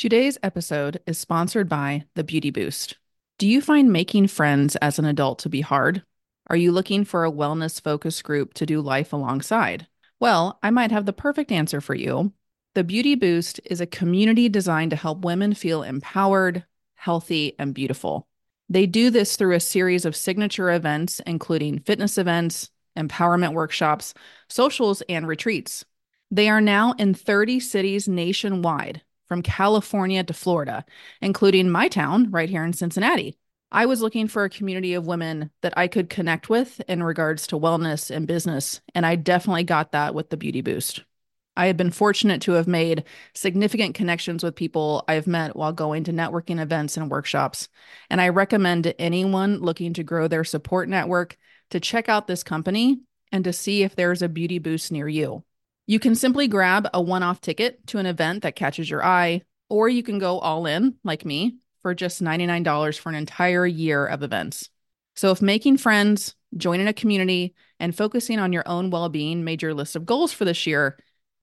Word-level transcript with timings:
Today's 0.00 0.38
episode 0.42 0.98
is 1.06 1.18
sponsored 1.18 1.68
by 1.68 2.04
The 2.14 2.24
Beauty 2.24 2.50
Boost. 2.50 2.96
Do 3.36 3.46
you 3.46 3.60
find 3.60 3.92
making 3.92 4.28
friends 4.28 4.74
as 4.76 4.98
an 4.98 5.04
adult 5.04 5.40
to 5.40 5.50
be 5.50 5.60
hard? 5.60 6.02
Are 6.46 6.56
you 6.56 6.72
looking 6.72 7.04
for 7.04 7.22
a 7.22 7.30
wellness 7.30 7.78
focused 7.82 8.24
group 8.24 8.54
to 8.54 8.64
do 8.64 8.80
life 8.80 9.12
alongside? 9.12 9.88
Well, 10.18 10.58
I 10.62 10.70
might 10.70 10.90
have 10.90 11.04
the 11.04 11.12
perfect 11.12 11.52
answer 11.52 11.82
for 11.82 11.94
you. 11.94 12.32
The 12.74 12.82
Beauty 12.82 13.14
Boost 13.14 13.60
is 13.66 13.82
a 13.82 13.86
community 13.86 14.48
designed 14.48 14.88
to 14.92 14.96
help 14.96 15.22
women 15.22 15.52
feel 15.52 15.82
empowered, 15.82 16.64
healthy, 16.94 17.54
and 17.58 17.74
beautiful. 17.74 18.26
They 18.70 18.86
do 18.86 19.10
this 19.10 19.36
through 19.36 19.54
a 19.54 19.60
series 19.60 20.06
of 20.06 20.16
signature 20.16 20.70
events, 20.70 21.20
including 21.26 21.80
fitness 21.80 22.16
events, 22.16 22.70
empowerment 22.96 23.52
workshops, 23.52 24.14
socials, 24.48 25.02
and 25.10 25.28
retreats. 25.28 25.84
They 26.30 26.48
are 26.48 26.62
now 26.62 26.92
in 26.92 27.12
30 27.12 27.60
cities 27.60 28.08
nationwide, 28.08 29.02
from 29.30 29.42
California 29.42 30.24
to 30.24 30.34
Florida, 30.34 30.84
including 31.22 31.70
my 31.70 31.86
town 31.86 32.32
right 32.32 32.50
here 32.50 32.64
in 32.64 32.72
Cincinnati. 32.72 33.38
I 33.70 33.86
was 33.86 34.02
looking 34.02 34.26
for 34.26 34.42
a 34.42 34.50
community 34.50 34.94
of 34.94 35.06
women 35.06 35.52
that 35.62 35.72
I 35.78 35.86
could 35.86 36.10
connect 36.10 36.48
with 36.48 36.80
in 36.88 37.00
regards 37.00 37.46
to 37.46 37.56
wellness 37.56 38.10
and 38.10 38.26
business, 38.26 38.80
and 38.92 39.06
I 39.06 39.14
definitely 39.14 39.62
got 39.62 39.92
that 39.92 40.16
with 40.16 40.30
the 40.30 40.36
Beauty 40.36 40.62
Boost. 40.62 41.04
I 41.56 41.66
have 41.66 41.76
been 41.76 41.92
fortunate 41.92 42.42
to 42.42 42.52
have 42.54 42.66
made 42.66 43.04
significant 43.32 43.94
connections 43.94 44.42
with 44.42 44.56
people 44.56 45.04
I've 45.06 45.28
met 45.28 45.54
while 45.54 45.72
going 45.72 46.02
to 46.04 46.12
networking 46.12 46.60
events 46.60 46.96
and 46.96 47.08
workshops. 47.08 47.68
And 48.08 48.20
I 48.20 48.30
recommend 48.30 48.82
to 48.82 49.00
anyone 49.00 49.60
looking 49.60 49.92
to 49.94 50.02
grow 50.02 50.26
their 50.26 50.42
support 50.42 50.88
network 50.88 51.36
to 51.70 51.78
check 51.78 52.08
out 52.08 52.26
this 52.26 52.42
company 52.42 53.02
and 53.30 53.44
to 53.44 53.52
see 53.52 53.84
if 53.84 53.94
there's 53.94 54.22
a 54.22 54.28
beauty 54.28 54.58
boost 54.58 54.90
near 54.90 55.06
you. 55.06 55.44
You 55.90 55.98
can 55.98 56.14
simply 56.14 56.46
grab 56.46 56.86
a 56.94 57.02
one 57.02 57.24
off 57.24 57.40
ticket 57.40 57.84
to 57.88 57.98
an 57.98 58.06
event 58.06 58.44
that 58.44 58.54
catches 58.54 58.88
your 58.88 59.04
eye, 59.04 59.42
or 59.68 59.88
you 59.88 60.04
can 60.04 60.20
go 60.20 60.38
all 60.38 60.66
in, 60.66 60.94
like 61.02 61.24
me, 61.24 61.56
for 61.82 61.96
just 61.96 62.22
$99 62.22 62.96
for 62.96 63.08
an 63.08 63.16
entire 63.16 63.66
year 63.66 64.06
of 64.06 64.22
events. 64.22 64.70
So 65.16 65.32
if 65.32 65.42
making 65.42 65.78
friends, 65.78 66.36
joining 66.56 66.86
a 66.86 66.92
community, 66.92 67.56
and 67.80 67.92
focusing 67.92 68.38
on 68.38 68.52
your 68.52 68.62
own 68.66 68.90
well 68.90 69.08
being 69.08 69.42
made 69.42 69.62
your 69.62 69.74
list 69.74 69.96
of 69.96 70.06
goals 70.06 70.32
for 70.32 70.44
this 70.44 70.64
year, 70.64 70.96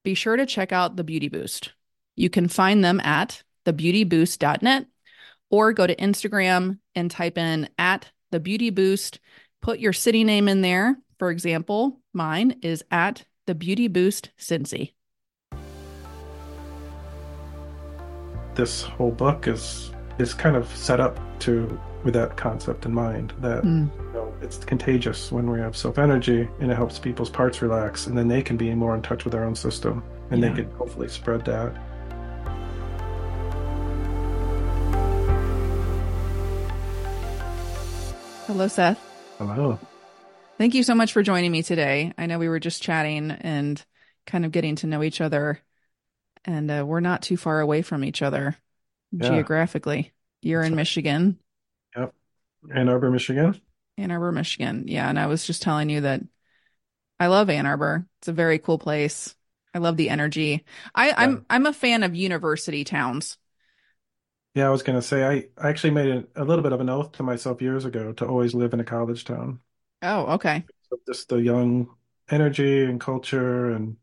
be 0.06 0.14
sure 0.14 0.38
to 0.38 0.46
check 0.46 0.72
out 0.72 0.96
the 0.96 1.04
Beauty 1.04 1.28
Boost. 1.28 1.74
You 2.16 2.30
can 2.30 2.48
find 2.48 2.82
them 2.82 3.02
at 3.02 3.44
thebeautyboost.net 3.66 4.86
or 5.50 5.74
go 5.74 5.86
to 5.86 5.96
Instagram 5.98 6.80
and 6.96 7.12
type 7.12 7.38
in 7.38 7.68
at 7.78 8.10
the 8.32 8.40
Beauty 8.40 8.70
Boost. 8.70 9.20
Put 9.62 9.80
your 9.80 9.92
city 9.92 10.24
name 10.24 10.48
in 10.48 10.62
there. 10.62 10.96
For 11.20 11.32
example, 11.32 12.00
mine 12.14 12.60
is 12.62 12.82
at 12.90 13.26
the 13.48 13.56
Beauty 13.56 13.88
Boost 13.88 14.30
Cincy. 14.38 14.92
This 18.54 18.84
whole 18.84 19.12
book 19.12 19.48
is 19.48 19.92
is 20.20 20.34
kind 20.34 20.56
of 20.56 20.68
set 20.76 21.00
up 21.00 21.18
to 21.40 21.80
with 22.04 22.14
that 22.14 22.38
concept 22.38 22.86
in 22.86 22.94
mind 22.94 23.34
that 23.40 23.64
mm. 23.64 23.90
you 23.98 24.14
know, 24.14 24.34
it's 24.42 24.58
contagious 24.58 25.32
when 25.32 25.50
we 25.50 25.60
have 25.60 25.76
self 25.78 25.98
energy 25.98 26.48
and 26.60 26.72
it 26.72 26.76
helps 26.76 27.00
people's 27.00 27.30
parts 27.30 27.62
relax 27.62 28.08
and 28.08 28.18
then 28.18 28.28
they 28.28 28.42
can 28.42 28.58
be 28.58 28.74
more 28.74 28.96
in 28.96 29.02
touch 29.02 29.24
with 29.24 29.32
their 29.32 29.46
own 29.46 29.56
system 29.56 30.04
and 30.30 30.42
yeah. 30.42 30.50
they 30.50 30.64
can 30.64 30.72
hopefully 30.72 31.08
spread 31.08 31.46
that. 31.46 31.76
Hello, 38.48 38.68
Seth. 38.68 39.00
Hello. 39.38 39.78
Thank 40.58 40.74
you 40.74 40.82
so 40.82 40.96
much 40.96 41.14
for 41.14 41.22
joining 41.22 41.52
me 41.52 41.62
today. 41.62 42.14
I 42.18 42.26
know 42.26 42.40
we 42.40 42.50
were 42.50 42.60
just 42.60 42.82
chatting 42.82 43.30
and 43.30 43.84
kind 44.26 44.44
of 44.44 44.52
getting 44.52 44.76
to 44.78 44.88
know 44.88 45.04
each 45.04 45.22
other, 45.22 45.60
and 46.46 46.70
uh, 46.72 46.84
we're 46.86 47.00
not 47.00 47.22
too 47.22 47.38
far 47.38 47.60
away 47.62 47.84
from 47.84 48.04
each 48.04 48.24
other 48.24 48.58
yeah. 49.12 49.30
geographically. 49.30 50.14
You're 50.42 50.62
That's 50.62 50.70
in 50.70 50.74
right. 50.74 50.82
Michigan. 50.82 51.40
Yep. 51.96 52.14
Ann 52.74 52.90
Arbor, 52.90 53.12
Michigan. 53.12 53.62
Ann 53.98 54.12
Arbor, 54.12 54.32
Michigan. 54.32 54.86
Yeah. 54.88 55.08
And 55.08 55.20
I 55.20 55.28
was 55.28 55.46
just 55.46 55.62
telling 55.62 55.90
you 55.90 56.02
that 56.02 56.22
I 57.20 57.28
love 57.28 57.50
Ann 57.50 57.66
Arbor. 57.66 58.08
It's 58.20 58.28
a 58.28 58.34
very 58.34 58.60
cool 58.60 58.80
place. 58.80 59.36
I 59.74 59.80
love 59.80 59.98
the 59.98 60.10
energy. 60.10 60.66
I, 60.96 61.10
yeah. 61.10 61.16
I'm 61.18 61.46
I'm 61.50 61.66
a 61.68 61.74
fan 61.74 62.02
of 62.04 62.16
university 62.16 62.84
towns. 62.84 63.38
Yeah, 64.56 64.68
I 64.68 64.70
was 64.72 64.82
gonna 64.82 65.04
say 65.04 65.24
I, 65.24 65.46
I 65.64 65.70
actually 65.70 65.92
made 65.92 66.26
a, 66.36 66.44
a 66.44 66.46
little 66.46 66.64
bit 66.64 66.74
of 66.74 66.82
an 66.82 66.90
oath 66.90 67.12
to 67.14 67.24
myself 67.24 67.62
years 67.62 67.86
ago 67.86 68.12
to 68.14 68.26
always 68.26 68.56
live 68.56 68.74
in 68.74 68.80
a 68.80 68.84
college 68.84 69.24
town. 69.24 69.60
Oh, 70.02 70.34
okay. 70.36 70.66
So 70.90 70.98
just 71.08 71.30
the 71.30 71.38
young 71.38 71.90
energy 72.30 72.84
and 72.84 73.00
culture, 73.00 73.72
and 73.72 73.98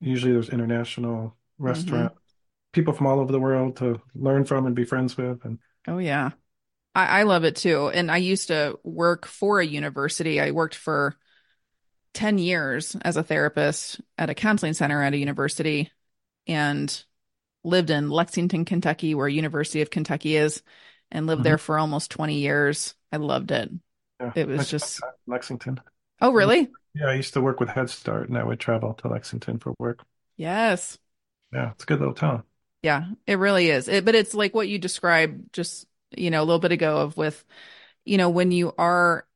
usually 0.00 0.32
there's 0.32 0.50
international 0.50 1.36
restaurant 1.58 2.12
mm-hmm. 2.12 2.72
people 2.72 2.94
from 2.94 3.06
all 3.06 3.20
over 3.20 3.32
the 3.32 3.40
world 3.40 3.76
to 3.76 4.00
learn 4.14 4.44
from 4.44 4.66
and 4.66 4.76
be 4.76 4.84
friends 4.84 5.16
with. 5.16 5.44
And 5.44 5.58
oh 5.86 5.98
yeah, 5.98 6.30
I, 6.94 7.20
I 7.20 7.22
love 7.24 7.44
it 7.44 7.56
too. 7.56 7.88
And 7.88 8.10
I 8.10 8.18
used 8.18 8.48
to 8.48 8.78
work 8.84 9.26
for 9.26 9.60
a 9.60 9.66
university. 9.66 10.40
I 10.40 10.50
worked 10.52 10.74
for 10.74 11.16
10 12.14 12.38
years 12.38 12.96
as 13.02 13.16
a 13.16 13.22
therapist 13.22 14.00
at 14.16 14.30
a 14.30 14.34
counseling 14.34 14.74
center 14.74 15.02
at 15.02 15.14
a 15.14 15.18
university 15.18 15.90
and 16.46 17.04
lived 17.64 17.90
in 17.90 18.10
Lexington, 18.10 18.64
Kentucky, 18.64 19.14
where 19.14 19.28
University 19.28 19.82
of 19.82 19.90
Kentucky 19.90 20.36
is, 20.36 20.62
and 21.10 21.26
lived 21.26 21.40
mm-hmm. 21.40 21.44
there 21.44 21.58
for 21.58 21.78
almost 21.78 22.10
20 22.10 22.36
years. 22.36 22.94
I 23.12 23.16
loved 23.18 23.50
it. 23.50 23.70
Yeah, 24.20 24.32
it 24.34 24.48
was 24.48 24.70
just 24.70 25.00
Lexington. 25.26 25.80
Oh, 26.20 26.32
really? 26.32 26.68
Yeah, 26.94 27.06
I 27.06 27.14
used 27.14 27.34
to 27.34 27.40
work 27.40 27.60
with 27.60 27.68
Head 27.68 27.90
Start 27.90 28.28
and 28.28 28.36
I 28.36 28.42
would 28.42 28.58
travel 28.58 28.94
to 28.94 29.08
Lexington 29.08 29.58
for 29.58 29.74
work. 29.78 30.04
Yes. 30.36 30.98
Yeah, 31.52 31.70
it's 31.72 31.84
a 31.84 31.86
good 31.86 32.00
little 32.00 32.14
town. 32.14 32.42
Yeah, 32.82 33.06
it 33.26 33.36
really 33.36 33.70
is. 33.70 33.88
It, 33.88 34.04
but 34.04 34.14
it's 34.14 34.34
like 34.34 34.54
what 34.54 34.68
you 34.68 34.78
described 34.78 35.52
just, 35.52 35.86
you 36.16 36.30
know, 36.30 36.42
a 36.42 36.44
little 36.44 36.58
bit 36.58 36.72
ago 36.72 36.98
of 36.98 37.16
with, 37.16 37.44
you 38.04 38.18
know, 38.18 38.30
when 38.30 38.50
you 38.50 38.72
are 38.78 39.26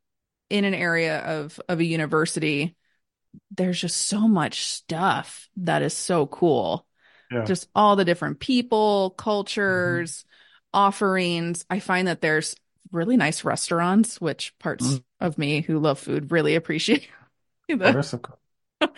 in 0.50 0.64
an 0.64 0.74
area 0.74 1.18
of 1.18 1.60
of 1.68 1.80
a 1.80 1.84
university, 1.84 2.76
there's 3.50 3.80
just 3.80 3.96
so 3.96 4.28
much 4.28 4.66
stuff 4.66 5.48
that 5.56 5.82
is 5.82 5.96
so 5.96 6.26
cool. 6.26 6.86
Yeah. 7.30 7.44
Just 7.44 7.68
all 7.74 7.96
the 7.96 8.04
different 8.04 8.40
people, 8.40 9.10
cultures, 9.10 10.18
mm-hmm. 10.18 10.78
offerings. 10.78 11.64
I 11.70 11.80
find 11.80 12.08
that 12.08 12.20
there's 12.20 12.54
really 12.92 13.16
nice 13.16 13.44
restaurants, 13.44 14.20
which 14.20 14.56
parts 14.58 14.86
mm. 14.86 15.02
of 15.20 15.38
me 15.38 15.62
who 15.62 15.78
love 15.78 15.98
food 15.98 16.30
really 16.30 16.54
appreciate. 16.54 17.08
the, 17.68 18.30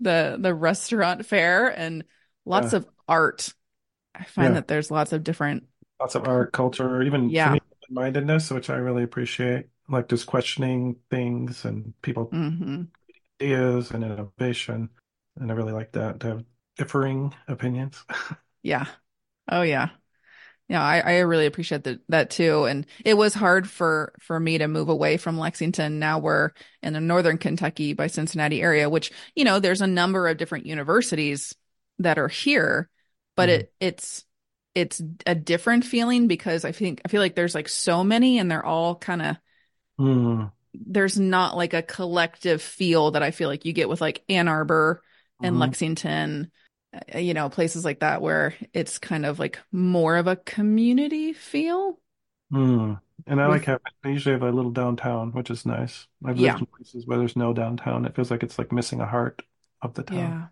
the 0.00 0.36
the 0.38 0.54
restaurant 0.54 1.26
fare 1.26 1.68
and 1.68 2.04
lots 2.44 2.72
yeah. 2.72 2.78
of 2.78 2.86
art. 3.08 3.54
I 4.14 4.24
find 4.24 4.50
yeah. 4.50 4.54
that 4.54 4.68
there's 4.68 4.90
lots 4.90 5.12
of 5.12 5.24
different 5.24 5.64
lots 6.00 6.14
of 6.14 6.26
art, 6.26 6.52
culture, 6.52 7.02
even 7.02 7.30
yeah. 7.30 7.56
mindedness, 7.90 8.50
which 8.50 8.70
I 8.70 8.76
really 8.76 9.02
appreciate. 9.02 9.66
Like 9.88 10.08
just 10.08 10.26
questioning 10.26 10.96
things 11.10 11.64
and 11.66 11.92
people 12.00 12.28
mm-hmm. 12.28 12.84
ideas 13.40 13.90
and 13.90 14.02
innovation. 14.02 14.88
And 15.38 15.50
I 15.50 15.54
really 15.54 15.72
like 15.72 15.92
that 15.92 16.20
to 16.20 16.26
have 16.28 16.44
differing 16.78 17.34
opinions. 17.48 18.02
yeah. 18.62 18.86
Oh 19.50 19.62
yeah 19.62 19.90
yeah, 20.68 20.82
I, 20.82 21.00
I 21.00 21.18
really 21.18 21.46
appreciate 21.46 21.84
that 21.84 22.00
that 22.08 22.30
too. 22.30 22.64
And 22.64 22.86
it 23.04 23.14
was 23.14 23.34
hard 23.34 23.68
for 23.68 24.14
for 24.20 24.40
me 24.40 24.58
to 24.58 24.68
move 24.68 24.88
away 24.88 25.18
from 25.18 25.38
Lexington. 25.38 25.98
Now 25.98 26.18
we're 26.18 26.52
in 26.82 26.94
the 26.94 27.00
northern 27.00 27.36
Kentucky 27.36 27.92
by 27.92 28.06
Cincinnati 28.06 28.62
area, 28.62 28.88
which, 28.88 29.12
you 29.34 29.44
know, 29.44 29.60
there's 29.60 29.82
a 29.82 29.86
number 29.86 30.26
of 30.26 30.38
different 30.38 30.66
universities 30.66 31.54
that 31.98 32.18
are 32.18 32.28
here, 32.28 32.88
but 33.36 33.48
mm-hmm. 33.48 33.60
it 33.60 33.72
it's 33.78 34.24
it's 34.74 35.02
a 35.26 35.34
different 35.34 35.84
feeling 35.84 36.28
because 36.28 36.64
I 36.64 36.72
think 36.72 37.02
I 37.04 37.08
feel 37.08 37.20
like 37.20 37.34
there's 37.34 37.54
like 37.54 37.68
so 37.68 38.02
many 38.02 38.38
and 38.38 38.50
they're 38.50 38.64
all 38.64 38.96
kind 38.96 39.22
of 39.22 39.36
mm. 40.00 40.50
there's 40.72 41.18
not 41.18 41.56
like 41.56 41.74
a 41.74 41.82
collective 41.82 42.62
feel 42.62 43.12
that 43.12 43.22
I 43.22 43.32
feel 43.32 43.48
like 43.48 43.66
you 43.66 43.74
get 43.74 43.88
with 43.88 44.00
like 44.00 44.24
Ann 44.30 44.48
Arbor 44.48 45.02
and 45.42 45.52
mm-hmm. 45.52 45.60
Lexington 45.60 46.50
you 47.14 47.34
know, 47.34 47.48
places 47.48 47.84
like 47.84 48.00
that 48.00 48.22
where 48.22 48.54
it's 48.72 48.98
kind 48.98 49.26
of 49.26 49.38
like 49.38 49.58
more 49.72 50.16
of 50.16 50.26
a 50.26 50.36
community 50.36 51.32
feel. 51.32 51.98
Mm. 52.52 53.00
And 53.26 53.40
I 53.40 53.46
like 53.46 53.64
having, 53.64 53.80
I 54.04 54.08
usually 54.08 54.34
have 54.34 54.42
a 54.42 54.50
little 54.50 54.70
downtown, 54.70 55.32
which 55.32 55.50
is 55.50 55.64
nice. 55.64 56.06
I've 56.24 56.36
lived 56.36 56.40
yeah. 56.40 56.58
in 56.58 56.66
places 56.66 57.06
where 57.06 57.18
there's 57.18 57.36
no 57.36 57.52
downtown. 57.52 58.04
It 58.04 58.14
feels 58.14 58.30
like 58.30 58.42
it's 58.42 58.58
like 58.58 58.72
missing 58.72 59.00
a 59.00 59.06
heart 59.06 59.42
of 59.80 59.94
the 59.94 60.02
town. 60.02 60.50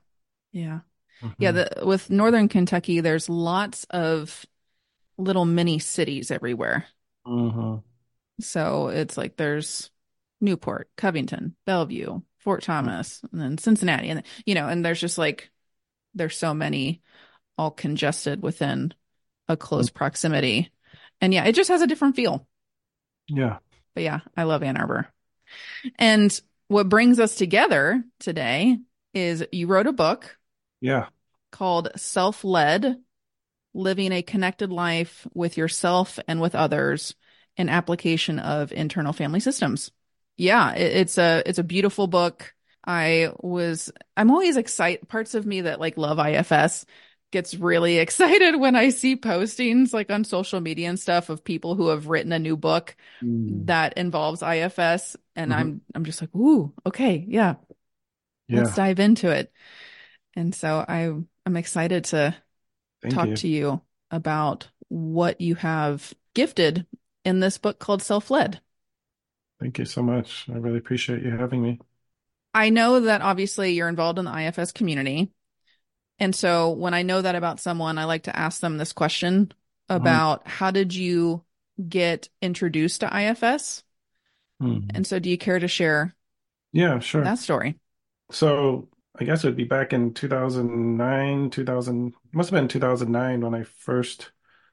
Yeah. 0.53 0.61
Yeah. 0.63 0.81
Mm-hmm. 1.23 1.43
Yeah. 1.43 1.53
The, 1.53 1.71
with 1.85 2.11
Northern 2.11 2.49
Kentucky, 2.49 3.01
there's 3.01 3.29
lots 3.29 3.85
of 3.91 4.45
little 5.19 5.45
mini 5.45 5.79
cities 5.79 6.31
everywhere. 6.31 6.87
Mm-hmm. 7.27 7.77
So 8.41 8.89
it's 8.89 9.17
like 9.17 9.37
there's 9.37 9.91
Newport, 10.41 10.89
Covington, 10.97 11.55
Bellevue, 11.67 12.23
Fort 12.39 12.63
Thomas, 12.63 13.19
mm-hmm. 13.19 13.37
and 13.37 13.43
then 13.43 13.59
Cincinnati. 13.59 14.09
And, 14.09 14.23
you 14.47 14.55
know, 14.55 14.69
and 14.69 14.85
there's 14.85 15.01
just 15.01 15.19
like 15.19 15.51
there's 16.15 16.37
so 16.37 16.55
many 16.55 17.03
all 17.59 17.71
congested 17.71 18.43
within 18.43 18.95
a 19.49 19.57
close 19.57 19.91
mm. 19.91 19.95
proximity. 19.95 20.71
And 21.21 21.33
yeah, 21.33 21.45
it 21.45 21.55
just 21.55 21.71
has 21.71 21.83
a 21.83 21.87
different 21.87 22.17
feel. 22.17 22.47
Yeah. 23.29 23.59
But 23.95 24.05
yeah, 24.05 24.21
I 24.37 24.45
love 24.45 24.63
Ann 24.63 24.77
Arbor. 24.77 25.09
And 25.99 26.39
what 26.69 26.89
brings 26.89 27.21
us 27.21 27.35
together 27.37 28.03
today 28.19 28.79
is 29.15 29.45
you 29.53 29.67
wrote 29.67 29.87
a 29.87 29.93
book. 29.93 30.37
Yeah. 30.81 31.07
Called 31.51 31.91
Self 31.97 32.45
Led 32.45 32.97
living 33.75 34.13
a 34.13 34.23
connected 34.23 34.71
life 34.71 35.27
with 35.35 35.57
yourself 35.57 36.19
and 36.29 36.41
with 36.41 36.55
others, 36.55 37.15
an 37.57 37.69
application 37.69 38.39
of 38.39 38.73
internal 38.73 39.13
family 39.13 39.41
systems. 39.41 39.91
Yeah, 40.37 40.73
it, 40.75 40.97
it's 40.97 41.19
a 41.19 41.43
it's 41.47 41.59
a 41.59 41.65
beautiful 41.65 42.07
book. 42.07 42.55
I 42.85 43.33
was 43.41 43.93
I'm 44.17 44.31
always 44.31 44.57
excited 44.57 45.09
parts 45.09 45.35
of 45.35 45.47
me 45.47 45.63
that 45.63 45.81
like 45.81 45.97
love 45.97 46.19
IFS 46.19 46.85
gets 47.31 47.55
really 47.55 47.99
excited 47.99 48.57
when 48.57 48.77
I 48.77 48.91
see 48.91 49.17
postings 49.17 49.93
like 49.93 50.11
on 50.11 50.25
social 50.25 50.61
media 50.61 50.89
and 50.89 50.99
stuff 50.99 51.29
of 51.29 51.45
people 51.45 51.75
who 51.75 51.89
have 51.89 52.09
written 52.09 52.33
a 52.33 52.39
new 52.39 52.57
book 52.57 52.97
mm. 53.23 53.67
that 53.67 53.97
involves 53.97 54.43
IFS 54.43 55.17
and 55.37 55.51
mm-hmm. 55.51 55.61
I'm 55.61 55.81
I'm 55.95 56.05
just 56.05 56.21
like, 56.21 56.35
"Ooh, 56.35 56.73
okay, 56.87 57.25
yeah. 57.27 57.55
yeah. 58.49 58.63
Let's 58.63 58.77
dive 58.77 59.01
into 59.01 59.31
it." 59.31 59.53
And 60.35 60.55
so 60.55 60.85
I 60.87 61.13
I'm 61.47 61.57
excited 61.57 62.05
to 62.07 62.37
Thank 63.03 63.15
talk 63.15 63.29
you. 63.29 63.37
to 63.37 63.49
you 63.49 63.83
about 64.11 64.69
what 64.89 65.41
you 65.41 65.55
have 65.57 66.13
gifted 66.35 66.87
in 67.25 67.41
this 67.41 67.59
book 67.59 67.79
called 67.79 68.03
Self-Led. 68.03 68.61
Thank 69.61 69.79
you 69.79 69.85
so 69.85 70.03
much. 70.03 70.47
I 70.53 70.59
really 70.59 70.79
appreciate 70.79 71.23
you 71.23 71.31
having 71.31 71.63
me. 71.63 71.79
I 72.55 72.71
know 72.71 73.01
that 73.01 73.23
obviously 73.23 73.73
you're 73.73 73.89
involved 73.89 74.19
in 74.19 74.25
the 74.25 74.39
IFS 74.39 74.73
community. 74.73 75.33
And 76.19 76.35
so 76.35 76.71
when 76.71 76.95
I 76.95 77.03
know 77.03 77.23
that 77.23 77.35
about 77.35 77.61
someone, 77.61 77.99
I 77.99 78.05
like 78.05 78.25
to 78.25 78.37
ask 78.37 78.61
them 78.61 78.79
this 78.79 78.93
question 78.93 79.47
mm-hmm. 79.47 79.97
about 79.97 80.41
mm-hmm. 80.41 80.51
how 80.51 80.71
did 80.71 80.95
you 80.95 81.45
get 81.89 82.29
introduced 82.41 83.01
to 83.01 83.07
IFS? 83.07 83.83
Mm-hmm. 84.63 84.91
And 84.95 85.07
so 85.07 85.19
do 85.19 85.31
you 85.31 85.39
care 85.39 85.59
to 85.59 85.69
share? 85.69 86.15
Yeah, 86.73 86.99
sure. 87.01 87.25
That 87.25 87.39
story. 87.39 87.79
So 88.31 88.89
I 89.19 89.25
guess 89.25 89.45
it 89.45 89.49
would 89.49 89.57
be 89.57 89.65
back 89.65 89.93
in 89.93 90.15
2009, 90.15 91.51
2000, 91.51 92.15
must 92.33 92.51
have 92.51 92.59
been 92.59 92.69
2009 92.69 93.41
when 93.41 93.55
I 93.55 93.65
first 93.65 94.31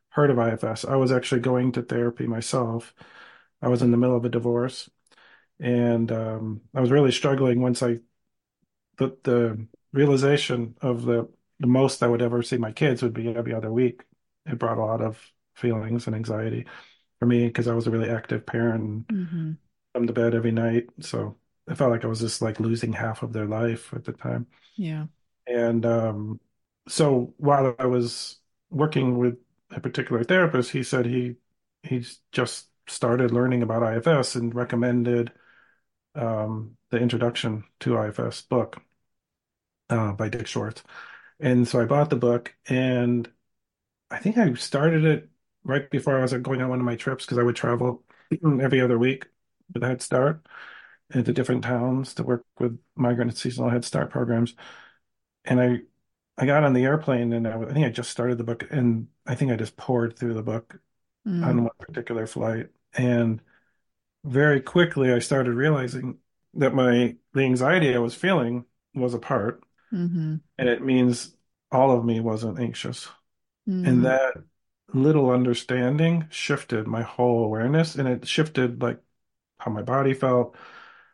heard 0.09 0.29
of 0.29 0.39
IFS. 0.39 0.85
I 0.85 0.95
was 0.95 1.11
actually 1.11 1.41
going 1.41 1.71
to 1.73 1.81
therapy 1.81 2.27
myself. 2.27 2.93
I 3.61 3.67
was 3.67 3.81
in 3.81 3.91
the 3.91 3.97
middle 3.97 4.15
of 4.15 4.25
a 4.25 4.29
divorce 4.29 4.89
and 5.59 6.11
um, 6.11 6.61
I 6.73 6.81
was 6.81 6.91
really 6.91 7.11
struggling 7.11 7.61
once 7.61 7.83
I 7.83 7.99
the 8.97 9.17
the 9.23 9.67
realization 9.93 10.75
of 10.81 11.03
the 11.03 11.29
the 11.59 11.67
most 11.67 12.03
I 12.03 12.07
would 12.07 12.21
ever 12.21 12.41
see 12.41 12.57
my 12.57 12.71
kids 12.71 13.03
would 13.03 13.13
be 13.13 13.27
every 13.35 13.53
other 13.53 13.71
week. 13.71 14.03
It 14.45 14.59
brought 14.59 14.77
a 14.77 14.85
lot 14.85 15.01
of 15.01 15.19
feelings 15.55 16.07
and 16.07 16.15
anxiety 16.15 16.65
for 17.19 17.25
me 17.25 17.47
because 17.47 17.67
I 17.67 17.73
was 17.73 17.87
a 17.87 17.91
really 17.91 18.09
active 18.09 18.45
parent 18.45 18.83
and 18.83 19.07
mm-hmm. 19.07 19.51
come 19.93 20.07
to 20.07 20.13
bed 20.13 20.33
every 20.33 20.51
night. 20.51 20.87
So 21.01 21.35
I 21.67 21.75
felt 21.75 21.91
like 21.91 22.05
I 22.05 22.07
was 22.07 22.21
just 22.21 22.41
like 22.41 22.59
losing 22.59 22.93
half 22.93 23.23
of 23.23 23.33
their 23.33 23.45
life 23.45 23.93
at 23.93 24.05
the 24.05 24.13
time. 24.13 24.47
Yeah. 24.77 25.05
And 25.47 25.85
um, 25.85 26.39
so 26.87 27.33
while 27.37 27.75
I 27.77 27.85
was 27.85 28.37
working 28.69 29.17
with 29.17 29.37
a 29.71 29.81
particular 29.81 30.23
therapist, 30.23 30.71
he 30.71 30.83
said 30.83 31.05
he 31.05 31.35
he's 31.83 32.19
just 32.31 32.67
started 32.87 33.31
learning 33.31 33.61
about 33.61 34.07
IFS 34.07 34.35
and 34.35 34.55
recommended 34.55 35.31
um, 36.15 36.77
the 36.89 36.97
introduction 36.97 37.63
to 37.81 37.97
IFS 37.97 38.41
book 38.43 38.81
uh, 39.89 40.13
by 40.13 40.29
Dick 40.29 40.47
Schwartz. 40.47 40.83
And 41.39 41.67
so 41.67 41.79
I 41.79 41.85
bought 41.85 42.09
the 42.09 42.15
book 42.15 42.55
and 42.67 43.29
I 44.11 44.19
think 44.19 44.37
I 44.37 44.53
started 44.53 45.05
it 45.05 45.29
right 45.63 45.89
before 45.89 46.17
I 46.17 46.21
was 46.21 46.33
going 46.33 46.61
on 46.61 46.69
one 46.69 46.79
of 46.79 46.85
my 46.85 46.95
trips 46.95 47.25
because 47.25 47.37
I 47.37 47.43
would 47.43 47.55
travel 47.55 48.03
every 48.61 48.81
other 48.81 48.97
week 48.97 49.27
with 49.73 49.83
Head 49.83 50.01
Start 50.01 50.45
into 51.13 51.33
different 51.33 51.63
towns 51.63 52.13
to 52.15 52.23
work 52.23 52.45
with 52.59 52.79
migrant 52.95 53.31
and 53.31 53.37
seasonal 53.37 53.69
Head 53.69 53.85
Start 53.85 54.09
programs. 54.09 54.55
And 55.45 55.61
I 55.61 55.81
I 56.37 56.45
got 56.45 56.63
on 56.63 56.73
the 56.73 56.85
airplane 56.85 57.33
and 57.33 57.47
I, 57.47 57.61
I 57.61 57.73
think 57.73 57.85
I 57.85 57.89
just 57.89 58.09
started 58.09 58.37
the 58.37 58.45
book 58.45 58.65
and 58.71 59.07
I 59.25 59.35
think 59.35 59.51
I 59.51 59.57
just 59.57 59.75
poured 59.75 60.17
through 60.17 60.35
the 60.35 60.43
book 60.43 60.79
mm. 61.27 61.45
on 61.45 61.63
one 61.63 61.71
particular 61.79 62.27
flight. 62.27 62.69
And 62.93 63.41
very 64.23 64.61
quickly 64.61 65.11
I 65.11 65.19
started 65.19 65.53
realizing 65.53 66.17
that 66.55 66.73
my 66.73 67.15
the 67.33 67.41
anxiety 67.41 67.93
I 67.93 67.99
was 67.99 68.15
feeling 68.15 68.65
was 68.93 69.13
a 69.13 69.19
part, 69.19 69.63
mm-hmm. 69.93 70.35
and 70.57 70.69
it 70.69 70.83
means 70.83 71.35
all 71.71 71.91
of 71.97 72.03
me 72.03 72.19
wasn't 72.19 72.59
anxious, 72.59 73.07
mm-hmm. 73.67 73.85
and 73.85 74.05
that 74.05 74.33
little 74.93 75.29
understanding 75.29 76.25
shifted 76.29 76.87
my 76.87 77.03
whole 77.03 77.43
awareness, 77.45 77.95
and 77.95 78.07
it 78.07 78.27
shifted 78.27 78.81
like 78.81 78.99
how 79.59 79.71
my 79.71 79.83
body 79.83 80.13
felt. 80.13 80.55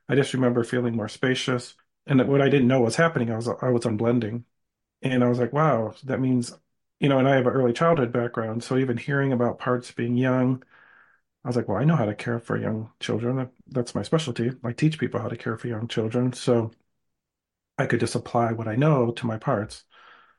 I 0.08 0.16
just 0.16 0.34
remember 0.34 0.64
feeling 0.64 0.96
more 0.96 1.10
spacious, 1.10 1.76
and 2.08 2.26
what 2.28 2.42
I 2.42 2.50
didn't 2.50 2.68
know 2.68 2.82
was 2.82 2.96
happening, 2.96 3.32
I 3.32 3.36
was 3.36 3.48
I 3.48 3.70
was 3.70 3.86
unblending, 3.86 4.44
and 5.02 5.24
I 5.24 5.28
was 5.28 5.40
like, 5.40 5.54
wow, 5.54 5.94
that 6.06 6.20
means, 6.22 6.58
you 7.00 7.10
know, 7.10 7.20
and 7.20 7.28
I 7.28 7.36
have 7.36 7.48
an 7.48 7.54
early 7.54 7.74
childhood 7.74 8.12
background, 8.14 8.64
so 8.64 8.78
even 8.78 8.98
hearing 8.98 9.34
about 9.34 9.60
parts 9.60 9.92
being 9.92 10.16
young 10.18 10.64
I 11.46 11.48
was 11.48 11.56
like, 11.56 11.68
well, 11.68 11.78
I 11.78 11.84
know 11.84 11.96
how 11.96 12.06
to 12.06 12.16
care 12.16 12.40
for 12.40 12.58
young 12.58 12.90
children. 13.00 13.48
That's 13.68 13.94
my 13.94 14.02
specialty. 14.02 14.52
I 14.64 14.74
teach 14.74 14.98
people 14.98 15.20
how 15.22 15.28
to 15.28 15.38
care 15.38 15.56
for 15.60 15.68
young 15.68 15.88
children. 15.88 16.34
So 16.34 16.72
I 17.78 17.86
could 17.86 18.00
just 18.00 18.16
apply 18.16 18.54
what 18.54 18.68
I 18.68 18.76
know 18.76 19.12
to 19.12 19.28
my 19.28 19.38
parts. 19.38 19.84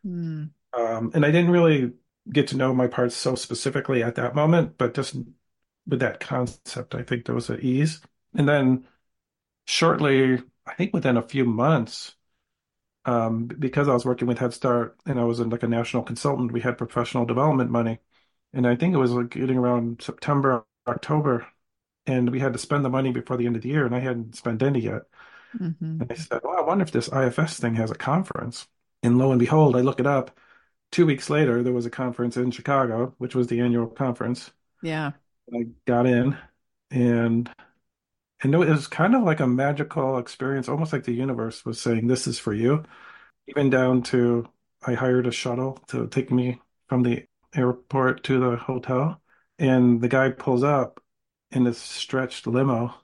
Mm. 0.05 0.51
Um, 0.73 1.13
and 1.15 1.25
I 1.25 1.31
didn't 1.31 1.53
really 1.53 1.93
get 2.33 2.49
to 2.49 2.57
know 2.57 2.75
my 2.75 2.89
parts 2.89 3.15
so 3.15 3.37
specifically 3.37 4.03
at 4.03 4.17
that 4.17 4.35
moment, 4.35 4.79
but 4.79 4.95
just 4.95 5.15
with 5.87 6.01
that 6.01 6.19
concept, 6.19 6.97
I 6.97 7.05
think 7.05 7.25
there 7.25 7.37
was 7.37 7.51
an 7.51 7.61
ease. 7.61 8.01
And 8.35 8.49
then 8.49 8.85
shortly, 9.65 10.43
I 10.67 10.75
think 10.75 10.93
within 10.93 11.17
a 11.17 11.23
few 11.23 11.45
months, 11.45 12.17
um, 13.05 13.47
because 13.47 13.87
I 13.87 13.95
was 13.95 14.05
working 14.05 14.27
with 14.27 14.39
Head 14.39 14.55
Start 14.55 14.99
and 15.07 15.21
I 15.21 15.25
was 15.25 15.39
in 15.39 15.51
like 15.51 15.63
a 15.63 15.69
national 15.69 16.03
consultant, 16.03 16.51
we 16.51 16.63
had 16.63 16.79
professional 16.79 17.27
development 17.27 17.71
money. 17.71 18.01
And 18.53 18.67
I 18.67 18.75
think 18.75 18.93
it 18.93 18.99
was 18.99 19.13
like 19.13 19.31
getting 19.31 19.59
around 19.59 20.03
September, 20.03 20.67
October, 20.87 21.47
and 22.07 22.31
we 22.31 22.41
had 22.41 22.53
to 22.53 22.59
spend 22.59 22.85
the 22.85 22.91
money 22.91 23.13
before 23.13 23.37
the 23.37 23.47
end 23.47 23.57
of 23.57 23.63
the 23.63 23.69
year, 23.69 23.87
and 23.87 23.95
I 23.95 24.01
hadn't 24.01 24.37
spent 24.37 24.63
any 24.63 24.81
yet. 24.81 25.03
Mm-hmm. 25.59 26.03
And 26.03 26.13
I 26.13 26.15
said, 26.15 26.41
"Well, 26.43 26.57
I 26.57 26.63
wonder 26.63 26.85
if 26.85 26.91
this 26.93 27.09
IFS 27.13 27.59
thing 27.59 27.75
has 27.77 27.91
a 27.91 27.97
conference." 27.97 28.69
And 29.03 29.19
lo 29.19 29.31
and 29.31 29.41
behold, 29.41 29.77
I 29.77 29.81
look 29.81 30.01
it 30.01 30.07
up. 30.07 30.39
Two 30.93 31.07
weeks 31.07 31.31
later, 31.31 31.63
there 31.63 31.73
was 31.73 31.87
a 31.87 31.91
conference 31.91 32.37
in 32.37 32.51
Chicago, 32.51 33.15
which 33.19 33.35
was 33.35 33.49
the 33.49 33.61
annual 33.61 33.87
conference. 33.87 34.53
Yeah, 34.83 35.13
I 35.53 35.67
got 35.87 36.07
in, 36.07 36.37
and 36.91 37.51
and 38.43 38.55
it 38.55 38.59
was 38.59 38.87
kind 38.87 39.15
of 39.15 39.23
like 39.23 39.41
a 39.41 39.47
magical 39.47 40.19
experience, 40.19 40.69
almost 40.69 40.93
like 40.93 41.05
the 41.05 41.13
universe 41.15 41.65
was 41.65 41.81
saying, 41.81 42.07
"This 42.07 42.27
is 42.27 42.39
for 42.39 42.53
you." 42.55 42.85
Even 43.49 43.71
down 43.71 44.03
to 44.05 44.49
I 44.87 44.95
hired 44.95 45.27
a 45.27 45.33
shuttle 45.33 45.75
to 45.89 46.07
take 46.09 46.31
me 46.31 46.61
from 46.89 47.03
the 47.03 47.27
airport 47.55 48.23
to 48.25 48.39
the 48.39 48.57
hotel 48.57 49.21
and 49.59 50.01
the 50.01 50.09
guy 50.09 50.31
pulls 50.31 50.63
up 50.63 51.01
in 51.51 51.65
this 51.65 51.79
stretched 51.79 52.47
limo, 52.47 52.95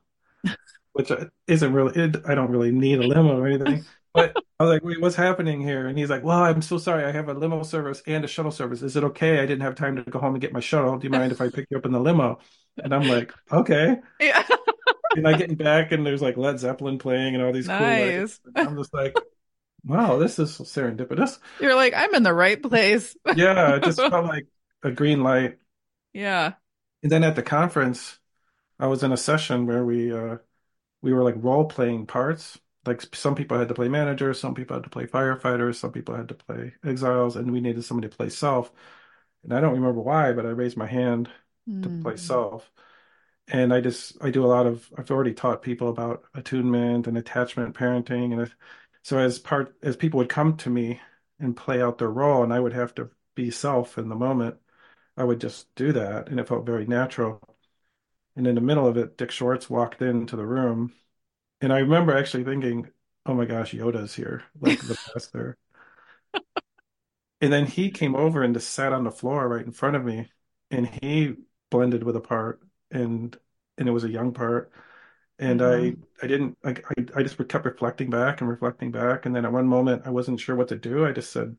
which 0.93 1.11
isn't 1.47 1.73
really. 1.73 2.01
It, 2.01 2.17
I 2.27 2.35
don't 2.35 2.51
really 2.51 2.71
need 2.73 2.99
a 2.99 3.07
limo 3.07 3.39
or 3.39 3.47
anything. 3.47 3.85
But 4.15 4.37
I 4.61 4.65
was 4.65 4.71
like, 4.75 4.85
"Wait, 4.85 5.01
what's 5.01 5.17
happening 5.17 5.61
here?" 5.61 5.87
And 5.87 5.99
he's 5.99 6.11
like, 6.11 6.23
"Well, 6.23 6.39
I'm 6.39 6.61
so 6.63 6.79
sorry. 6.79 7.05
I 7.05 7.13
have 7.13 7.29
a 7.29 7.35
limo 7.35 7.63
service 7.63 8.03
and 8.07 8.25
a 8.25 8.29
shuttle 8.29 8.53
service. 8.53 8.83
Is 8.83 8.97
it 8.97 9.05
okay? 9.05 9.39
I 9.39 9.47
didn't 9.47 9.63
have 9.63 9.75
time 9.75 9.97
to 9.97 10.03
go 10.03 10.19
home 10.19 10.35
and 10.35 10.41
get 10.41 10.53
my 10.53 10.61
shuttle. 10.61 10.99
Do 10.99 11.07
you 11.07 11.11
mind 11.11 11.33
if 11.33 11.41
I 11.41 11.49
pick 11.49 11.69
you 11.71 11.79
up 11.79 11.87
in 11.87 11.93
the 11.93 12.01
limo?" 12.01 12.39
And 12.77 12.95
I'm 12.95 13.09
like, 13.09 13.33
"Okay." 13.51 13.97
Yeah. 14.21 14.47
and 15.17 15.27
I 15.27 15.37
get 15.37 15.57
back, 15.57 15.93
and 15.93 16.05
there's 16.05 16.23
like 16.23 16.37
Led 16.37 16.59
Zeppelin 16.59 16.99
playing 16.99 17.35
and 17.35 17.43
all 17.43 17.53
these 17.53 17.69
nice. 17.69 18.39
cool. 18.39 18.53
I'm 18.69 18.77
just 18.77 18.93
like, 18.93 19.17
"Wow, 19.85 20.19
this 20.19 20.39
is 20.39 20.51
serendipitous." 20.59 21.39
You're 21.59 21.75
like, 21.75 21.95
"I'm 21.97 22.15
in 22.15 22.23
the 22.23 22.35
right 22.35 22.63
place." 22.63 23.17
yeah, 23.35 23.77
it 23.77 23.85
just 23.85 23.99
felt 24.11 24.27
like 24.27 24.47
a 24.83 24.91
green 24.91 25.23
light 25.23 25.59
yeah. 26.13 26.55
And 27.03 27.11
then 27.11 27.25
at 27.25 27.37
the 27.37 27.43
conference, 27.43 28.19
I 28.79 28.87
was 28.87 29.03
in 29.03 29.13
a 29.13 29.17
session 29.17 29.67
where 29.67 29.85
we 29.85 30.13
uh 30.13 30.39
we 31.03 31.13
were 31.13 31.25
like 31.25 31.35
role 31.39 31.67
playing 31.67 32.07
parts. 32.07 32.59
Like 32.85 33.15
some 33.15 33.35
people 33.35 33.59
had 33.59 33.69
to 33.69 33.75
play 33.75 33.89
managers, 33.89 34.41
some 34.41 34.55
people 34.55 34.77
had 34.77 34.85
to 34.85 34.91
play 34.91 35.07
firefighters, 35.07 35.77
some 35.77 35.93
people 35.93 36.17
had 36.17 36.29
to 36.29 36.35
play 36.35 36.75
exiles, 36.85 37.37
and 37.37 37.53
we 37.53 37.61
needed 37.61 37.85
somebody 37.85 38.09
to 38.09 38.17
play 38.17 38.29
self. 38.29 38.73
And 39.45 39.53
I 39.53 39.61
don't 39.61 39.75
remember 39.75 40.01
why, 40.01 40.33
but 40.33 40.47
I 40.47 40.51
raised 40.51 40.77
my 40.77 40.87
hand 40.87 41.29
mm. 41.69 41.83
to 41.83 41.89
play 42.03 42.13
hmm. 42.15 42.19
self. 42.19 42.71
And 43.49 43.75
I 43.75 43.81
just 43.81 44.17
I 44.23 44.31
do 44.31 44.45
a 44.45 44.47
lot 44.47 44.67
of 44.67 44.93
I've 44.97 45.11
already 45.11 45.35
taught 45.35 45.63
people 45.63 45.89
about 45.89 46.25
attunement 46.35 47.07
and 47.07 47.19
attachment 47.19 47.75
parenting, 47.77 48.33
and 48.33 48.53
so 49.03 49.19
as 49.19 49.39
part 49.39 49.75
as 49.83 49.97
people 49.97 50.19
would 50.19 50.29
come 50.29 50.57
to 50.59 50.71
me 50.71 51.01
and 51.41 51.57
play 51.57 51.83
out 51.83 51.99
their 51.99 52.11
role, 52.11 52.45
and 52.45 52.53
I 52.53 52.61
would 52.61 52.73
have 52.73 52.95
to 52.97 53.11
be 53.35 53.51
self 53.51 53.99
in 53.99 54.09
the 54.09 54.15
moment 54.15 54.57
I 55.17 55.25
would 55.25 55.41
just 55.41 55.75
do 55.75 55.93
that, 55.93 56.29
and 56.29 56.41
it 56.41 56.49
felt 56.49 56.67
very 56.67 56.87
natural. 56.87 57.41
And 58.37 58.47
in 58.47 58.55
the 58.55 58.61
middle 58.61 58.87
of 58.87 58.97
it, 58.97 59.17
Dick 59.19 59.31
Schwartz 59.31 59.69
walked 59.69 60.01
into 60.01 60.37
the 60.37 60.47
room, 60.47 60.93
and 61.61 61.73
I 61.73 61.79
remember 61.81 62.17
actually 62.17 62.45
thinking, 62.45 62.91
"Oh 63.27 63.35
my 63.35 63.45
gosh, 63.45 63.73
Yoda's 63.73 64.15
here!" 64.15 64.43
Like 64.61 64.81
the 64.81 64.99
master. 65.15 65.59
and 67.41 67.53
then 67.53 67.67
he 67.67 67.91
came 67.91 68.15
over 68.17 68.43
and 68.43 68.55
just 68.55 68.71
sat 68.71 68.93
on 68.93 69.05
the 69.05 69.11
floor 69.11 69.49
right 69.49 69.65
in 69.65 69.73
front 69.73 69.97
of 69.97 70.05
me, 70.05 70.31
and 70.71 70.87
he 71.03 71.35
blended 71.71 72.05
with 72.05 72.17
a 72.17 72.21
part, 72.21 72.61
and 72.91 73.37
and 73.79 73.89
it 73.89 73.93
was 73.93 74.05
a 74.05 74.11
young 74.11 74.33
part. 74.33 74.73
And 75.39 75.61
mm-hmm. 75.61 76.03
I, 76.21 76.25
I 76.25 76.27
didn't, 76.29 76.59
I, 76.65 76.77
I 77.17 77.23
just 77.23 77.37
kept 77.49 77.65
reflecting 77.65 78.11
back 78.11 78.41
and 78.41 78.51
reflecting 78.51 78.93
back. 78.93 79.27
And 79.27 79.35
then 79.35 79.45
at 79.45 79.53
one 79.53 79.67
moment, 79.67 80.03
I 80.07 80.11
wasn't 80.11 80.41
sure 80.41 80.55
what 80.55 80.69
to 80.69 80.77
do. 80.79 81.05
I 81.07 81.13
just 81.13 81.33
said, 81.33 81.57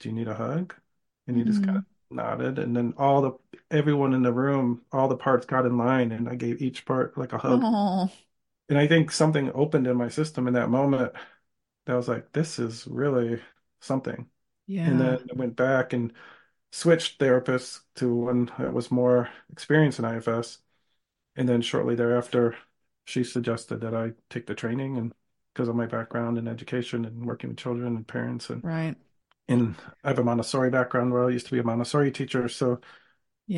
"Do 0.00 0.08
you 0.08 0.14
need 0.14 0.28
a 0.28 0.34
hug?" 0.34 0.74
And 1.26 1.36
he 1.36 1.42
mm-hmm. 1.42 1.50
just 1.50 1.64
kind 1.64 1.78
of 1.78 1.84
nodded, 2.10 2.58
and 2.58 2.76
then 2.76 2.94
all 2.98 3.22
the 3.22 3.32
everyone 3.70 4.14
in 4.14 4.22
the 4.22 4.32
room, 4.32 4.82
all 4.92 5.08
the 5.08 5.16
parts 5.16 5.46
got 5.46 5.66
in 5.66 5.76
line, 5.78 6.12
and 6.12 6.28
I 6.28 6.34
gave 6.36 6.62
each 6.62 6.84
part 6.86 7.16
like 7.18 7.32
a 7.32 7.38
hug. 7.38 7.62
Oh, 7.62 8.10
And 8.68 8.78
I 8.78 8.86
think 8.86 9.10
something 9.10 9.50
opened 9.52 9.86
in 9.86 9.96
my 9.96 10.08
system 10.08 10.46
in 10.46 10.54
that 10.54 10.70
moment 10.70 11.12
that 11.86 11.94
was 11.94 12.08
like, 12.08 12.32
this 12.32 12.58
is 12.58 12.86
really 12.86 13.42
something. 13.80 14.28
yeah 14.66 14.84
And 14.84 15.00
then 15.00 15.18
I 15.30 15.34
went 15.34 15.56
back 15.56 15.92
and 15.94 16.12
switched 16.72 17.20
therapists 17.20 17.82
to 17.96 18.14
one 18.14 18.46
that 18.58 18.72
was 18.74 18.90
more 18.92 19.30
experienced 19.52 19.98
in 20.00 20.06
IFS. 20.06 20.60
And 21.36 21.48
then 21.48 21.62
shortly 21.62 21.94
thereafter, 21.96 22.56
she 23.06 23.24
suggested 23.24 23.80
that 23.82 23.94
I 23.94 24.14
take 24.30 24.46
the 24.46 24.54
training 24.56 24.98
and 24.98 25.14
because 25.54 25.68
of 25.68 25.76
my 25.76 25.86
background 25.86 26.38
in 26.38 26.48
education 26.48 27.04
and 27.06 27.26
working 27.26 27.50
with 27.50 27.58
children 27.58 27.96
and 27.96 28.08
parents 28.08 28.50
and 28.50 28.62
Right. 28.62 28.96
And 29.50 29.76
I 30.04 30.10
have 30.10 30.20
a 30.20 30.24
Montessori 30.24 30.70
background 30.70 31.12
where 31.12 31.26
I 31.26 31.30
used 31.30 31.46
to 31.48 31.52
be 31.52 31.60
a 31.60 31.64
Montessori 31.64 32.12
teacher. 32.12 32.48
So 32.48 32.80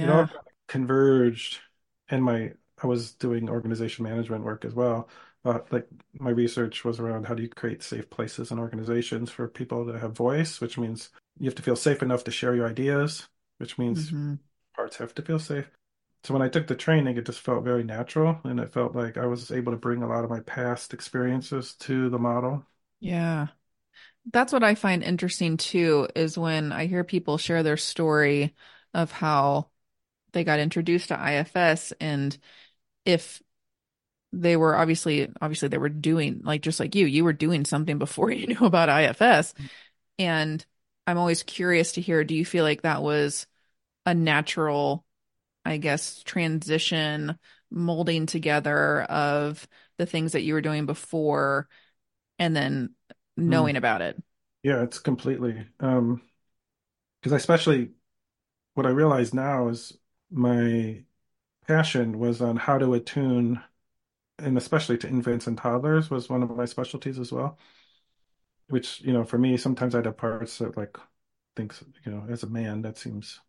it 0.01 0.11
all 0.11 0.25
Yeah. 0.25 0.29
converged 0.69 1.61
and 2.09 2.25
my 2.25 2.53
I 2.83 2.87
was 2.87 3.13
doing 3.15 3.49
organization 3.51 4.05
management 4.05 4.45
work 4.45 4.65
as 4.65 4.75
well. 4.75 5.09
Uh, 5.45 5.61
like 5.71 5.89
my 6.19 6.31
research 6.31 6.85
was 6.85 7.01
around 7.01 7.27
how 7.27 7.35
do 7.35 7.43
you 7.43 7.49
create 7.49 7.83
safe 7.83 8.11
places 8.11 8.51
and 8.51 8.61
organizations 8.61 9.31
for 9.31 9.49
people 9.49 9.87
to 9.87 9.99
have 9.99 10.13
voice, 10.17 10.61
which 10.61 10.79
means 10.79 11.11
you 11.39 11.47
have 11.47 11.55
to 11.57 11.63
feel 11.63 11.77
safe 11.77 12.03
enough 12.03 12.25
to 12.25 12.31
share 12.33 12.55
your 12.57 12.69
ideas, 12.69 13.29
which 13.59 13.79
means 13.79 14.13
hmm 14.13 14.35
parts 14.77 14.97
have 14.99 15.15
to 15.15 15.23
feel 15.23 15.39
safe. 15.39 15.71
So 16.25 16.35
when 16.35 16.43
I 16.43 16.49
took 16.49 16.67
the 16.69 16.77
training, 16.77 17.17
it 17.17 17.27
just 17.27 17.41
felt 17.41 17.65
very 17.65 17.85
natural, 17.85 18.41
and 18.45 18.61
it 18.61 18.73
felt 18.73 18.95
like 18.95 19.17
I 19.19 19.27
was 19.27 19.51
able 19.51 19.73
to 19.73 19.79
bring 19.79 20.03
a 20.03 20.09
lot 20.09 20.25
of 20.25 20.31
my 20.31 20.41
past 20.41 20.95
experiences 20.95 21.75
to 21.81 22.11
the 22.11 22.19
model. 22.19 22.65
Yeah. 23.01 23.49
That's 24.31 24.53
what 24.53 24.63
I 24.63 24.75
find 24.75 25.03
interesting 25.03 25.57
too, 25.57 26.09
is 26.15 26.39
when 26.39 26.73
I 26.73 26.87
hear 26.87 27.05
people 27.05 27.39
share 27.39 27.63
their 27.63 27.77
story 27.77 28.55
of 28.95 29.11
how 29.11 29.69
they 30.33 30.45
got 30.45 30.61
introduced 30.61 31.09
to 31.09 31.19
IFS 31.19 31.93
and 32.01 32.37
if 33.05 33.43
they 34.33 34.57
were 34.57 34.77
obviously 34.77 35.31
obviously 35.43 35.69
they 35.69 35.79
were 35.79 35.89
doing 35.91 36.41
like 36.45 36.63
just 36.63 36.81
like 36.81 36.95
you, 36.95 37.07
you 37.07 37.25
were 37.25 37.33
doing 37.33 37.65
something 37.65 37.99
before 37.99 38.31
you 38.31 38.47
knew 38.47 38.65
about 38.65 38.89
IFS. 38.89 39.53
Mm-hmm. 39.53 39.67
And 40.19 40.67
I'm 41.07 41.19
always 41.19 41.43
curious 41.43 41.93
to 41.93 42.01
hear, 42.01 42.25
do 42.25 42.35
you 42.35 42.45
feel 42.45 42.65
like 42.65 42.83
that 42.83 43.03
was 43.03 43.47
a 44.07 44.15
natural, 44.15 45.05
I 45.65 45.79
guess, 45.79 46.23
transition, 46.23 47.39
molding 47.71 48.27
together 48.27 49.03
of 49.03 49.67
the 49.99 50.07
things 50.07 50.33
that 50.33 50.43
you 50.43 50.55
were 50.55 50.61
doing 50.61 50.87
before 50.87 51.69
and 52.39 52.57
then 52.57 52.91
Mm. 53.47 53.47
knowing 53.51 53.77
about 53.77 54.01
it? 54.03 54.23
Yeah, 54.63 54.83
it's 54.85 54.99
completely. 54.99 55.67
Um, 55.81 56.23
because 57.21 57.33
especially 57.35 57.93
what 58.75 58.87
I 58.87 58.91
realize 58.91 59.35
now 59.35 59.69
is 59.69 59.99
my 60.31 61.05
passion 61.69 62.19
was 62.21 62.43
on 62.43 62.57
how 62.57 62.79
to 62.79 62.95
attune, 62.95 63.63
and 64.39 64.59
especially 64.59 64.99
to 64.99 65.09
infants 65.09 65.47
and 65.47 65.59
toddlers 65.59 66.11
was 66.11 66.31
one 66.31 66.43
of 66.45 66.51
my 66.57 66.67
specialties 66.67 67.19
as 67.21 67.33
well. 67.33 67.59
Which, 68.69 69.01
you 69.03 69.13
know, 69.13 69.25
for 69.25 69.39
me, 69.39 69.57
sometimes 69.57 69.95
I'd 69.95 70.07
have 70.07 70.17
parts 70.17 70.59
that 70.59 70.77
like 70.77 70.97
thinks, 71.57 71.85
you 72.05 72.13
know, 72.13 72.27
as 72.31 72.43
a 72.43 72.47
man, 72.49 72.83
that 72.83 72.97
seems 72.99 73.41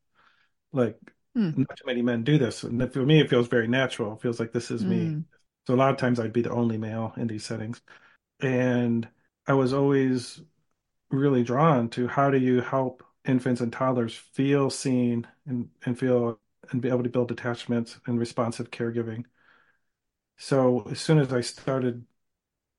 like 0.73 0.99
Hmm. 1.35 1.53
not 1.55 1.77
too 1.77 1.85
many 1.87 2.01
men 2.03 2.23
do 2.23 2.37
this. 2.39 2.63
And 2.63 2.93
for 2.93 3.05
me, 3.05 3.21
it 3.21 3.29
feels 3.29 3.47
very 3.49 3.67
natural. 3.67 4.13
It 4.15 4.21
feels 4.21 4.39
like 4.39 4.53
this 4.53 4.71
is 4.71 4.85
me. 4.85 5.15
Mm. 5.15 5.25
So 5.67 5.75
a 5.75 5.77
lot 5.77 5.91
of 5.91 5.97
times 5.97 6.19
I'd 6.19 6.33
be 6.33 6.41
the 6.43 6.51
only 6.51 6.77
male 6.77 7.13
in 7.17 7.27
these 7.27 7.45
settings. 7.45 7.81
And 8.41 9.07
I 9.47 9.53
was 9.53 9.73
always 9.73 10.41
really 11.11 11.43
drawn 11.43 11.89
to 11.91 12.07
how 12.07 12.31
do 12.31 12.37
you 12.39 12.61
help 12.61 13.03
infants 13.25 13.61
and 13.61 13.73
toddlers 13.73 14.15
feel 14.15 14.69
seen 14.69 15.27
and, 15.47 15.69
and 15.85 15.97
feel 15.99 16.39
and 16.71 16.81
be 16.81 16.89
able 16.89 17.03
to 17.03 17.09
build 17.09 17.31
attachments 17.31 17.99
and 18.07 18.19
responsive 18.19 18.71
caregiving. 18.71 19.25
So 20.37 20.81
as 20.91 20.99
soon 21.01 21.17
as 21.19 21.33
I 21.33 21.41
started 21.41 22.05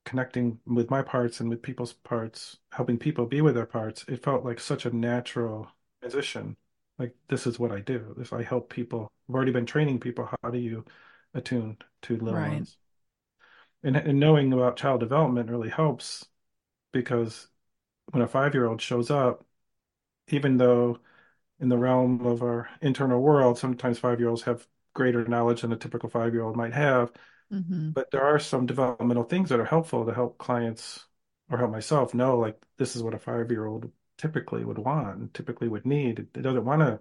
connecting 0.04 0.60
with 0.66 0.90
my 0.90 1.02
parts 1.02 1.40
and 1.40 1.50
with 1.50 1.62
people's 1.62 1.92
parts, 1.94 2.58
helping 2.72 2.98
people 2.98 3.26
be 3.26 3.40
with 3.42 3.54
their 3.56 3.66
parts, 3.66 4.04
it 4.08 4.22
felt 4.24 4.44
like 4.44 4.60
such 4.60 4.86
a 4.86 4.96
natural 4.96 5.70
transition. 6.00 6.56
Like 6.98 7.16
this 7.28 7.46
is 7.46 7.58
what 7.60 7.72
I 7.72 7.80
do. 7.80 8.16
If 8.20 8.32
I 8.32 8.42
help 8.44 8.70
people, 8.70 9.12
I've 9.28 9.34
already 9.36 9.52
been 9.52 9.66
training 9.66 10.00
people, 10.00 10.30
how 10.42 10.50
do 10.50 10.58
you 10.58 10.84
attune 11.34 11.78
to 12.04 12.18
little 12.18 12.44
Right. 12.44 12.46
ones? 12.46 12.78
And, 13.84 13.96
and 13.96 14.18
knowing 14.18 14.52
about 14.52 14.76
child 14.76 14.98
development 15.00 15.48
really 15.48 15.68
helps 15.68 16.26
because 16.94 17.48
when 18.12 18.22
a 18.22 18.28
five-year-old 18.28 18.82
shows 18.82 19.10
up, 19.10 19.46
even 20.28 20.56
though 20.58 20.98
in 21.60 21.68
the 21.70 21.78
realm 21.78 22.26
of 22.26 22.42
our 22.42 22.68
internal 22.82 23.20
world, 23.22 23.58
sometimes 23.58 23.98
five-year-olds 24.00 24.42
have 24.44 24.66
greater 24.94 25.26
knowledge 25.26 25.62
than 25.62 25.72
a 25.72 25.76
typical 25.76 26.08
five-year-old 26.10 26.56
might 26.56 26.74
have, 26.74 27.12
hmm 27.50 27.92
but 27.94 28.10
there 28.10 28.24
are 28.24 28.38
some 28.38 28.66
developmental 28.66 29.24
things 29.24 29.48
that 29.48 29.60
are 29.60 29.64
helpful 29.64 30.04
to 30.06 30.14
help 30.14 30.38
clients 30.38 31.06
or 31.50 31.58
help 31.58 31.70
myself 31.70 32.14
know 32.14 32.38
like 32.38 32.60
this 32.78 32.96
is 32.96 33.02
what 33.02 33.14
a 33.14 33.18
five-year-old 33.18 33.90
typically 34.18 34.64
would 34.64 34.78
want 34.78 35.34
typically 35.34 35.68
would 35.68 35.86
need. 35.86 36.18
It 36.20 36.42
doesn't 36.42 36.64
want 36.64 36.80
to 36.82 37.00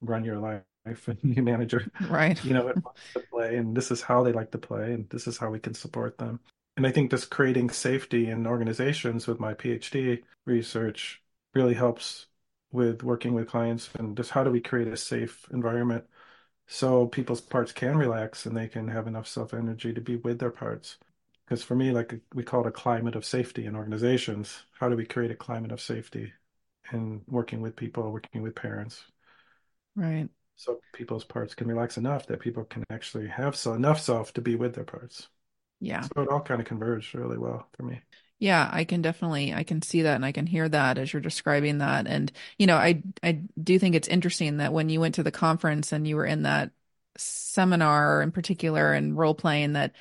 run 0.00 0.24
your 0.24 0.38
life 0.38 0.64
and 1.08 1.18
you 1.36 1.42
manage 1.42 1.72
your, 1.72 1.82
Right. 2.00 2.38
you 2.42 2.54
know, 2.54 2.68
it 2.68 2.78
wants 2.84 3.00
to 3.14 3.20
play 3.20 3.56
and 3.56 3.76
this 3.76 3.90
is 3.90 4.02
how 4.02 4.22
they 4.24 4.32
like 4.32 4.50
to 4.52 4.58
play 4.58 4.94
and 4.94 5.08
this 5.10 5.26
is 5.26 5.38
how 5.38 5.50
we 5.50 5.60
can 5.60 5.74
support 5.74 6.18
them. 6.18 6.40
And 6.80 6.86
I 6.86 6.92
think 6.92 7.10
just 7.10 7.28
creating 7.28 7.68
safety 7.68 8.30
in 8.30 8.46
organizations 8.46 9.26
with 9.26 9.38
my 9.38 9.52
PhD 9.52 10.22
research 10.46 11.22
really 11.52 11.74
helps 11.74 12.28
with 12.72 13.02
working 13.02 13.34
with 13.34 13.48
clients 13.48 13.90
and 13.98 14.16
just 14.16 14.30
how 14.30 14.44
do 14.44 14.50
we 14.50 14.62
create 14.62 14.88
a 14.88 14.96
safe 14.96 15.46
environment 15.52 16.06
so 16.68 17.06
people's 17.06 17.42
parts 17.42 17.72
can 17.72 17.98
relax 17.98 18.46
and 18.46 18.56
they 18.56 18.66
can 18.66 18.88
have 18.88 19.06
enough 19.06 19.28
self 19.28 19.52
energy 19.52 19.92
to 19.92 20.00
be 20.00 20.16
with 20.16 20.38
their 20.38 20.50
parts. 20.50 20.96
Because 21.44 21.62
for 21.62 21.74
me, 21.74 21.90
like 21.92 22.18
we 22.34 22.44
call 22.44 22.62
it 22.62 22.68
a 22.68 22.72
climate 22.72 23.14
of 23.14 23.26
safety 23.26 23.66
in 23.66 23.76
organizations. 23.76 24.64
How 24.78 24.88
do 24.88 24.96
we 24.96 25.04
create 25.04 25.30
a 25.30 25.36
climate 25.36 25.72
of 25.72 25.82
safety 25.82 26.32
in 26.92 27.22
working 27.28 27.60
with 27.60 27.76
people, 27.76 28.10
working 28.10 28.40
with 28.40 28.54
parents, 28.54 29.04
Right. 29.94 30.30
so 30.56 30.80
people's 30.94 31.24
parts 31.24 31.54
can 31.54 31.68
relax 31.68 31.98
enough 31.98 32.26
that 32.28 32.40
people 32.40 32.64
can 32.64 32.84
actually 32.90 33.28
have 33.28 33.54
so 33.54 33.74
enough 33.74 34.00
self 34.00 34.32
to 34.34 34.40
be 34.40 34.54
with 34.56 34.74
their 34.74 34.84
parts. 34.84 35.28
Yeah. 35.80 36.08
So 36.14 36.22
it 36.22 36.28
all 36.28 36.40
kind 36.42 36.60
of 36.60 36.66
converged 36.66 37.14
really 37.14 37.38
well 37.38 37.68
for 37.76 37.82
me. 37.84 38.00
Yeah, 38.38 38.68
I 38.72 38.84
can 38.84 39.02
definitely 39.02 39.52
I 39.52 39.64
can 39.64 39.82
see 39.82 40.02
that 40.02 40.14
and 40.14 40.24
I 40.24 40.32
can 40.32 40.46
hear 40.46 40.66
that 40.68 40.96
as 40.98 41.12
you're 41.12 41.20
describing 41.20 41.78
that. 41.78 42.06
And 42.06 42.32
you 42.58 42.66
know, 42.66 42.76
I 42.76 43.02
I 43.22 43.42
do 43.62 43.78
think 43.78 43.94
it's 43.94 44.08
interesting 44.08 44.58
that 44.58 44.72
when 44.72 44.88
you 44.88 45.00
went 45.00 45.16
to 45.16 45.22
the 45.22 45.30
conference 45.30 45.92
and 45.92 46.08
you 46.08 46.16
were 46.16 46.24
in 46.26 46.42
that 46.44 46.72
seminar 47.18 48.22
in 48.22 48.32
particular 48.32 48.92
and 48.94 49.16
role 49.16 49.34
playing 49.34 49.74
that 49.74 49.94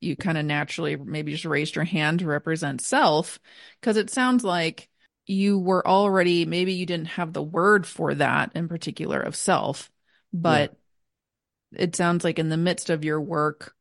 you 0.00 0.16
kind 0.16 0.38
of 0.38 0.44
naturally 0.44 0.96
maybe 0.96 1.32
just 1.32 1.44
raised 1.46 1.76
your 1.76 1.84
hand 1.84 2.20
to 2.20 2.26
represent 2.26 2.80
self 2.82 3.38
because 3.80 3.96
it 3.96 4.10
sounds 4.10 4.44
like 4.44 4.88
you 5.26 5.58
were 5.58 5.86
already 5.86 6.44
maybe 6.46 6.74
you 6.74 6.86
didn't 6.86 7.08
have 7.08 7.32
the 7.32 7.42
word 7.42 7.86
for 7.86 8.14
that 8.14 8.52
in 8.54 8.68
particular 8.68 9.20
of 9.20 9.36
self, 9.36 9.90
Yeah. 10.42 10.68
but 10.68 10.76
it 11.72 11.94
sounds 11.96 12.24
like 12.24 12.38
in 12.38 12.48
the 12.48 12.56
midst 12.56 12.90
of 12.90 13.04
your 13.04 13.20
work 13.20 13.74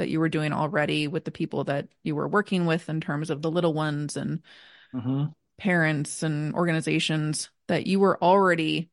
that 0.00 0.10
you 0.10 0.20
were 0.20 0.30
doing 0.30 0.52
already 0.52 1.08
with 1.08 1.24
the 1.26 1.32
people 1.32 1.64
that 1.66 1.88
you 2.04 2.16
were 2.16 2.28
working 2.28 2.66
with 2.66 2.90
in 2.90 3.00
terms 3.00 3.30
of 3.30 3.42
the 3.42 3.52
little 3.52 3.74
ones 3.74 4.16
and 4.16 4.42
hmm 4.92 5.32
parents 5.58 6.22
and 6.22 6.54
organizations 6.54 7.50
that 7.68 7.86
you 7.86 8.00
were 8.00 8.22
already 8.22 8.90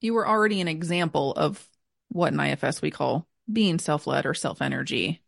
you 0.00 0.14
were 0.14 0.28
already 0.28 0.60
an 0.60 0.68
example 0.68 1.32
of 1.34 1.68
what 2.10 2.32
in 2.32 2.40
IFS 2.40 2.82
we 2.82 2.90
call 2.92 3.28
being 3.52 3.80
self-led 3.80 4.26
or 4.26 4.34
self-energy. 4.34 5.22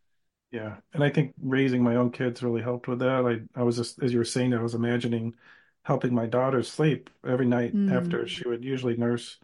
Yeah. 0.51 0.77
And 0.93 1.03
I 1.03 1.09
think 1.09 1.33
raising 1.41 1.83
my 1.83 1.95
own 1.95 2.11
kids 2.11 2.41
really 2.41 2.61
helped 2.61 2.87
with 2.87 2.99
that. 2.99 3.25
I, 3.55 3.59
I 3.59 3.63
was 3.63 3.77
just, 3.77 4.01
as 4.01 4.11
you 4.13 4.17
were 4.19 4.25
saying, 4.25 4.53
I 4.53 4.61
was 4.61 4.73
imagining 4.73 5.35
helping 5.83 6.13
my 6.13 6.25
daughter 6.25 6.63
sleep 6.63 7.09
every 7.25 7.45
night 7.45 7.75
Mm, 7.75 7.85
after 7.87 8.27
she 8.27 8.47
would 8.47 8.63
usually 8.63 8.97
nurse. 8.97 9.37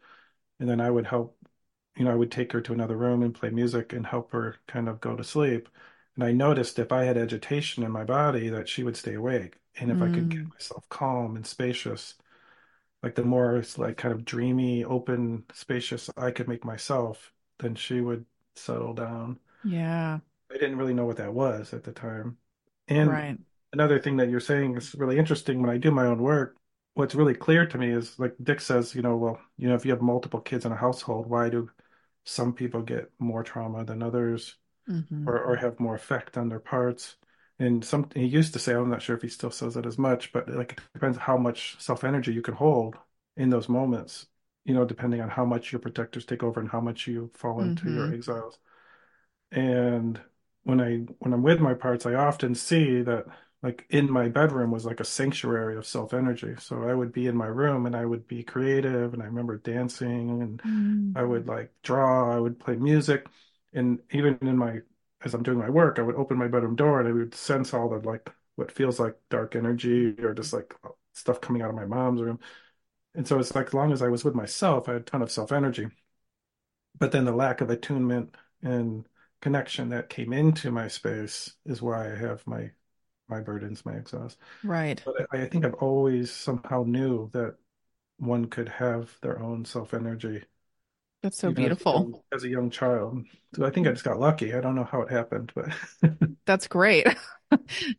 And 0.59 0.69
then 0.69 0.81
I 0.81 0.91
would 0.91 1.07
help, 1.07 1.34
you 1.95 2.05
know, 2.05 2.11
I 2.11 2.15
would 2.15 2.31
take 2.31 2.51
her 2.53 2.61
to 2.61 2.73
another 2.73 2.97
room 2.97 3.23
and 3.23 3.33
play 3.33 3.49
music 3.49 3.93
and 3.93 4.05
help 4.05 4.31
her 4.31 4.57
kind 4.67 4.89
of 4.89 5.01
go 5.01 5.15
to 5.15 5.23
sleep. 5.23 5.69
And 6.15 6.23
I 6.23 6.31
noticed 6.31 6.79
if 6.79 6.91
I 6.91 7.03
had 7.05 7.17
agitation 7.17 7.83
in 7.83 7.91
my 7.91 8.03
body, 8.03 8.49
that 8.49 8.69
she 8.69 8.83
would 8.83 8.97
stay 8.97 9.13
awake. 9.15 9.57
And 9.77 9.91
if 9.91 10.01
I 10.01 10.09
could 10.09 10.29
get 10.29 10.39
mm, 10.39 10.51
myself 10.53 10.87
calm 10.89 11.35
and 11.35 11.45
spacious, 11.45 12.15
like 13.03 13.15
the 13.15 13.23
more 13.23 13.57
it's 13.57 13.77
like 13.77 13.97
kind 13.97 14.13
of 14.13 14.25
dreamy, 14.25 14.83
open, 14.83 15.45
spacious 15.53 16.09
I 16.17 16.31
could 16.31 16.47
make 16.47 16.65
myself, 16.65 17.33
then 17.59 17.75
she 17.75 18.01
would 18.01 18.25
settle 18.55 18.93
down. 18.93 19.39
yeah, 19.63 20.19
I 20.51 20.57
didn't 20.57 20.77
really 20.77 20.93
know 20.93 21.05
what 21.05 21.17
that 21.17 21.33
was 21.33 21.73
at 21.73 21.83
the 21.83 21.91
time. 21.91 22.37
And 22.87 23.19
right. 23.19 23.37
another 23.73 23.99
thing 23.99 24.17
that 24.17 24.29
you're 24.29 24.39
saying 24.39 24.77
is 24.77 24.95
really 24.95 25.17
interesting 25.17 25.61
when 25.61 25.69
I 25.69 25.77
do 25.77 25.91
my 25.91 26.05
own 26.05 26.21
work. 26.21 26.57
What's 26.93 27.15
really 27.15 27.35
clear 27.35 27.65
to 27.67 27.77
me 27.77 27.91
is 27.91 28.17
like 28.19 28.35
Dick 28.41 28.61
says, 28.61 28.95
you 28.95 29.01
know, 29.01 29.17
well, 29.17 29.39
you 29.57 29.67
know, 29.67 29.75
if 29.75 29.85
you 29.85 29.91
have 29.91 30.01
multiple 30.01 30.39
kids 30.41 30.65
in 30.65 30.71
a 30.71 30.75
household, 30.77 31.27
why 31.27 31.49
do 31.49 31.69
some 32.25 32.53
people 32.53 32.81
get 32.83 33.11
more 33.19 33.43
trauma 33.43 33.85
than 33.85 34.03
others 34.03 34.55
hmm 34.87 35.27
or, 35.27 35.39
or 35.39 35.55
have 35.57 35.79
more 35.79 35.95
effect 35.95 36.37
on 36.37 36.49
their 36.49 36.59
parts? 36.59 37.15
And 37.59 37.83
some 37.85 38.09
he 38.15 38.25
used 38.25 38.53
to 38.53 38.59
say, 38.59 38.73
I'm 38.75 38.89
not 38.89 39.01
sure 39.01 39.15
if 39.15 39.21
he 39.21 39.29
still 39.29 39.51
says 39.51 39.77
it 39.77 39.85
as 39.85 39.97
much, 39.97 40.33
but 40.33 40.49
like 40.49 40.73
it 40.73 40.79
depends 40.93 41.17
how 41.17 41.37
much 41.37 41.77
self 41.81 42.03
energy 42.03 42.33
you 42.33 42.41
can 42.41 42.55
hold 42.55 42.97
in 43.37 43.49
those 43.49 43.69
moments. 43.69 44.27
you 44.65 44.73
know, 44.73 44.85
depending 44.85 45.21
on 45.21 45.29
how 45.29 45.45
much 45.45 45.71
your 45.71 45.79
protectors 45.79 46.25
take 46.25 46.43
over 46.43 46.59
and 46.59 46.69
how 46.69 46.81
much 46.81 47.07
you 47.07 47.31
fall 47.35 47.61
into 47.63 47.89
your 47.91 48.09
Mm-hmm. 48.09 48.13
exiles. 48.13 48.59
And 49.51 50.19
when 50.63 50.81
I 50.81 50.97
when 51.19 51.33
I'm 51.33 51.43
with 51.43 51.59
my 51.59 51.73
parts, 51.73 52.05
I 52.05 52.13
often 52.15 52.55
see 52.55 53.01
that 53.03 53.25
like 53.65 53.87
in 53.91 54.11
my 54.11 54.29
bedroom 54.29 54.71
was 54.71 54.85
like 54.85 55.01
a 55.01 55.05
sanctuary 55.05 55.77
of 55.77 55.87
self 55.87 56.13
energy. 56.15 56.55
So 56.59 56.89
I 56.89 56.95
would 56.95 57.13
be 57.13 57.27
in 57.27 57.37
my 57.37 57.47
room 57.47 57.87
and 57.87 57.95
I 57.97 58.05
would 58.05 58.27
be 58.27 58.43
creative 58.43 59.13
and 59.15 59.23
I 59.23 59.27
remember 59.27 59.57
dancing 59.59 60.41
and 60.43 60.63
I 61.15 61.23
Mm-hmm. 61.25 61.25
would 61.25 61.47
like 61.47 61.73
draw, 61.83 62.35
I 62.35 62.39
would 62.39 62.59
play 62.59 62.77
music. 62.77 63.27
And 63.73 64.01
even 64.11 64.37
in 64.41 64.57
my 64.57 64.81
as 65.23 65.33
I'm 65.35 65.43
doing 65.43 65.59
my 65.59 65.69
work, 65.71 65.99
I 65.99 66.03
would 66.03 66.15
open 66.15 66.37
my 66.37 66.47
bedroom 66.49 66.75
door 66.77 66.99
and 66.99 67.09
I 67.09 67.13
would 67.13 67.35
sense 67.35 67.73
all 67.73 67.89
the 67.89 67.97
like 68.07 68.31
what 68.57 68.71
feels 68.71 68.99
like 68.99 69.17
dark 69.29 69.55
energy 69.55 70.15
or 70.23 70.33
just 70.35 70.53
like 70.53 70.75
stuff 71.13 71.41
coming 71.41 71.61
out 71.63 71.69
of 71.71 71.75
my 71.75 71.85
mom's 71.85 72.21
room. 72.21 72.39
And 73.15 73.27
so 73.27 73.39
it's 73.39 73.55
like 73.55 73.67
as 73.69 73.75
long 73.75 73.91
as 73.93 74.01
I 74.03 74.09
was 74.09 74.25
with 74.25 74.35
myself, 74.35 74.89
I 74.89 74.93
had 74.93 75.01
a 75.03 75.05
ton 75.05 75.21
of 75.23 75.31
self 75.31 75.51
energy. 75.53 75.89
But 76.99 77.11
then 77.13 77.23
the 77.25 77.31
lack 77.31 77.61
of 77.61 77.69
attunement 77.69 78.35
and 78.61 79.07
connection 79.41 79.89
that 79.89 80.09
came 80.09 80.33
into 80.33 80.71
my 80.71 80.87
space 80.89 81.55
is 81.65 81.81
why 81.81 82.11
I 82.11 82.15
have 82.17 82.45
my 82.47 82.71
my 83.27 83.39
burdens, 83.41 83.85
my 83.85 83.93
exhaust. 83.93 84.37
Right. 84.63 85.05
But 85.05 85.27
I, 85.33 85.43
I 85.43 85.47
think 85.49 85.65
I've 85.65 85.75
always 85.75 86.31
somehow 86.31 86.83
knew 86.85 87.29
that 87.33 87.57
one 88.19 88.47
could 88.47 88.69
have 88.69 89.17
their 89.21 89.39
own 89.41 89.65
self 89.65 89.93
energy, 89.93 90.43
That's 91.21 91.37
so 91.37 91.51
even 91.51 91.65
as 91.65 91.75
beautiful. 91.75 92.11
as 92.33 92.43
a 92.43 92.49
young 92.49 92.69
child. 92.69 93.25
So 93.55 93.65
I 93.65 93.69
think 93.71 93.87
I 93.87 93.91
just 93.91 94.03
got 94.05 94.19
lucky. 94.19 94.53
I 94.53 94.61
don't 94.61 94.75
know 94.75 94.83
how 94.85 95.01
it 95.03 95.11
happened, 95.11 95.51
but 95.55 95.69
That's 96.45 96.67
great. 96.67 97.07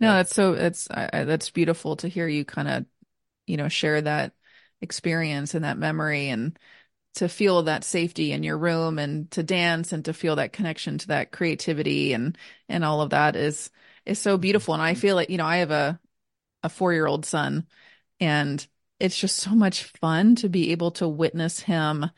No, 0.00 0.12
yeah. 0.12 0.16
that's 0.16 0.35
so 0.35 0.54
it's 0.54 0.90
I, 0.90 1.25
that's 1.25 1.50
beautiful 1.50 1.97
to 1.97 2.09
hear 2.09 2.26
you 2.28 2.45
kind 2.45 2.66
of, 2.68 2.87
you 3.47 3.56
know, 3.56 3.68
share 3.68 4.02
that 4.02 4.35
experience 4.83 5.54
and 5.54 5.64
that 5.64 5.78
memory 5.78 6.28
and 6.30 6.59
to 7.14 7.28
feel 7.28 7.62
that 7.64 7.85
safety 7.85 8.33
in 8.33 8.42
your 8.42 8.59
room 8.59 8.99
and 8.99 9.30
to 9.33 9.42
dance 9.45 9.92
and 9.92 10.04
to 10.06 10.14
feel 10.14 10.37
that 10.37 10.52
connection 10.52 10.99
to 10.99 11.09
that 11.09 11.33
creativity 11.33 12.12
and 12.14 12.38
and 12.68 12.85
all 12.85 13.02
of 13.02 13.11
that 13.11 13.37
is 13.37 13.71
is 14.06 14.18
so 14.18 14.38
beautiful. 14.38 14.75
And 14.75 14.82
I 14.82 14.94
feel 14.94 15.16
like, 15.16 15.30
you 15.30 15.38
know, 15.38 15.46
I 15.46 15.58
have 15.58 15.70
a 15.70 16.00
a 16.62 16.68
four-year-old 16.70 17.26
son 17.26 17.66
and 18.20 18.66
it's 19.00 19.18
just 19.18 19.36
so 19.36 19.52
much 19.52 19.84
fun 20.00 20.36
to 20.36 20.48
be 20.48 20.72
able 20.72 20.92
to 20.92 21.08
witness 21.08 21.60
him 21.60 22.10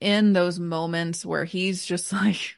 in 0.00 0.32
those 0.32 0.58
moments 0.58 1.24
where 1.24 1.44
he's 1.44 1.84
just 1.84 2.12
like 2.12 2.56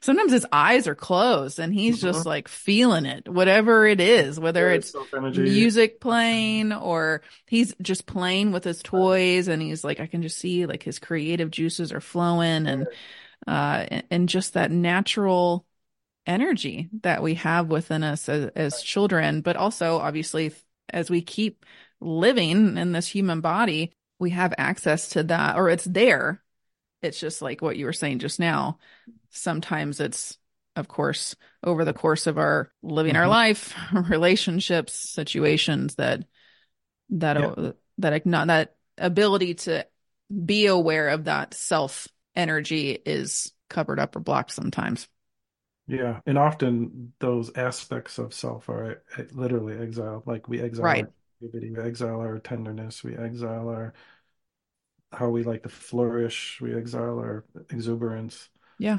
sometimes 0.00 0.32
his 0.32 0.46
eyes 0.52 0.86
are 0.86 0.94
closed 0.94 1.58
and 1.58 1.72
he's 1.74 2.00
just 2.00 2.24
Mhm. 2.24 2.26
like 2.26 2.48
feeling 2.48 3.06
it, 3.06 3.28
whatever 3.28 3.86
it 3.86 4.00
is, 4.00 4.38
whether 4.40 4.70
Very 4.70 4.78
it's 4.78 4.94
music 5.32 6.00
playing 6.00 6.72
or 6.72 7.22
he's 7.46 7.74
just 7.82 8.06
playing 8.06 8.52
with 8.52 8.64
his 8.64 8.82
toys 8.82 9.48
and 9.48 9.60
he's 9.62 9.84
like, 9.84 10.00
I 10.00 10.06
can 10.06 10.22
just 10.22 10.38
see 10.38 10.66
like 10.66 10.82
his 10.82 10.98
creative 10.98 11.50
juices 11.50 11.92
are 11.92 12.00
flowing 12.00 12.66
and, 12.66 12.88
uh, 13.46 13.86
and 14.10 14.28
just 14.28 14.54
that 14.54 14.72
natural 14.72 15.66
energy 16.28 16.90
that 17.02 17.22
we 17.22 17.34
have 17.34 17.68
within 17.68 18.04
us 18.04 18.28
as, 18.28 18.50
as 18.54 18.82
children, 18.82 19.40
but 19.40 19.56
also 19.56 19.98
obviously 19.98 20.52
as 20.90 21.10
we 21.10 21.22
keep 21.22 21.64
living 22.00 22.76
in 22.78 22.92
this 22.92 23.08
human 23.08 23.40
body, 23.40 23.92
we 24.20 24.30
have 24.30 24.54
access 24.58 25.10
to 25.10 25.24
that 25.24 25.56
or 25.56 25.70
it's 25.70 25.84
there. 25.84 26.42
It's 27.02 27.18
just 27.20 27.42
like 27.42 27.62
what 27.62 27.76
you 27.76 27.86
were 27.86 27.92
saying 27.92 28.20
just 28.20 28.38
now. 28.40 28.78
Sometimes 29.30 30.00
it's, 30.00 30.38
of 30.76 30.88
course, 30.88 31.34
over 31.64 31.84
the 31.84 31.92
course 31.92 32.26
of 32.26 32.38
our 32.38 32.70
living 32.82 33.16
our 33.16 33.24
Mhm. 33.24 33.30
life, 33.30 33.74
relationships, 34.10 34.92
situations 34.92 35.94
that 35.96 36.24
that 37.10 37.36
Yeah. 37.36 37.72
that 37.98 38.26
not 38.26 38.48
that 38.48 38.76
ability 38.98 39.54
to 39.54 39.86
be 40.44 40.66
aware 40.66 41.08
of 41.08 41.24
that 41.24 41.54
self 41.54 42.08
energy 42.34 42.90
is 42.90 43.52
covered 43.70 43.98
up 43.98 44.16
or 44.16 44.20
blocked 44.20 44.52
sometimes. 44.52 45.08
Yeah. 45.88 46.20
And 46.26 46.36
often 46.36 47.14
those 47.18 47.50
aspects 47.56 48.18
of 48.18 48.34
self 48.34 48.68
are 48.68 49.02
uh, 49.16 49.22
literally 49.32 49.78
exiled. 49.78 50.26
Like 50.26 50.48
we 50.48 50.60
exile 50.60 50.84
Right. 50.84 51.04
our 51.04 51.12
creativity, 51.40 51.70
we 51.74 51.82
exile 51.82 52.20
our 52.20 52.38
tenderness, 52.38 53.02
we 53.02 53.16
exile 53.16 53.68
our 53.68 53.94
how 55.10 55.30
we 55.30 55.42
like 55.42 55.62
to 55.62 55.70
flourish, 55.70 56.60
we 56.60 56.76
exile 56.76 57.18
our 57.18 57.44
exuberance. 57.70 58.50
Yeah. 58.78 58.98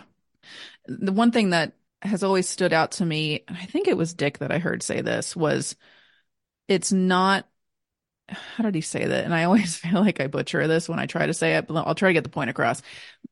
The 0.88 1.12
one 1.12 1.32
thing 1.32 1.52
that 1.52 1.74
has 2.02 2.24
always 2.24 2.50
stood 2.50 2.74
out 2.74 2.94
to 2.94 3.06
me, 3.06 3.44
I 3.48 3.66
think 3.66 3.88
it 3.88 3.98
was 3.98 4.16
Dick 4.16 4.40
that 4.40 4.52
I 4.52 4.58
heard 4.58 4.82
say 4.82 5.02
this, 5.02 5.36
was 5.36 5.76
it's 6.68 6.92
not 6.92 7.48
how 8.30 8.64
did 8.64 8.76
he 8.76 8.82
say 8.82 9.06
that? 9.06 9.26
And 9.26 9.34
I 9.34 9.44
always 9.44 9.76
feel 9.78 10.00
like 10.02 10.20
I 10.20 10.28
butcher 10.28 10.68
this 10.68 10.90
when 10.90 11.00
I 11.00 11.06
try 11.06 11.26
to 11.26 11.34
say 11.34 11.56
it, 11.56 11.68
but 11.68 11.76
I'll 11.76 11.96
try 11.96 12.10
to 12.10 12.14
get 12.14 12.24
the 12.24 12.30
point 12.30 12.50
across. 12.50 12.82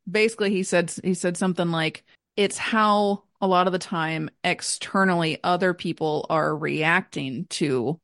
Basically, 0.10 0.52
he 0.52 0.64
said 0.64 0.94
he 1.04 1.14
said 1.14 1.38
something 1.38 1.72
like 1.72 2.04
it's 2.36 2.58
how 2.58 3.24
a 3.42 3.48
lot 3.48 3.68
of 3.68 3.74
the 3.74 3.80
time 3.80 4.30
externally 4.44 5.40
other 5.44 5.74
people 5.74 6.26
are 6.30 6.56
reacting 6.56 7.46
to 7.48 8.00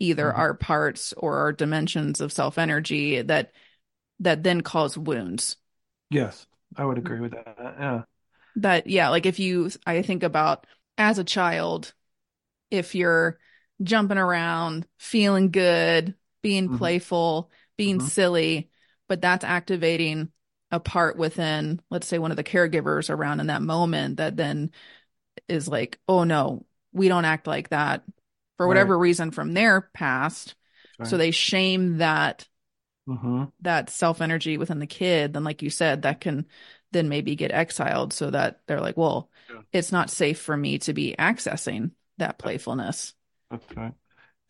either 0.00 0.32
Mhm. 0.32 0.34
our 0.34 0.54
parts 0.54 1.12
or 1.14 1.38
our 1.38 1.52
dimensions 1.52 2.20
of 2.20 2.32
self 2.32 2.58
energy 2.58 3.22
that 3.22 3.52
that 4.20 4.42
then 4.44 4.62
cause 4.62 4.98
wounds. 4.98 5.56
Yes, 6.10 6.46
I 6.76 6.84
would 6.84 6.98
agree 6.98 7.18
with 7.20 7.32
that. 7.32 7.56
Yeah. 7.58 8.02
That 8.56 8.86
yeah, 8.86 9.08
like 9.08 9.26
if 9.26 9.38
you 9.38 9.70
I 9.86 10.02
think 10.02 10.22
about 10.22 10.66
as 10.98 11.18
a 11.18 11.24
child, 11.24 11.94
if 12.70 12.94
you're 12.96 13.38
jumping 13.82 14.18
around, 14.18 14.88
feeling 14.98 15.52
good, 15.52 16.16
being 16.42 16.68
hmm 16.68 16.70
playful, 16.70 17.50
being 17.78 17.98
hmm 17.98 18.00
silly, 18.00 18.70
but 19.08 19.22
that's 19.22 19.44
activating 19.44 20.31
a 20.72 20.80
part 20.80 21.16
within, 21.18 21.80
let's 21.90 22.06
say, 22.08 22.18
one 22.18 22.32
of 22.32 22.38
the 22.38 22.44
caregivers 22.44 23.10
around 23.10 23.40
in 23.40 23.48
that 23.48 23.62
moment 23.62 24.18
that 24.18 24.36
then 24.36 24.72
is 25.48 25.68
like, 25.68 25.98
oh 26.08 26.24
no, 26.24 26.66
we 26.92 27.08
don't 27.08 27.24
act 27.26 27.46
like 27.46 27.70
that 27.70 28.04
for 28.56 28.66
Right. 28.66 28.68
whatever 28.68 28.98
reason 28.98 29.30
from 29.32 29.54
their 29.54 29.82
past. 29.94 30.54
So 31.02 31.16
they 31.18 31.32
shame 31.32 31.98
that 31.98 32.48
hmm 33.06 33.44
that 33.60 33.90
self 33.90 34.20
energy 34.20 34.58
within 34.58 34.78
the 34.78 34.86
kid. 34.86 35.32
Then, 35.32 35.44
like 35.44 35.62
you 35.62 35.70
said, 35.70 36.02
that 36.02 36.20
can 36.20 36.46
then 36.92 37.08
maybe 37.08 37.36
get 37.36 37.52
exiled 37.52 38.12
so 38.12 38.30
that 38.30 38.60
they're 38.66 38.80
like, 38.80 38.96
well, 38.96 39.30
Yeah. 39.48 39.62
it's 39.72 39.92
not 39.92 40.10
safe 40.10 40.40
for 40.40 40.56
me 40.56 40.78
to 40.80 40.92
be 40.92 41.14
accessing 41.18 41.92
that 42.18 42.38
playfulness. 42.38 43.14
That's 43.50 43.64
right. 43.76 43.94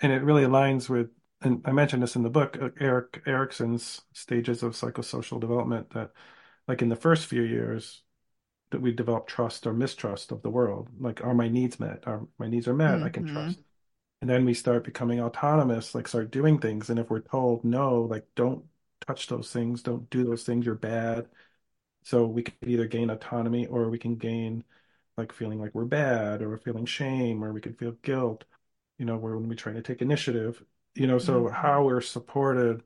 And 0.00 0.12
it 0.12 0.22
really 0.22 0.44
aligns 0.44 0.88
with, 0.88 1.10
and 1.44 1.62
I 1.66 1.72
mentioned 1.72 2.02
this 2.02 2.16
in 2.16 2.22
the 2.22 2.30
book, 2.30 2.56
uh, 2.60 2.70
Erik 2.80 3.22
Erikson's 3.26 4.02
stages 4.12 4.62
of 4.62 4.72
psychosocial 4.74 5.40
development 5.40 5.90
that 5.90 6.12
like 6.68 6.82
in 6.82 6.88
the 6.88 6.96
first 6.96 7.26
few 7.26 7.42
years 7.42 8.02
that 8.70 8.82
we 8.82 8.92
develop 8.92 9.26
trust 9.28 9.66
or 9.66 9.74
mistrust 9.74 10.32
of 10.32 10.42
the 10.42 10.50
world. 10.50 10.88
Like, 11.00 11.22
are 11.24 11.34
my 11.34 11.48
needs 11.48 11.80
met? 11.80 12.04
Are 12.06 12.26
my 12.38 12.48
needs 12.48 12.68
are 12.68 12.74
met? 12.74 13.02
I 13.04 13.10
can 13.10 13.24
hmm 13.24 13.24
trust. 13.24 13.60
And 14.22 14.30
then 14.30 14.44
we 14.46 14.54
start 14.54 14.84
becoming 14.84 15.20
autonomous, 15.20 15.94
like 15.94 16.08
start 16.08 16.30
doing 16.32 16.58
things. 16.60 16.90
And 16.90 16.98
if 17.00 17.10
we're 17.10 17.20
told 17.20 17.64
no, 17.64 18.02
like 18.02 18.26
don't 18.36 18.64
touch 19.06 19.28
those 19.28 19.52
things, 19.52 19.82
don't 19.82 20.10
do 20.10 20.24
those 20.24 20.44
things, 20.44 20.66
you're 20.66 20.74
bad. 20.76 21.28
So 22.04 22.26
we 22.26 22.42
can 22.42 22.54
either 22.68 22.86
gain 22.86 23.10
autonomy 23.10 23.66
or 23.66 23.88
we 23.90 23.98
can 23.98 24.16
gain 24.16 24.64
like 25.16 25.32
feeling 25.32 25.60
like 25.60 25.74
we're 25.74 25.84
bad 25.84 26.42
or 26.42 26.48
we're 26.50 26.58
feeling 26.58 26.86
shame 26.86 27.44
or 27.44 27.52
we 27.52 27.60
can 27.60 27.74
feel 27.74 27.92
guilt, 28.02 28.44
you 28.98 29.04
know, 29.06 29.16
where 29.18 29.36
when 29.38 29.48
we 29.48 29.56
try 29.56 29.72
to 29.72 29.82
take 29.82 30.02
initiative, 30.02 30.64
you 30.94 31.06
know, 31.06 31.18
so 31.18 31.48
hmm 31.48 31.48
how 31.48 31.84
we're 31.84 32.00
supported 32.00 32.82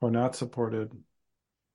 or 0.00 0.10
not 0.10 0.36
supported, 0.36 0.92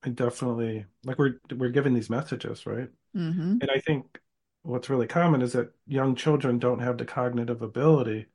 and 0.04 0.16
definitely 0.16 0.86
like 1.06 1.18
we're 1.20 1.40
we're 1.58 1.70
given 1.70 1.94
these 1.94 2.10
messages, 2.10 2.66
right? 2.66 2.90
hmm 3.14 3.54
And 3.62 3.72
I 3.72 3.80
think 3.80 4.20
what's 4.64 4.90
really 4.90 5.08
common 5.08 5.42
is 5.42 5.54
that 5.54 5.74
young 5.88 6.16
children 6.16 6.60
don't 6.60 6.80
have 6.80 6.98
the 6.98 7.06
cognitive 7.06 7.62
ability 7.62 8.28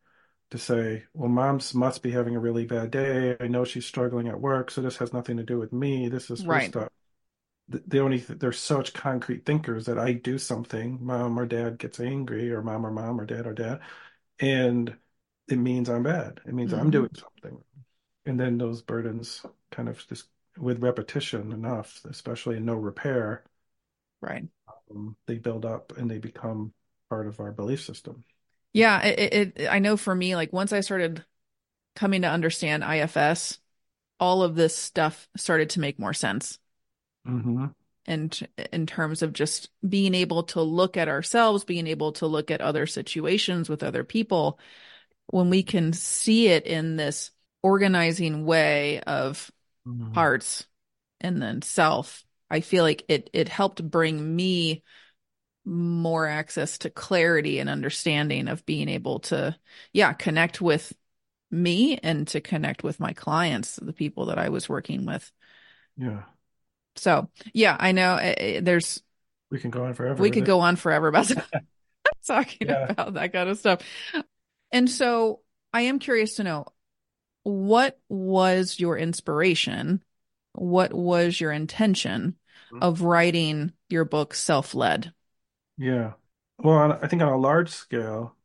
to 0.51 0.59
say, 0.59 1.05
well, 1.15 1.29
mom's 1.31 1.75
must 1.75 2.03
be 2.03 2.13
having 2.13 2.37
a 2.37 2.41
really 2.41 2.67
bad 2.67 2.91
day. 2.93 3.37
I 3.41 3.49
know 3.49 3.65
she's 3.65 3.87
struggling 3.87 4.29
at 4.29 4.41
work, 4.41 4.71
so 4.71 4.83
this 4.83 4.99
has 4.99 5.13
nothing 5.13 5.37
to 5.39 5.45
do 5.45 5.59
with 5.59 5.73
me. 5.73 6.09
This 6.11 6.31
is 6.31 6.45
Right. 6.45 6.75
stuff. 6.75 6.89
The, 7.69 7.83
the 7.87 8.01
only 8.01 8.21
th 8.21 8.39
they're 8.39 8.53
such 8.53 8.95
concrete 8.95 9.45
thinkers 9.47 9.87
that 9.87 9.99
I 9.99 10.13
do 10.13 10.39
something, 10.39 11.05
mom 11.05 11.39
or 11.39 11.47
dad 11.47 11.79
gets 11.79 12.01
angry, 12.01 12.51
or 12.51 12.63
mom 12.63 12.87
or 12.87 12.91
mom 12.91 13.21
or 13.21 13.27
dad 13.27 13.47
or 13.47 13.53
dad, 13.55 13.81
and 14.41 14.97
it 15.49 15.57
means 15.59 15.89
I'm 15.89 16.03
bad. 16.03 16.41
It 16.47 16.55
means 16.55 16.73
I'm 16.73 16.91
hmm 16.91 16.91
doing 16.91 17.11
something. 17.15 17.63
And 18.27 18.39
then 18.41 18.59
those 18.59 18.83
burdens 18.83 19.45
kind 19.71 19.89
of 19.89 20.07
just 20.09 20.29
with 20.59 20.83
repetition 20.83 21.53
enough, 21.53 22.03
especially 22.07 22.59
in 22.59 22.67
no 22.67 22.75
repair, 22.77 23.45
Right. 24.21 24.49
um, 24.91 25.17
they 25.27 25.39
build 25.39 25.65
up 25.65 25.97
and 25.97 26.11
they 26.11 26.19
become 26.19 26.73
part 27.09 27.27
of 27.27 27.41
our 27.41 27.53
belief 27.53 27.83
system. 27.83 28.25
Yeah. 28.73 29.01
It, 29.05 29.55
it, 29.59 29.69
I 29.69 29.79
know 29.79 29.97
for 29.97 30.15
me, 30.15 30.37
like 30.37 30.53
once 30.53 30.73
I 30.73 30.81
started 30.81 31.25
coming 31.97 32.23
to 32.23 32.29
understand 32.31 32.85
IFS, 32.85 33.59
all 34.21 34.43
of 34.43 34.55
this 34.57 34.77
stuff 34.77 35.29
started 35.37 35.71
to 35.73 35.81
make 35.81 35.99
more 35.99 36.15
sense. 36.15 36.59
hmm 37.25 37.75
And 38.07 38.49
in 38.73 38.87
terms 38.87 39.21
of 39.23 39.35
just 39.35 39.69
being 39.87 40.15
able 40.15 40.43
to 40.45 40.63
look 40.63 40.97
at 40.97 41.09
ourselves, 41.09 41.65
being 41.65 41.87
able 41.87 42.13
to 42.13 42.27
look 42.27 42.51
at 42.51 42.61
other 42.63 42.87
situations 42.87 43.69
with 43.69 43.83
other 43.83 44.03
people, 44.03 44.59
when 45.29 45.51
we 45.51 45.63
can 45.63 45.93
see 45.93 46.49
it 46.49 46.67
in 46.67 46.97
this 46.97 47.31
organizing 47.63 48.45
way 48.45 49.01
of 49.01 49.51
mm-hmm. 49.87 50.13
parts 50.13 50.67
and 51.21 51.41
then 51.41 51.63
self, 51.63 52.25
I 52.51 52.61
feel 52.61 52.85
like 52.85 53.05
it 53.09 53.31
it 53.33 53.49
helped 53.49 53.89
bring 53.89 54.37
me 54.37 54.83
more 55.69 56.27
access 56.27 56.79
to 56.79 56.91
clarity 56.91 57.59
and 57.59 57.69
understanding 57.69 58.49
of 58.49 58.65
being 58.65 58.89
able 58.89 59.21
to 59.21 59.55
yeah 59.93 60.15
connect 60.15 60.61
with 60.61 60.95
me 61.51 61.99
and 61.99 62.27
to 62.29 62.41
connect 62.41 62.83
with 62.83 62.99
my 62.99 63.13
clients 63.13 63.77
the 63.77 63.93
people 63.93 64.27
that 64.27 64.39
i 64.39 64.49
was 64.49 64.69
working 64.69 65.05
with 65.05 65.31
yeah 65.99 66.23
so 66.97 67.29
yeah 67.53 67.77
i 67.79 67.93
know 67.93 68.17
eh, 68.17 68.61
there's 68.63 69.03
we 69.51 69.59
can 69.59 69.71
go 69.71 69.85
on 69.85 69.93
forever 69.93 70.23
we 70.23 70.31
could 70.31 70.45
it. 70.45 70.47
go 70.47 70.61
on 70.61 70.77
forever 70.77 71.09
about 71.09 71.31
talking 72.27 72.69
yeah. 72.69 72.87
about 72.89 73.15
that 73.15 73.33
kind 73.33 73.51
of 73.51 73.59
stuff 73.59 73.81
and 74.73 74.91
so 74.91 75.41
i 75.73 75.83
am 75.83 75.99
curious 75.99 76.37
to 76.37 76.45
know 76.45 76.65
what 77.43 77.99
was 78.09 78.79
your 78.79 78.97
inspiration 78.97 80.03
what 80.53 80.93
was 80.93 81.41
your 81.41 81.53
intention 81.53 82.37
mm-hmm. 82.73 82.83
of 82.83 83.03
writing 83.03 83.73
your 83.89 84.05
book 84.05 84.35
self-led 84.35 85.13
yeah. 85.79 86.15
Well, 86.59 86.99
I 87.01 87.07
think 87.07 87.23
on 87.23 87.29
a 87.29 87.39
large 87.39 87.71
scale, 87.71 88.37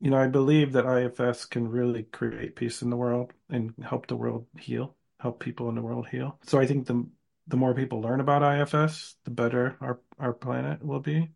you 0.00 0.10
know, 0.10 0.16
I 0.16 0.28
believe 0.28 0.72
that 0.72 0.86
IFS 0.86 1.44
can 1.44 1.68
really 1.68 2.04
create 2.04 2.56
peace 2.56 2.82
in 2.82 2.90
the 2.90 2.96
world 2.96 3.32
and 3.50 3.74
help 3.82 4.06
the 4.06 4.16
world 4.16 4.46
heal, 4.58 4.96
help 5.20 5.40
people 5.40 5.68
in 5.68 5.74
the 5.74 5.82
world 5.82 6.08
heal. 6.08 6.38
So 6.46 6.58
I 6.58 6.66
think 6.66 6.86
the 6.86 7.06
the 7.46 7.56
more 7.58 7.74
people 7.74 8.00
learn 8.00 8.20
about 8.20 8.42
IFS, 8.42 9.16
the 9.24 9.30
better 9.30 9.76
our 9.80 10.00
our 10.18 10.32
planet 10.32 10.82
will 10.82 11.00
be. 11.00 11.32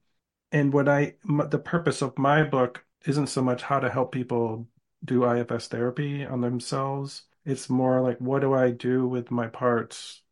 And 0.50 0.72
what 0.72 0.88
I 0.88 1.16
the 1.24 1.59
purpose 1.59 2.00
of 2.02 2.18
my 2.18 2.42
book 2.42 2.85
isn't 3.06 3.28
so 3.28 3.42
much 3.42 3.62
how 3.62 3.80
to 3.80 3.90
help 3.90 4.12
people 4.12 4.68
do 5.04 5.24
IFS 5.24 5.68
therapy 5.68 6.24
on 6.24 6.40
themselves. 6.40 7.24
It's 7.44 7.70
more 7.70 8.00
like 8.00 8.18
what 8.18 8.40
do 8.40 8.54
I 8.54 8.70
do 8.70 9.06
with 9.06 9.30
my 9.30 9.48
parts 9.48 10.22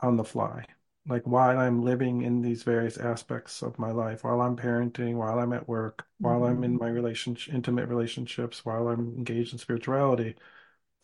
on 0.00 0.16
the 0.16 0.24
fly? 0.24 0.66
like 1.08 1.22
while 1.24 1.58
I'm 1.58 1.82
living 1.82 2.22
in 2.22 2.42
these 2.42 2.62
various 2.62 2.98
aspects 2.98 3.62
of 3.62 3.78
my 3.78 3.90
life, 3.92 4.24
while 4.24 4.40
I'm 4.40 4.56
parenting, 4.56 5.14
while 5.14 5.38
I'm 5.38 5.52
at 5.52 5.68
work, 5.68 6.06
while 6.18 6.44
I'm 6.44 6.64
in 6.64 6.72
mm-hmm. 6.72 6.84
my 6.84 6.90
relationship, 6.90 7.54
intimate 7.54 7.88
relationships, 7.88 8.64
while 8.64 8.88
I'm 8.88 9.14
engaged 9.16 9.52
in 9.52 9.58
spirituality, 9.58 10.36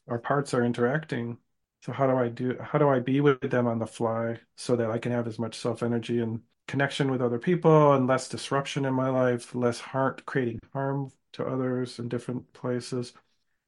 our 0.09 0.19
parts 0.19 0.55
are 0.55 0.65
interacting. 0.65 1.39
So 1.83 1.93
how 1.93 2.07
do 2.07 2.17
I 2.17 2.29
do? 2.29 2.57
How 2.61 2.79
do 2.79 2.89
I 2.89 3.01
be 3.01 3.21
with 3.21 3.41
them 3.41 3.67
on 3.67 3.79
the 3.79 3.87
fly 3.87 4.41
so 4.57 4.77
that 4.77 4.91
I 4.91 4.99
can 4.99 5.13
have 5.13 5.27
as 5.29 5.39
much 5.39 5.57
self 5.59 5.83
energy 5.83 6.21
and 6.21 6.43
connection 6.69 7.11
with 7.11 7.23
other 7.23 7.39
people 7.39 7.93
and 7.95 8.07
less 8.07 8.29
disruption 8.29 8.85
in 8.85 8.95
my 8.95 9.09
life, 9.11 9.55
less 9.55 9.81
heart 9.81 10.25
creating 10.27 10.61
harm 10.73 11.11
to 11.33 11.45
others 11.47 11.99
in 11.99 12.09
different 12.09 12.53
places. 12.53 13.13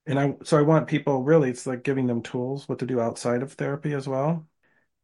And 0.07 0.19
I 0.19 0.37
so 0.45 0.59
I 0.59 0.63
want 0.63 0.89
people 0.89 1.25
really 1.25 1.51
it's 1.51 1.67
like 1.67 1.85
giving 1.85 2.07
them 2.07 2.23
tools 2.23 2.69
what 2.69 2.79
to 2.81 2.87
do 2.87 3.01
outside 3.01 3.43
of 3.43 3.53
therapy 3.55 3.95
as 3.95 4.09
well 4.09 4.47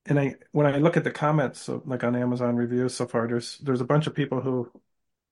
and 0.06 0.18
I 0.18 0.36
when 0.52 0.66
I 0.66 0.78
look 0.78 0.96
at 0.96 1.04
the 1.04 1.10
comments, 1.10 1.60
so 1.60 1.82
like 1.86 2.04
on 2.04 2.16
Amazon 2.16 2.56
reviews 2.56 2.94
so 2.94 3.06
far, 3.06 3.28
there's 3.28 3.58
there's 3.58 3.80
a 3.80 3.84
bunch 3.84 4.06
of 4.06 4.14
people 4.14 4.40
who 4.40 4.70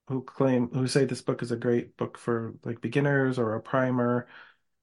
who 0.09 0.23
claim 0.25 0.69
who 0.71 0.87
say 0.89 1.05
this 1.05 1.23
book 1.23 1.43
is 1.43 1.53
a 1.53 1.57
great 1.57 1.97
book 1.97 2.19
for 2.19 2.55
like 2.65 2.81
beginners 2.81 3.39
or 3.39 3.55
a 3.55 3.63
primer, 3.63 4.29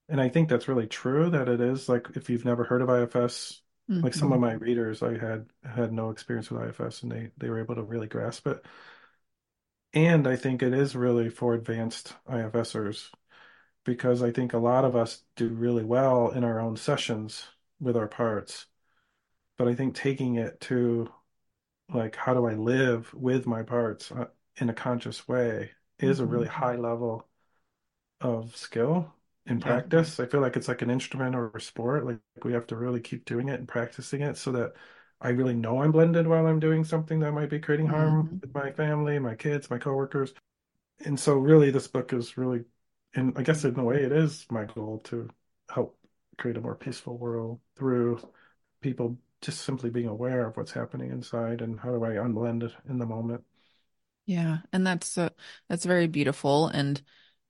and 0.09 0.21
I 0.21 0.29
think 0.29 0.49
that's 0.49 0.67
really 0.67 0.87
true 0.87 1.29
that 1.31 1.49
it 1.49 1.61
is. 1.61 1.89
Like 1.89 2.07
if 2.15 2.29
you've 2.29 2.45
never 2.45 2.63
heard 2.63 2.81
of 2.81 2.89
IFS, 2.89 3.61
mm-hmm. 3.89 4.01
like 4.01 4.13
some 4.13 4.31
of 4.31 4.39
my 4.39 4.53
readers, 4.53 5.03
I 5.03 5.17
had 5.17 5.47
had 5.63 5.93
no 5.93 6.09
experience 6.09 6.49
with 6.51 6.79
IFS, 6.79 7.03
and 7.03 7.11
they 7.11 7.31
they 7.37 7.49
were 7.49 7.59
able 7.59 7.75
to 7.75 7.83
really 7.83 8.07
grasp 8.07 8.47
it. 8.47 8.65
And 9.93 10.27
I 10.27 10.35
think 10.35 10.61
it 10.61 10.73
is 10.73 10.95
really 10.95 11.29
for 11.29 11.53
advanced 11.53 12.15
IFSers 12.29 13.09
because 13.85 14.21
I 14.21 14.31
think 14.31 14.53
a 14.53 14.57
lot 14.57 14.83
of 14.85 14.95
us 14.95 15.23
do 15.35 15.47
really 15.49 15.83
well 15.85 16.29
in 16.31 16.43
our 16.43 16.59
own 16.59 16.75
sessions 16.75 17.45
with 17.79 17.95
our 17.95 18.07
parts 18.07 18.65
but 19.57 19.67
I 19.67 19.75
think 19.75 19.95
taking 19.95 20.35
it 20.35 20.59
to 20.61 21.09
like 21.93 22.15
how 22.15 22.33
do 22.33 22.45
I 22.45 22.53
live 22.53 23.13
with 23.13 23.45
my 23.47 23.63
parts 23.63 24.11
uh, 24.11 24.25
in 24.57 24.69
a 24.69 24.73
conscious 24.73 25.27
way 25.27 25.71
is 25.99 26.17
mm-hmm. 26.17 26.23
a 26.25 26.27
really 26.27 26.47
mm-hmm. 26.47 26.61
high 26.61 26.75
level 26.75 27.27
of 28.21 28.55
skill 28.55 29.13
in 29.45 29.59
practice. 29.59 30.19
I 30.19 30.25
feel 30.25 30.41
like 30.41 30.55
it's 30.55 30.67
like 30.67 30.81
an 30.81 30.89
instrument 30.89 31.35
or 31.35 31.51
a 31.55 31.61
sport. 31.61 32.05
Like 32.05 32.19
we 32.43 32.53
have 32.53 32.67
to 32.67 32.75
really 32.75 32.99
keep 32.99 33.25
doing 33.25 33.49
it 33.49 33.59
and 33.59 33.67
practicing 33.67 34.21
it 34.21 34.37
so 34.37 34.51
that 34.53 34.73
I 35.21 35.29
really 35.29 35.53
know 35.53 35.81
I'm 35.81 35.91
blended 35.91 36.27
while 36.27 36.45
I'm 36.45 36.59
doing 36.59 36.83
something 36.83 37.19
that 37.19 37.31
might 37.31 37.49
be 37.49 37.59
creating 37.59 37.87
harm 37.87 38.25
mm-hmm. 38.25 38.37
with 38.41 38.53
my 38.53 38.71
family, 38.71 39.19
my 39.19 39.35
kids, 39.35 39.69
my 39.69 39.77
coworkers. 39.77 40.33
And 41.03 41.19
so 41.19 41.35
really 41.35 41.71
this 41.71 41.87
book 41.87 42.13
is 42.13 42.37
really 42.37 42.63
and 43.13 43.33
I 43.37 43.43
guess 43.43 43.63
in 43.63 43.79
a 43.79 43.83
way 43.83 44.03
it 44.03 44.11
is 44.11 44.45
my 44.49 44.65
goal 44.65 45.01
to 45.05 45.29
help 45.69 45.97
create 46.37 46.57
a 46.57 46.61
more 46.61 46.75
peaceful 46.75 47.17
world 47.17 47.59
through 47.75 48.19
people 48.81 49.17
just 49.41 49.61
simply 49.61 49.89
being 49.89 50.07
aware 50.07 50.47
of 50.47 50.57
what's 50.57 50.71
happening 50.71 51.11
inside 51.11 51.61
and 51.61 51.79
how 51.79 51.91
do 51.91 52.03
I 52.03 52.11
unblend 52.11 52.63
it 52.63 52.73
in 52.89 52.97
the 52.97 53.05
moment. 53.05 53.43
Yeah, 54.25 54.59
and 54.73 54.85
that's 54.85 55.17
uh, 55.17 55.29
that's 55.69 55.85
very 55.85 56.07
beautiful 56.07 56.67
and 56.67 57.01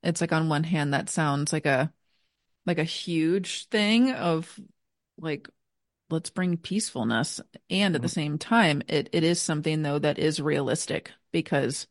it's 0.05 0.21
like 0.21 0.31
on 0.31 0.49
one 0.49 0.63
hand 0.63 0.93
that 0.93 1.09
sounds 1.09 1.51
like 1.51 1.65
a 1.65 1.91
like 2.65 2.77
a 2.77 2.83
huge 2.83 3.67
thing 3.69 4.11
of 4.11 4.59
like 5.17 5.47
let's 6.09 6.29
bring 6.29 6.57
peacefulness 6.57 7.41
and 7.69 7.95
at 7.95 8.01
the 8.01 8.07
mm-hmm. 8.07 8.13
same 8.13 8.37
time 8.37 8.81
it 8.87 9.09
it 9.11 9.23
is 9.23 9.41
something 9.41 9.81
though 9.81 9.99
that 9.99 10.19
is 10.19 10.39
realistic 10.39 11.11
because 11.31 11.87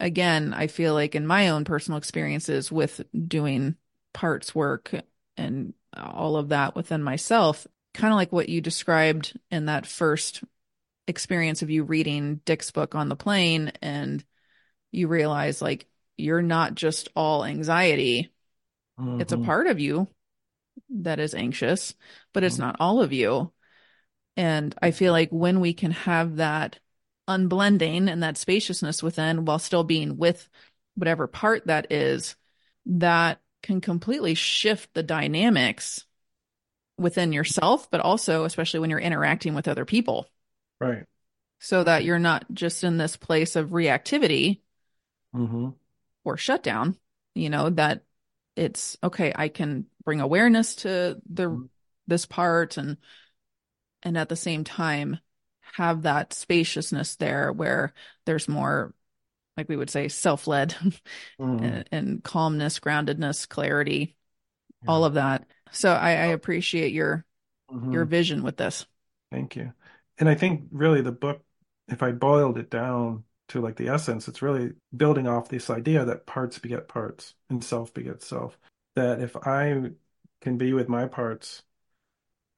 again 0.00 0.54
I 0.54 0.68
feel 0.68 0.94
like 0.94 1.14
in 1.14 1.26
my 1.26 1.48
own 1.48 1.64
personal 1.64 1.98
experiences 1.98 2.70
with 2.70 3.02
doing 3.28 3.76
parts 4.12 4.54
work 4.54 4.94
and 5.36 5.74
all 5.96 6.36
of 6.36 6.50
that 6.50 6.76
within 6.76 7.02
myself 7.02 7.66
kind 7.94 8.12
of 8.12 8.16
like 8.16 8.32
what 8.32 8.48
you 8.48 8.60
described 8.60 9.38
in 9.50 9.66
that 9.66 9.86
first 9.86 10.42
experience 11.06 11.62
of 11.62 11.70
you 11.70 11.82
reading 11.82 12.40
Dick's 12.44 12.70
book 12.70 12.94
on 12.94 13.08
the 13.08 13.16
plane 13.16 13.72
and 13.82 14.24
you 14.92 15.08
realize 15.08 15.60
like 15.60 15.86
you're 16.16 16.42
not 16.42 16.74
just 16.74 17.08
all 17.14 17.44
anxiety. 17.44 18.32
Mm-hmm. 18.98 19.20
It's 19.20 19.32
a 19.32 19.36
mm-hmm. 19.36 19.46
part 19.46 19.66
of 19.66 19.80
you 19.80 20.08
that 20.90 21.20
is 21.20 21.34
anxious, 21.34 21.94
but 22.32 22.44
it's 22.44 22.56
mm-hmm. 22.56 22.66
not 22.66 22.76
all 22.80 23.02
of 23.02 23.12
you. 23.12 23.52
And 24.36 24.74
I 24.80 24.90
feel 24.90 25.12
like 25.12 25.30
when 25.30 25.60
we 25.60 25.74
can 25.74 25.90
have 25.90 26.36
that 26.36 26.78
unblending 27.28 28.10
and 28.10 28.22
that 28.22 28.38
spaciousness 28.38 29.02
within 29.02 29.44
while 29.44 29.58
still 29.58 29.84
being 29.84 30.16
with 30.16 30.48
whatever 30.94 31.26
part 31.26 31.66
that 31.66 31.92
is, 31.92 32.36
that 32.86 33.40
can 33.62 33.80
completely 33.80 34.34
shift 34.34 34.92
the 34.94 35.02
dynamics 35.02 36.04
within 36.98 37.32
yourself, 37.32 37.90
but 37.90 38.00
also 38.00 38.44
especially 38.44 38.80
when 38.80 38.90
you're 38.90 38.98
interacting 38.98 39.54
with 39.54 39.68
other 39.68 39.84
people. 39.84 40.28
Right. 40.80 41.04
So 41.60 41.84
that 41.84 42.04
you're 42.04 42.18
not 42.18 42.44
just 42.52 42.82
in 42.82 42.96
this 42.96 43.16
place 43.16 43.54
of 43.54 43.70
reactivity 43.70 44.60
mm-hmm. 45.34 45.70
Or 46.24 46.36
shutdown, 46.36 46.96
you 47.34 47.50
know, 47.50 47.70
that 47.70 48.02
it's 48.56 48.96
okay, 49.02 49.32
I 49.34 49.48
can 49.48 49.86
bring 50.04 50.20
awareness 50.20 50.76
to 50.76 51.20
the 51.28 51.44
mm-hmm. 51.44 51.64
this 52.06 52.26
part 52.26 52.76
and 52.76 52.96
and 54.02 54.18
at 54.18 54.28
the 54.28 54.36
same 54.36 54.64
time 54.64 55.18
have 55.76 56.02
that 56.02 56.32
spaciousness 56.32 57.16
there 57.16 57.52
where 57.52 57.94
there's 58.26 58.48
more 58.48 58.94
like 59.56 59.68
we 59.68 59.76
would 59.76 59.90
say 59.90 60.08
self-led 60.08 60.70
mm-hmm. 61.40 61.64
and, 61.64 61.88
and, 61.92 62.24
calmness 62.24 62.80
groundedness 62.80 63.48
clarity 63.48 64.16
yeah. 64.82 64.90
all 64.90 65.04
of 65.04 65.14
that 65.14 65.46
so 65.70 65.92
I, 65.92 66.10
I 66.10 66.26
appreciate 66.26 66.92
your 66.92 67.24
mm-hmm. 67.72 67.92
your 67.92 68.04
vision 68.04 68.42
with 68.42 68.56
this. 68.56 68.86
Thank 69.30 69.56
you. 69.56 69.72
And 70.18 70.28
I 70.28 70.34
think 70.34 70.64
really 70.70 71.00
the 71.00 71.12
book, 71.12 71.42
if 71.88 72.02
I 72.02 72.12
boiled 72.12 72.58
it 72.58 72.70
down 72.70 73.24
to 73.52 73.60
like 73.60 73.76
the 73.76 73.88
essence, 73.88 74.28
it's 74.28 74.42
really 74.42 74.72
building 74.96 75.26
off 75.26 75.48
this 75.48 75.70
idea 75.70 76.04
that 76.04 76.26
parts 76.26 76.58
beget 76.58 76.88
parts 76.88 77.34
and 77.50 77.62
self 77.62 77.94
begets 77.94 78.26
self. 78.26 78.58
That 78.96 79.20
if 79.20 79.36
I 79.36 79.92
can 80.40 80.58
be 80.58 80.72
with 80.72 80.88
my 80.88 81.06
parts, 81.06 81.62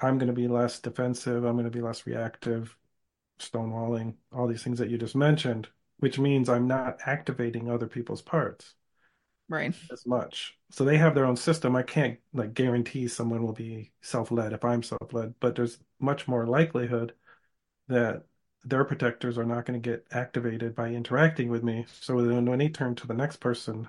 I'm 0.01 0.19
going 0.19 0.29
to 0.29 0.33
be 0.33 0.49
less 0.49 0.81
defensive. 0.81 1.45
I'm 1.45 1.55
going 1.55 1.65
to 1.65 1.71
be 1.71 1.81
less 1.81 2.07
reactive, 2.07 2.77
stonewalling, 3.41 4.15
all 4.33 4.47
these 4.47 4.63
things 4.63 4.79
that 4.79 4.91
you 4.91 4.99
just 4.99 5.17
mentioned, 5.17 5.69
which 5.99 6.19
means 6.19 6.49
I'm 6.49 6.67
not 6.67 7.01
activating 7.07 7.71
other 7.71 7.87
people's 7.87 8.23
parts 8.23 8.75
right 9.49 9.75
as 9.93 10.07
much 10.07 10.59
so 10.71 10.85
they 10.85 10.97
have 10.97 11.15
their 11.15 11.27
own 11.27 11.37
system 11.37 11.77
i 11.77 11.83
can't 11.83 12.19
like 12.33 12.55
guarantee 12.55 13.07
someone 13.07 13.43
will 13.43 13.53
be 13.53 13.93
self-led 14.01 14.53
if 14.53 14.65
i'm 14.65 14.83
self-led 14.83 15.35
but 15.39 15.55
there's 15.55 15.79
much 16.01 16.27
more 16.27 16.47
likelihood 16.47 17.13
that 17.89 18.25
their 18.65 18.85
protectors 18.85 19.39
are 19.39 19.45
not 19.45 19.65
going 19.67 19.81
to 19.81 19.91
get 19.91 20.07
activated 20.13 20.75
by 20.75 20.89
interacting 20.89 21.49
with 21.51 21.63
me 21.63 21.85
so 22.01 22.21
then 22.23 22.47
when 22.47 22.59
they 22.59 22.69
turn 22.69 22.95
to 22.95 23.07
the 23.07 23.15
next 23.15 23.37
person 23.37 23.89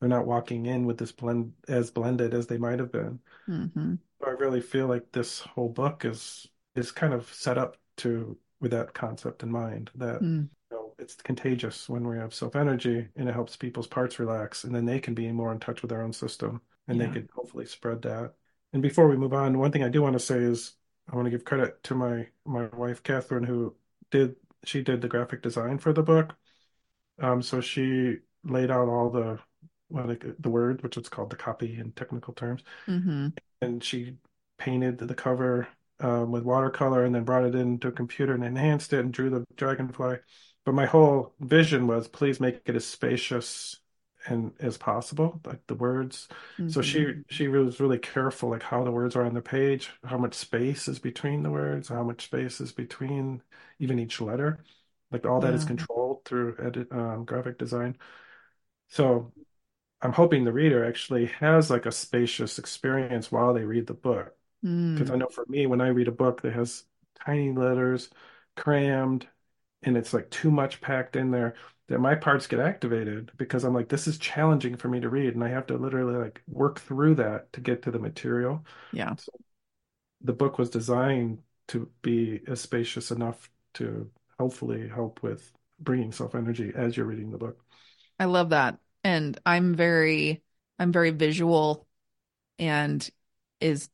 they're 0.00 0.08
not 0.08 0.26
walking 0.26 0.66
in 0.66 0.84
with 0.84 0.98
this 0.98 1.12
blend 1.12 1.52
as 1.68 1.90
blended 1.90 2.34
as 2.34 2.46
they 2.46 2.58
might 2.58 2.78
have 2.78 2.92
been 2.92 3.18
mm-hmm. 3.48 3.94
so 4.20 4.26
i 4.26 4.30
really 4.30 4.60
feel 4.60 4.86
like 4.86 5.10
this 5.12 5.40
whole 5.40 5.68
book 5.68 6.04
is 6.04 6.46
is 6.74 6.90
kind 6.90 7.12
of 7.12 7.32
set 7.32 7.58
up 7.58 7.76
to 7.96 8.36
with 8.60 8.70
that 8.70 8.94
concept 8.94 9.42
in 9.42 9.50
mind 9.50 9.90
that 9.94 10.20
mm 10.20 10.48
it's 10.98 11.14
contagious 11.14 11.88
when 11.88 12.06
we 12.06 12.16
have 12.16 12.32
self 12.32 12.54
energy 12.54 13.08
and 13.16 13.28
it 13.28 13.32
helps 13.32 13.56
people's 13.56 13.88
parts 13.88 14.20
relax 14.20 14.62
and 14.62 14.72
then 14.72 14.84
they 14.84 15.00
can 15.00 15.14
be 15.14 15.32
more 15.32 15.50
in 15.50 15.58
touch 15.58 15.82
with 15.82 15.88
their 15.88 16.02
own 16.02 16.12
system 16.12 16.60
and 16.86 16.96
yeah. 16.96 17.06
they 17.06 17.12
could 17.12 17.28
hopefully 17.34 17.66
spread 17.66 18.00
that 18.02 18.34
and 18.72 18.82
before 18.82 19.08
we 19.08 19.16
move 19.16 19.32
on 19.32 19.58
one 19.58 19.72
thing 19.72 19.82
i 19.82 19.88
do 19.88 20.00
want 20.00 20.12
to 20.12 20.20
say 20.20 20.38
is 20.38 20.76
I 21.10 21.16
want 21.16 21.26
to 21.26 21.30
give 21.30 21.44
credit 21.44 21.82
to 21.84 21.94
my 21.94 22.28
my 22.44 22.66
wife 22.66 23.02
Catherine 23.02 23.44
who 23.44 23.74
did 24.12 24.36
she 24.64 24.82
did 24.84 25.02
the 25.02 25.08
graphic 25.08 25.42
design 25.42 25.78
for 25.78 25.92
the 25.94 26.04
book. 26.04 26.36
Um, 27.20 27.42
so 27.42 27.60
she 27.60 28.18
laid 28.44 28.70
out 28.70 28.88
all 28.88 29.10
the 29.10 29.40
well, 29.90 30.06
like 30.08 30.24
the 30.38 30.50
word, 30.50 30.82
which 30.82 30.96
is 30.98 31.08
called 31.10 31.30
the 31.30 31.36
copy 31.36 31.78
in 31.78 31.92
technical 31.92 32.34
terms, 32.34 32.62
Mm-hmm. 32.88 33.28
and 33.60 33.82
she 33.82 34.16
painted 34.58 34.98
the 34.98 35.14
cover 35.14 35.68
um, 36.00 36.30
with 36.32 36.44
watercolor 36.44 37.04
and 37.04 37.14
then 37.14 37.24
brought 37.24 37.44
it 37.44 37.54
into 37.54 37.88
a 37.88 37.92
computer 37.92 38.34
and 38.34 38.44
enhanced 38.44 38.92
it 38.92 39.00
and 39.00 39.12
drew 39.12 39.30
the 39.30 39.44
dragonfly. 39.56 40.18
But 40.64 40.74
my 40.74 40.86
whole 40.86 41.34
vision 41.40 41.86
was 41.86 42.08
please 42.08 42.40
make 42.40 42.60
it 42.66 42.76
as 42.76 42.84
spacious 42.86 43.76
and 44.26 44.52
as 44.60 44.78
possible, 44.78 45.40
like 45.44 45.66
the 45.66 45.74
words. 45.74 46.28
So 46.66 46.80
Mm-hmm. 46.80 46.82
she 46.82 47.14
she 47.28 47.48
was 47.48 47.80
really 47.80 47.98
careful, 47.98 48.50
like 48.50 48.62
how 48.62 48.84
the 48.84 48.90
words 48.92 49.16
are 49.16 49.24
on 49.24 49.34
the 49.34 49.42
page, 49.42 49.90
how 50.04 50.18
much 50.18 50.34
space 50.34 50.88
is 50.88 50.98
between 50.98 51.42
the 51.42 51.50
words, 51.50 51.88
how 51.88 52.02
much 52.04 52.24
space 52.26 52.60
is 52.60 52.72
between 52.72 53.42
even 53.78 53.98
each 53.98 54.20
letter. 54.20 54.64
Like 55.10 55.26
all 55.26 55.40
that 55.40 55.54
is 55.54 55.64
Yeah. 55.64 55.64
controlled 55.64 56.24
through 56.24 56.56
edit 56.58 56.90
um, 56.92 57.24
graphic 57.24 57.58
design. 57.58 57.98
So 58.88 59.32
I'm 60.02 60.12
hoping 60.12 60.44
the 60.44 60.52
reader 60.52 60.84
actually 60.84 61.26
has 61.26 61.70
like 61.70 61.86
a 61.86 61.92
spacious 61.92 62.58
experience 62.58 63.32
while 63.32 63.54
they 63.54 63.64
read 63.64 63.86
the 63.86 63.94
book. 63.94 64.36
Because 64.94 65.10
Mm. 65.10 65.12
I 65.12 65.16
know 65.16 65.28
for 65.28 65.44
me, 65.48 65.66
when 65.66 65.80
I 65.82 65.88
read 65.88 66.08
a 66.08 66.12
book 66.12 66.42
that 66.42 66.54
has 66.54 66.84
tiny 67.26 67.52
letters, 67.52 68.10
crammed, 68.56 69.28
and 69.82 69.96
it's 69.96 70.14
like 70.14 70.30
too 70.30 70.50
much 70.50 70.80
packed 70.80 71.16
in 71.16 71.30
there, 71.32 71.54
my 72.00 72.14
parts 72.14 72.46
get 72.46 72.60
activated 72.60 73.32
because 73.36 73.64
I'm 73.64 73.74
like, 73.74 73.88
this 73.88 74.06
is 74.06 74.18
challenging 74.18 74.76
for 74.76 74.88
me 74.88 75.00
to 75.00 75.08
read, 75.08 75.34
and 75.34 75.44
I 75.44 75.48
have 75.48 75.66
to 75.66 75.76
literally 75.76 76.16
like 76.16 76.42
work 76.46 76.80
through 76.80 77.16
that 77.16 77.52
to 77.54 77.60
get 77.60 77.82
to 77.82 77.90
the 77.90 77.98
material. 77.98 78.64
Yeah. 78.92 79.14
So 79.16 79.32
the 80.22 80.32
book 80.32 80.58
was 80.58 80.70
designed 80.70 81.38
to 81.68 81.90
be 82.02 82.40
as 82.46 82.60
spacious 82.60 83.10
enough 83.10 83.50
to 83.74 84.10
hopefully 84.38 84.88
help 84.88 85.22
with 85.22 85.52
bringing 85.80 86.12
self-energy 86.12 86.72
as 86.74 86.96
you're 86.96 87.06
reading 87.06 87.30
the 87.30 87.38
book. 87.38 87.64
I 88.18 88.26
love 88.26 88.50
that. 88.50 88.78
And 89.04 89.38
I'm 89.44 89.74
very 89.74 90.42
I'm 90.78 90.92
very 90.92 91.10
visual 91.10 91.86
and 92.58 93.08
is 93.60 93.88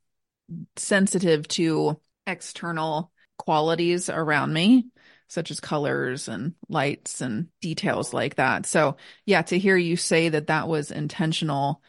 sensitive 0.76 1.48
to 1.48 2.00
external 2.26 3.10
qualities 3.38 4.10
around 4.10 4.52
me, 4.52 4.86
such 5.28 5.50
as 5.50 5.60
colors 5.60 6.28
and 6.28 6.54
lights 6.68 7.20
and 7.20 7.48
details 7.60 8.12
like 8.12 8.36
that. 8.36 8.66
So, 8.66 8.96
yeah, 9.26 9.42
to 9.42 9.58
hear 9.58 9.76
you 9.76 9.96
say 9.96 10.30
that 10.30 10.48
that 10.48 10.68
was 10.68 10.90
intentional, 10.90 11.82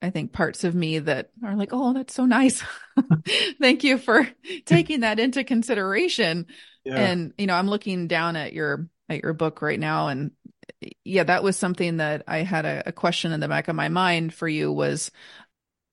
I 0.00 0.10
think 0.10 0.32
parts 0.32 0.64
of 0.64 0.74
me 0.74 0.98
that 0.98 1.30
are 1.44 1.54
like, 1.54 1.70
oh, 1.72 1.92
that's 1.92 2.14
so 2.14 2.26
nice. 2.26 2.64
Thank 3.60 3.84
you 3.84 3.98
for 3.98 4.28
taking 4.64 5.00
that 5.00 5.20
into 5.20 5.44
consideration. 5.44 6.46
Yeah. 6.84 6.96
And, 6.96 7.32
you 7.38 7.46
know, 7.46 7.54
I'm 7.54 7.68
looking 7.68 8.08
down 8.08 8.36
at 8.36 8.52
your 8.52 8.88
at 9.08 9.22
your 9.22 9.34
book 9.34 9.62
right 9.62 9.78
now 9.78 10.08
and 10.08 10.30
yeah, 11.04 11.24
that 11.24 11.42
was 11.42 11.56
something 11.56 11.98
that 11.98 12.24
I 12.26 12.38
had 12.38 12.64
a, 12.64 12.82
a 12.86 12.92
question 12.92 13.32
in 13.32 13.40
the 13.40 13.48
back 13.48 13.68
of 13.68 13.76
my 13.76 13.88
mind 13.88 14.34
for 14.34 14.48
you 14.48 14.72
was 14.72 15.10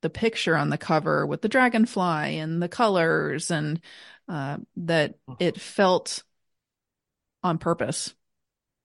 the 0.02 0.10
picture 0.10 0.56
on 0.56 0.70
the 0.70 0.78
cover 0.78 1.26
with 1.26 1.42
the 1.42 1.48
dragonfly 1.48 2.38
and 2.38 2.62
the 2.62 2.68
colors 2.68 3.50
and 3.50 3.80
uh, 4.28 4.58
that 4.76 5.16
it 5.38 5.60
felt 5.60 6.22
on 7.42 7.58
purpose. 7.58 8.14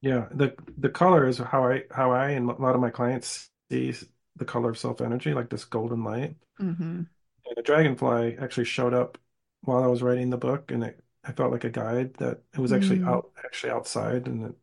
Yeah, 0.01 0.27
the 0.31 0.55
the 0.77 0.89
color 0.89 1.27
is 1.27 1.37
how 1.39 1.65
I 1.71 1.83
how 1.91 2.11
I 2.11 2.29
and 2.31 2.49
a 2.49 2.53
lot 2.53 2.75
of 2.75 2.81
my 2.81 2.89
clients 2.91 3.49
see 3.71 3.93
the 4.35 4.45
color 4.45 4.69
of 4.69 4.77
self-energy, 4.77 5.33
like 5.33 5.49
this 5.49 5.65
golden 5.65 6.03
light. 6.03 6.35
Mm-hmm. 6.61 7.03
And 7.47 7.57
a 7.57 7.61
dragonfly 7.63 8.37
actually 8.37 8.65
showed 8.65 8.93
up 8.93 9.17
while 9.61 9.83
I 9.83 9.87
was 9.87 10.01
writing 10.01 10.29
the 10.29 10.37
book, 10.37 10.71
and 10.71 10.83
it 10.83 11.03
I 11.23 11.31
felt 11.31 11.51
like 11.51 11.63
a 11.63 11.69
guide 11.71 12.15
that 12.15 12.43
it 12.53 12.59
was 12.59 12.71
actually 12.71 13.01
Mm, 13.01 13.03
out 13.03 13.31
actually 13.43 13.71
outside, 13.71 14.27
and 14.27 14.43
it 14.45 14.55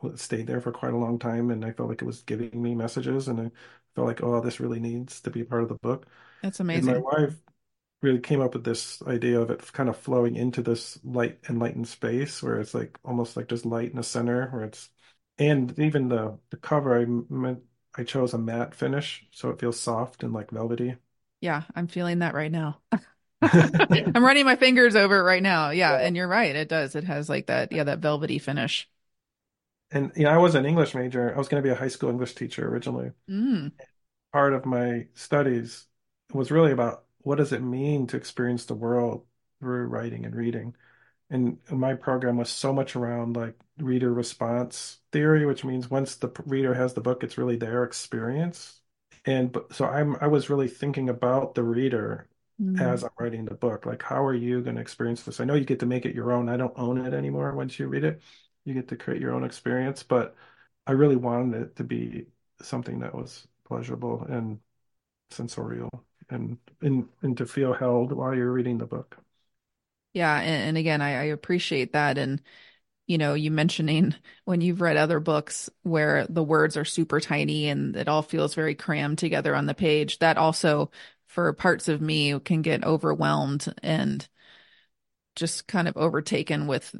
w- 0.00 0.16
stayed 0.18 0.46
there 0.48 0.60
for 0.62 0.72
quite 0.72 0.94
a 0.94 0.98
long 0.98 1.18
time, 1.18 1.50
and 1.50 1.64
I 1.64 1.72
felt 1.72 1.88
like 1.90 2.02
it 2.02 2.06
was 2.06 2.22
giving 2.22 2.62
me 2.62 2.74
messages, 2.74 3.28
and 3.28 3.40
I 3.40 3.52
felt 3.96 4.06
like, 4.08 4.22
oh, 4.22 4.40
this 4.42 4.60
really 4.60 4.80
needs 4.80 5.20
to 5.22 5.30
be 5.30 5.44
part 5.44 5.62
of 5.64 5.68
the 5.70 5.76
book. 5.76 6.06
that's 6.42 6.60
And 6.72 6.86
my 6.86 6.98
wife 6.98 7.36
really 8.06 8.20
came 8.20 8.40
up 8.40 8.54
with 8.54 8.64
this 8.64 9.02
idea 9.02 9.40
of 9.40 9.50
it 9.50 9.72
kind 9.72 9.88
of 9.88 9.96
flowing 9.98 10.36
into 10.36 10.62
this 10.62 10.98
light 11.04 11.40
enlightened 11.48 11.88
space 11.88 12.42
where 12.42 12.60
it's 12.60 12.74
like 12.74 12.98
almost 13.04 13.36
like 13.36 13.48
just 13.48 13.66
light 13.66 13.90
in 13.90 13.96
the 13.96 14.02
center 14.02 14.48
where 14.50 14.64
it's 14.64 14.90
and 15.38 15.78
even 15.78 16.08
the 16.08 16.38
the 16.50 16.56
cover 16.58 16.98
I 17.00 17.04
meant 17.06 17.62
I 17.96 18.04
chose 18.04 18.34
a 18.34 18.38
matte 18.38 18.74
finish 18.74 19.26
so 19.32 19.50
it 19.50 19.60
feels 19.60 19.80
soft 19.80 20.22
and 20.22 20.32
like 20.32 20.50
velvety. 20.50 20.96
Yeah, 21.40 21.64
I'm 21.74 21.86
feeling 21.88 22.20
that 22.20 22.34
right 22.34 22.50
now. 22.50 22.80
I'm 23.42 24.24
running 24.24 24.44
my 24.46 24.56
fingers 24.56 24.96
over 24.96 25.18
it 25.20 25.22
right 25.24 25.42
now. 25.42 25.70
Yeah, 25.70 25.94
Yeah. 25.94 25.98
and 25.98 26.16
you're 26.16 26.28
right. 26.28 26.56
It 26.56 26.68
does. 26.68 26.94
It 26.96 27.04
has 27.04 27.28
like 27.28 27.46
that, 27.46 27.72
yeah, 27.72 27.84
that 27.84 28.00
velvety 28.00 28.38
finish. 28.38 28.88
And 29.90 30.12
you 30.16 30.24
know, 30.24 30.30
I 30.30 30.38
was 30.38 30.54
an 30.54 30.66
English 30.66 30.94
major. 30.94 31.34
I 31.34 31.38
was 31.38 31.48
going 31.48 31.62
to 31.62 31.66
be 31.66 31.72
a 31.72 31.76
high 31.78 31.88
school 31.88 32.10
English 32.10 32.34
teacher 32.34 32.68
originally. 32.68 33.12
Mm, 33.28 33.70
Part 34.32 34.52
of 34.52 34.66
my 34.66 35.08
studies 35.14 35.86
was 36.32 36.50
really 36.50 36.72
about 36.72 37.05
what 37.26 37.38
does 37.38 37.52
it 37.52 37.60
mean 37.60 38.06
to 38.06 38.16
experience 38.16 38.66
the 38.66 38.74
world 38.74 39.24
through 39.58 39.86
writing 39.86 40.24
and 40.24 40.34
reading. 40.34 40.76
And 41.28 41.58
my 41.68 41.94
program 41.94 42.36
was 42.36 42.48
so 42.48 42.72
much 42.72 42.94
around 42.94 43.34
like 43.34 43.56
reader 43.78 44.12
response 44.12 44.98
theory, 45.10 45.44
which 45.44 45.64
means 45.64 45.90
once 45.90 46.14
the 46.14 46.30
reader 46.44 46.72
has 46.72 46.94
the 46.94 47.00
book, 47.00 47.24
it's 47.24 47.36
really 47.36 47.56
their 47.56 47.82
experience. 47.82 48.80
And 49.24 49.56
so 49.72 49.86
I'm 49.86 50.16
I 50.20 50.28
was 50.28 50.50
really 50.50 50.68
thinking 50.68 51.08
about 51.08 51.56
the 51.56 51.64
reader 51.64 52.28
mm. 52.62 52.80
as 52.80 53.02
I'm 53.02 53.10
writing 53.18 53.44
the 53.44 53.54
book. 53.54 53.86
Like, 53.86 54.04
how 54.04 54.24
are 54.24 54.34
you 54.34 54.62
going 54.62 54.76
to 54.76 54.82
experience 54.82 55.24
this? 55.24 55.40
I 55.40 55.44
know 55.44 55.54
you 55.54 55.64
get 55.64 55.80
to 55.80 55.86
make 55.86 56.06
it 56.06 56.14
your 56.14 56.30
own. 56.30 56.48
I 56.48 56.56
don't 56.56 56.78
own 56.78 57.04
it 57.04 57.12
anymore 57.12 57.56
once 57.56 57.76
you 57.76 57.88
read 57.88 58.04
it. 58.04 58.22
You 58.64 58.72
get 58.74 58.86
to 58.88 58.96
create 58.96 59.20
your 59.20 59.34
own 59.34 59.42
experience, 59.42 60.04
but 60.04 60.36
I 60.86 60.92
really 60.92 61.16
wanted 61.16 61.60
it 61.60 61.76
to 61.76 61.82
be 61.82 62.26
something 62.62 63.00
that 63.00 63.16
was 63.16 63.48
pleasurable 63.64 64.24
and 64.28 64.60
sensorial 65.32 66.06
and 66.30 66.58
and, 66.82 67.08
and 67.22 67.36
to 67.38 67.46
feel 67.46 67.74
held 67.74 68.12
while 68.12 68.34
you're 68.34 68.52
reading 68.52 68.78
the 68.78 68.86
book. 68.86 69.18
Yeah, 70.12 70.38
and, 70.40 70.68
and 70.70 70.78
again, 70.78 71.02
I, 71.02 71.10
I 71.10 71.22
appreciate 71.24 71.92
that. 71.92 72.18
And 72.18 72.42
you 73.06 73.18
know, 73.18 73.34
you 73.34 73.50
mentioning 73.52 74.14
when 74.46 74.60
you've 74.62 74.80
read 74.82 74.96
other 74.96 75.20
books 75.20 75.70
where 75.82 76.26
the 76.28 76.42
words 76.44 76.76
are 76.76 76.84
super 76.86 77.20
tiny 77.20 77.68
and 77.68 77.96
it 77.96 78.08
all 78.08 78.22
feels 78.22 78.54
very 78.54 78.74
crammed 78.74 79.18
together 79.18 79.54
on 79.56 79.66
the 79.66 79.74
page, 79.74 80.18
that 80.20 80.38
also, 80.38 80.90
for 81.26 81.52
parts 81.54 81.88
of 81.88 82.00
me, 82.02 82.38
can 82.40 82.62
get 82.62 82.84
overwhelmed 82.84 83.74
and 83.82 84.28
just 85.34 85.66
kind 85.66 85.88
of 85.88 85.96
overtaken 85.96 86.66
with 86.66 86.94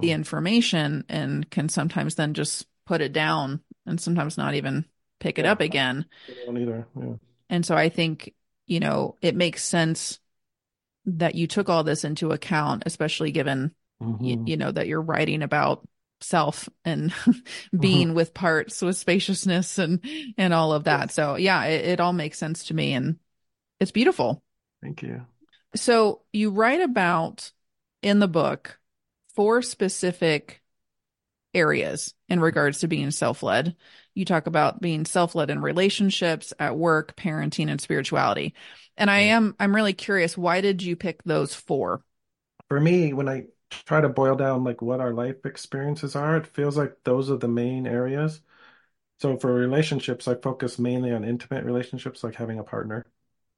the 0.00 0.12
Mhm. 0.12 0.12
information 0.12 1.04
and 1.08 1.50
can 1.50 1.68
sometimes 1.68 2.14
then 2.16 2.34
just 2.34 2.66
put 2.86 3.00
it 3.00 3.12
down 3.12 3.62
and 3.86 4.00
sometimes 4.00 4.38
not 4.38 4.54
even 4.54 4.84
pick 5.20 5.38
it 5.38 5.44
Yeah, 5.44 5.46
up 5.46 5.60
again. 5.60 6.06
Either. 6.28 6.86
Yeah. 6.96 7.16
And 7.50 7.64
so 7.64 7.76
I 7.76 7.88
think, 7.88 8.34
you 8.68 8.80
know, 8.80 9.16
it 9.22 9.36
makes 9.36 9.64
sense 9.64 10.20
that 11.06 11.34
you 11.34 11.46
took 11.46 11.68
all 11.68 11.84
this 11.84 12.04
into 12.04 12.32
account, 12.32 12.82
especially 12.86 13.32
given 13.32 13.74
you, 14.20 14.36
hmm 14.36 14.44
you 14.46 14.56
know 14.56 14.70
that 14.72 14.86
you're 14.88 15.02
writing 15.02 15.42
about 15.42 15.86
self 16.20 16.68
and 16.84 17.12
hmm 17.72 17.80
being 17.80 18.14
with 18.14 18.34
parts 18.34 18.82
with 18.82 18.96
spaciousness 18.96 19.78
and 19.78 20.04
and 20.36 20.52
all 20.54 20.72
of 20.72 20.84
that. 20.84 21.10
So 21.12 21.36
yeah 21.36 21.64
it, 21.64 21.84
it 21.86 22.00
all 22.00 22.12
makes 22.12 22.38
sense 22.38 22.64
to 22.66 22.74
me 22.74 22.92
and 22.94 23.18
it's 23.80 23.92
beautiful. 23.92 24.42
Thank 24.82 25.02
you. 25.02 25.26
so 25.74 26.22
you 26.32 26.50
write 26.50 26.80
about 26.80 27.52
in 28.02 28.18
the 28.18 28.28
book 28.28 28.78
four 29.34 29.62
specific 29.62 30.62
areas 31.58 32.14
in 32.28 32.40
regards 32.40 32.78
to 32.80 32.88
being 32.88 33.10
self-led. 33.10 33.76
You 34.14 34.24
talk 34.24 34.46
about 34.46 34.80
being 34.80 35.04
self-led 35.04 35.50
in 35.50 35.60
relationships 35.60 36.52
at 36.58 36.76
work 36.76 37.16
parenting 37.16 37.70
and 37.70 37.80
spirituality. 37.80 38.54
And 38.96 39.10
i 39.10 39.18
am 39.20 39.54
i'm 39.60 39.74
really 39.74 39.92
curious 39.92 40.36
why 40.36 40.60
did 40.60 40.82
you 40.82 40.96
pick 40.96 41.22
those 41.24 41.54
four? 41.54 42.02
For 42.68 42.80
me, 42.80 43.12
when 43.12 43.28
I 43.28 43.46
try 43.70 44.00
to 44.00 44.08
boil 44.08 44.34
down 44.36 44.64
like 44.64 44.82
what 44.82 45.00
our 45.00 45.12
life 45.12 45.44
experiences 45.46 46.16
are, 46.16 46.36
it 46.36 46.46
feels 46.46 46.76
like 46.76 46.96
those 47.04 47.30
are 47.30 47.36
the 47.36 47.48
main 47.48 47.86
areas. 47.86 48.40
So 49.20 49.36
for 49.38 49.52
relationships, 49.52 50.28
I 50.28 50.34
focus 50.36 50.78
mainly 50.78 51.12
on 51.12 51.24
intimate 51.24 51.64
relationships, 51.64 52.24
like 52.24 52.36
having 52.36 52.58
a 52.58 52.64
partner, 52.64 53.06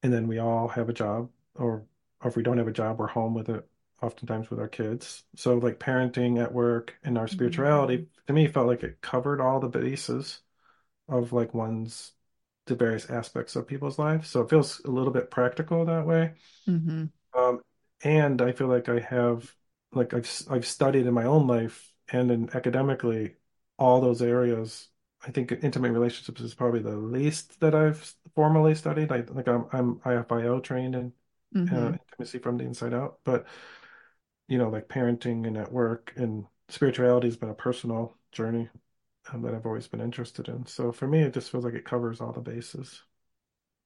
and 0.02 0.12
then 0.12 0.28
we 0.28 0.38
all 0.38 0.68
have 0.68 0.88
a 0.88 0.92
job, 0.94 1.30
or, 1.54 1.86
or 2.22 2.28
if 2.30 2.36
we 2.36 2.42
don't 2.42 2.58
have 2.58 2.68
a 2.68 2.72
job, 2.72 2.98
we're 2.98 3.06
home 3.08 3.34
with 3.34 3.48
it, 3.50 3.68
oftentimes 4.02 4.50
with 4.50 4.60
our 4.60 4.68
kids. 4.68 5.24
So 5.36 5.56
like 5.58 5.78
parenting 5.78 6.42
at 6.42 6.52
work 6.52 6.94
and 7.04 7.18
our 7.18 7.28
spirituality, 7.28 8.08
to 8.26 8.32
me, 8.32 8.46
felt 8.48 8.66
like 8.66 8.82
it 8.82 9.00
covered 9.00 9.40
all 9.40 9.60
the 9.60 9.68
bases 9.68 10.40
of 11.08 11.32
like 11.32 11.54
one's 11.54 12.12
the 12.66 12.76
various 12.76 13.10
aspects 13.10 13.56
of 13.56 13.66
people's 13.68 13.98
lives. 13.98 14.28
So 14.30 14.42
it 14.42 14.50
feels 14.50 14.80
a 14.84 14.90
little 14.90 15.12
bit 15.12 15.30
practical 15.30 15.84
that 15.86 16.06
way. 16.06 16.34
mm-hmm. 16.68 17.04
Um, 17.36 17.60
and 18.02 18.40
I 18.42 18.52
feel 18.52 18.68
like 18.68 18.88
I 18.88 19.00
have, 19.00 19.54
like 19.92 20.14
I've 20.14 20.28
I've 20.50 20.66
studied 20.66 21.06
in 21.06 21.14
my 21.14 21.24
own 21.24 21.46
life 21.46 21.92
and 22.12 22.30
in 22.30 22.50
academically 22.54 23.36
all 23.78 24.00
those 24.00 24.22
areas. 24.22 24.88
I 25.22 25.30
think 25.32 25.52
intimate 25.52 25.92
relationships 25.92 26.40
is 26.40 26.54
probably 26.54 26.80
the 26.80 26.96
least 26.96 27.60
that 27.60 27.74
I've 27.74 28.14
formally 28.34 28.74
studied. 28.74 29.12
I 29.12 29.20
like 29.22 29.48
I'm 29.48 29.66
I'm 29.72 30.00
IFIO 30.04 30.60
trained 30.60 30.94
in 30.94 31.12
uh, 31.70 31.92
Mm-hmm. 31.92 31.96
intimacy 32.10 32.38
from 32.38 32.58
the 32.58 32.64
inside 32.64 32.94
out. 32.94 33.20
But 33.24 33.46
you 34.50 34.58
know, 34.58 34.70
like 34.70 34.88
parenting 34.88 35.48
and 35.48 35.58
at 35.58 35.72
work 35.72 36.14
and 36.16 36.46
spirituality 36.70 37.28
has 37.28 37.38
been 37.38 37.50
a 37.50 37.54
personal 37.54 38.18
journey 38.32 38.70
um, 39.32 39.42
that 39.42 39.54
I've 39.54 39.66
always 39.66 39.88
been 39.88 40.02
interested 40.02 40.48
in. 40.48 40.66
So 40.66 40.92
for 40.92 41.08
me, 41.08 41.22
it 41.22 41.34
just 41.34 41.50
feels 41.50 41.64
like 41.64 41.74
it 41.74 41.84
covers 41.86 42.20
all 42.20 42.32
the 42.32 42.42
bases. 42.42 43.02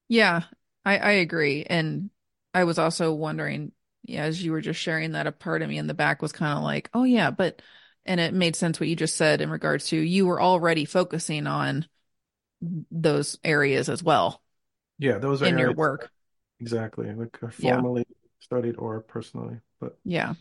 Yeah, 0.09 0.42
I, 0.85 0.98
I 0.98 1.11
agree. 1.12 1.64
And 1.64 2.11
I 2.53 2.64
was 2.64 2.79
also 2.79 3.12
wondering, 3.12 3.72
yeah, 4.03 4.24
as 4.24 4.42
you 4.42 4.53
were 4.53 4.61
just 4.61 4.81
sharing 4.81 5.12
that, 5.12 5.27
a 5.27 5.33
part 5.33 5.62
of 5.62 5.68
me 5.68 5.79
in 5.79 5.87
the 5.87 5.94
back 5.94 6.22
was 6.22 6.33
kind 6.33 6.57
of 6.59 6.64
like, 6.64 6.90
oh, 6.94 7.05
yeah, 7.05 7.31
but, 7.31 7.62
and 8.07 8.20
it 8.20 8.35
made 8.35 8.55
sense 8.57 8.79
what 8.79 8.88
you 8.88 8.96
just 8.96 9.16
said 9.16 9.40
in 9.40 9.50
regards 9.50 9.88
to 9.88 9.96
you 9.98 10.27
were 10.27 10.40
already 10.40 10.85
focusing 10.85 11.46
on 11.46 11.87
those 12.90 13.38
areas 13.44 13.88
as 13.88 14.03
well 14.03 14.42
Yeah, 14.98 15.18
those 15.18 15.42
are 15.42 15.50
in 15.50 15.59
your 15.59 15.72
work. 15.72 16.11
exactly 16.61 17.12
like 17.14 17.42
I 17.42 17.50
Yeah. 17.57 17.85
formally 17.85 18.07
studied 18.40 18.77
or 18.79 19.00
personally, 19.03 19.61
but 19.81 19.98
Yeah. 20.05 20.35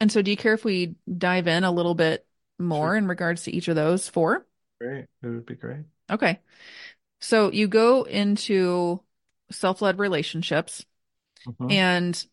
And 0.00 0.10
so 0.12 0.22
do 0.22 0.30
you 0.30 0.36
care 0.36 0.54
if 0.54 0.64
we 0.64 0.96
dive 1.16 1.48
in 1.48 1.64
a 1.64 1.72
little 1.72 1.94
bit 1.94 2.26
sure, 2.70 2.90
more 2.90 2.96
in 2.96 3.08
regards 3.08 3.44
to 3.44 3.52
each 3.52 3.68
of 3.68 3.76
those 3.76 4.08
four? 4.08 4.46
great. 4.80 5.06
It 5.22 5.26
would 5.26 5.46
be 5.46 5.54
great. 5.54 5.84
Okay. 6.10 6.40
So 7.20 7.52
you 7.52 7.68
go 7.68 8.04
into 8.04 9.02
self-led 9.52 9.98
relationships 9.98 10.84
hmm 11.46 11.70
and 11.70 12.24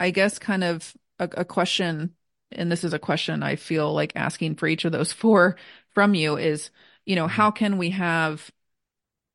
I 0.00 0.10
guess 0.10 0.38
kind 0.38 0.64
of 0.64 0.94
a, 1.18 1.28
a 1.38 1.44
question, 1.44 2.14
and 2.52 2.70
this 2.70 2.84
is 2.84 2.92
a 2.92 2.98
question 2.98 3.42
I 3.42 3.56
feel 3.56 3.92
like 3.92 4.12
asking 4.16 4.56
for 4.56 4.66
each 4.66 4.84
of 4.84 4.92
those 4.92 5.12
four 5.14 5.56
from 5.94 6.14
you 6.14 6.36
is, 6.38 6.70
you 7.06 7.16
know, 7.16 7.28
how 7.28 7.50
can 7.50 7.78
we 7.78 7.90
have, 7.90 8.50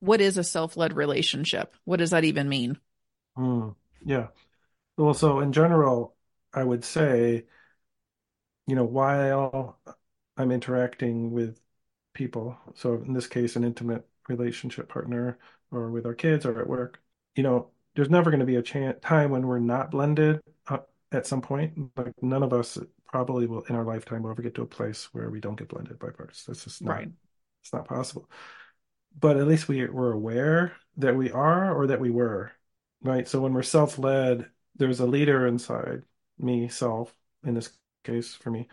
what 0.01 0.21
is 0.21 0.37
a 0.37 0.45
self-led 0.45 0.95
relationship? 0.95 1.75
What 1.85 1.97
does 1.99 2.11
that 2.11 2.25
even 2.25 2.49
mean? 2.49 2.79
Mm, 3.37 3.75
yeah. 4.05 4.27
Well, 4.97 5.15
so 5.15 5.41
in 5.41 5.53
general, 5.53 6.15
I 6.53 6.63
would 6.63 6.83
say, 6.83 7.45
you 8.67 8.75
know, 8.75 8.83
while 8.85 9.79
I'm 10.37 10.51
interacting 10.51 11.31
with 11.31 11.59
people, 12.13 12.57
so 12.75 12.93
in 12.95 13.13
this 13.13 13.27
case, 13.27 13.55
an 13.55 13.63
intimate 13.63 14.07
relationship 14.27 14.89
partner 14.89 15.39
or 15.71 15.89
with 15.91 16.05
our 16.05 16.13
kids 16.13 16.45
or 16.45 16.59
at 16.59 16.67
work, 16.67 17.01
you 17.35 17.43
know, 17.43 17.69
there's 17.95 18.09
never 18.09 18.29
going 18.29 18.39
to 18.39 18.45
be 18.45 18.57
a 18.57 18.61
chance 18.61 18.97
time 19.01 19.31
when 19.31 19.47
we're 19.47 19.59
not 19.59 19.91
blended 19.91 20.41
uh, 20.67 20.79
at 21.11 21.27
some 21.27 21.41
point. 21.41 21.91
Like 21.97 22.13
none 22.21 22.43
of 22.43 22.53
us 22.53 22.77
probably 23.07 23.47
will 23.47 23.63
in 23.63 23.75
our 23.75 23.83
lifetime 23.83 24.23
will 24.23 24.31
ever 24.31 24.41
get 24.41 24.55
to 24.55 24.61
a 24.61 24.67
place 24.67 25.09
where 25.13 25.29
we 25.29 25.39
don't 25.39 25.57
get 25.57 25.69
blended 25.69 25.97
by 25.99 26.09
parts. 26.11 26.45
That's 26.45 26.63
just 26.63 26.81
not, 26.83 26.91
Right. 26.97 27.09
it's 27.61 27.73
not 27.73 27.87
possible. 27.87 28.29
But 29.19 29.37
at 29.37 29.47
least 29.47 29.67
we 29.67 29.87
we're 29.87 30.11
aware 30.13 30.73
that 30.97 31.15
we 31.15 31.31
are 31.31 31.75
or 31.75 31.87
that 31.87 31.99
we 31.99 32.11
were, 32.11 32.51
right? 33.01 33.27
So 33.27 33.41
when 33.41 33.53
we're 33.53 33.63
self-led, 33.63 34.49
there's 34.75 34.99
a 34.99 35.05
leader 35.07 35.47
inside 35.47 36.03
me, 36.39 36.67
self, 36.67 37.13
in 37.43 37.53
this 37.53 37.71
case 38.03 38.33
for 38.35 38.51
me. 38.51 38.67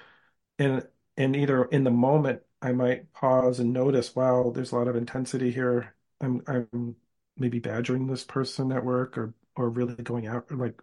And 0.59 0.87
and 1.17 1.37
either 1.37 1.65
in 1.65 1.85
the 1.85 1.91
moment 1.91 2.43
I 2.63 2.73
might 2.73 3.13
pause 3.13 3.61
and 3.61 3.73
notice, 3.73 4.15
wow, 4.17 4.51
there's 4.55 4.73
a 4.73 4.77
lot 4.77 4.89
of 4.89 4.97
intensity 4.97 5.51
here. 5.51 5.95
I'm 6.21 6.43
I'm 6.47 6.97
maybe 7.37 7.59
badgering 7.59 8.07
this 8.07 8.25
person 8.25 8.73
at 8.73 8.85
work 8.85 9.19
or 9.19 9.35
or 9.57 9.71
really 9.71 9.95
going 9.97 10.27
out 10.27 10.51
like 10.51 10.81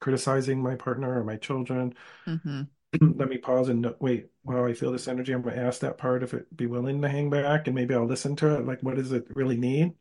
criticizing 0.00 0.62
my 0.62 0.74
partner 0.76 1.18
or 1.18 1.24
my 1.24 1.36
children. 1.36 1.94
Mm-hmm. 2.26 2.62
Let 3.18 3.28
me 3.28 3.38
pause 3.38 3.68
and 3.68 3.82
no, 3.82 3.96
wait, 4.00 4.30
wow, 4.44 4.66
I 4.66 4.74
feel 4.74 4.92
this 4.92 5.08
energy. 5.08 5.32
I'm 5.32 5.42
going 5.42 5.56
to 5.56 5.62
ask 5.62 5.80
that 5.80 5.98
part 5.98 6.22
if 6.22 6.34
it 6.34 6.54
be 6.56 6.66
willing 6.66 7.02
to 7.02 7.08
hang 7.08 7.30
back 7.30 7.66
and 7.66 7.74
maybe 7.74 7.94
I'll 7.94 8.06
listen 8.06 8.36
to 8.36 8.56
it. 8.56 8.66
Like, 8.66 8.82
what 8.82 8.96
does 8.96 9.12
it 9.12 9.26
really 9.34 9.56
need? 9.56 9.94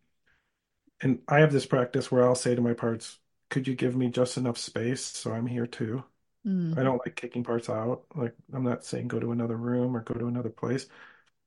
And 1.01 1.19
I 1.27 1.39
have 1.39 1.51
this 1.51 1.65
practice 1.65 2.11
where 2.11 2.23
I'll 2.23 2.35
say 2.35 2.55
to 2.55 2.61
my 2.61 2.73
parts, 2.73 3.19
could 3.55 3.67
you 3.69 3.75
give 3.75 3.95
me 3.97 4.09
just 4.11 4.37
enough 4.37 4.57
space 4.59 5.05
so 5.05 5.33
I'm 5.33 5.47
here 5.47 5.67
too? 5.67 6.05
Mm, 6.45 6.75
I 6.75 6.83
don't 6.83 6.99
like 7.05 7.15
kicking 7.15 7.43
parts 7.43 7.69
out. 7.69 8.05
Like, 8.15 8.35
I'm 8.53 8.63
not 8.63 8.85
saying 8.85 9.07
go 9.09 9.19
to 9.19 9.31
another 9.33 9.57
room 9.57 9.95
or 9.97 10.01
go 10.03 10.15
to 10.15 10.27
another 10.27 10.49
place. 10.51 10.87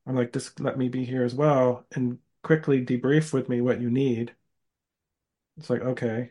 I'm 0.07 0.17
like, 0.17 0.33
just 0.33 0.61
let 0.61 0.79
me 0.79 0.89
be 0.91 1.05
here 1.07 1.25
as 1.25 1.35
well 1.35 1.87
and 1.95 2.19
quickly 2.45 2.85
debrief 2.87 3.33
with 3.35 3.49
me 3.51 3.61
what 3.63 3.81
you 3.83 3.91
need. 3.91 4.35
It's 5.57 5.71
like, 5.71 5.83
okay. 5.83 6.31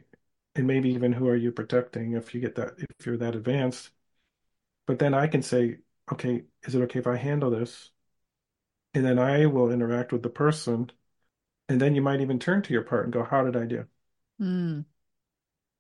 And 0.56 0.66
maybe 0.68 0.90
even 0.90 1.14
who 1.14 1.28
are 1.30 1.36
you 1.36 1.52
protecting 1.52 2.14
if 2.14 2.34
you 2.34 2.42
get 2.42 2.56
that, 2.56 2.74
if 2.80 3.06
you're 3.06 3.18
that 3.18 3.36
advanced. 3.36 3.92
But 4.88 5.00
then 5.00 5.14
I 5.14 5.28
can 5.28 5.42
say, 5.44 5.80
okay, 6.12 6.46
is 6.64 6.76
it 6.76 6.82
okay 6.84 7.00
if 7.00 7.08
I 7.08 7.18
handle 7.18 7.52
this? 7.52 7.92
And 8.94 9.06
then 9.06 9.18
I 9.18 9.46
will 9.46 9.72
interact 9.72 10.12
with 10.12 10.24
the 10.24 10.30
person. 10.30 10.92
And 11.70 11.82
then 11.82 11.96
you 11.96 12.02
might 12.04 12.22
even 12.22 12.40
turn 12.40 12.62
to 12.64 12.74
your 12.74 12.84
part 12.84 13.06
and 13.06 13.14
go, 13.14 13.24
how 13.24 13.44
did 13.46 13.56
I 13.58 13.66
do? 13.66 13.88
mm, 14.40 14.86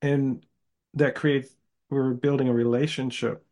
And 0.01 0.45
that 0.93 1.15
creates, 1.15 1.49
we're 1.89 2.13
building 2.13 2.49
a 2.49 2.53
relationship 2.53 3.45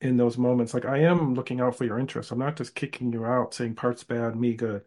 in 0.00 0.16
those 0.16 0.38
moments. 0.38 0.74
Like 0.74 0.84
I 0.86 0.98
am 0.98 1.34
looking 1.34 1.60
out 1.60 1.76
for 1.76 1.84
your 1.84 1.98
interests. 1.98 2.32
I'm 2.32 2.38
not 2.38 2.56
just 2.56 2.74
kicking 2.74 3.12
you 3.12 3.24
out, 3.24 3.54
saying 3.54 3.74
parts 3.74 4.04
bad, 4.04 4.36
me 4.36 4.54
good, 4.54 4.84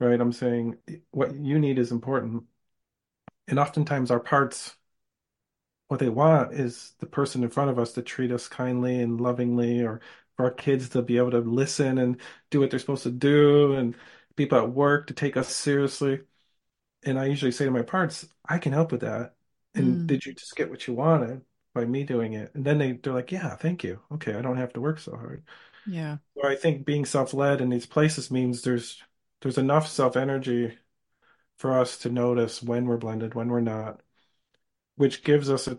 right? 0.00 0.20
I'm 0.20 0.32
saying 0.32 0.76
what 1.10 1.34
you 1.34 1.58
need 1.58 1.78
is 1.78 1.92
important. 1.92 2.44
And 3.48 3.58
oftentimes 3.58 4.10
our 4.10 4.20
parts, 4.20 4.76
what 5.88 6.00
they 6.00 6.08
want 6.08 6.52
is 6.52 6.94
the 6.98 7.06
person 7.06 7.44
in 7.44 7.50
front 7.50 7.70
of 7.70 7.78
us 7.78 7.92
to 7.92 8.02
treat 8.02 8.32
us 8.32 8.48
kindly 8.48 9.00
and 9.00 9.20
lovingly, 9.20 9.82
or 9.82 10.00
for 10.36 10.46
our 10.46 10.50
kids 10.50 10.88
to 10.90 11.02
be 11.02 11.16
able 11.16 11.30
to 11.30 11.38
listen 11.38 11.98
and 11.98 12.20
do 12.50 12.60
what 12.60 12.70
they're 12.70 12.80
supposed 12.80 13.04
to 13.04 13.10
do, 13.12 13.74
and 13.74 13.94
people 14.34 14.58
at 14.58 14.72
work 14.72 15.06
to 15.06 15.14
take 15.14 15.36
us 15.36 15.48
seriously. 15.48 16.22
And 17.04 17.18
I 17.20 17.26
usually 17.26 17.52
say 17.52 17.66
to 17.66 17.70
my 17.70 17.82
parts, 17.82 18.28
I 18.44 18.58
can 18.58 18.72
help 18.72 18.90
with 18.92 19.02
that. 19.02 19.35
And 19.76 20.04
mm. 20.04 20.06
did 20.06 20.26
you 20.26 20.34
just 20.34 20.56
get 20.56 20.70
what 20.70 20.86
you 20.88 20.94
wanted 20.94 21.42
by 21.74 21.84
me 21.84 22.04
doing 22.04 22.34
it? 22.34 22.54
And 22.54 22.64
then 22.64 22.78
they, 22.78 22.92
they're 22.92 23.12
like, 23.14 23.32
yeah, 23.32 23.56
thank 23.56 23.84
you. 23.84 24.00
Okay, 24.12 24.34
I 24.34 24.42
don't 24.42 24.56
have 24.58 24.72
to 24.74 24.80
work 24.80 24.98
so 24.98 25.16
hard. 25.16 25.44
Yeah. 25.86 26.18
So 26.36 26.48
I 26.48 26.56
think 26.56 26.86
being 26.86 27.04
self-led 27.04 27.60
in 27.60 27.70
these 27.70 27.86
places 27.86 28.30
means 28.30 28.62
there's 28.62 29.02
there's 29.42 29.58
enough 29.58 29.88
self-energy 29.88 30.78
for 31.58 31.78
us 31.78 31.98
to 31.98 32.10
notice 32.10 32.62
when 32.62 32.86
we're 32.86 32.96
blended, 32.98 33.34
when 33.34 33.48
we're 33.50 33.60
not, 33.60 34.02
which 34.96 35.24
gives 35.24 35.50
us 35.50 35.68
a 35.68 35.78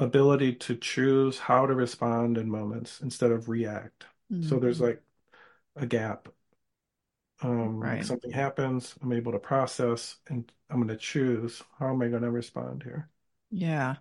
ability 0.00 0.54
to 0.54 0.76
choose 0.76 1.38
how 1.40 1.66
to 1.66 1.74
respond 1.74 2.38
in 2.38 2.50
moments 2.50 3.00
instead 3.02 3.30
of 3.32 3.48
react. 3.48 4.06
So 4.40 4.58
there's 4.58 4.80
Mm, 4.80 4.82
like 4.82 5.02
a 5.76 5.86
gap. 5.86 6.28
Um, 7.42 7.80
right. 7.80 8.04
something 8.04 8.30
happens, 8.30 8.94
I'm 9.02 9.12
able 9.12 9.32
to 9.32 9.38
process 9.38 10.16
and 10.28 10.50
I'm 10.70 10.76
going 10.76 10.88
to 10.88 10.96
choose 10.96 11.62
how 11.78 11.88
am 11.90 12.02
I 12.02 12.08
going 12.08 12.22
to 12.22 12.30
respond 12.30 12.82
here. 12.82 13.08
Yeah. 13.50 13.96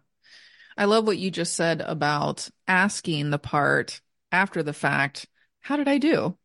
I 0.77 0.85
love 0.85 1.05
what 1.07 1.17
you 1.19 1.31
just 1.31 1.55
said 1.55 1.81
about 1.81 2.49
asking 2.67 3.31
the 3.31 3.39
part 3.39 4.01
after 4.31 4.63
the 4.63 4.73
fact, 4.73 5.27
how 5.61 5.77
did 5.77 5.87
I 5.87 5.97
do? 5.99 6.37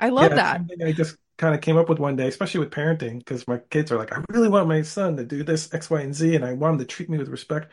I 0.00 0.10
love 0.10 0.34
Yeah, 0.34 0.36
that. 0.36 0.62
I 0.84 0.92
just 0.92 1.16
kind 1.38 1.54
of 1.54 1.60
came 1.60 1.76
up 1.76 1.88
with 1.88 1.98
one 1.98 2.16
day, 2.16 2.28
especially 2.28 2.60
with 2.60 2.70
parenting, 2.70 3.18
because 3.18 3.48
my 3.48 3.58
kids 3.58 3.90
are 3.90 3.98
like, 3.98 4.12
I 4.12 4.22
really 4.28 4.48
want 4.48 4.68
my 4.68 4.82
son 4.82 5.16
to 5.16 5.24
do 5.24 5.42
this 5.42 5.72
X, 5.72 5.88
Y, 5.90 6.00
and 6.00 6.14
Z, 6.14 6.36
and 6.36 6.44
I 6.44 6.52
want 6.54 6.74
him 6.74 6.78
to 6.80 6.84
treat 6.84 7.08
me 7.08 7.18
with 7.18 7.28
respect. 7.28 7.72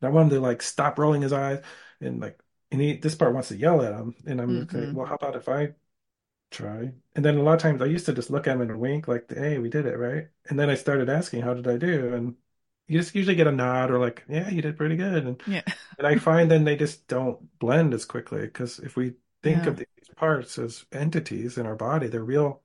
And 0.00 0.08
I 0.08 0.12
want 0.12 0.32
him 0.32 0.38
to 0.38 0.40
like 0.42 0.62
stop 0.62 0.98
rolling 0.98 1.22
his 1.22 1.32
eyes 1.32 1.64
and 2.00 2.20
like 2.20 2.40
and 2.70 2.80
he 2.80 2.96
this 2.98 3.14
part 3.14 3.34
wants 3.34 3.48
to 3.48 3.56
yell 3.56 3.82
at 3.82 3.94
him. 3.94 4.14
And 4.26 4.40
I'm 4.40 4.68
like, 4.72 4.72
hmm 4.72 4.94
well, 4.94 5.06
how 5.06 5.16
about 5.16 5.36
if 5.36 5.48
I 5.48 5.74
try? 6.50 6.92
And 7.16 7.24
then 7.24 7.38
a 7.38 7.42
lot 7.42 7.54
of 7.56 7.60
times 7.62 7.82
I 7.82 7.86
used 7.86 8.06
to 8.06 8.14
just 8.14 8.30
look 8.30 8.46
at 8.48 8.54
him 8.56 8.62
and 8.62 8.80
wink, 8.80 9.08
like, 9.08 9.30
hey, 9.32 9.58
we 9.58 9.70
did 9.70 9.86
it, 9.86 9.98
right? 9.98 10.28
And 10.48 10.58
then 10.58 10.70
I 10.70 10.74
started 10.76 11.08
asking, 11.10 11.42
how 11.42 11.54
did 11.54 11.68
I 11.68 11.76
do? 11.78 12.14
And 12.14 12.36
you 12.88 12.98
just 13.00 13.14
usually 13.14 13.36
get 13.36 13.46
a 13.46 13.52
nod 13.52 13.90
or 13.90 13.98
like, 14.00 14.24
yeah, 14.28 14.48
you 14.50 14.62
did 14.62 14.76
pretty 14.78 14.96
good. 14.96 15.26
And 15.26 15.42
Yeah. 15.46 15.62
and 15.98 16.06
I 16.06 16.16
find 16.16 16.50
then 16.50 16.64
they 16.64 16.76
just 16.76 17.08
don't 17.08 17.58
blend 17.58 17.94
as 17.94 18.04
quickly 18.04 18.42
because 18.42 18.78
if 18.80 18.96
we 18.96 19.14
think 19.42 19.66
Yeah. 19.66 19.68
of 19.68 19.76
these 19.78 19.88
parts 20.16 20.58
as 20.58 20.86
entities 20.92 21.58
in 21.58 21.66
our 21.66 21.76
body, 21.76 22.08
they're 22.08 22.24
real. 22.24 22.62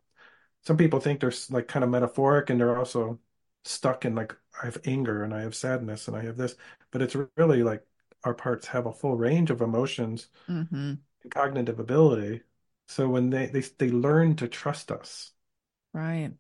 Some 0.64 0.78
people 0.78 1.00
think 1.00 1.20
they're 1.20 1.34
like 1.52 1.68
kind 1.68 1.84
of 1.84 1.90
metaphoric 1.92 2.50
and 2.50 2.60
they're 2.60 2.78
also 2.78 3.20
stuck 3.66 4.06
in 4.06 4.16
like 4.16 4.36
I 4.62 4.66
have 4.66 4.80
anger 4.86 5.24
and 5.24 5.34
I 5.34 5.42
have 5.42 5.56
sadness 5.56 6.08
and 6.08 6.18
I 6.18 6.24
have 6.24 6.38
this, 6.38 6.56
but 6.92 7.02
it's 7.02 7.16
really 7.38 7.64
like 7.64 7.86
our 8.24 8.34
parts 8.34 8.68
have 8.68 8.86
a 8.88 8.94
full 8.94 9.16
range 9.18 9.52
of 9.52 9.62
emotions 9.62 10.30
hmm 10.48 10.94
and 11.24 11.32
cognitive 11.34 11.80
ability. 11.80 12.44
So 12.88 13.10
when 13.10 13.30
they 13.30 13.48
they 13.48 13.62
they 13.62 13.90
learn 13.92 14.36
to 14.38 14.48
trust 14.48 14.92
us, 14.92 15.34
Right. 15.94 16.34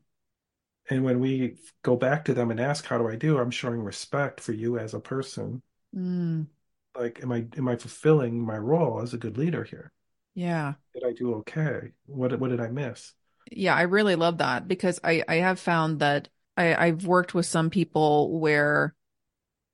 And 0.94 1.04
when 1.04 1.20
we 1.20 1.58
go 1.84 1.96
back 1.98 2.26
to 2.26 2.34
them 2.34 2.52
and 2.52 2.60
ask, 2.60 2.86
"How 2.86 2.98
do 2.98 3.08
I 3.10 3.16
do?" 3.18 3.38
I'm 3.40 3.52
showing 3.52 3.82
respect 3.84 4.40
for 4.42 4.54
you 4.54 4.78
as 4.80 4.94
a 4.94 5.00
person. 5.02 5.62
Mm, 5.96 6.48
Like, 6.96 7.22
am 7.22 7.32
I 7.32 7.48
am 7.58 7.68
I 7.68 7.76
fulfilling 7.76 8.40
my 8.44 8.58
role 8.58 9.00
as 9.02 9.14
a 9.14 9.18
good 9.20 9.38
leader 9.38 9.64
here? 9.64 9.92
yeah. 10.36 10.74
Did 10.94 11.04
I 11.04 11.14
do 11.14 11.36
okay? 11.36 11.94
What 12.08 12.40
what 12.40 12.50
did 12.50 12.60
I 12.60 12.70
miss? 12.70 13.14
Yeah, 13.52 13.76
I 13.76 13.84
really 13.84 14.16
love 14.16 14.38
that 14.40 14.68
because 14.68 15.00
I 15.04 15.24
I 15.28 15.36
have 15.36 15.60
found 15.60 16.00
that 16.00 16.30
I 16.58 16.76
I've 16.76 17.06
worked 17.06 17.34
with 17.34 17.46
some 17.46 17.70
people 17.70 18.40
where 18.40 18.96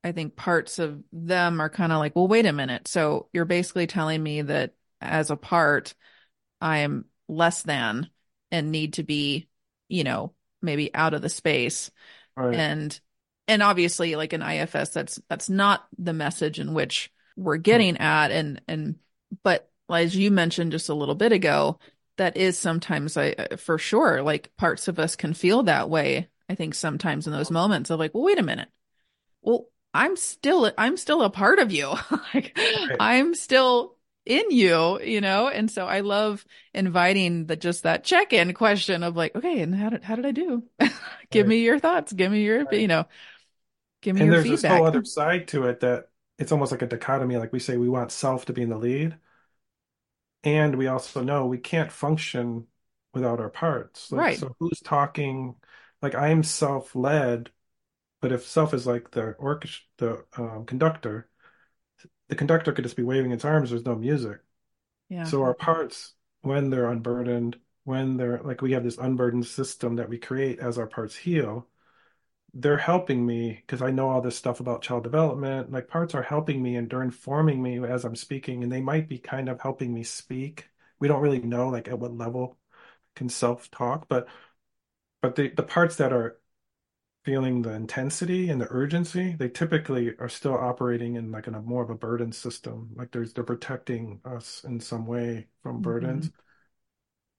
I 0.03 0.11
think 0.13 0.35
parts 0.37 0.79
of 0.79 1.03
them 1.13 1.61
are 1.61 1.69
kind 1.69 1.91
of 1.93 1.99
like, 1.99 2.15
well, 2.15 2.27
wait 2.27 2.45
a 2.47 2.53
minute. 2.53 2.87
So 2.87 3.29
you're 3.33 3.45
basically 3.45 3.87
telling 3.87 4.23
me 4.23 4.43
that 4.43 4.75
as 5.01 5.31
a 5.31 5.37
part, 5.37 5.95
I 6.61 6.79
am 6.79 7.05
less 7.29 7.63
than 7.63 8.09
and 8.51 8.71
need 8.71 8.95
to 8.95 9.03
be, 9.03 9.49
you 9.89 10.03
know, 10.05 10.33
maybe 10.61 10.93
out 10.93 11.13
of 11.13 11.21
the 11.21 11.29
space. 11.29 11.91
Right. 12.35 12.55
And 12.55 12.99
and 13.49 13.63
obviously 13.63 14.15
like 14.15 14.31
an 14.31 14.43
IFS 14.43 14.89
that's 14.89 15.19
that's 15.27 15.49
not 15.49 15.87
the 15.97 16.13
message 16.13 16.59
in 16.59 16.73
which 16.73 17.11
we're 17.35 17.57
getting 17.57 17.95
mm. 17.95 18.01
at 18.01 18.31
and 18.31 18.61
and 18.67 18.95
but 19.43 19.69
as 19.89 20.15
you 20.15 20.29
mentioned 20.29 20.71
just 20.71 20.89
a 20.89 20.93
little 20.93 21.15
bit 21.15 21.31
ago 21.31 21.79
that 22.17 22.37
is 22.37 22.57
sometimes 22.57 23.17
I 23.17 23.33
for 23.57 23.77
sure 23.77 24.21
like 24.21 24.55
parts 24.55 24.87
of 24.87 24.99
us 24.99 25.15
can 25.15 25.33
feel 25.33 25.63
that 25.63 25.89
way 25.89 26.29
I 26.47 26.55
think 26.55 26.75
sometimes 26.75 27.25
in 27.25 27.33
those 27.33 27.49
moments 27.49 27.89
of 27.89 27.99
like 27.99 28.13
well 28.13 28.23
wait 28.23 28.39
a 28.39 28.43
minute 28.43 28.69
well 29.41 29.65
I'm 29.93 30.15
still 30.15 30.71
I'm 30.77 30.95
still 30.95 31.23
a 31.23 31.29
part 31.29 31.59
of 31.59 31.71
you 31.71 31.87
like 32.33 32.53
right. 32.55 32.97
I'm 32.99 33.33
still 33.33 33.95
in 34.29 34.51
you, 34.51 35.01
you 35.01 35.19
know? 35.19 35.47
And 35.49 35.69
so 35.69 35.85
I 35.85 36.01
love 36.01 36.45
inviting 36.73 37.47
the 37.47 37.55
just 37.55 37.83
that 37.83 38.03
check-in 38.03 38.53
question 38.53 39.03
of 39.03 39.15
like, 39.17 39.35
okay, 39.35 39.59
and 39.61 39.73
how 39.73 39.89
did 39.89 40.03
how 40.03 40.15
did 40.15 40.25
I 40.25 40.31
do? 40.31 40.63
give 41.31 41.45
right. 41.45 41.47
me 41.47 41.57
your 41.63 41.79
thoughts, 41.79 42.13
give 42.13 42.31
me 42.31 42.43
your, 42.43 42.63
right. 42.63 42.79
you 42.79 42.87
know, 42.87 43.05
give 44.01 44.15
me 44.15 44.21
and 44.21 44.27
your 44.31 44.41
there's 44.41 44.61
feedback. 44.61 44.71
this 44.71 44.77
whole 44.77 44.87
other 44.87 45.03
side 45.03 45.47
to 45.49 45.65
it 45.65 45.79
that 45.81 46.09
it's 46.37 46.51
almost 46.51 46.71
like 46.71 46.83
a 46.83 46.87
dichotomy. 46.87 47.37
Like 47.37 47.51
we 47.51 47.59
say 47.59 47.77
we 47.77 47.89
want 47.89 48.11
self 48.11 48.45
to 48.45 48.53
be 48.53 48.61
in 48.61 48.69
the 48.69 48.77
lead. 48.77 49.17
And 50.43 50.75
we 50.75 50.87
also 50.87 51.21
know 51.21 51.47
we 51.47 51.57
can't 51.57 51.91
function 51.91 52.67
without 53.13 53.39
our 53.41 53.49
parts. 53.49 54.11
Like, 54.11 54.21
right. 54.21 54.39
So 54.39 54.55
who's 54.59 54.79
talking? 54.79 55.55
Like 56.01 56.15
I'm 56.15 56.43
self-led, 56.43 57.49
but 58.21 58.31
if 58.31 58.45
self 58.47 58.73
is 58.73 58.87
like 58.87 59.11
the 59.11 59.33
orchestra, 59.33 59.85
the 59.97 60.25
um, 60.37 60.65
conductor, 60.65 61.28
the 62.29 62.35
conductor 62.35 62.71
could 62.71 62.85
just 62.85 62.95
be 62.95 63.03
waving 63.03 63.31
its 63.31 63.43
arms. 63.45 63.71
There's 63.71 63.85
no 63.85 63.95
music. 63.95 64.39
Yeah. 65.09 65.25
So 65.25 65.41
our 65.41 65.55
parts, 65.55 66.13
when 66.41 66.69
they're 66.69 66.89
unburdened, 66.89 67.57
when 67.83 68.17
they're 68.17 68.39
like 68.43 68.61
we 68.61 68.73
have 68.73 68.83
this 68.83 68.97
unburdened 68.97 69.47
system 69.47 69.95
that 69.97 70.09
we 70.09 70.17
create 70.19 70.59
as 70.59 70.77
our 70.77 70.87
parts 70.87 71.15
heal, 71.15 71.67
they're 72.53 72.77
helping 72.77 73.25
me 73.25 73.61
because 73.65 73.81
I 73.81 73.91
know 73.91 74.09
all 74.09 74.21
this 74.21 74.35
stuff 74.35 74.59
about 74.59 74.83
child 74.83 75.03
development. 75.03 75.71
Like 75.71 75.87
parts 75.87 76.13
are 76.15 76.21
helping 76.23 76.61
me 76.61 76.75
and 76.75 76.89
they're 76.89 77.03
informing 77.03 77.61
me 77.61 77.83
as 77.85 78.05
I'm 78.05 78.15
speaking, 78.15 78.63
and 78.63 78.71
they 78.71 78.81
might 78.81 79.09
be 79.09 79.17
kind 79.17 79.49
of 79.49 79.61
helping 79.61 79.93
me 79.93 80.03
speak. 80.03 80.69
We 80.99 81.07
don't 81.07 81.21
really 81.21 81.41
know 81.41 81.69
like 81.69 81.87
at 81.87 81.99
what 81.99 82.15
level 82.15 82.57
can 83.15 83.29
self 83.29 83.71
talk, 83.71 84.07
but 84.07 84.27
but 85.21 85.35
the 85.35 85.49
the 85.49 85.63
parts 85.63 85.97
that 85.97 86.13
are 86.13 86.39
feeling 87.29 87.61
the 87.61 87.73
intensity 87.73 88.49
and 88.49 88.59
the 88.59 88.67
urgency, 88.71 89.35
they 89.37 89.47
typically 89.47 90.15
are 90.17 90.27
still 90.27 90.55
operating 90.55 91.15
in 91.15 91.31
like 91.31 91.45
in 91.45 91.53
a 91.53 91.61
more 91.61 91.83
of 91.83 91.91
a 91.91 91.95
burden 91.95 92.31
system. 92.31 92.89
Like 92.95 93.11
there's 93.11 93.33
they're 93.33 93.43
protecting 93.43 94.19
us 94.25 94.63
in 94.63 94.79
some 94.79 95.05
way 95.05 95.45
from 95.61 95.73
mm-hmm. 95.73 95.83
burdens. 95.83 96.31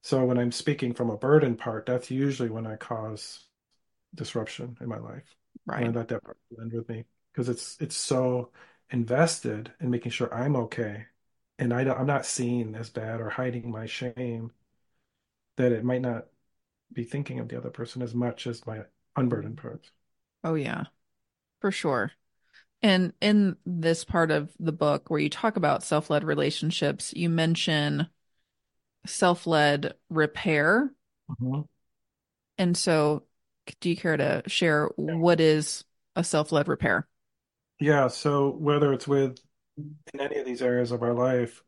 So 0.02 0.24
when 0.24 0.38
I'm 0.38 0.52
speaking 0.52 0.94
from 0.94 1.10
a 1.10 1.16
burden 1.16 1.56
part, 1.56 1.86
that's 1.86 2.08
usually 2.08 2.50
when 2.50 2.68
I 2.68 2.76
cause 2.76 3.48
disruption 4.14 4.76
in 4.80 4.88
my 4.88 4.98
life. 4.98 5.34
Right. 5.66 5.82
And 5.82 5.96
I 5.96 5.98
let 5.98 6.08
that 6.08 6.22
part 6.22 6.38
blend 6.52 6.72
with 6.72 6.88
me 6.88 7.04
because 7.32 7.48
it's 7.48 7.76
it's 7.80 7.96
so 7.96 8.52
invested 8.90 9.72
in 9.80 9.90
making 9.90 10.12
sure 10.12 10.32
I'm 10.32 10.54
okay, 10.54 11.06
and 11.58 11.74
I 11.74 11.80
I'm 11.80 12.06
not 12.06 12.26
seen 12.26 12.76
as 12.76 12.90
bad 12.90 13.20
or 13.20 13.28
hiding 13.28 13.72
my 13.72 13.86
shame 13.86 14.52
that 15.56 15.72
it 15.72 15.82
might 15.82 16.00
not 16.00 16.26
be 16.92 17.02
thinking 17.02 17.40
of 17.40 17.48
the 17.48 17.56
other 17.58 17.70
person 17.70 18.02
as 18.02 18.14
much 18.14 18.46
as 18.46 18.64
my 18.64 18.84
unburdened 19.16 19.58
parts. 19.58 19.90
Oh 20.44 20.54
yeah, 20.54 20.84
for 21.60 21.70
sure. 21.70 22.12
And 22.82 23.12
in 23.20 23.56
this 23.66 24.04
part 24.04 24.30
of 24.30 24.50
the 24.58 24.72
book 24.72 25.10
where 25.10 25.20
you 25.20 25.28
talk 25.28 25.56
about 25.56 25.82
self-led 25.82 26.24
relationships, 26.24 27.12
you 27.14 27.28
mention 27.28 28.08
self-led 29.06 29.94
repair. 30.08 30.92
Mm-hmm. 31.30 31.60
And 32.56 32.76
so 32.76 33.24
do 33.80 33.90
you 33.90 33.96
care 33.96 34.16
to 34.16 34.42
share 34.46 34.88
what 34.96 35.40
is 35.40 35.84
a 36.16 36.24
self-led 36.24 36.68
repair? 36.68 37.06
Yeah, 37.78 38.08
so 38.08 38.50
whether 38.50 38.92
it's 38.92 39.08
with 39.08 39.38
in 39.76 40.20
any 40.20 40.38
of 40.38 40.46
these 40.46 40.62
areas 40.62 40.92
of 40.92 41.02
our 41.02 41.14
life, 41.14 41.62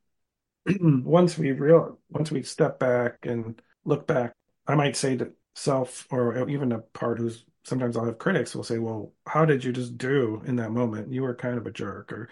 once 0.81 1.39
we 1.39 1.53
real 1.53 1.99
once 2.11 2.31
we 2.31 2.43
step 2.43 2.79
back 2.79 3.19
and 3.23 3.61
look 3.85 4.07
back, 4.07 4.33
I 4.67 4.75
might 4.75 4.97
say 4.97 5.17
to 5.17 5.33
self 5.55 6.07
or 6.11 6.49
even 6.49 6.73
a 6.73 6.79
part 6.79 7.19
who's 7.19 7.45
sometimes 7.65 7.97
I'll 7.97 8.05
have 8.07 8.19
critics 8.19 8.55
will 8.55 8.65
say, 8.65 8.79
Well, 8.79 9.13
how 9.27 9.45
did 9.45 9.65
you 9.65 9.73
just 9.73 9.99
do 9.99 10.43
in 10.47 10.57
that 10.57 10.73
moment? 10.73 11.13
You 11.13 11.23
were 11.23 11.35
kind 11.35 11.59
of 11.59 11.67
a 11.67 11.71
jerk 11.73 12.13
or 12.13 12.29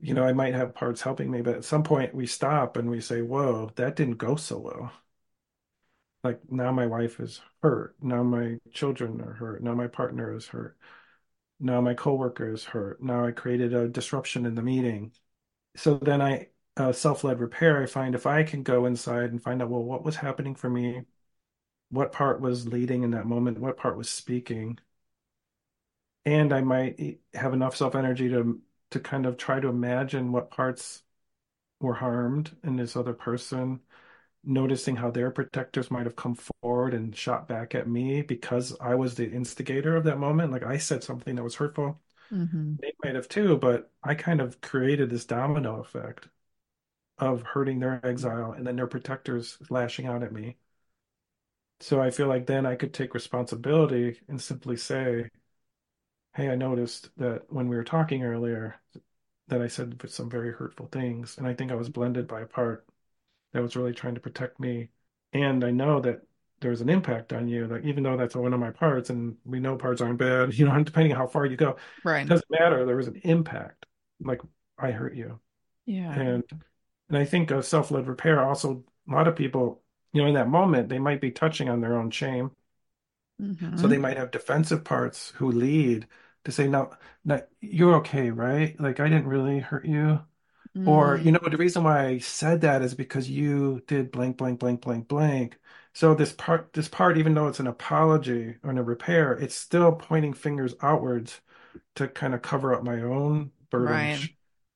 you 0.00 0.14
know, 0.14 0.24
I 0.24 0.32
might 0.34 0.54
have 0.54 0.74
parts 0.74 1.02
helping 1.02 1.30
me, 1.30 1.42
but 1.42 1.56
at 1.56 1.64
some 1.64 1.84
point 1.84 2.14
we 2.14 2.26
stop 2.26 2.76
and 2.76 2.90
we 2.90 3.00
say, 3.00 3.22
Whoa, 3.22 3.70
that 3.76 3.96
didn't 3.96 4.16
go 4.18 4.36
so 4.36 4.58
well. 4.58 4.92
Like 6.24 6.40
now 6.50 6.70
my 6.72 6.86
wife 6.86 7.18
is 7.20 7.40
hurt. 7.62 7.96
Now 8.00 8.22
my 8.22 8.58
children 8.72 9.20
are 9.20 9.32
hurt. 9.32 9.62
Now 9.62 9.74
my 9.74 9.88
partner 9.88 10.34
is 10.34 10.46
hurt. 10.46 10.76
Now 11.60 11.80
my 11.80 11.94
coworker 11.94 12.52
is 12.52 12.64
hurt. 12.64 13.02
Now 13.02 13.26
i 13.26 13.32
created 13.32 13.74
a 13.74 13.88
disruption 13.88 14.46
in 14.46 14.54
the 14.54 14.62
meeting. 14.62 15.12
So 15.76 15.96
then 15.98 16.22
i 16.22 16.48
uh, 16.78 16.92
self-led 16.92 17.40
repair 17.40 17.82
i 17.82 17.86
find 17.86 18.14
if 18.14 18.26
i 18.26 18.42
can 18.44 18.62
go 18.62 18.86
inside 18.86 19.30
and 19.30 19.42
find 19.42 19.62
out 19.62 19.70
well 19.70 19.84
what 19.84 20.04
was 20.04 20.16
happening 20.16 20.54
for 20.54 20.70
me 20.70 21.02
what 21.92 22.12
part 22.12 22.40
was 22.40 22.66
leading 22.68 23.04
in 23.04 23.12
that 23.12 23.26
moment 23.26 23.60
what 23.60 23.76
part 23.76 23.96
was 23.96 24.10
speaking 24.10 24.78
and 26.24 26.52
i 26.52 26.60
might 26.60 27.20
have 27.34 27.52
enough 27.52 27.76
self-energy 27.76 28.28
to 28.28 28.60
to 28.90 29.00
kind 29.00 29.26
of 29.26 29.36
try 29.36 29.60
to 29.60 29.68
imagine 29.68 30.32
what 30.32 30.50
parts 30.50 31.02
were 31.80 31.94
harmed 31.94 32.56
in 32.64 32.76
this 32.76 32.96
other 32.96 33.14
person 33.14 33.80
noticing 34.44 34.96
how 34.96 35.10
their 35.10 35.30
protectors 35.30 35.90
might 35.90 36.06
have 36.06 36.16
come 36.16 36.34
forward 36.34 36.94
and 36.94 37.16
shot 37.16 37.46
back 37.46 37.74
at 37.74 37.88
me 37.88 38.22
because 38.22 38.76
I 38.80 38.94
was 38.94 39.14
the 39.14 39.30
instigator 39.30 39.96
of 39.96 40.04
that 40.04 40.18
moment. 40.18 40.52
Like 40.52 40.64
I 40.64 40.78
said 40.78 41.04
something 41.04 41.36
that 41.36 41.44
was 41.44 41.54
hurtful. 41.54 42.00
Mm-hmm. 42.32 42.74
They 42.80 42.92
might 43.04 43.14
have 43.14 43.28
too, 43.28 43.56
but 43.56 43.90
I 44.02 44.14
kind 44.14 44.40
of 44.40 44.60
created 44.60 45.10
this 45.10 45.26
domino 45.26 45.80
effect 45.80 46.28
of 47.18 47.42
hurting 47.42 47.78
their 47.78 48.04
exile 48.04 48.52
and 48.52 48.66
then 48.66 48.76
their 48.76 48.86
protectors 48.86 49.58
lashing 49.70 50.06
out 50.06 50.22
at 50.22 50.32
me. 50.32 50.56
So 51.82 52.00
I 52.00 52.10
feel 52.10 52.28
like 52.28 52.46
then 52.46 52.64
I 52.64 52.76
could 52.76 52.94
take 52.94 53.12
responsibility 53.12 54.20
and 54.28 54.40
simply 54.40 54.76
say, 54.76 55.28
Hey, 56.34 56.48
I 56.48 56.54
noticed 56.54 57.10
that 57.16 57.52
when 57.52 57.68
we 57.68 57.76
were 57.76 57.84
talking 57.84 58.22
earlier, 58.22 58.80
that 59.48 59.60
I 59.60 59.66
said 59.66 60.00
some 60.08 60.30
very 60.30 60.52
hurtful 60.52 60.86
things. 60.86 61.36
And 61.38 61.46
I 61.46 61.54
think 61.54 61.72
I 61.72 61.74
was 61.74 61.88
blended 61.88 62.28
by 62.28 62.42
a 62.42 62.46
part 62.46 62.86
that 63.52 63.62
was 63.62 63.76
really 63.76 63.92
trying 63.92 64.14
to 64.14 64.20
protect 64.20 64.60
me. 64.60 64.90
And 65.32 65.64
I 65.64 65.72
know 65.72 66.00
that 66.00 66.22
there's 66.60 66.80
an 66.80 66.88
impact 66.88 67.32
on 67.32 67.48
you. 67.48 67.66
Like 67.66 67.84
even 67.84 68.04
though 68.04 68.16
that's 68.16 68.36
one 68.36 68.54
of 68.54 68.60
my 68.60 68.70
parts, 68.70 69.10
and 69.10 69.36
we 69.44 69.60
know 69.60 69.76
parts 69.76 70.00
aren't 70.00 70.18
bad, 70.18 70.54
you 70.58 70.66
know, 70.66 70.82
depending 70.84 71.12
on 71.12 71.18
how 71.18 71.26
far 71.26 71.46
you 71.46 71.56
go, 71.56 71.76
right? 72.04 72.24
It 72.24 72.28
doesn't 72.28 72.50
matter. 72.50 72.86
There 72.86 72.96
was 72.96 73.08
an 73.08 73.20
impact. 73.24 73.86
Like 74.20 74.40
I 74.78 74.92
hurt 74.92 75.16
you. 75.16 75.40
Yeah. 75.84 76.12
And 76.12 76.44
and 77.08 77.18
I 77.18 77.24
think 77.24 77.50
a 77.50 77.62
self-led 77.62 78.06
repair 78.06 78.42
also 78.42 78.84
a 79.08 79.12
lot 79.12 79.28
of 79.28 79.36
people, 79.36 79.81
you 80.12 80.22
know, 80.22 80.28
in 80.28 80.34
that 80.34 80.48
moment 80.48 80.88
they 80.88 80.98
might 80.98 81.20
be 81.20 81.30
touching 81.30 81.68
on 81.68 81.80
their 81.80 81.96
own 81.96 82.10
shame. 82.10 82.50
Mm-hmm. 83.40 83.76
So 83.76 83.86
they 83.86 83.98
might 83.98 84.16
have 84.16 84.30
defensive 84.30 84.84
parts 84.84 85.30
who 85.36 85.50
lead 85.50 86.06
to 86.44 86.52
say, 86.52 86.68
no, 86.68 86.90
no, 87.24 87.42
you're 87.60 87.96
okay, 87.96 88.30
right? 88.30 88.78
Like 88.80 89.00
I 89.00 89.08
didn't 89.08 89.28
really 89.28 89.58
hurt 89.58 89.84
you. 89.84 90.20
Mm. 90.76 90.88
Or, 90.88 91.16
you 91.16 91.32
know, 91.32 91.40
the 91.50 91.56
reason 91.56 91.84
why 91.84 92.06
I 92.06 92.18
said 92.18 92.62
that 92.62 92.82
is 92.82 92.94
because 92.94 93.28
you 93.28 93.82
did 93.86 94.10
blank, 94.10 94.38
blank, 94.38 94.60
blank, 94.60 94.80
blank, 94.80 95.08
blank. 95.08 95.58
So 95.92 96.14
this 96.14 96.32
part, 96.32 96.72
this 96.72 96.88
part, 96.88 97.18
even 97.18 97.34
though 97.34 97.48
it's 97.48 97.60
an 97.60 97.66
apology 97.66 98.56
or 98.62 98.70
a 98.70 98.82
repair, 98.82 99.32
it's 99.32 99.54
still 99.54 99.92
pointing 99.92 100.32
fingers 100.32 100.74
outwards 100.80 101.40
to 101.96 102.08
kind 102.08 102.34
of 102.34 102.42
cover 102.42 102.74
up 102.74 102.82
my 102.82 103.02
own 103.02 103.50
burdens, 103.70 104.20
right. 104.20 104.30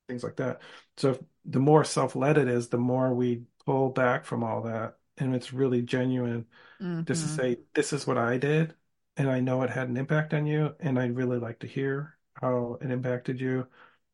things 0.09 0.23
like 0.23 0.37
that. 0.37 0.61
So 0.99 1.25
the 1.45 1.61
more 1.61 1.85
self-led 1.85 2.37
it 2.37 2.49
is, 2.49 2.69
the 2.69 2.79
more 2.79 3.15
we 3.15 3.45
pull 3.65 3.89
back 3.91 4.27
from 4.27 4.45
all 4.45 4.63
that, 4.63 4.97
and 5.19 5.35
it's 5.35 5.53
really 5.53 5.83
genuine. 5.83 6.47
Mm-hmm. 6.81 7.05
Just 7.05 7.23
to 7.23 7.29
say, 7.29 7.59
this 7.75 7.93
is 7.93 8.07
what 8.07 8.19
I 8.19 8.39
did, 8.39 8.75
and 9.17 9.31
I 9.31 9.41
know 9.41 9.63
it 9.63 9.71
had 9.71 9.89
an 9.89 9.97
impact 9.97 10.35
on 10.35 10.47
you, 10.47 10.75
and 10.81 10.99
I'd 10.99 11.17
really 11.17 11.39
like 11.39 11.61
to 11.61 11.67
hear 11.67 12.17
how 12.35 12.79
it 12.81 12.91
impacted 12.91 13.41
you, 13.41 13.67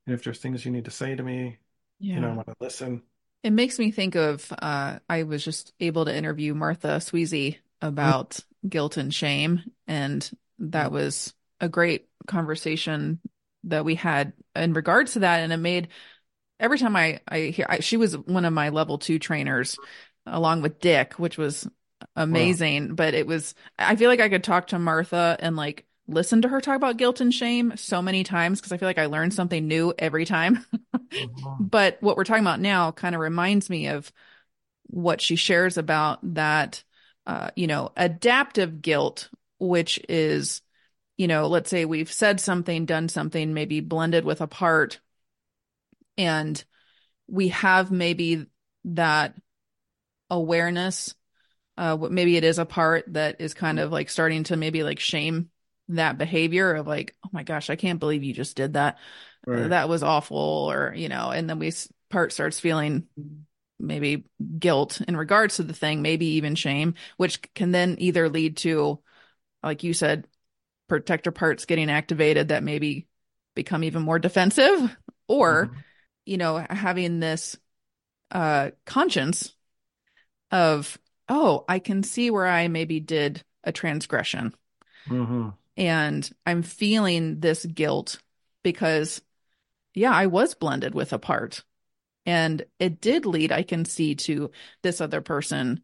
and 0.07 0.14
if 0.14 0.24
there's 0.24 0.38
things 0.38 0.64
you 0.64 0.70
need 0.70 0.84
to 0.84 0.90
say 0.90 1.14
to 1.14 1.22
me, 1.22 1.59
yeah. 1.98 2.14
you 2.14 2.20
know, 2.20 2.30
i 2.30 2.34
want 2.34 2.48
to 2.48 2.55
listen. 2.61 3.03
It 3.42 3.53
makes 3.53 3.78
me 3.78 3.90
think 3.90 4.14
of 4.14 4.53
uh, 4.61 4.98
I 5.09 5.24
was 5.24 5.44
just 5.44 5.72
able 5.80 6.05
to 6.05 6.16
interview 6.16 6.55
Martha 6.55 6.98
Sweezy 6.98 7.59
about 7.80 8.30
mm-hmm. 8.30 8.68
guilt 8.68 8.96
and 8.96 9.12
shame, 9.12 9.62
and 9.86 10.28
that 10.61 10.86
mm-hmm. 10.86 10.94
was 10.94 11.34
a 11.61 11.68
great 11.68 12.09
conversation 12.26 13.20
that 13.64 13.84
we 13.84 13.94
had 13.94 14.32
in 14.55 14.72
regards 14.72 15.14
to 15.14 15.20
that. 15.20 15.40
And 15.40 15.53
it 15.53 15.59
made 15.59 15.88
every 16.61 16.78
time 16.78 16.96
I 16.96 17.20
I 17.26 17.40
hear 17.40 17.66
I, 17.68 17.80
she 17.80 17.96
was 17.96 18.16
one 18.16 18.44
of 18.44 18.53
my 18.53 18.70
level 18.70 18.98
two 18.98 19.18
trainers, 19.18 19.76
along 20.27 20.62
with 20.62 20.81
Dick, 20.81 21.14
which 21.14 21.39
was 21.39 21.68
amazing. 22.16 22.89
Wow. 22.89 22.95
But 22.95 23.14
it 23.14 23.27
was 23.27 23.55
I 23.79 23.97
feel 23.97 24.09
like 24.09 24.20
I 24.20 24.29
could 24.29 24.45
talk 24.45 24.68
to 24.68 24.79
Martha 24.79 25.37
and 25.41 25.57
like 25.57 25.87
listen 26.09 26.43
to 26.43 26.49
her 26.49 26.61
talk 26.61 26.77
about 26.77 26.97
guilt 26.97 27.20
and 27.20 27.33
shame 27.33 27.75
so 27.77 28.03
many 28.03 28.25
times 28.25 28.61
because 28.61 28.73
I 28.73 28.77
feel 28.77 28.89
like 28.89 28.99
I 28.99 29.07
learned 29.07 29.35
something 29.35 29.66
new 29.66 29.95
every 29.99 30.25
time. 30.25 30.64
mm-hmm. 30.95 31.64
But 31.64 31.99
what 32.01 32.16
we're 32.16 32.25
talking 32.25 32.45
about 32.45 32.61
now 32.61 32.93
kind 32.93 33.14
of 33.14 33.20
reminds 33.20 33.70
me 33.70 33.89
of 33.89 34.12
what 34.87 35.20
she 35.20 35.37
shares 35.37 35.79
about 35.79 36.18
that, 36.35 36.83
uh, 37.27 37.51
you 37.57 37.66
know, 37.66 37.91
adaptive 37.97 38.83
guilt, 38.83 39.31
which 39.59 39.99
is, 40.09 40.61
you 41.16 41.29
know, 41.29 41.47
let's 41.47 41.70
say 41.70 41.85
we've 41.85 42.12
said 42.12 42.41
something, 42.41 42.85
done 42.85 43.09
something, 43.09 43.55
maybe 43.55 43.81
blended 43.81 44.25
with 44.25 44.41
a 44.41 44.47
part, 44.47 45.01
and 46.18 46.62
we 47.27 47.49
have 47.49 47.91
maybe 47.91 48.47
that 48.85 49.35
awareness. 50.33 51.14
Uh, 51.76 51.97
what 51.97 52.12
maybe 52.12 52.37
it 52.37 52.45
is 52.45 52.59
a 52.59 52.66
part 52.66 53.05
that 53.14 53.41
is 53.41 53.55
kind 53.55 53.78
of 53.78 53.93
like 53.93 54.11
starting 54.11 54.45
to 54.45 54.57
maybe 54.57 54.83
like 54.83 54.99
shame 54.99 55.49
that 55.89 56.18
behavior 56.18 56.74
of 56.74 56.87
like, 56.87 57.14
oh 57.24 57.30
my 57.33 57.45
gosh, 57.45 57.70
I 57.70 57.76
can't 57.76 58.01
believe 58.01 58.22
you 58.22 58.35
just 58.35 58.57
did 58.57 58.74
that. 58.74 58.99
Right. 59.47 59.70
That 59.70 59.89
was 59.89 60.03
awful, 60.03 60.37
or 60.37 60.95
you 60.95 61.09
know, 61.09 61.30
and 61.30 61.49
then 61.49 61.59
we 61.59 61.72
part 62.11 62.33
starts 62.33 62.61
feeling 62.61 63.07
maybe 63.80 64.24
guilt 64.59 65.01
in 65.01 65.16
regards 65.16 65.57
to 65.57 65.64
the 65.64 65.72
thing, 65.72 66.03
maybe 66.03 66.26
even 66.26 66.55
shame, 66.55 66.95
which 67.16 67.41
can 67.55 67.72
then 67.72 67.97
either 67.99 68.28
lead 68.28 68.59
to, 68.59 69.01
like 69.62 69.83
you 69.83 69.93
said, 69.95 70.28
protector 70.89 71.33
parts 71.33 71.64
getting 71.64 71.91
activated 71.91 72.49
that 72.49 72.62
maybe 72.62 73.09
become 73.57 73.83
even 73.83 74.03
more 74.03 74.20
defensive, 74.20 74.97
or, 75.26 75.66
mm-hmm. 75.66 75.78
you 76.26 76.37
know, 76.37 76.64
having 76.70 77.18
this 77.18 77.57
uh, 78.30 78.70
conscience 78.87 79.53
of, 80.53 80.98
oh, 81.28 81.64
I 81.68 81.80
can 81.80 82.05
see 82.05 82.30
where 82.30 82.46
I 82.46 82.68
maybe 82.68 83.00
did 83.00 83.42
a 83.64 83.72
transgression. 83.72 84.55
Mm-hmm. 85.09 85.48
And 85.76 86.30
I'm 86.46 86.62
feeling 86.62 87.40
this 87.40 87.64
guilt 87.64 88.20
because, 88.62 89.20
yeah, 89.94 90.12
I 90.12 90.26
was 90.26 90.55
blended 90.55 90.94
with 90.94 91.12
a 91.12 91.18
part 91.18 91.64
and 92.26 92.64
it 92.78 93.00
did 93.00 93.26
lead 93.26 93.53
i 93.53 93.62
can 93.62 93.84
see 93.84 94.14
to 94.14 94.50
this 94.82 95.00
other 95.00 95.20
person 95.20 95.82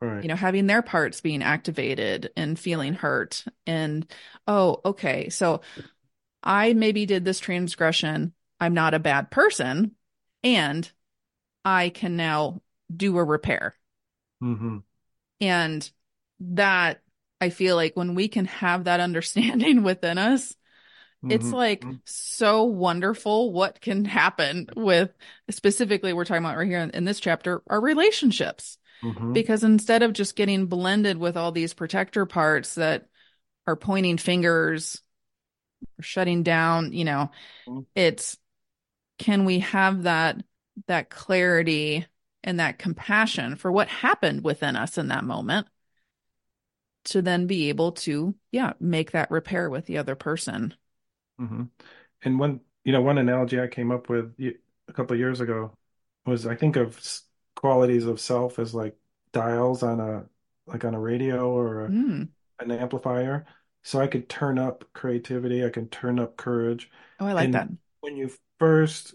right. 0.00 0.22
you 0.22 0.28
know 0.28 0.36
having 0.36 0.66
their 0.66 0.82
parts 0.82 1.20
being 1.20 1.42
activated 1.42 2.30
and 2.36 2.58
feeling 2.58 2.94
hurt 2.94 3.44
and 3.66 4.10
oh 4.46 4.80
okay 4.84 5.28
so 5.28 5.60
i 6.42 6.72
maybe 6.72 7.06
did 7.06 7.24
this 7.24 7.40
transgression 7.40 8.32
i'm 8.60 8.74
not 8.74 8.94
a 8.94 8.98
bad 8.98 9.30
person 9.30 9.92
and 10.42 10.90
i 11.64 11.88
can 11.88 12.16
now 12.16 12.60
do 12.94 13.16
a 13.18 13.24
repair 13.24 13.74
mm-hmm. 14.44 14.78
and 15.40 15.90
that 16.40 17.00
i 17.40 17.48
feel 17.48 17.76
like 17.76 17.96
when 17.96 18.14
we 18.14 18.28
can 18.28 18.44
have 18.44 18.84
that 18.84 19.00
understanding 19.08 19.82
within 19.82 20.18
us 20.18 20.54
it's 21.28 21.46
mm-hmm. 21.46 21.54
like 21.54 21.80
mm-hmm. 21.80 21.96
so 22.04 22.64
wonderful 22.64 23.52
what 23.52 23.80
can 23.80 24.04
happen 24.04 24.68
with 24.76 25.10
specifically 25.50 26.12
we're 26.12 26.24
talking 26.24 26.44
about 26.44 26.56
right 26.56 26.66
here 26.66 26.80
in, 26.80 26.90
in 26.90 27.04
this 27.04 27.20
chapter 27.20 27.62
our 27.66 27.80
relationships. 27.80 28.78
Mm-hmm. 29.02 29.32
Because 29.32 29.64
instead 29.64 30.02
of 30.02 30.12
just 30.12 30.36
getting 30.36 30.66
blended 30.66 31.18
with 31.18 31.36
all 31.36 31.52
these 31.52 31.74
protector 31.74 32.26
parts 32.26 32.76
that 32.76 33.06
are 33.66 33.76
pointing 33.76 34.16
fingers, 34.16 35.02
or 35.98 36.02
shutting 36.02 36.42
down, 36.42 36.92
you 36.92 37.04
know, 37.04 37.30
mm-hmm. 37.66 37.80
it's 37.94 38.38
can 39.18 39.44
we 39.44 39.60
have 39.60 40.04
that 40.04 40.42
that 40.86 41.10
clarity 41.10 42.06
and 42.44 42.60
that 42.60 42.78
compassion 42.78 43.56
for 43.56 43.72
what 43.72 43.88
happened 43.88 44.44
within 44.44 44.76
us 44.76 44.96
in 44.96 45.08
that 45.08 45.24
moment 45.24 45.66
to 47.04 47.20
then 47.20 47.46
be 47.46 47.68
able 47.68 47.92
to 47.92 48.34
yeah 48.52 48.72
make 48.78 49.10
that 49.10 49.30
repair 49.30 49.68
with 49.68 49.86
the 49.86 49.98
other 49.98 50.14
person 50.14 50.74
Mm-hmm. 51.40 51.64
And 52.22 52.38
one, 52.38 52.60
you 52.84 52.92
know, 52.92 53.02
one 53.02 53.18
analogy 53.18 53.60
I 53.60 53.66
came 53.66 53.90
up 53.90 54.08
with 54.08 54.34
a 54.40 54.92
couple 54.92 55.14
of 55.14 55.20
years 55.20 55.40
ago 55.40 55.72
was 56.26 56.46
I 56.46 56.54
think 56.54 56.76
of 56.76 57.00
qualities 57.54 58.06
of 58.06 58.20
self 58.20 58.58
as 58.58 58.74
like 58.74 58.96
dials 59.32 59.82
on 59.82 60.00
a 60.00 60.26
like 60.66 60.84
on 60.84 60.94
a 60.94 61.00
radio 61.00 61.50
or 61.50 61.86
a, 61.86 61.88
mm. 61.88 62.28
an 62.60 62.70
amplifier. 62.70 63.46
So 63.82 64.00
I 64.00 64.06
could 64.06 64.28
turn 64.28 64.58
up 64.58 64.84
creativity, 64.94 65.64
I 65.64 65.70
can 65.70 65.88
turn 65.88 66.18
up 66.18 66.36
courage. 66.36 66.90
Oh, 67.20 67.26
I 67.26 67.32
like 67.34 67.44
and 67.46 67.54
that. 67.54 67.68
When 68.00 68.16
you 68.16 68.30
first 68.58 69.14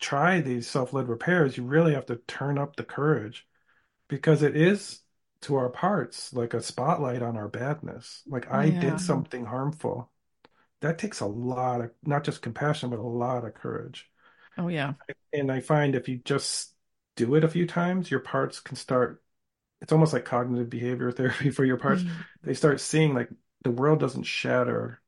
try 0.00 0.40
these 0.40 0.68
self-led 0.68 1.08
repairs, 1.08 1.56
you 1.56 1.64
really 1.64 1.94
have 1.94 2.06
to 2.06 2.16
turn 2.26 2.58
up 2.58 2.76
the 2.76 2.84
courage 2.84 3.46
because 4.08 4.42
it 4.42 4.56
is 4.56 5.00
to 5.42 5.56
our 5.56 5.68
parts 5.68 6.32
like 6.32 6.54
a 6.54 6.62
spotlight 6.62 7.22
on 7.22 7.36
our 7.36 7.48
badness. 7.48 8.22
Like 8.26 8.52
I 8.52 8.66
yeah. 8.66 8.80
did 8.80 9.00
something 9.00 9.44
harmful 9.44 10.10
that 10.84 10.98
takes 10.98 11.20
a 11.20 11.26
lot 11.26 11.80
of 11.80 11.90
not 12.04 12.24
just 12.24 12.42
compassion 12.42 12.90
but 12.90 12.98
a 12.98 13.02
lot 13.02 13.44
of 13.44 13.54
courage 13.54 14.10
oh 14.58 14.68
yeah 14.68 14.92
and 15.32 15.50
i 15.50 15.58
find 15.58 15.94
if 15.94 16.08
you 16.08 16.20
just 16.24 16.74
do 17.16 17.34
it 17.34 17.44
a 17.44 17.48
few 17.48 17.66
times 17.66 18.10
your 18.10 18.20
parts 18.20 18.60
can 18.60 18.76
start 18.76 19.22
it's 19.80 19.92
almost 19.92 20.12
like 20.12 20.26
cognitive 20.26 20.68
behavior 20.68 21.10
therapy 21.12 21.50
for 21.50 21.64
your 21.64 21.78
parts 21.78 22.02
mm-hmm. 22.02 22.20
they 22.42 22.52
start 22.52 22.80
seeing 22.80 23.14
like 23.14 23.30
the 23.62 23.70
world 23.70 23.98
doesn't 23.98 24.24
shatter 24.24 25.00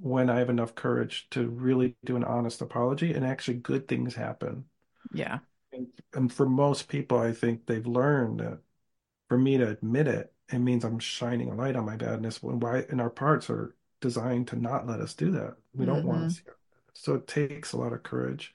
when 0.00 0.30
i 0.30 0.38
have 0.38 0.50
enough 0.50 0.74
courage 0.74 1.28
to 1.30 1.48
really 1.48 1.94
do 2.04 2.16
an 2.16 2.24
honest 2.24 2.60
apology 2.60 3.12
and 3.12 3.24
actually 3.24 3.54
good 3.54 3.86
things 3.86 4.14
happen 4.14 4.64
yeah 5.12 5.38
and, 5.72 5.86
and 6.14 6.32
for 6.32 6.46
most 6.46 6.88
people 6.88 7.18
i 7.18 7.32
think 7.32 7.66
they've 7.66 7.86
learned 7.86 8.40
that 8.40 8.58
for 9.28 9.38
me 9.38 9.56
to 9.58 9.68
admit 9.68 10.08
it 10.08 10.32
it 10.52 10.58
means 10.58 10.84
i'm 10.84 10.98
shining 10.98 11.50
a 11.50 11.54
light 11.54 11.76
on 11.76 11.84
my 11.84 11.96
badness 11.96 12.42
when 12.42 12.58
why 12.60 12.84
and 12.90 13.00
our 13.00 13.10
parts 13.10 13.48
are 13.50 13.74
designed 14.00 14.48
to 14.48 14.56
not 14.56 14.86
let 14.86 15.00
us 15.00 15.14
do 15.14 15.30
that. 15.32 15.56
We 15.74 15.86
don't 15.86 15.98
mm-hmm. 15.98 16.08
want 16.08 16.30
to 16.30 16.34
see 16.34 16.42
it. 16.46 16.54
So 16.94 17.14
it 17.14 17.26
takes 17.26 17.72
a 17.72 17.76
lot 17.76 17.92
of 17.92 18.02
courage. 18.02 18.54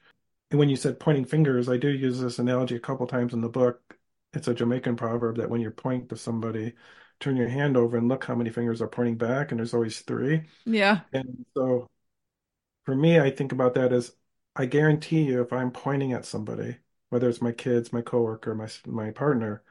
And 0.50 0.58
when 0.58 0.68
you 0.68 0.76
said 0.76 1.00
pointing 1.00 1.24
fingers, 1.24 1.68
I 1.68 1.76
do 1.76 1.88
use 1.88 2.20
this 2.20 2.38
analogy 2.38 2.76
a 2.76 2.80
couple 2.80 3.06
times 3.06 3.32
in 3.32 3.40
the 3.40 3.48
book. 3.48 3.95
It's 4.36 4.48
a 4.48 4.54
Jamaican 4.54 4.96
proverb 4.96 5.38
that 5.38 5.48
when 5.48 5.60
you 5.60 5.70
point 5.70 6.10
to 6.10 6.16
somebody, 6.16 6.74
turn 7.20 7.36
your 7.36 7.48
hand 7.48 7.76
over 7.76 7.96
and 7.96 8.08
look 8.08 8.24
how 8.24 8.34
many 8.34 8.50
fingers 8.50 8.82
are 8.82 8.88
pointing 8.88 9.16
back, 9.16 9.50
and 9.50 9.58
there's 9.58 9.74
always 9.74 10.00
three. 10.00 10.42
Yeah. 10.66 11.00
And 11.12 11.46
so 11.54 11.88
for 12.84 12.94
me, 12.94 13.18
I 13.18 13.30
think 13.30 13.52
about 13.52 13.74
that 13.74 13.92
as 13.92 14.14
I 14.54 14.66
guarantee 14.66 15.22
you, 15.22 15.42
if 15.42 15.52
I'm 15.52 15.70
pointing 15.70 16.12
at 16.12 16.24
somebody, 16.24 16.76
whether 17.08 17.28
it's 17.28 17.42
my 17.42 17.52
kids, 17.52 17.92
my 17.92 18.02
coworker, 18.02 18.54
my 18.54 18.68
my 18.86 19.10
partner, 19.10 19.62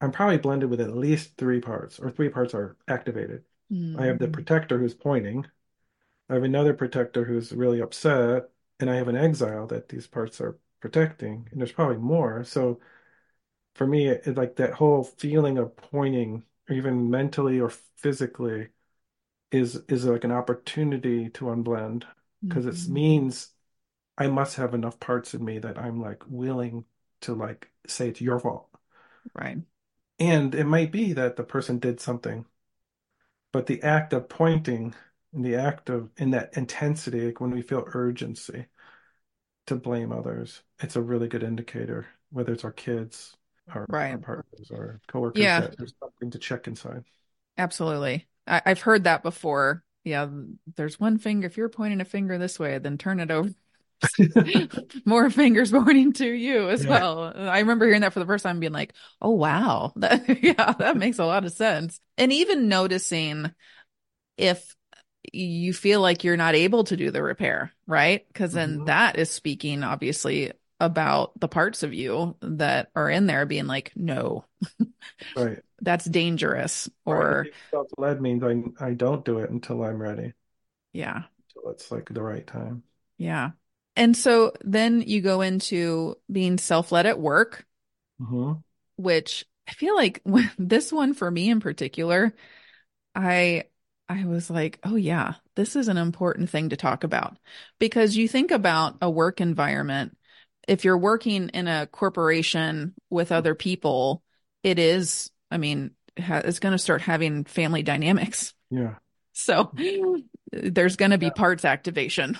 I'm 0.00 0.12
probably 0.12 0.38
blended 0.38 0.70
with 0.70 0.80
at 0.80 0.96
least 0.96 1.36
three 1.36 1.60
parts, 1.60 1.98
or 1.98 2.10
three 2.10 2.28
parts 2.28 2.54
are 2.54 2.76
activated. 2.86 3.44
Mm. 3.72 4.00
I 4.00 4.06
have 4.06 4.18
the 4.18 4.28
protector 4.28 4.78
who's 4.78 4.94
pointing. 4.94 5.46
I 6.28 6.34
have 6.34 6.44
another 6.44 6.74
protector 6.74 7.24
who's 7.24 7.52
really 7.52 7.80
upset, 7.80 8.50
and 8.80 8.90
I 8.90 8.96
have 8.96 9.08
an 9.08 9.16
exile 9.16 9.66
that 9.68 9.88
these 9.88 10.06
parts 10.06 10.40
are 10.40 10.58
protecting, 10.80 11.48
and 11.50 11.60
there's 11.60 11.72
probably 11.72 11.98
more. 11.98 12.44
So 12.44 12.80
for 13.76 13.86
me, 13.86 14.08
it, 14.08 14.26
it, 14.26 14.36
like 14.36 14.56
that 14.56 14.74
whole 14.74 15.04
feeling 15.04 15.58
of 15.58 15.76
pointing, 15.76 16.44
or 16.68 16.76
even 16.76 17.10
mentally 17.10 17.60
or 17.60 17.70
physically, 17.70 18.68
is 19.52 19.76
is 19.88 20.04
like 20.04 20.24
an 20.24 20.32
opportunity 20.32 21.30
to 21.30 21.46
unblend 21.46 22.04
because 22.46 22.66
mm-hmm. 22.66 22.90
it 22.90 22.92
means 22.92 23.50
I 24.18 24.28
must 24.28 24.56
have 24.56 24.74
enough 24.74 25.00
parts 25.00 25.34
in 25.34 25.44
me 25.44 25.58
that 25.60 25.78
I'm 25.78 26.00
like 26.00 26.22
willing 26.28 26.84
to 27.22 27.34
like 27.34 27.70
say 27.86 28.08
it's 28.08 28.20
your 28.20 28.40
fault. 28.40 28.68
Right. 29.34 29.58
And 30.18 30.54
it 30.54 30.64
might 30.64 30.92
be 30.92 31.12
that 31.14 31.36
the 31.36 31.44
person 31.44 31.78
did 31.78 32.00
something 32.00 32.46
but 33.52 33.66
the 33.66 33.82
act 33.82 34.12
of 34.12 34.28
pointing 34.28 34.94
and 35.32 35.44
the 35.44 35.56
act 35.56 35.88
of 35.88 36.10
in 36.16 36.30
that 36.30 36.56
intensity 36.56 37.26
like 37.26 37.40
when 37.40 37.50
we 37.50 37.62
feel 37.62 37.84
urgency 37.94 38.66
to 39.66 39.74
blame 39.76 40.12
others 40.12 40.62
it's 40.80 40.96
a 40.96 41.02
really 41.02 41.28
good 41.28 41.42
indicator 41.42 42.06
whether 42.30 42.52
it's 42.52 42.64
our 42.64 42.72
kids 42.72 43.35
our, 43.74 43.86
right. 43.88 44.12
our 44.12 44.18
partners 44.18 44.70
or 44.70 45.00
coworkers 45.08 45.42
yeah. 45.42 45.60
that 45.60 45.76
there's 45.76 45.94
something 46.00 46.30
to 46.30 46.38
check 46.38 46.66
inside 46.66 47.04
absolutely 47.58 48.26
I, 48.46 48.62
i've 48.64 48.80
heard 48.80 49.04
that 49.04 49.22
before 49.22 49.82
yeah 50.04 50.28
there's 50.76 51.00
one 51.00 51.18
finger 51.18 51.46
if 51.46 51.56
you're 51.56 51.68
pointing 51.68 52.00
a 52.00 52.04
finger 52.04 52.38
this 52.38 52.58
way 52.58 52.78
then 52.78 52.98
turn 52.98 53.20
it 53.20 53.30
over 53.30 53.50
more 55.04 55.30
fingers 55.30 55.70
pointing 55.70 56.12
to 56.14 56.26
you 56.26 56.68
as 56.68 56.84
yeah. 56.84 56.90
well. 56.90 57.32
I 57.34 57.60
remember 57.60 57.86
hearing 57.86 58.02
that 58.02 58.12
for 58.12 58.20
the 58.20 58.26
first 58.26 58.42
time 58.42 58.60
being 58.60 58.72
like, 58.72 58.94
oh, 59.20 59.30
wow. 59.30 59.92
That, 59.96 60.42
yeah, 60.42 60.72
that 60.72 60.96
makes 60.96 61.18
a 61.18 61.24
lot 61.24 61.44
of 61.44 61.52
sense. 61.52 62.00
And 62.18 62.32
even 62.32 62.68
noticing 62.68 63.52
if 64.36 64.74
you 65.32 65.72
feel 65.72 66.00
like 66.00 66.24
you're 66.24 66.36
not 66.36 66.54
able 66.54 66.84
to 66.84 66.96
do 66.96 67.10
the 67.10 67.22
repair, 67.22 67.72
right? 67.86 68.26
Because 68.28 68.52
then 68.52 68.76
mm-hmm. 68.76 68.84
that 68.86 69.18
is 69.18 69.30
speaking, 69.30 69.82
obviously, 69.82 70.52
about 70.78 71.38
the 71.40 71.48
parts 71.48 71.82
of 71.82 71.94
you 71.94 72.36
that 72.40 72.90
are 72.94 73.10
in 73.10 73.26
there 73.26 73.46
being 73.46 73.66
like, 73.66 73.92
no, 73.96 74.44
right. 75.36 75.60
That's 75.80 76.06
dangerous. 76.06 76.88
Or 77.04 77.46
self 77.70 77.88
led 77.98 78.20
means 78.20 78.42
I, 78.42 78.86
I 78.86 78.94
don't 78.94 79.24
do 79.24 79.38
it 79.38 79.50
until 79.50 79.84
I'm 79.84 80.00
ready. 80.00 80.32
Yeah. 80.92 81.22
Until 81.54 81.70
it's 81.70 81.90
like 81.90 82.08
the 82.08 82.22
right 82.22 82.46
time. 82.46 82.82
Yeah. 83.18 83.50
And 83.94 84.16
so 84.16 84.52
then 84.62 85.02
you 85.02 85.20
go 85.20 85.42
into 85.42 86.16
being 86.30 86.58
self 86.58 86.92
led 86.92 87.06
at 87.06 87.20
work, 87.20 87.66
mm-hmm. 88.20 88.52
which 88.96 89.44
I 89.68 89.72
feel 89.72 89.94
like 89.94 90.22
this 90.58 90.92
one 90.92 91.14
for 91.14 91.30
me 91.30 91.50
in 91.50 91.60
particular, 91.60 92.34
I 93.14 93.64
I 94.08 94.24
was 94.24 94.48
like, 94.50 94.78
oh 94.84 94.96
yeah, 94.96 95.34
this 95.56 95.76
is 95.76 95.88
an 95.88 95.96
important 95.96 96.48
thing 96.48 96.68
to 96.68 96.76
talk 96.76 97.04
about 97.04 97.36
because 97.78 98.16
you 98.16 98.28
think 98.28 98.50
about 98.50 98.96
a 99.02 99.10
work 99.10 99.40
environment. 99.40 100.15
If 100.66 100.84
you're 100.84 100.98
working 100.98 101.48
in 101.50 101.68
a 101.68 101.86
corporation 101.86 102.94
with 103.10 103.32
other 103.32 103.54
people, 103.54 104.22
it 104.62 104.78
is, 104.78 105.30
I 105.50 105.58
mean, 105.58 105.92
it's 106.16 106.58
going 106.58 106.72
to 106.72 106.78
start 106.78 107.02
having 107.02 107.44
family 107.44 107.82
dynamics. 107.82 108.54
Yeah. 108.70 108.96
so 109.32 109.72
there's 110.50 110.96
going 110.96 111.12
to 111.12 111.18
be 111.18 111.30
parts 111.30 111.64
activation. 111.64 112.38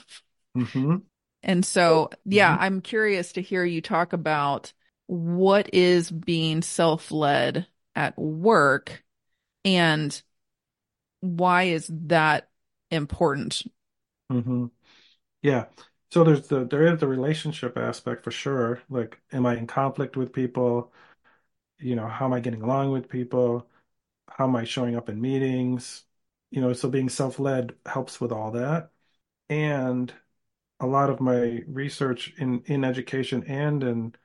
Mm-hmm. 0.56 0.96
And 1.42 1.64
so, 1.64 2.10
yeah, 2.24 2.56
Mhm. 2.56 2.60
I'm 2.60 2.80
curious 2.80 3.32
to 3.34 3.42
hear 3.42 3.64
you 3.64 3.80
talk 3.80 4.12
about 4.12 4.72
what 5.06 5.72
is 5.72 6.10
being 6.10 6.62
self-led 6.62 7.66
at 7.94 8.18
work 8.18 9.04
and 9.64 10.20
why 11.20 11.64
is 11.64 11.88
that 11.92 12.48
important? 12.90 13.62
Mm-hmm. 14.32 14.66
Yeah. 15.42 15.66
So 16.10 16.24
there's 16.24 16.48
the 16.48 16.64
there 16.64 16.86
is 16.92 17.00
the 17.00 17.08
relationship 17.08 17.76
aspect 17.76 18.24
for 18.24 18.30
sure. 18.30 18.82
Like, 18.88 19.20
am 19.32 19.46
I 19.46 19.56
in 19.56 19.66
conflict 19.66 20.16
with 20.16 20.32
people? 20.32 20.92
You 21.78 21.96
know, 21.96 22.08
how 22.08 22.26
am 22.26 22.34
I 22.34 22.40
getting 22.40 22.62
along 22.62 22.92
with 22.92 23.08
people? 23.10 23.68
How 24.28 24.46
am 24.46 24.56
I 24.56 24.64
showing 24.64 24.96
up 24.96 25.08
in 25.10 25.20
meetings? 25.20 26.04
You 26.50 26.62
know, 26.62 26.72
so 26.74 26.90
being 26.90 27.08
self-led 27.10 27.76
helps 27.86 28.20
with 28.20 28.32
all 28.32 28.52
that. 28.52 28.92
And 29.50 30.12
a 30.80 30.86
lot 30.88 31.10
of 31.10 31.20
my 31.20 31.62
research 31.68 32.34
in 32.38 32.62
in 32.66 32.84
education 32.84 33.44
and 33.44 33.84
in 33.84 34.16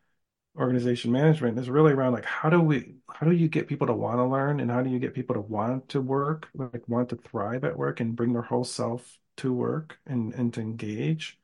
organization 0.58 1.12
management 1.12 1.60
is 1.60 1.70
really 1.70 1.94
around 1.94 2.14
like 2.14 2.26
how 2.26 2.50
do 2.50 2.62
we 2.62 2.96
how 3.14 3.28
do 3.28 3.34
you 3.36 3.50
get 3.50 3.68
people 3.70 3.88
to 3.88 3.94
want 3.94 4.20
to 4.20 4.26
learn 4.26 4.60
and 4.62 4.72
how 4.72 4.84
do 4.84 4.90
you 4.92 5.00
get 5.00 5.14
people 5.16 5.36
to 5.36 5.42
want 5.42 5.90
to 5.90 6.02
work, 6.02 6.50
like 6.56 6.88
want 6.90 7.10
to 7.10 7.18
thrive 7.18 7.64
at 7.66 7.78
work 7.78 8.00
and 8.02 8.16
bring 8.18 8.34
their 8.34 8.44
whole 8.44 8.66
self 8.66 9.20
to 9.38 9.54
work 9.54 10.00
and 10.08 10.34
and 10.36 10.54
to 10.56 10.62
engage. 10.62 11.40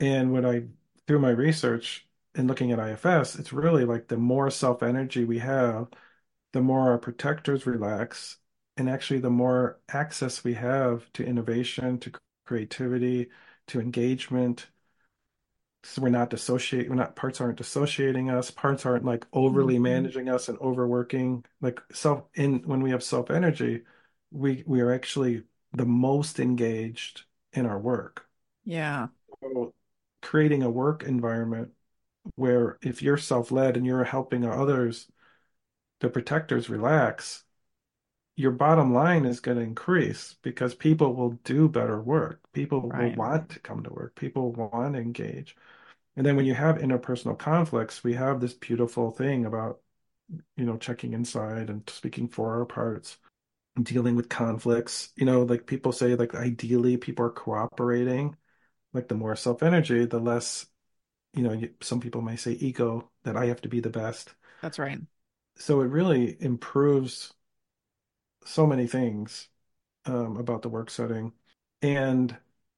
And 0.00 0.32
when 0.32 0.44
I 0.46 0.68
through 1.06 1.20
my 1.20 1.30
research 1.30 2.06
and 2.34 2.46
looking 2.48 2.72
at 2.72 2.80
IFS, 2.80 3.36
it's 3.36 3.52
really 3.52 3.84
like 3.84 4.08
the 4.08 4.16
more 4.16 4.50
self 4.50 4.82
energy 4.82 5.24
we 5.24 5.38
have, 5.40 5.88
the 6.52 6.60
more 6.62 6.90
our 6.90 6.98
protectors 6.98 7.66
relax, 7.66 8.38
and 8.76 8.88
actually 8.90 9.20
the 9.20 9.30
more 9.30 9.80
access 9.90 10.44
we 10.44 10.54
have 10.54 11.12
to 11.14 11.24
innovation, 11.26 11.98
to 12.00 12.12
creativity, 12.46 13.30
to 13.68 13.80
engagement. 13.80 14.68
So 15.84 16.02
we're 16.02 16.08
not 16.10 16.30
dissociate, 16.30 16.88
we're 16.88 16.96
not 16.96 17.16
parts 17.16 17.40
aren't 17.40 17.58
dissociating 17.58 18.30
us, 18.30 18.50
parts 18.50 18.84
aren't 18.84 19.04
like 19.04 19.26
overly 19.32 19.78
Mhm. 19.78 19.78
managing 19.78 20.28
us 20.28 20.48
and 20.48 20.58
overworking. 20.58 21.44
Like 21.60 21.80
self 21.92 22.24
in 22.34 22.62
when 22.64 22.82
we 22.82 22.90
have 22.90 23.02
self 23.02 23.30
energy, 23.30 23.84
we 24.30 24.64
we 24.66 24.80
are 24.80 24.92
actually 24.92 25.44
the 25.72 25.86
most 25.86 26.40
engaged 26.40 27.24
in 27.52 27.64
our 27.66 27.78
work. 27.78 28.26
Yeah, 28.64 29.08
So 29.40 29.74
creating 30.22 30.62
a 30.62 30.70
work 30.70 31.02
environment 31.02 31.70
where 32.34 32.78
if 32.82 33.02
you're 33.02 33.16
self-led 33.16 33.76
and 33.76 33.86
you're 33.86 34.04
helping 34.04 34.44
others, 34.44 35.08
the 36.00 36.08
protectors 36.08 36.68
relax, 36.68 37.44
your 38.36 38.52
bottom 38.52 38.94
line 38.94 39.24
is 39.24 39.40
going 39.40 39.58
to 39.58 39.64
increase 39.64 40.36
because 40.42 40.74
people 40.74 41.14
will 41.14 41.32
do 41.42 41.68
better 41.68 42.00
work. 42.00 42.40
People 42.52 42.82
will 42.82 43.14
want 43.16 43.48
to 43.50 43.60
come 43.60 43.82
to 43.82 43.92
work. 43.92 44.14
People 44.14 44.52
want 44.52 44.94
to 44.94 45.00
engage. 45.00 45.56
And 46.16 46.24
then 46.24 46.36
when 46.36 46.46
you 46.46 46.54
have 46.54 46.78
interpersonal 46.78 47.38
conflicts, 47.38 48.04
we 48.04 48.14
have 48.14 48.40
this 48.40 48.54
beautiful 48.54 49.10
thing 49.10 49.44
about, 49.44 49.80
you 50.56 50.64
know, 50.64 50.76
checking 50.76 51.14
inside 51.14 51.68
and 51.70 51.88
speaking 51.88 52.28
for 52.28 52.54
our 52.54 52.64
parts, 52.64 53.18
dealing 53.82 54.14
with 54.14 54.28
conflicts. 54.28 55.10
You 55.16 55.26
know, 55.26 55.42
like 55.42 55.66
people 55.66 55.90
say, 55.90 56.14
like 56.14 56.34
ideally 56.34 56.96
people 56.96 57.24
are 57.24 57.30
cooperating. 57.30 58.36
Like 58.92 59.08
the 59.08 59.14
more 59.14 59.36
self-energy, 59.36 60.06
the 60.06 60.18
less 60.20 60.66
you 61.34 61.42
know, 61.44 61.60
some 61.82 62.00
people 62.00 62.22
may 62.22 62.36
say 62.36 62.52
ego, 62.54 63.10
that 63.24 63.36
I 63.36 63.46
have 63.46 63.60
to 63.62 63.68
be 63.70 63.80
the 63.80 63.90
best. 63.90 64.34
That's 64.62 64.78
right. 64.78 65.00
So 65.56 65.82
it 65.82 65.88
really 65.90 66.42
improves 66.42 67.34
so 68.44 68.66
many 68.66 68.86
things 68.86 69.48
um, 70.06 70.36
about 70.38 70.62
the 70.62 70.68
work 70.68 70.90
setting. 70.90 71.32
And, 71.82 72.36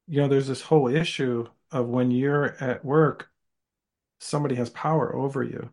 you 0.08 0.20
know, 0.22 0.28
there's 0.28 0.48
this 0.48 0.62
whole 0.62 0.88
issue 0.88 1.46
of 1.70 1.88
when 1.88 2.10
you're 2.10 2.56
at 2.62 2.84
work, 2.84 3.30
somebody 4.20 4.56
has 4.56 4.70
power 4.70 5.14
over 5.16 5.42
you. 5.44 5.72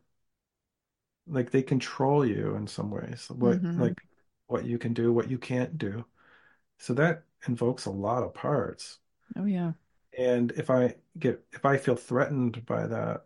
Like 1.28 1.52
they 1.52 1.62
control 1.62 2.26
you 2.26 2.56
in 2.56 2.66
some 2.68 2.90
ways, 2.90 3.30
what 3.30 3.64
hmm 3.68 3.68
like 3.76 4.04
what 4.48 4.66
you 4.66 4.78
can 4.80 4.94
do, 4.94 5.12
what 5.14 5.30
you 5.30 5.38
can't 5.38 5.78
do. 5.78 6.06
So 6.80 6.94
that 6.96 7.26
invokes 7.48 7.86
a 7.86 7.92
lot 7.92 8.24
of 8.24 8.34
parts. 8.36 9.00
Oh, 9.36 9.46
yeah. 9.46 9.74
And 10.18 10.52
if 10.54 10.70
I 10.70 10.96
get 11.18 11.46
if 11.54 11.66
I 11.66 11.78
feel 11.78 11.96
threatened 11.96 12.66
by 12.66 12.88
that, 12.88 13.26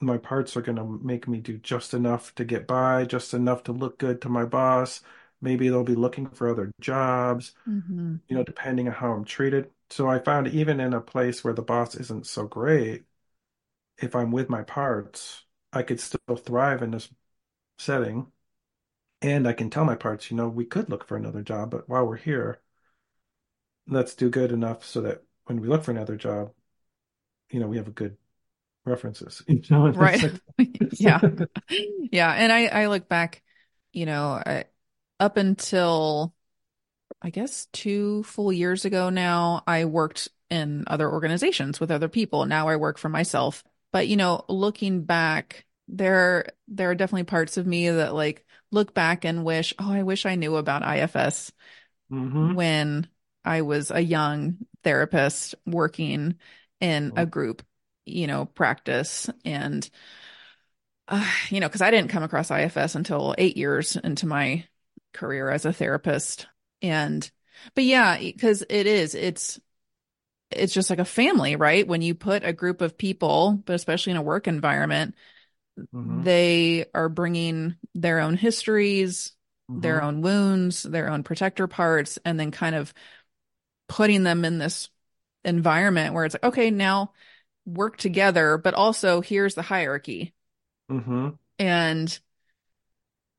my 0.00 0.18
parts 0.18 0.56
are 0.56 0.62
going 0.62 0.76
to 0.76 0.84
make 1.04 1.26
me 1.28 1.40
do 1.40 1.58
just 1.58 1.94
enough 1.94 2.34
to 2.34 2.44
get 2.44 2.66
by, 2.66 3.04
just 3.04 3.32
enough 3.34 3.62
to 3.64 3.72
look 3.72 3.98
good 3.98 4.20
to 4.22 4.28
my 4.28 4.44
boss. 4.44 5.00
Maybe 5.40 5.68
they'll 5.68 5.84
be 5.84 5.94
looking 5.94 6.28
for 6.28 6.48
other 6.48 6.70
jobs, 6.80 7.54
hmm 7.66 8.20
you 8.28 8.36
know, 8.36 8.44
depending 8.44 8.88
on 8.88 8.94
how 8.94 9.12
I'm 9.12 9.24
treated. 9.24 9.70
So 9.90 10.08
I 10.08 10.20
found 10.20 10.48
even 10.48 10.80
in 10.80 10.94
a 10.94 11.00
place 11.02 11.44
where 11.44 11.54
the 11.54 11.62
boss 11.62 11.94
isn't 11.96 12.26
so 12.26 12.46
great, 12.46 13.04
if 13.98 14.16
I'm 14.16 14.32
with 14.32 14.50
my 14.50 14.62
parts, 14.62 15.44
I 15.72 15.82
could 15.84 16.00
still 16.00 16.36
thrive 16.36 16.82
in 16.82 16.92
this 16.92 17.10
setting. 17.78 18.32
And 19.22 19.48
I 19.48 19.54
can 19.54 19.70
tell 19.70 19.84
my 19.86 19.96
parts, 19.96 20.30
you 20.30 20.36
know, 20.36 20.48
we 20.48 20.66
could 20.66 20.90
look 20.90 21.06
for 21.06 21.16
another 21.16 21.42
job, 21.42 21.70
but 21.70 21.88
while 21.88 22.06
we're 22.06 22.16
here, 22.18 22.60
let's 23.86 24.14
do 24.14 24.30
good 24.30 24.52
enough 24.52 24.84
so 24.84 25.00
that 25.02 25.22
when 25.46 25.60
we 25.60 25.68
look 25.68 25.84
for 25.84 25.90
another 25.92 26.16
job, 26.16 26.52
you 27.50 27.60
know, 27.60 27.68
we 27.68 27.76
have 27.78 27.88
a 27.88 27.92
good 27.92 28.16
references. 28.86 29.42
You 29.48 29.62
know, 29.70 29.94
Right. 29.94 30.22
like, 30.22 30.40
Yeah. 30.98 31.22
Yeah. 32.12 32.32
And 32.32 32.52
I, 32.52 32.66
I 32.66 32.86
look 32.88 33.08
back, 33.08 33.42
you 33.92 34.06
know, 34.06 34.42
I, 34.44 34.64
up 35.20 35.36
until 35.36 36.34
I 37.22 37.30
guess 37.30 37.66
two 37.72 38.22
full 38.24 38.52
years 38.52 38.84
ago 38.84 39.10
now, 39.10 39.62
I 39.66 39.86
worked 39.86 40.28
in 40.50 40.84
other 40.88 41.10
organizations 41.10 41.80
with 41.80 41.90
other 41.90 42.08
people. 42.08 42.46
Now 42.46 42.68
I 42.68 42.76
work 42.76 42.98
for 42.98 43.08
myself. 43.10 43.64
But, 43.92 44.08
you 44.08 44.16
know, 44.16 44.44
looking 44.48 45.04
back, 45.04 45.66
there 45.88 46.46
there 46.68 46.90
are 46.90 46.94
definitely 46.94 47.24
parts 47.24 47.56
of 47.58 47.66
me 47.66 47.90
that 47.90 48.14
like 48.14 48.46
look 48.72 48.94
back 48.94 49.24
and 49.24 49.44
wish, 49.44 49.74
oh, 49.78 49.92
I 49.92 50.02
wish 50.04 50.26
I 50.26 50.36
knew 50.36 50.56
about 50.56 50.82
IFS 50.84 51.52
hmm 52.10 52.54
when 52.54 53.08
I 53.44 53.62
was 53.62 53.90
a 53.90 54.00
young 54.00 54.63
therapist 54.84 55.54
working 55.66 56.36
in 56.80 57.12
a 57.16 57.26
group, 57.26 57.62
you 58.06 58.26
know, 58.26 58.46
practice 58.46 59.30
and 59.44 59.88
uh, 61.08 61.30
you 61.50 61.60
know, 61.60 61.68
because 61.68 61.82
I 61.82 61.90
didn't 61.90 62.10
come 62.10 62.22
across 62.22 62.50
IFS 62.50 62.94
until 62.94 63.34
eight 63.38 63.56
years 63.56 63.96
into 63.96 64.26
my 64.26 64.64
career 65.12 65.50
as 65.50 65.64
a 65.64 65.72
therapist. 65.72 66.46
And, 66.82 67.28
but 67.74 67.84
yeah, 67.84 68.18
because 68.18 68.62
it 68.68 68.86
is, 68.86 69.14
it's, 69.14 69.60
it's 70.50 70.74
just 70.74 70.90
like 70.90 71.00
a 71.00 71.04
family, 71.04 71.56
right? 71.56 71.86
When 71.86 72.02
you 72.02 72.14
put 72.14 72.44
a 72.44 72.52
group 72.52 72.80
of 72.80 72.98
people, 72.98 73.62
but 73.66 73.74
especially 73.74 74.12
in 74.12 74.16
a 74.18 74.22
work 74.22 74.48
environment, 74.48 75.14
hmm 75.92 76.24
they 76.26 76.86
are 76.94 77.08
bringing 77.08 77.76
their 77.94 78.20
own 78.20 78.36
histories, 78.36 79.32
their 79.74 80.02
hmm 80.02 80.04
own 80.04 80.22
wounds, 80.22 80.82
their 80.84 81.10
own 81.10 81.22
protector 81.22 81.66
parts, 81.66 82.18
and 82.24 82.38
then 82.38 82.50
kind 82.50 82.74
of 82.76 82.94
putting 83.88 84.22
them 84.22 84.44
in 84.44 84.58
this 84.58 84.88
environment 85.44 86.14
where 86.14 86.24
it's 86.24 86.34
like, 86.34 86.44
okay, 86.44 86.70
now 86.70 87.12
work 87.66 87.96
together, 87.96 88.58
but 88.58 88.74
also 88.74 89.20
here's 89.20 89.54
the 89.54 89.62
hierarchy. 89.62 90.34
hmm 90.88 91.30
And 91.58 92.18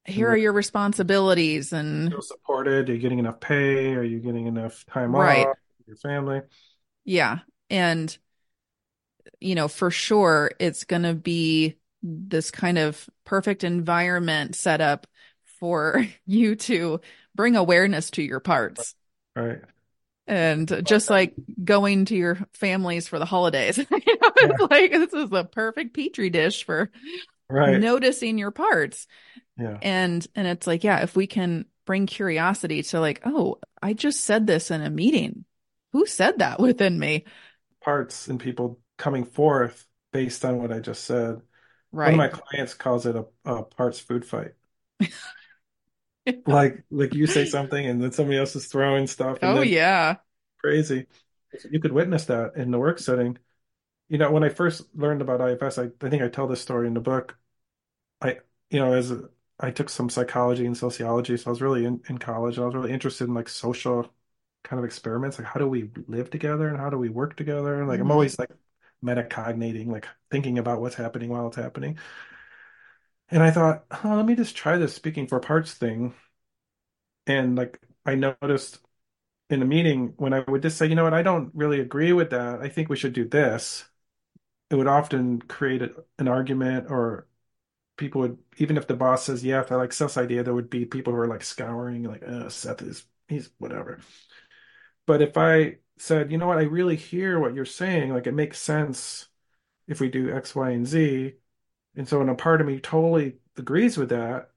here 0.05 0.29
are 0.29 0.37
your 0.37 0.53
responsibilities 0.53 1.73
and 1.73 2.11
feel 2.11 2.21
supported? 2.21 2.89
Are 2.89 2.93
you 2.93 2.99
getting 2.99 3.19
enough 3.19 3.39
pay? 3.39 3.93
Are 3.93 4.03
you 4.03 4.19
getting 4.19 4.47
enough 4.47 4.85
time 4.85 5.15
right. 5.15 5.47
off? 5.47 5.57
with 5.79 5.87
Your 5.87 5.97
family? 5.97 6.41
Yeah. 7.03 7.39
And, 7.69 8.15
you 9.39 9.55
know, 9.55 9.67
for 9.67 9.91
sure, 9.91 10.51
it's 10.59 10.83
going 10.83 11.03
to 11.03 11.13
be 11.13 11.75
this 12.03 12.51
kind 12.51 12.77
of 12.77 13.09
perfect 13.23 13.63
environment 13.63 14.55
set 14.55 14.81
up 14.81 15.07
for 15.59 16.05
you 16.25 16.55
to 16.55 17.01
bring 17.33 17.55
awareness 17.55 18.11
to 18.11 18.21
your 18.21 18.39
parts. 18.39 18.95
Right. 19.35 19.61
And 20.27 20.83
just 20.85 21.09
like 21.09 21.35
going 21.63 22.05
to 22.05 22.15
your 22.15 22.39
families 22.53 23.07
for 23.07 23.19
the 23.19 23.25
holidays, 23.25 23.77
you 23.79 23.85
know, 24.21 24.31
Yeah. 24.41 24.57
like 24.71 24.91
this 24.91 25.13
is 25.13 25.31
a 25.31 25.43
perfect 25.43 25.93
petri 25.95 26.29
dish 26.29 26.63
for 26.65 26.89
Right. 27.49 27.85
noticing 27.85 28.37
your 28.37 28.51
parts. 28.51 29.07
Yeah. 29.57 29.79
And 29.81 30.25
and 30.35 30.47
it's 30.47 30.67
like, 30.67 30.83
yeah, 30.83 31.03
if 31.03 31.15
we 31.15 31.27
can 31.27 31.65
bring 31.85 32.07
curiosity 32.07 32.83
to 32.83 32.99
like, 32.99 33.21
oh, 33.25 33.59
I 33.81 33.93
just 33.93 34.21
said 34.23 34.47
this 34.47 34.71
in 34.71 34.81
a 34.81 34.89
meeting. 34.89 35.45
Who 35.93 36.05
said 36.05 36.39
that 36.39 36.59
within 36.61 36.99
me? 36.99 37.25
Parts 37.81 38.27
and 38.27 38.39
people 38.39 38.79
coming 38.97 39.25
forth 39.25 39.87
based 40.11 40.43
on 40.45 40.57
what 40.57 40.71
I 40.71 40.79
just 40.79 41.03
said. 41.03 41.41
One 42.01 42.13
of 42.13 42.17
my 42.17 42.29
clients 42.29 42.73
calls 42.73 43.05
it 43.05 43.15
a, 43.15 43.25
a 43.45 43.63
parts 43.63 43.99
food 43.99 44.25
fight. 44.25 44.53
Like 46.47 46.83
like 46.91 47.13
you 47.15 47.25
say 47.27 47.45
something 47.45 47.85
and 47.87 48.01
then 48.01 48.11
somebody 48.11 48.37
else 48.37 48.55
is 48.55 48.67
throwing 48.67 49.07
stuff 49.07 49.41
and 49.43 49.55
Oh 49.55 49.61
yeah. 49.61 50.17
crazy. 50.59 51.07
You 51.69 51.79
could 51.79 51.91
witness 51.93 52.25
that 52.25 52.55
in 52.57 52.71
the 52.71 52.79
work 52.79 52.99
setting. 52.99 53.37
You 54.09 54.17
know, 54.19 54.31
when 54.31 54.43
I 54.43 54.49
first 54.49 54.83
learned 54.95 55.21
about 55.21 55.41
IFS, 55.41 55.77
I, 55.79 55.85
I 56.01 56.09
think 56.09 56.23
I 56.23 56.29
tell 56.29 56.47
this 56.47 56.61
story 56.61 56.87
in 56.87 56.93
the 56.95 57.01
book. 57.01 57.37
I, 58.21 58.39
you 58.71 58.79
know, 58.79 58.93
as 58.93 59.11
a, 59.11 59.29
I 59.59 59.71
took 59.71 59.89
some 59.89 60.09
psychology 60.09 60.65
and 60.65 60.77
sociology, 60.77 61.37
so 61.37 61.47
I 61.49 61.51
was 61.51 61.61
really 61.61 61.85
in, 61.85 62.01
in 62.09 62.17
college. 62.19 62.57
And 62.57 62.63
I 62.63 62.67
was 62.67 62.75
really 62.75 62.93
interested 62.93 63.27
in 63.29 63.33
like 63.35 63.49
social 63.49 64.11
kind 64.63 64.79
of 64.79 64.85
experiments, 64.85 65.39
like 65.39 65.47
how 65.47 65.59
do 65.59 65.67
we 65.69 65.91
live 66.07 66.29
together 66.31 66.69
and 66.69 66.77
how 66.77 66.89
do 66.89 66.97
we 66.97 67.09
work 67.09 67.37
together? 67.37 67.85
Like 67.85 67.99
I'm 68.01 68.11
hmm 68.11 68.11
always 68.11 68.39
like 68.39 68.51
metacognating, 69.03 69.87
like 69.87 70.07
thinking 70.31 70.59
about 70.59 70.81
what's 70.81 70.95
happening 70.95 71.29
while 71.29 71.47
it's 71.47 71.57
happening. 71.57 71.99
And 73.29 73.43
I 73.43 73.51
thought, 73.51 73.85
oh, 74.03 74.15
let 74.15 74.25
me 74.25 74.35
just 74.35 74.55
try 74.55 74.77
this 74.77 74.95
speaking 74.95 75.27
for 75.27 75.39
parts 75.39 75.73
thing. 75.75 76.13
And 77.27 77.55
like 77.55 77.79
I 78.05 78.15
noticed 78.15 78.79
in 79.49 79.61
a 79.61 79.65
meeting 79.65 80.13
when 80.17 80.33
I 80.33 80.41
would 80.47 80.61
just 80.61 80.77
say, 80.77 80.87
you 80.87 80.95
know 80.95 81.03
what, 81.05 81.13
I 81.15 81.23
don't 81.23 81.51
really 81.55 81.79
agree 81.81 82.13
with 82.13 82.31
that. 82.31 82.61
I 82.61 82.69
think 82.69 82.89
we 82.89 82.97
should 82.97 83.13
do 83.13 83.27
this. 83.27 83.85
It 84.71 84.75
would 84.75 84.87
often 84.87 85.41
create 85.43 85.81
a, 85.83 85.91
an 86.19 86.27
argument 86.29 86.87
or 86.91 87.27
people 87.97 88.21
would 88.21 88.37
even 88.57 88.77
if 88.77 88.87
the 88.87 88.95
boss 88.95 89.25
says 89.25 89.43
yeah 89.45 89.61
if 89.61 89.71
i 89.71 89.75
like 89.75 89.93
seth's 89.93 90.17
idea 90.17 90.43
there 90.43 90.53
would 90.55 90.69
be 90.69 90.85
people 90.85 91.13
who 91.13 91.19
are 91.19 91.27
like 91.27 91.43
scouring 91.43 92.03
like 92.03 92.23
oh, 92.27 92.49
seth 92.49 92.81
is 92.81 93.05
he's 93.29 93.51
whatever 93.59 93.99
but 95.05 95.21
if 95.21 95.37
i 95.37 95.77
said 95.97 96.31
you 96.31 96.37
know 96.37 96.47
what 96.47 96.57
i 96.57 96.63
really 96.63 96.95
hear 96.95 97.39
what 97.39 97.53
you're 97.53 97.65
saying 97.65 98.13
like 98.13 98.27
it 98.27 98.33
makes 98.33 98.59
sense 98.59 99.27
if 99.87 99.99
we 100.01 100.09
do 100.09 100.31
x 100.35 100.55
y 100.55 100.71
and 100.71 100.87
z 100.87 101.35
and 101.95 102.07
so 102.07 102.21
and 102.21 102.29
a 102.29 102.35
part 102.35 102.61
of 102.61 102.67
me 102.67 102.79
totally 102.79 103.37
agrees 103.57 103.97
with 103.97 104.09
that. 104.09 104.51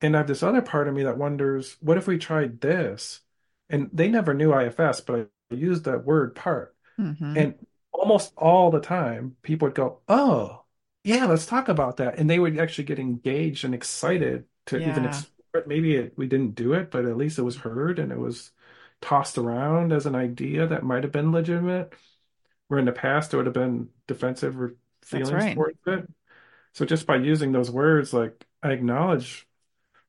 And 0.00 0.14
i 0.16 0.18
have 0.18 0.26
this 0.26 0.42
other 0.42 0.62
part 0.62 0.88
of 0.88 0.94
me 0.94 1.02
that 1.04 1.18
wonders 1.18 1.76
what 1.80 1.96
if 1.98 2.06
we 2.06 2.18
tried 2.18 2.60
this? 2.60 3.20
And 3.68 3.90
they 3.92 4.08
never 4.08 4.34
knew 4.34 4.52
ifs 4.58 5.00
but 5.00 5.30
i 5.50 5.54
used 5.54 5.84
that 5.84 6.04
word 6.04 6.34
part. 6.34 6.76
Hmm 6.98 7.12
and 7.34 7.56
almost 7.92 8.34
all 8.38 8.70
the 8.72 8.80
time, 8.80 9.36
people 9.42 9.66
would 9.68 9.74
go, 9.76 10.02
"Oh, 10.08 10.64
yeah, 11.04 11.26
let's 11.26 11.46
talk 11.46 11.68
about 11.68 11.98
that," 11.98 12.18
and 12.18 12.30
they 12.30 12.38
would 12.40 12.58
actually 12.60 12.84
get 12.86 12.98
engaged 13.00 13.64
and 13.64 13.74
excited 13.74 14.46
to 14.66 14.80
even 14.80 15.04
explore 15.06 15.62
it. 15.62 15.68
Maybe 15.68 15.96
it, 15.96 16.18
we 16.18 16.26
didn't 16.28 16.54
do 16.56 16.74
it, 16.74 16.90
but 16.92 17.06
at 17.06 17.16
least 17.18 17.38
it 17.38 17.42
was 17.44 17.58
heard 17.58 17.98
and 18.00 18.12
it 18.12 18.18
was 18.18 18.52
tossed 19.02 19.38
around 19.38 19.92
as 19.92 20.06
an 20.06 20.14
idea 20.16 20.66
that 20.68 20.84
might 20.84 21.04
have 21.04 21.12
been 21.12 21.32
legitimate. 21.32 21.94
Where 22.68 22.80
in 22.80 22.86
the 22.86 22.92
past 22.92 23.32
it 23.34 23.36
would 23.38 23.46
have 23.46 23.54
been 23.54 23.90
defensive 24.06 24.60
or 24.60 24.76
feelings 25.04 25.46
right. 25.46 25.48
towards 25.48 25.78
it. 25.86 26.08
So 26.74 26.84
just 26.86 27.06
by 27.06 27.16
using 27.16 27.52
those 27.52 27.70
words, 27.70 28.12
like 28.14 28.46
I 28.62 28.72
acknowledge, 28.72 29.48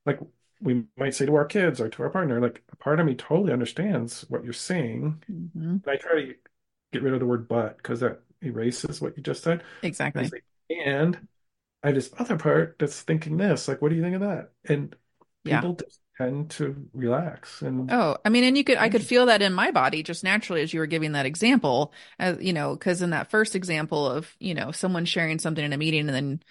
like 0.06 0.20
we 0.60 0.86
might 0.96 1.14
say 1.14 1.26
to 1.26 1.34
our 1.36 1.44
kids 1.46 1.80
or 1.80 1.88
to 1.90 2.02
our 2.04 2.10
partner, 2.10 2.40
like 2.40 2.62
a 2.72 2.76
part 2.76 3.00
of 3.00 3.06
me 3.06 3.14
totally 3.14 3.52
understands 3.52 4.22
what 4.30 4.44
you're 4.44 4.52
saying. 4.52 5.22
hmm 5.28 5.76
I 5.86 5.96
try 5.96 6.14
to 6.22 6.34
get 6.92 7.02
rid 7.02 7.14
of 7.14 7.20
the 7.20 7.26
word 7.26 7.48
but 7.48 7.76
because 7.78 8.00
that 8.00 8.20
erases 8.42 9.00
what 9.00 9.16
you 9.16 9.22
just 9.22 9.42
said. 9.42 9.62
I 10.14 10.22
Exactly. 10.22 10.24
say, 10.24 10.42
and 10.70 11.28
I 11.82 11.88
have 11.88 11.96
this 11.96 12.12
other 12.18 12.38
part 12.38 12.78
that's 12.78 13.02
thinking 13.02 13.36
this, 13.36 13.68
like, 13.68 13.82
what 13.82 13.90
do 13.90 13.96
you 13.96 14.02
think 14.02 14.16
of 14.16 14.22
that? 14.22 14.52
And 14.68 14.96
Yeah. 15.44 15.66
people 15.66 15.74
just 15.76 16.00
tend 16.16 16.50
to 16.50 16.88
relax 16.94 17.62
and 17.62 17.88
Oh, 17.88 18.16
I 18.24 18.30
mean, 18.30 18.42
and 18.42 18.56
you 18.58 18.64
could, 18.64 18.78
I 18.78 18.88
could 18.88 19.04
feel 19.04 19.26
that 19.26 19.42
in 19.42 19.52
my 19.52 19.70
body 19.70 20.02
just 20.02 20.24
naturally 20.24 20.60
as 20.62 20.72
you 20.74 20.80
were 20.80 20.86
giving 20.86 21.12
that 21.12 21.24
example, 21.26 21.92
as 22.18 22.42
you 22.42 22.52
know, 22.52 22.74
because 22.74 23.00
in 23.00 23.10
that 23.10 23.30
first 23.30 23.54
example 23.54 24.06
of, 24.10 24.34
you 24.40 24.54
know, 24.54 24.72
someone 24.72 25.04
sharing 25.04 25.38
something 25.38 25.64
in 25.64 25.72
a 25.72 25.76
meeting 25.76 26.00
and 26.00 26.08
then 26.08 26.42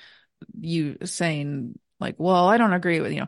you 0.59 0.97
saying 1.05 1.80
like, 1.99 2.16
well, 2.20 2.47
I 2.47 2.57
don't 2.57 2.74
agree 2.74 3.01
with, 3.01 3.13
you 3.13 3.22
know, 3.22 3.28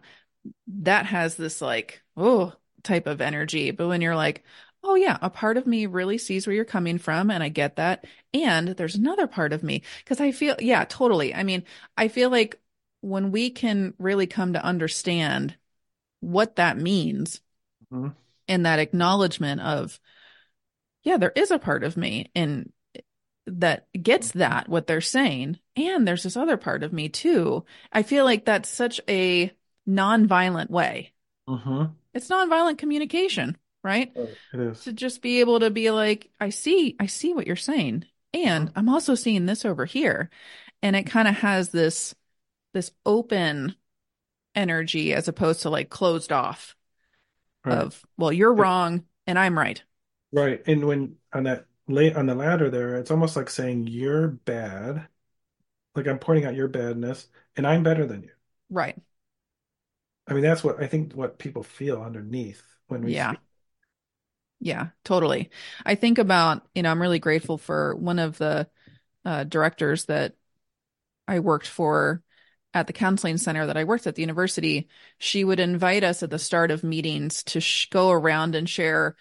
that 0.84 1.08
has 1.08 1.38
this 1.38 1.62
like, 1.62 2.04
oh, 2.18 2.54
type 2.84 3.08
of 3.08 3.22
energy. 3.22 3.72
But 3.72 3.88
when 3.90 4.02
you're 4.02 4.16
like, 4.16 4.44
oh 4.84 4.96
yeah, 4.96 5.18
a 5.22 5.30
part 5.30 5.58
of 5.58 5.68
me 5.68 5.86
really 5.88 6.18
sees 6.18 6.48
where 6.48 6.56
you're 6.56 6.66
coming 6.66 6.98
from 7.00 7.32
and 7.32 7.44
I 7.44 7.50
get 7.50 7.78
that. 7.78 8.06
And 8.34 8.70
there's 8.70 8.96
another 8.96 9.28
part 9.28 9.54
of 9.54 9.64
me 9.64 9.84
because 10.00 10.22
I 10.22 10.32
feel, 10.32 10.56
yeah, 10.60 10.86
totally. 10.86 11.34
I 11.36 11.44
mean, 11.44 11.66
I 11.98 12.08
feel 12.10 12.30
like 12.30 12.60
when 13.02 13.32
we 13.32 13.50
can 13.52 13.94
really 14.00 14.28
come 14.28 14.54
to 14.54 14.64
understand 14.64 15.58
what 16.20 16.56
that 16.56 16.78
means 16.78 17.42
Mhm. 17.92 18.16
and 18.48 18.66
that 18.66 18.80
acknowledgement 18.80 19.62
of, 19.62 20.00
yeah, 21.04 21.18
there 21.18 21.34
is 21.36 21.52
a 21.52 21.60
part 21.60 21.84
of 21.84 21.98
me 21.98 22.32
and 22.36 22.72
that 23.46 23.88
gets 23.94 24.32
that 24.32 24.68
what 24.68 24.88
they're 24.88 25.00
saying. 25.00 25.58
And 25.76 26.08
there's 26.08 26.24
this 26.24 26.36
other 26.36 26.58
part 26.58 26.84
of 26.84 26.92
me 26.92 27.08
too. 27.08 27.66
I 27.94 28.04
feel 28.04 28.26
like 28.26 28.46
that's 28.46 28.68
such 28.68 29.00
a 29.08 29.52
non-violent 29.86 30.70
way. 30.70 31.14
Mhm. 31.48 31.94
It's 32.14 32.30
non-violent 32.30 32.78
communication, 32.78 33.58
right? 33.84 34.12
It 34.16 34.60
is. 34.60 34.84
To 34.84 34.94
just 34.94 35.22
be 35.22 35.40
able 35.40 35.62
to 35.62 35.70
be 35.70 35.92
like, 35.92 36.30
I 36.40 36.50
see, 36.50 36.96
I 37.00 37.06
see 37.06 37.34
what 37.34 37.48
you're 37.48 37.56
saying. 37.56 38.06
And 38.34 38.70
Mhm. 38.70 38.74
I'm 38.76 38.90
also 38.90 39.16
seeing 39.16 39.46
this 39.46 39.64
over 39.64 39.86
here. 39.86 40.30
And 40.82 40.96
it 40.96 41.04
kind 41.04 41.28
of 41.28 41.36
has 41.36 41.70
this 41.70 42.14
this 42.74 42.92
open 43.06 43.76
energy 44.56 45.14
as 45.14 45.28
opposed 45.28 45.62
to 45.64 45.70
like 45.70 45.90
closed 45.90 46.32
off 46.32 46.76
Right. 47.66 47.88
of, 47.88 48.06
well, 48.18 48.32
you're 48.34 48.54
wrong 48.54 49.06
and 49.28 49.40
I'm 49.40 49.58
right. 49.58 49.84
right. 50.32 50.62
And 50.68 50.86
when 50.88 51.18
on 51.34 51.44
that 51.44 51.66
late 51.88 52.16
on 52.16 52.26
the 52.26 52.36
ladder 52.36 52.70
there, 52.70 52.96
it's 52.98 53.12
almost 53.12 53.36
like 53.36 53.50
saying 53.50 53.88
you're 53.88 54.28
bad. 54.30 55.08
Like 55.96 56.08
I'm 56.08 56.20
pointing 56.20 56.46
out 56.46 56.56
your 56.56 56.68
badness 56.68 57.28
and 57.58 57.68
I'm 57.68 57.84
better 57.84 58.08
than 58.08 58.24
you. 58.24 58.32
Right. 58.70 58.98
I 60.28 60.34
mean, 60.34 60.44
that's 60.44 60.64
what 60.64 60.82
I 60.82 60.88
think 60.88 61.14
what 61.14 61.40
people 61.40 61.64
feel 61.64 62.02
underneath 62.02 62.64
when 62.88 63.04
we 63.04 63.14
Yeah. 63.14 63.16
speak. 63.16 63.42
Yeah, 64.60 64.90
totally. 65.04 65.52
I 65.86 65.96
think 65.96 66.18
about, 66.18 66.68
you 66.74 66.82
know, 66.82 66.90
I'm 66.92 67.02
really 67.02 67.20
grateful 67.20 67.58
for 67.58 67.96
one 67.96 68.18
of 68.20 68.38
the 68.38 68.68
uh, 69.26 69.44
directors 69.46 70.06
that 70.06 70.36
I 71.28 71.40
worked 71.42 71.68
for 71.68 72.24
at 72.74 72.88
the 72.88 72.94
counseling 72.94 73.38
center 73.38 73.66
that 73.66 73.78
I 73.78 73.84
worked 73.84 74.08
at 74.08 74.16
the 74.16 74.22
university. 74.22 74.88
She 75.18 75.44
would 75.44 75.60
invite 75.60 76.04
us 76.04 76.24
at 76.24 76.30
the 76.30 76.40
start 76.40 76.72
of 76.72 76.84
meetings 76.84 77.44
to 77.46 77.62
sh- 77.62 77.90
go 77.90 78.12
around 78.12 78.56
and 78.56 78.70
share. 78.70 79.16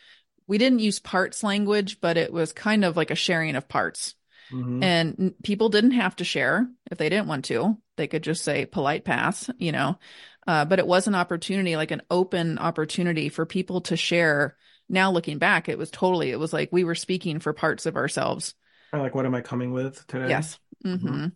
We 0.46 0.58
didn't 0.58 0.80
use 0.80 0.98
parts 1.00 1.42
language, 1.42 2.00
but 2.00 2.16
it 2.16 2.32
was 2.32 2.52
kind 2.52 2.84
of 2.84 2.96
like 2.96 3.10
a 3.10 3.14
sharing 3.16 3.56
of 3.56 3.68
parts. 3.68 4.14
hmm 4.50 4.82
And 4.82 5.34
people 5.42 5.70
didn't 5.70 5.92
have 5.92 6.16
to 6.16 6.24
share 6.24 6.68
if 6.90 6.98
they 6.98 7.08
didn't 7.08 7.28
want 7.28 7.46
to. 7.46 7.78
They 7.96 8.06
could 8.06 8.22
just 8.22 8.44
say 8.44 8.66
polite 8.66 9.04
pass, 9.04 9.48
you 9.58 9.72
know. 9.72 9.98
Uh, 10.46 10.64
but 10.66 10.78
it 10.78 10.86
was 10.86 11.06
an 11.08 11.14
opportunity, 11.14 11.76
like 11.76 11.90
an 11.90 12.02
open 12.10 12.58
opportunity 12.58 13.28
for 13.30 13.46
people 13.46 13.80
to 13.82 13.96
share. 13.96 14.56
Now 14.88 15.10
looking 15.10 15.38
back, 15.38 15.68
it 15.68 15.78
was 15.78 15.90
totally, 15.90 16.30
it 16.30 16.38
was 16.38 16.52
like 16.52 16.68
we 16.72 16.84
were 16.84 16.94
speaking 16.94 17.40
for 17.40 17.52
parts 17.52 17.86
of 17.86 17.96
ourselves. 17.96 18.54
Like, 18.92 19.14
what 19.14 19.26
am 19.26 19.34
I 19.34 19.40
coming 19.42 19.72
with 19.72 20.06
today? 20.06 20.26
Yes. 20.28 20.58
hmm 21.00 21.06
hmm 21.06 21.28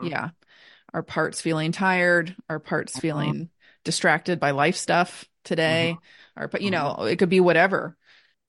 Yeah. 0.00 0.30
Our 0.94 1.02
parts 1.02 1.40
feeling 1.40 1.72
tired, 1.72 2.36
our 2.48 2.58
parts 2.58 2.94
uh-huh. 2.94 3.00
feeling 3.00 3.50
distracted 3.84 4.38
by 4.40 4.50
life 4.52 4.76
stuff 4.76 5.24
today, 5.44 6.00
uh-huh. 6.36 6.44
or, 6.44 6.48
but 6.48 6.62
you 6.62 6.70
uh-huh. 6.70 6.96
know, 6.98 7.04
it 7.04 7.16
could 7.18 7.28
be 7.28 7.40
whatever. 7.40 7.96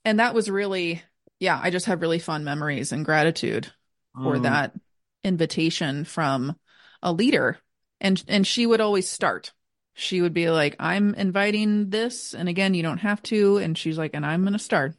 And 0.05 0.19
that 0.19 0.33
was 0.33 0.49
really, 0.49 1.01
yeah, 1.39 1.59
I 1.61 1.69
just 1.69 1.85
have 1.87 2.01
really 2.01 2.19
fond 2.19 2.45
memories 2.45 2.91
and 2.91 3.05
gratitude 3.05 3.71
for 4.21 4.37
hmm 4.37 4.43
that 4.43 4.73
invitation 5.23 6.03
from 6.03 6.57
a 7.01 7.13
leader. 7.13 7.57
And 8.01 8.21
and 8.27 8.45
she 8.45 8.65
would 8.65 8.81
always 8.81 9.09
start. 9.09 9.53
She 9.93 10.21
would 10.21 10.33
be 10.33 10.49
like, 10.49 10.75
"I'm 10.79 11.15
inviting 11.15 11.89
this, 11.89 12.33
and 12.33 12.49
again, 12.49 12.73
you 12.73 12.83
don't 12.83 12.97
have 12.99 13.21
to." 13.23 13.57
And 13.57 13.77
she's 13.77 13.97
like, 13.97 14.11
"And 14.13 14.25
I'm 14.25 14.41
going 14.41 14.53
to 14.53 14.59
start." 14.59 14.95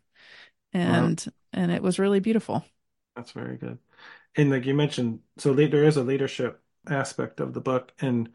Wow, 0.87 1.13
And 1.13 1.25
and 1.53 1.73
it 1.73 1.83
was 1.83 1.99
really 1.99 2.21
beautiful. 2.21 2.65
that's 3.17 3.33
very 3.33 3.57
good. 3.57 3.79
And 4.37 4.51
like 4.51 4.67
you 4.67 4.75
mentioned, 4.75 5.21
so 5.39 5.55
there 5.55 5.85
is 5.85 5.99
a 5.99 6.05
leadership 6.05 6.63
aspect 6.89 7.41
of 7.41 7.55
the 7.55 7.61
book, 7.61 7.93
and 8.01 8.31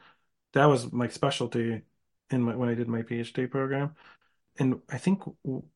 that 0.54 0.66
was 0.66 0.92
my 0.92 1.08
specialty 1.08 1.82
in 2.30 2.42
my, 2.42 2.56
when 2.56 2.70
I 2.70 2.76
did 2.76 2.88
my 2.88 3.02
PhD 3.02 3.50
program. 3.50 3.96
And 4.58 4.82
I 4.90 4.98
think 4.98 5.24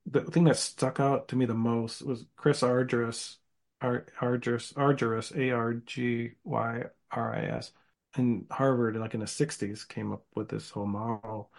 the 0.06 0.22
thing 0.22 0.44
that 0.46 0.58
stuck 0.58 1.00
out 1.00 1.30
to 1.30 1.36
me 1.36 1.46
the 1.46 1.54
most 1.54 2.02
was 2.02 2.26
Chris 2.36 2.62
Argyris, 2.62 3.38
Ar 3.82 4.06
Argyris, 4.20 4.74
Argyris, 4.74 5.36
A-R-G-Y-R-I-S, 5.36 6.42
in 8.18 8.46
Harvard, 8.52 8.96
like 8.98 9.14
in 9.14 9.22
the 9.22 9.26
60s, 9.26 9.88
came 9.88 10.12
up 10.12 10.26
with 10.36 10.50
this 10.50 10.70
whole 10.70 10.86
model 10.86 11.50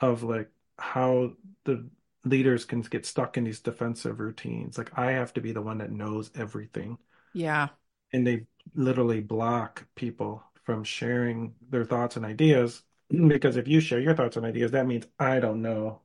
of 0.00 0.22
like 0.22 0.50
how 0.78 1.32
the 1.64 1.88
leaders 2.24 2.64
can 2.64 2.80
get 2.82 3.06
stuck 3.06 3.36
in 3.36 3.44
these 3.44 3.60
defensive 3.60 4.18
routines. 4.20 4.78
Like 4.78 4.96
I 4.98 5.12
have 5.12 5.32
to 5.34 5.40
be 5.40 5.52
the 5.52 5.62
one 5.62 5.78
that 5.78 5.92
knows 5.92 6.30
everything. 6.34 6.98
Yeah. 7.32 7.68
And 8.12 8.26
they 8.26 8.46
literally 8.74 9.20
block 9.20 9.86
people 9.94 10.42
from 10.70 10.84
sharing 10.84 11.52
their 11.68 11.84
thoughts 11.84 12.14
and 12.16 12.24
ideas 12.24 12.82
because 13.10 13.56
if 13.56 13.66
you 13.66 13.80
share 13.80 13.98
your 13.98 14.14
thoughts 14.14 14.36
and 14.36 14.46
ideas, 14.46 14.70
that 14.70 14.86
means 14.86 15.04
I 15.18 15.40
don't 15.40 15.62
know 15.62 16.02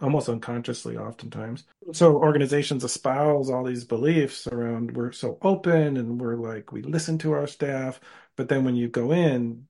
almost 0.00 0.30
unconsciously 0.30 0.96
oftentimes. 0.96 1.64
So 1.92 2.16
organizations 2.16 2.82
espouse 2.82 3.50
all 3.50 3.62
these 3.62 3.84
beliefs 3.84 4.46
around 4.46 4.96
we're 4.96 5.12
so 5.12 5.38
open 5.42 5.98
and 5.98 6.18
we're 6.20 6.36
like 6.36 6.72
we 6.72 6.80
listen 6.82 7.18
to 7.18 7.32
our 7.32 7.46
staff, 7.46 8.00
but 8.36 8.48
then 8.48 8.64
when 8.64 8.74
you 8.74 8.88
go 8.88 9.12
in, 9.12 9.66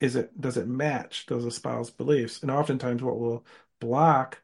is 0.00 0.14
it 0.14 0.40
does 0.40 0.56
it 0.56 0.68
match 0.68 1.26
those 1.26 1.44
espoused 1.44 1.96
beliefs? 1.98 2.42
And 2.42 2.50
oftentimes 2.50 3.02
what 3.02 3.18
will 3.18 3.44
block 3.80 4.40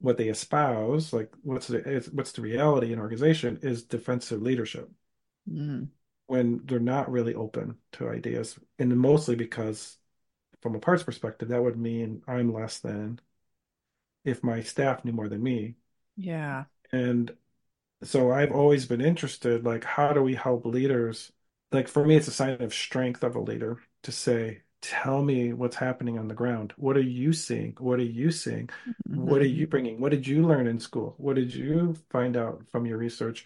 what 0.00 0.18
they 0.18 0.28
espouse, 0.28 1.12
like 1.12 1.32
what's 1.42 1.68
the 1.68 2.10
what's 2.12 2.32
the 2.32 2.42
reality 2.42 2.92
in 2.92 2.98
organization 2.98 3.60
is 3.62 3.84
defensive 3.84 4.42
leadership 4.42 4.90
Mm. 5.50 5.88
When 6.26 6.62
they're 6.64 6.80
not 6.80 7.10
really 7.10 7.34
open 7.34 7.76
to 7.92 8.08
ideas, 8.08 8.58
and 8.78 8.96
mostly 8.96 9.36
because 9.36 9.98
from 10.62 10.74
a 10.74 10.78
parts 10.78 11.02
perspective, 11.02 11.48
that 11.48 11.62
would 11.62 11.76
mean 11.76 12.22
I'm 12.26 12.52
less 12.52 12.78
than 12.78 13.20
if 14.24 14.42
my 14.42 14.62
staff 14.62 15.04
knew 15.04 15.12
more 15.12 15.28
than 15.28 15.42
me. 15.42 15.74
Yeah. 16.16 16.64
And 16.92 17.34
so 18.02 18.32
I've 18.32 18.52
always 18.52 18.86
been 18.86 19.00
interested, 19.00 19.64
like, 19.64 19.84
how 19.84 20.12
do 20.12 20.22
we 20.22 20.34
help 20.34 20.64
leaders? 20.64 21.30
Like, 21.72 21.88
for 21.88 22.06
me, 22.06 22.16
it's 22.16 22.28
a 22.28 22.32
sign 22.32 22.62
of 22.62 22.72
strength 22.72 23.22
of 23.22 23.36
a 23.36 23.40
leader 23.40 23.80
to 24.04 24.12
say, 24.12 24.62
tell 24.80 25.22
me 25.22 25.52
what's 25.52 25.76
happening 25.76 26.18
on 26.18 26.28
the 26.28 26.34
ground. 26.34 26.72
What 26.76 26.96
are 26.96 27.02
you 27.02 27.32
seeing? 27.32 27.74
What 27.78 27.98
are 27.98 28.04
you 28.04 28.30
seeing? 28.30 28.68
Mm-hmm. 28.88 29.26
What 29.26 29.40
are 29.42 29.46
you 29.46 29.66
bringing? 29.66 30.00
What 30.00 30.10
did 30.10 30.26
you 30.26 30.46
learn 30.46 30.66
in 30.66 30.78
school? 30.78 31.14
What 31.18 31.36
did 31.36 31.54
you 31.54 31.96
find 32.10 32.36
out 32.36 32.62
from 32.70 32.86
your 32.86 32.98
research? 32.98 33.44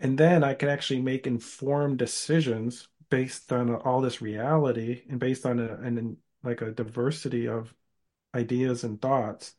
And 0.00 0.18
then 0.18 0.42
I 0.44 0.54
can 0.54 0.68
actually 0.68 1.00
make 1.02 1.26
informed 1.26 1.98
decisions 1.98 2.88
based 3.10 3.52
on 3.52 3.74
all 3.74 4.00
this 4.00 4.20
reality 4.22 5.02
and 5.08 5.20
based 5.20 5.46
on 5.46 5.58
a, 5.60 5.74
an 5.76 6.16
like 6.42 6.62
a 6.62 6.70
diversity 6.72 7.46
of 7.48 7.74
ideas 8.34 8.84
and 8.84 9.00
thoughts. 9.02 9.54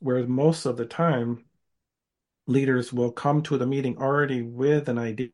Where 0.00 0.26
most 0.26 0.66
of 0.66 0.76
the 0.76 0.86
time 0.86 1.44
leaders 2.46 2.92
will 2.92 3.12
come 3.12 3.42
to 3.42 3.58
the 3.58 3.66
meeting 3.66 3.98
already 3.98 4.42
with 4.42 4.88
an 4.88 4.98
idea 4.98 5.30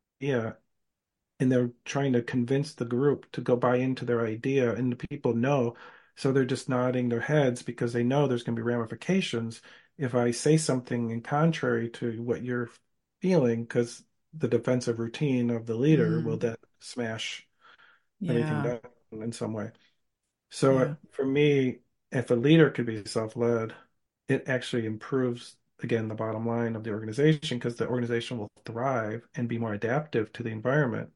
and 1.40 1.50
they're 1.52 1.70
trying 1.84 2.12
to 2.14 2.22
convince 2.22 2.74
the 2.74 2.84
group 2.84 3.30
to 3.32 3.40
go 3.40 3.56
buy 3.56 3.76
into 3.76 4.04
their 4.04 4.26
idea 4.26 4.74
and 4.74 4.92
the 4.92 4.96
people 5.08 5.34
know. 5.34 5.76
So 6.16 6.32
they're 6.32 6.44
just 6.44 6.68
nodding 6.68 7.08
their 7.08 7.20
heads 7.20 7.62
because 7.62 7.92
they 7.92 8.02
know 8.02 8.26
there's 8.26 8.42
going 8.42 8.56
to 8.56 8.62
be 8.62 8.66
ramifications 8.66 9.62
if 9.98 10.14
i 10.14 10.30
say 10.30 10.56
something 10.56 11.10
in 11.10 11.20
contrary 11.20 11.90
to 11.90 12.22
what 12.22 12.42
you're 12.44 12.70
feeling 13.20 13.62
because 13.64 14.04
the 14.36 14.48
defensive 14.48 14.98
routine 14.98 15.50
of 15.50 15.66
the 15.66 15.74
leader 15.74 16.20
mm. 16.20 16.24
will 16.24 16.36
then 16.36 16.56
smash 16.80 17.46
yeah. 18.20 18.32
anything 18.32 18.62
down 18.62 18.80
in 19.22 19.32
some 19.32 19.52
way 19.52 19.70
so 20.50 20.78
yeah. 20.78 20.94
for 21.10 21.24
me 21.24 21.78
if 22.10 22.30
a 22.30 22.34
leader 22.34 22.70
could 22.70 22.86
be 22.86 23.04
self-led 23.04 23.74
it 24.28 24.44
actually 24.46 24.86
improves 24.86 25.56
again 25.82 26.08
the 26.08 26.14
bottom 26.14 26.46
line 26.46 26.76
of 26.76 26.84
the 26.84 26.90
organization 26.90 27.58
because 27.58 27.76
the 27.76 27.88
organization 27.88 28.38
will 28.38 28.50
thrive 28.64 29.26
and 29.34 29.48
be 29.48 29.58
more 29.58 29.74
adaptive 29.74 30.32
to 30.32 30.42
the 30.42 30.50
environment 30.50 31.10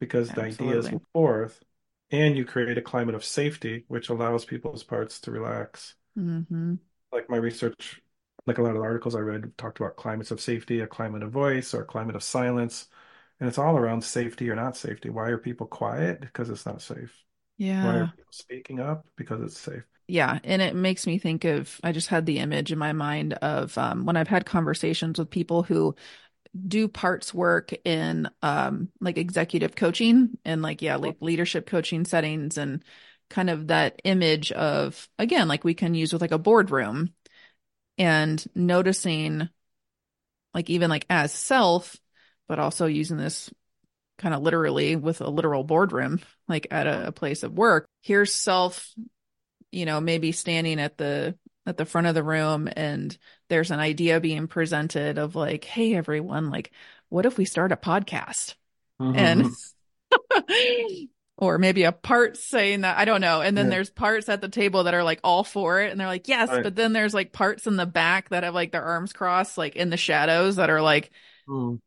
because 0.00 0.30
Absolutely. 0.30 0.56
the 0.56 0.64
ideas 0.64 0.92
will 0.92 1.02
forth 1.12 1.62
and 2.10 2.36
you 2.36 2.44
create 2.44 2.78
a 2.78 2.82
climate 2.82 3.14
of 3.14 3.24
safety 3.24 3.84
which 3.88 4.08
allows 4.08 4.44
people's 4.44 4.82
parts 4.82 5.20
to 5.20 5.30
relax 5.30 5.94
mm-hmm. 6.18 6.74
like 7.12 7.28
my 7.28 7.36
research 7.36 8.00
like 8.48 8.58
a 8.58 8.62
lot 8.62 8.76
of 8.76 8.82
articles 8.82 9.14
i 9.14 9.20
read 9.20 9.56
talked 9.58 9.78
about 9.80 9.96
climates 9.96 10.30
of 10.30 10.40
safety 10.40 10.80
a 10.80 10.86
climate 10.86 11.22
of 11.22 11.30
voice 11.32 11.74
or 11.74 11.82
a 11.82 11.86
climate 11.86 12.16
of 12.16 12.22
silence 12.22 12.88
and 13.40 13.48
it's 13.48 13.58
all 13.58 13.76
around 13.76 14.02
safety 14.02 14.50
or 14.50 14.56
not 14.56 14.76
safety. 14.76 15.10
Why 15.10 15.28
are 15.28 15.38
people 15.38 15.66
quiet? 15.66 16.20
Because 16.20 16.50
it's 16.50 16.66
not 16.66 16.82
safe. 16.82 17.24
Yeah 17.58 17.84
why 17.84 17.96
are 17.98 18.06
people 18.06 18.32
speaking 18.32 18.80
up? 18.80 19.06
Because 19.16 19.40
it's 19.42 19.58
safe. 19.58 19.84
Yeah 20.06 20.38
and 20.42 20.62
it 20.62 20.74
makes 20.74 21.06
me 21.06 21.18
think 21.18 21.44
of 21.44 21.78
i 21.84 21.92
just 21.92 22.08
had 22.08 22.24
the 22.24 22.38
image 22.38 22.72
in 22.72 22.78
my 22.78 22.92
mind 22.94 23.34
of 23.34 23.76
um, 23.76 24.06
when 24.06 24.16
i've 24.16 24.28
had 24.28 24.46
conversations 24.46 25.18
with 25.18 25.28
people 25.30 25.62
who 25.62 25.94
do 26.68 26.88
parts 26.88 27.34
work 27.34 27.72
in 27.86 28.28
um, 28.42 28.90
like 29.00 29.18
executive 29.18 29.76
coaching 29.76 30.30
and 30.44 30.62
like 30.62 30.82
yeah 30.82 30.96
like 30.96 31.16
leadership 31.20 31.66
coaching 31.66 32.04
settings 32.04 32.58
and 32.58 32.84
kind 33.30 33.50
of 33.50 33.68
that 33.68 34.00
image 34.04 34.52
of 34.52 35.08
again 35.18 35.48
like 35.48 35.64
we 35.64 35.74
can 35.74 35.94
use 35.94 36.12
with 36.12 36.22
like 36.22 36.32
a 36.32 36.38
boardroom 36.38 37.10
and 37.98 38.44
noticing 38.54 39.48
like 40.54 40.70
even 40.70 40.90
like 40.90 41.06
as 41.10 41.32
self 41.32 41.96
but 42.48 42.58
also 42.58 42.86
using 42.86 43.16
this 43.16 43.50
kind 44.18 44.34
of 44.34 44.42
literally 44.42 44.96
with 44.96 45.20
a 45.20 45.28
literal 45.28 45.64
boardroom 45.64 46.20
like 46.48 46.66
at 46.70 46.86
a, 46.86 47.08
a 47.08 47.12
place 47.12 47.42
of 47.42 47.52
work 47.52 47.86
here's 48.02 48.34
self 48.34 48.94
you 49.70 49.86
know, 49.86 50.00
maybe 50.00 50.32
standing 50.32 50.80
at 50.80 50.96
the 50.96 51.36
at 51.66 51.76
the 51.76 51.84
front 51.84 52.06
of 52.06 52.14
the 52.14 52.22
room 52.22 52.68
and 52.74 53.16
there's 53.48 53.70
an 53.70 53.78
idea 53.80 54.20
being 54.20 54.46
presented 54.46 55.18
of 55.18 55.36
like, 55.36 55.64
hey 55.64 55.94
everyone, 55.94 56.50
like 56.50 56.72
what 57.08 57.26
if 57.26 57.36
we 57.36 57.44
start 57.44 57.72
a 57.72 57.76
podcast? 57.76 58.54
Mm-hmm. 59.00 59.16
And 59.16 61.08
or 61.40 61.56
maybe 61.56 61.84
a 61.84 61.92
part 61.92 62.36
saying 62.36 62.80
that 62.80 62.98
I 62.98 63.04
don't 63.04 63.20
know. 63.20 63.40
And 63.40 63.56
then 63.56 63.66
yeah. 63.66 63.70
there's 63.70 63.90
parts 63.90 64.28
at 64.28 64.40
the 64.40 64.48
table 64.48 64.84
that 64.84 64.94
are 64.94 65.04
like 65.04 65.20
all 65.22 65.44
for 65.44 65.80
it 65.80 65.92
and 65.92 66.00
they're 66.00 66.08
like, 66.08 66.26
yes, 66.26 66.48
right. 66.48 66.64
but 66.64 66.74
then 66.74 66.92
there's 66.92 67.14
like 67.14 67.32
parts 67.32 67.68
in 67.68 67.76
the 67.76 67.86
back 67.86 68.30
that 68.30 68.42
have 68.42 68.54
like 68.54 68.72
their 68.72 68.82
arms 68.82 69.12
crossed, 69.12 69.56
like 69.56 69.76
in 69.76 69.88
the 69.88 69.96
shadows 69.96 70.56
that 70.56 70.68
are 70.68 70.82
like 70.82 71.12
mm. 71.48 71.78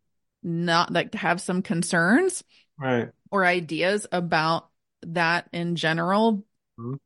not 0.41 0.91
like 0.91 1.14
have 1.16 1.41
some 1.41 1.62
concerns. 1.62 2.45
Right. 2.80 3.10
Or 3.30 3.45
ideas 3.45 4.08
about 4.10 4.70
that 5.04 5.49
in 5.52 5.76
general. 5.76 6.45
Mm. 6.80 6.99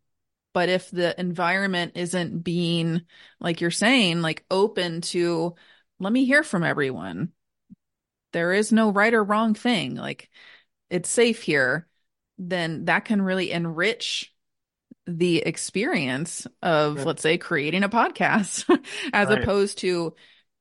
But 0.53 0.69
if 0.69 0.91
the 0.91 1.19
environment 1.19 1.93
isn't 1.95 2.43
being, 2.43 3.01
like 3.39 3.59
you're 3.59 3.71
saying, 3.71 4.21
like 4.21 4.45
open 4.51 5.01
to, 5.01 5.55
let 5.99 6.13
me 6.13 6.25
hear 6.25 6.43
from 6.43 6.63
everyone. 6.63 7.31
There 8.33 8.53
is 8.53 8.71
no 8.71 8.91
right 8.91 9.13
or 9.13 9.23
wrong 9.23 9.55
thing. 9.55 9.95
Like 9.95 10.29
it's 10.91 11.09
safe 11.09 11.41
here. 11.41 11.87
Then 12.37 12.85
that 12.85 13.05
can 13.05 13.21
really 13.21 13.51
enrich 13.51 14.33
the 15.07 15.37
experience 15.37 16.47
of, 16.61 17.05
let's 17.05 17.21
say, 17.21 17.37
creating 17.37 17.83
a 17.83 17.89
podcast 17.89 18.65
as 19.13 19.29
right. 19.29 19.41
opposed 19.41 19.79
to 19.79 20.15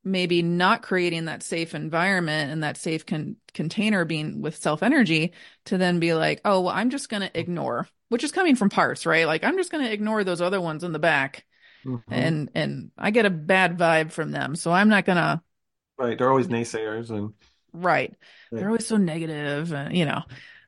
maybe 0.04 0.42
not 0.42 0.82
creating 0.82 1.24
that 1.24 1.42
safe 1.42 1.74
environment 1.74 2.52
and 2.52 2.62
that 2.62 2.76
safe 2.76 3.06
con- 3.06 3.36
container 3.54 4.04
being 4.04 4.42
with 4.42 4.56
self 4.56 4.82
energy 4.82 5.32
to 5.64 5.78
then 5.78 5.98
be 5.98 6.14
like, 6.14 6.40
oh, 6.44 6.60
well, 6.60 6.74
I'm 6.74 6.90
just 6.90 7.08
going 7.08 7.22
to 7.22 7.38
ignore 7.38 7.88
which 8.14 8.22
is 8.22 8.30
coming 8.30 8.54
from 8.54 8.70
parts, 8.70 9.06
right? 9.06 9.26
Like 9.26 9.42
I'm 9.42 9.56
just 9.56 9.72
going 9.72 9.84
to 9.84 9.92
ignore 9.92 10.22
those 10.22 10.40
other 10.40 10.60
ones 10.60 10.84
in 10.84 10.92
the 10.92 11.00
back. 11.00 11.44
Mm-hmm. 11.84 12.14
And 12.14 12.50
and 12.54 12.90
I 12.96 13.10
get 13.10 13.26
a 13.26 13.30
bad 13.30 13.76
vibe 13.76 14.12
from 14.12 14.30
them, 14.30 14.54
so 14.54 14.70
I'm 14.70 14.88
not 14.88 15.04
going 15.04 15.16
to 15.16 15.42
Right, 15.98 16.16
they're 16.16 16.30
always 16.30 16.46
naysayers 16.46 17.10
and 17.10 17.32
Right. 17.72 18.14
They're 18.52 18.68
always 18.68 18.86
so 18.86 18.98
negative 18.98 19.72
and 19.72 19.96
you 19.96 20.04
know, 20.04 20.22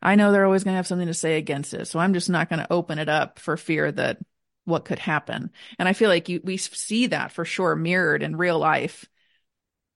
I 0.07 0.15
know 0.15 0.33
they're 0.33 0.45
always 0.45 0.65
going 0.65 0.73
to 0.73 0.79
have 0.79 0.87
something 0.87 1.09
to 1.09 1.15
say 1.15 1.37
against 1.37 1.75
it. 1.75 1.87
So 1.87 1.99
I'm 1.99 2.15
just 2.15 2.31
not 2.31 2.49
going 2.49 2.61
to 2.61 2.73
open 2.73 2.99
it 2.99 3.09
up 3.09 3.39
for 3.39 3.57
fear 3.57 3.91
that 3.93 4.19
what 4.65 4.85
could 4.85 4.99
happen. 4.99 5.51
And 5.79 5.89
I 5.89 5.93
feel 5.93 6.09
like 6.09 6.29
you, 6.29 6.41
we 6.43 6.57
see 6.57 7.09
that 7.09 7.33
for 7.33 7.45
sure 7.45 7.77
mirrored 7.77 8.23
in 8.23 8.37
real 8.37 8.59
life 8.59 9.05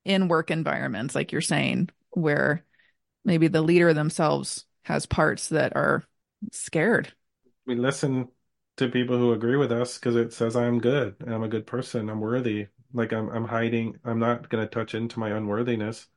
in 0.05 0.27
work 0.27 0.51
environments, 0.51 1.15
like 1.15 1.31
you're 1.31 1.41
saying, 1.41 1.89
where 2.11 2.63
maybe 3.25 3.47
the 3.47 3.61
leader 3.61 3.93
themselves 3.93 4.65
has 4.83 5.05
parts 5.05 5.49
that 5.49 5.75
are 5.75 6.03
scared 6.51 7.13
we 7.65 7.75
listen 7.75 8.27
to 8.77 8.89
people 8.89 9.17
who 9.17 9.31
agree 9.33 9.55
with 9.55 9.71
us 9.71 9.97
because 9.97 10.15
it 10.15 10.33
says 10.33 10.55
I'm 10.55 10.79
good 10.79 11.15
and 11.19 11.33
I'm 11.33 11.43
a 11.43 11.47
good 11.47 11.67
person. 11.67 12.09
I'm 12.09 12.19
worthy. 12.19 12.67
Like 12.93 13.13
I'm 13.13 13.29
I'm 13.29 13.45
hiding. 13.45 13.97
I'm 14.03 14.19
not 14.19 14.49
going 14.49 14.63
to 14.63 14.69
touch 14.69 14.95
into 14.95 15.19
my 15.19 15.29
unworthiness. 15.29 16.07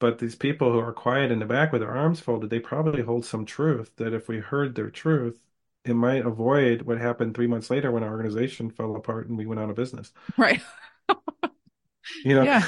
But 0.00 0.18
these 0.18 0.36
people 0.36 0.72
who 0.72 0.78
are 0.78 0.92
quiet 0.92 1.32
in 1.32 1.40
the 1.40 1.46
back 1.46 1.72
with 1.72 1.80
their 1.80 1.94
arms 1.94 2.20
folded, 2.20 2.50
they 2.50 2.60
probably 2.60 3.02
hold 3.02 3.24
some 3.24 3.44
truth 3.44 3.90
that 3.96 4.14
if 4.14 4.28
we 4.28 4.38
heard 4.38 4.74
their 4.74 4.90
truth, 4.90 5.40
it 5.84 5.94
might 5.94 6.24
avoid 6.24 6.82
what 6.82 6.98
happened 6.98 7.34
three 7.34 7.46
months 7.46 7.70
later 7.70 7.90
when 7.90 8.04
our 8.04 8.10
organization 8.10 8.70
fell 8.70 8.94
apart 8.94 9.28
and 9.28 9.36
we 9.36 9.46
went 9.46 9.60
out 9.60 9.70
of 9.70 9.76
business. 9.76 10.12
Right. 10.36 10.60
you 12.24 12.34
know. 12.34 12.42
Yeah. 12.42 12.66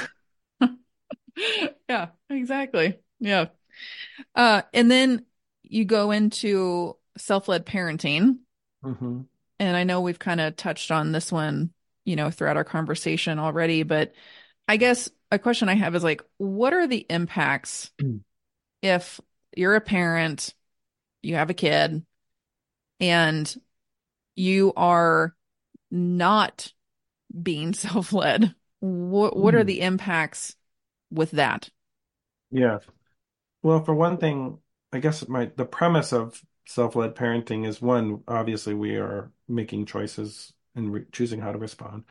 yeah, 1.89 2.07
exactly. 2.29 2.99
Yeah. 3.19 3.47
Uh, 4.35 4.63
and 4.73 4.89
then 4.89 5.25
you 5.63 5.85
go 5.85 6.11
into 6.11 6.97
self-led 7.17 7.65
parenting. 7.65 8.39
Mm-hmm. 8.83 9.21
And 9.59 9.77
I 9.77 9.83
know 9.83 10.01
we've 10.01 10.19
kind 10.19 10.41
of 10.41 10.55
touched 10.55 10.91
on 10.91 11.11
this 11.11 11.31
one, 11.31 11.71
you 12.03 12.15
know, 12.15 12.31
throughout 12.31 12.57
our 12.57 12.63
conversation 12.63 13.39
already, 13.39 13.83
but 13.83 14.13
I 14.67 14.77
guess 14.77 15.09
a 15.31 15.39
question 15.39 15.69
I 15.69 15.75
have 15.75 15.95
is 15.95 16.03
like, 16.03 16.23
what 16.37 16.73
are 16.73 16.87
the 16.87 17.05
impacts 17.09 17.91
if 18.81 19.19
you're 19.55 19.75
a 19.75 19.81
parent, 19.81 20.53
you 21.21 21.35
have 21.35 21.49
a 21.49 21.55
kid, 21.55 22.05
and 22.99 23.55
you 24.35 24.73
are 24.75 25.35
not 25.89 26.73
being 27.41 27.73
self-led? 27.73 28.55
What 28.79 29.37
what 29.37 29.53
mm. 29.53 29.59
are 29.59 29.63
the 29.63 29.81
impacts 29.81 30.55
with 31.11 31.31
that? 31.31 31.69
Yeah. 32.49 32.79
Well, 33.61 33.83
for 33.83 33.93
one 33.93 34.17
thing, 34.17 34.57
I 34.91 34.99
guess 34.99 35.27
my 35.27 35.51
the 35.55 35.65
premise 35.65 36.11
of 36.13 36.41
self-led 36.67 37.15
parenting 37.15 37.67
is 37.67 37.81
one 37.81 38.23
obviously 38.27 38.73
we 38.73 38.95
are 38.95 39.31
making 39.47 39.85
choices 39.85 40.53
and 40.75 40.93
re- 40.93 41.05
choosing 41.11 41.41
how 41.41 41.51
to 41.51 41.57
respond 41.57 42.03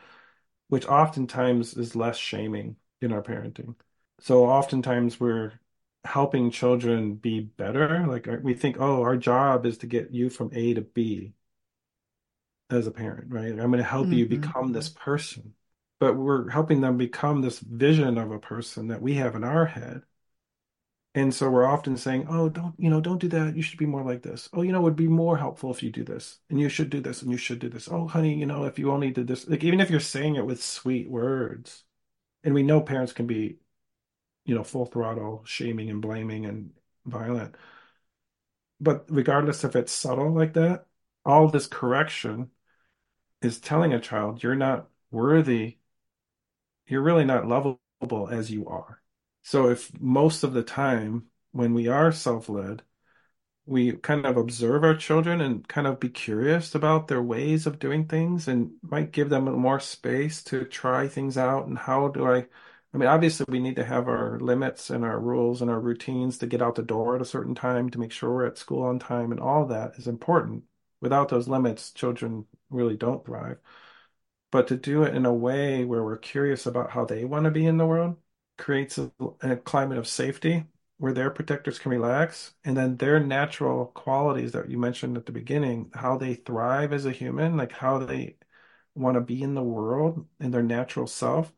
which 0.71 0.87
oftentimes 0.87 1.73
is 1.75 1.97
less 1.97 2.15
shaming 2.15 2.77
in 3.01 3.11
our 3.11 3.21
parenting. 3.21 3.75
So 4.21 4.45
oftentimes 4.45 5.19
we're 5.19 5.51
helping 6.05 6.49
children 6.49 7.15
be 7.15 7.41
better. 7.41 8.07
Like 8.07 8.25
uh, 8.29 8.37
we 8.41 8.53
think 8.53 8.77
oh 8.79 9.01
our 9.01 9.17
job 9.17 9.65
is 9.65 9.79
to 9.79 9.87
get 9.87 10.11
you 10.11 10.29
from 10.29 10.49
a 10.53 10.73
to 10.75 10.81
b 10.81 11.33
as 12.69 12.87
a 12.87 12.91
parent 12.91 13.33
right? 13.33 13.51
I'm 13.51 13.57
going 13.57 13.79
to 13.79 13.83
help 13.83 14.05
mm-hmm. 14.05 14.13
you 14.13 14.25
become 14.27 14.71
this 14.71 14.87
person. 14.87 15.55
But 15.99 16.15
we're 16.15 16.49
helping 16.49 16.79
them 16.79 16.95
become 16.97 17.41
this 17.41 17.59
vision 17.59 18.17
of 18.17 18.31
a 18.31 18.39
person 18.39 18.87
that 18.87 19.01
we 19.01 19.15
have 19.15 19.35
in 19.35 19.43
our 19.43 19.65
head 19.65 20.03
And 21.13 21.33
so 21.33 21.49
we're 21.49 21.65
often 21.65 21.97
saying, 21.97 22.27
oh, 22.29 22.47
don't, 22.49 22.73
you 22.79 22.89
know, 22.89 23.01
don't 23.01 23.19
do 23.19 23.27
that. 23.29 23.55
You 23.55 23.61
should 23.61 23.79
be 23.79 23.85
more 23.85 24.03
like 24.03 24.21
this. 24.21 24.47
Oh, 24.53 24.61
you 24.61 24.71
know, 24.71 24.79
it 24.79 24.83
would 24.83 24.95
be 24.95 25.07
more 25.09 25.37
helpful 25.37 25.69
if 25.71 25.83
you 25.83 25.91
do 25.91 26.03
this. 26.05 26.39
And 26.49 26.59
you 26.59 26.69
should 26.69 26.89
do 26.89 27.01
this 27.01 27.21
and 27.21 27.31
you 27.31 27.37
should 27.37 27.59
do 27.59 27.67
this. 27.69 27.89
Oh, 27.91 28.07
honey, 28.07 28.33
you 28.35 28.45
know, 28.45 28.63
if 28.63 28.79
you 28.79 28.91
only 28.91 29.11
did 29.11 29.27
this, 29.27 29.47
like 29.47 29.63
even 29.63 29.81
if 29.81 29.89
you're 29.89 29.99
saying 29.99 30.35
it 30.35 30.45
with 30.45 30.63
sweet 30.63 31.09
words, 31.09 31.83
and 32.43 32.53
we 32.53 32.63
know 32.63 32.81
parents 32.81 33.13
can 33.13 33.27
be, 33.27 33.59
you 34.45 34.55
know, 34.55 34.63
full 34.63 34.85
throttle 34.87 35.43
shaming 35.45 35.89
and 35.89 36.01
blaming 36.01 36.45
and 36.45 36.71
violent. 37.05 37.55
But 38.81 39.05
regardless 39.09 39.63
if 39.63 39.75
it's 39.77 39.91
subtle 39.93 40.31
like 40.33 40.53
that, 40.53 40.85
all 41.25 41.47
this 41.47 41.67
correction 41.67 42.51
is 43.41 43.59
telling 43.59 43.93
a 43.93 43.99
child 44.01 44.43
you're 44.43 44.55
not 44.55 44.89
worthy, 45.11 45.77
you're 46.85 47.01
really 47.01 47.25
not 47.25 47.47
lovable 47.47 47.79
as 48.29 48.51
you 48.51 48.67
are. 48.67 49.00
So 49.43 49.69
if 49.69 49.99
most 49.99 50.43
of 50.43 50.53
the 50.53 50.63
time 50.63 51.27
when 51.51 51.73
we 51.73 51.87
are 51.87 52.11
self-led, 52.11 52.83
we 53.65 53.93
kind 53.93 54.25
of 54.25 54.37
observe 54.37 54.83
our 54.83 54.95
children 54.95 55.41
and 55.41 55.67
kind 55.67 55.87
of 55.87 55.99
be 55.99 56.09
curious 56.09 56.75
about 56.75 57.07
their 57.07 57.21
ways 57.21 57.67
of 57.67 57.79
doing 57.79 58.07
things 58.07 58.47
and 58.47 58.73
might 58.83 59.11
give 59.11 59.29
them 59.29 59.45
more 59.45 59.79
space 59.79 60.43
to 60.45 60.65
try 60.65 61.07
things 61.07 61.37
out 61.37 61.67
and 61.67 61.77
how 61.77 62.07
do 62.09 62.25
I 62.27 62.47
I 62.93 62.97
mean 62.97 63.07
obviously 63.09 63.45
we 63.49 63.59
need 63.59 63.75
to 63.77 63.85
have 63.85 64.07
our 64.07 64.39
limits 64.39 64.89
and 64.89 65.05
our 65.05 65.19
rules 65.19 65.61
and 65.61 65.71
our 65.71 65.79
routines 65.79 66.37
to 66.39 66.47
get 66.47 66.61
out 66.61 66.75
the 66.75 66.83
door 66.83 67.15
at 67.15 67.21
a 67.21 67.25
certain 67.25 67.55
time 67.55 67.89
to 67.91 67.99
make 67.99 68.11
sure 68.11 68.31
we're 68.33 68.47
at 68.47 68.57
school 68.57 68.83
on 68.83 68.99
time 68.99 69.31
and 69.31 69.39
all 69.39 69.65
that 69.67 69.95
is 69.97 70.07
important. 70.07 70.63
Without 71.01 71.29
those 71.29 71.47
limits, 71.47 71.91
children 71.91 72.45
really 72.69 72.97
don't 72.97 73.25
thrive. 73.25 73.59
But 74.51 74.67
to 74.69 74.77
do 74.77 75.03
it 75.03 75.15
in 75.15 75.25
a 75.25 75.33
way 75.33 75.85
where 75.85 76.03
we're 76.03 76.17
curious 76.17 76.65
about 76.65 76.91
how 76.91 77.05
they 77.05 77.25
want 77.25 77.45
to 77.45 77.51
be 77.51 77.65
in 77.65 77.77
the 77.77 77.85
world 77.87 78.17
creates 78.61 78.97
a, 78.97 79.11
a 79.41 79.57
climate 79.57 79.97
of 79.97 80.07
safety 80.07 80.65
where 80.99 81.13
their 81.13 81.31
protectors 81.31 81.79
can 81.79 81.91
relax, 81.91 82.53
and 82.63 82.77
then 82.77 82.95
their 82.97 83.19
natural 83.19 83.87
qualities 83.87 84.51
that 84.53 84.69
you 84.69 84.77
mentioned 84.77 85.17
at 85.17 85.25
the 85.25 85.31
beginning, 85.31 85.89
how 85.95 86.17
they 86.17 86.35
thrive 86.35 86.93
as 86.93 87.05
a 87.05 87.11
human, 87.11 87.57
like 87.57 87.71
how 87.71 87.97
they 87.99 88.37
want 88.95 89.15
to 89.15 89.21
be 89.21 89.41
in 89.41 89.55
the 89.55 89.63
world 89.63 90.27
and 90.39 90.53
their 90.53 90.63
natural 90.63 91.07
self 91.07 91.51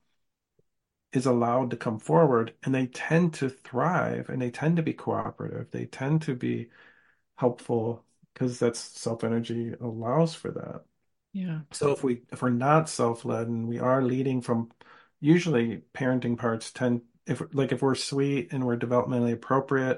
is 1.11 1.25
allowed 1.25 1.69
to 1.71 1.77
come 1.77 1.99
forward, 1.99 2.55
and 2.63 2.73
they 2.73 2.87
tend 2.87 3.33
to 3.35 3.49
thrive 3.49 4.29
and 4.29 4.41
they 4.41 4.49
tend 4.51 4.77
to 4.77 4.83
be 4.83 4.93
cooperative. 4.93 5.69
They 5.71 5.85
tend 5.85 6.23
to 6.23 6.35
be 6.35 6.69
helpful 7.35 8.05
because 8.33 8.59
that's 8.59 8.79
self 8.79 9.23
energy 9.23 9.73
allows 9.79 10.33
for 10.35 10.51
that. 10.51 10.83
Yeah. 11.33 11.61
So 11.71 11.91
if 11.91 12.03
we 12.03 12.23
if 12.31 12.41
we're 12.41 12.49
not 12.49 12.89
self-led 12.89 13.47
and 13.47 13.67
we 13.67 13.79
are 13.79 14.01
leading 14.03 14.41
from 14.41 14.71
usually 15.23 15.83
parenting 15.93 16.37
parts 16.37 16.71
tend 16.71 17.01
if 17.25 17.41
like 17.53 17.71
if 17.71 17.81
we're 17.81 17.95
sweet 17.95 18.51
and 18.51 18.65
we're 18.65 18.77
developmentally 18.77 19.33
appropriate, 19.33 19.97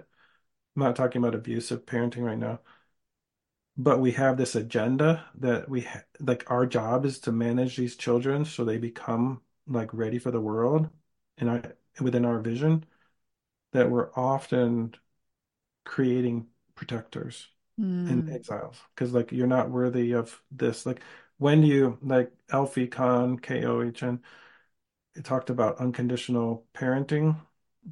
I'm 0.75 0.83
not 0.83 0.95
talking 0.95 1.21
about 1.23 1.35
abusive 1.35 1.85
parenting 1.85 2.23
right 2.23 2.37
now, 2.37 2.59
but 3.77 3.99
we 3.99 4.11
have 4.13 4.37
this 4.37 4.55
agenda 4.55 5.25
that 5.35 5.67
we 5.69 5.81
ha 5.81 6.01
like 6.19 6.49
our 6.51 6.65
job 6.65 7.05
is 7.05 7.19
to 7.19 7.31
manage 7.31 7.75
these 7.77 7.95
children 7.95 8.45
so 8.45 8.63
they 8.63 8.77
become 8.77 9.41
like 9.67 9.93
ready 9.93 10.19
for 10.19 10.31
the 10.31 10.39
world 10.41 10.89
and 11.37 11.49
I 11.49 11.61
within 12.01 12.25
our 12.25 12.39
vision 12.39 12.85
that 13.73 13.89
we're 13.91 14.11
often 14.15 14.95
creating 15.85 16.47
protectors 16.75 17.49
and 18.07 18.23
Mm, 18.23 18.35
exiles. 18.35 18.77
Because 18.95 19.13
like 19.13 19.31
you're 19.31 19.47
not 19.47 19.69
worthy 19.71 20.13
of 20.13 20.41
this. 20.51 20.85
Like 20.85 21.01
when 21.37 21.63
you 21.63 21.97
like 22.01 22.31
Alfie 22.51 22.87
Kohn 22.87 23.39
K-O-H-N 23.39 24.15
it 24.15 24.21
talked 25.23 25.49
about 25.49 25.77
unconditional 25.79 26.65
parenting, 26.73 27.37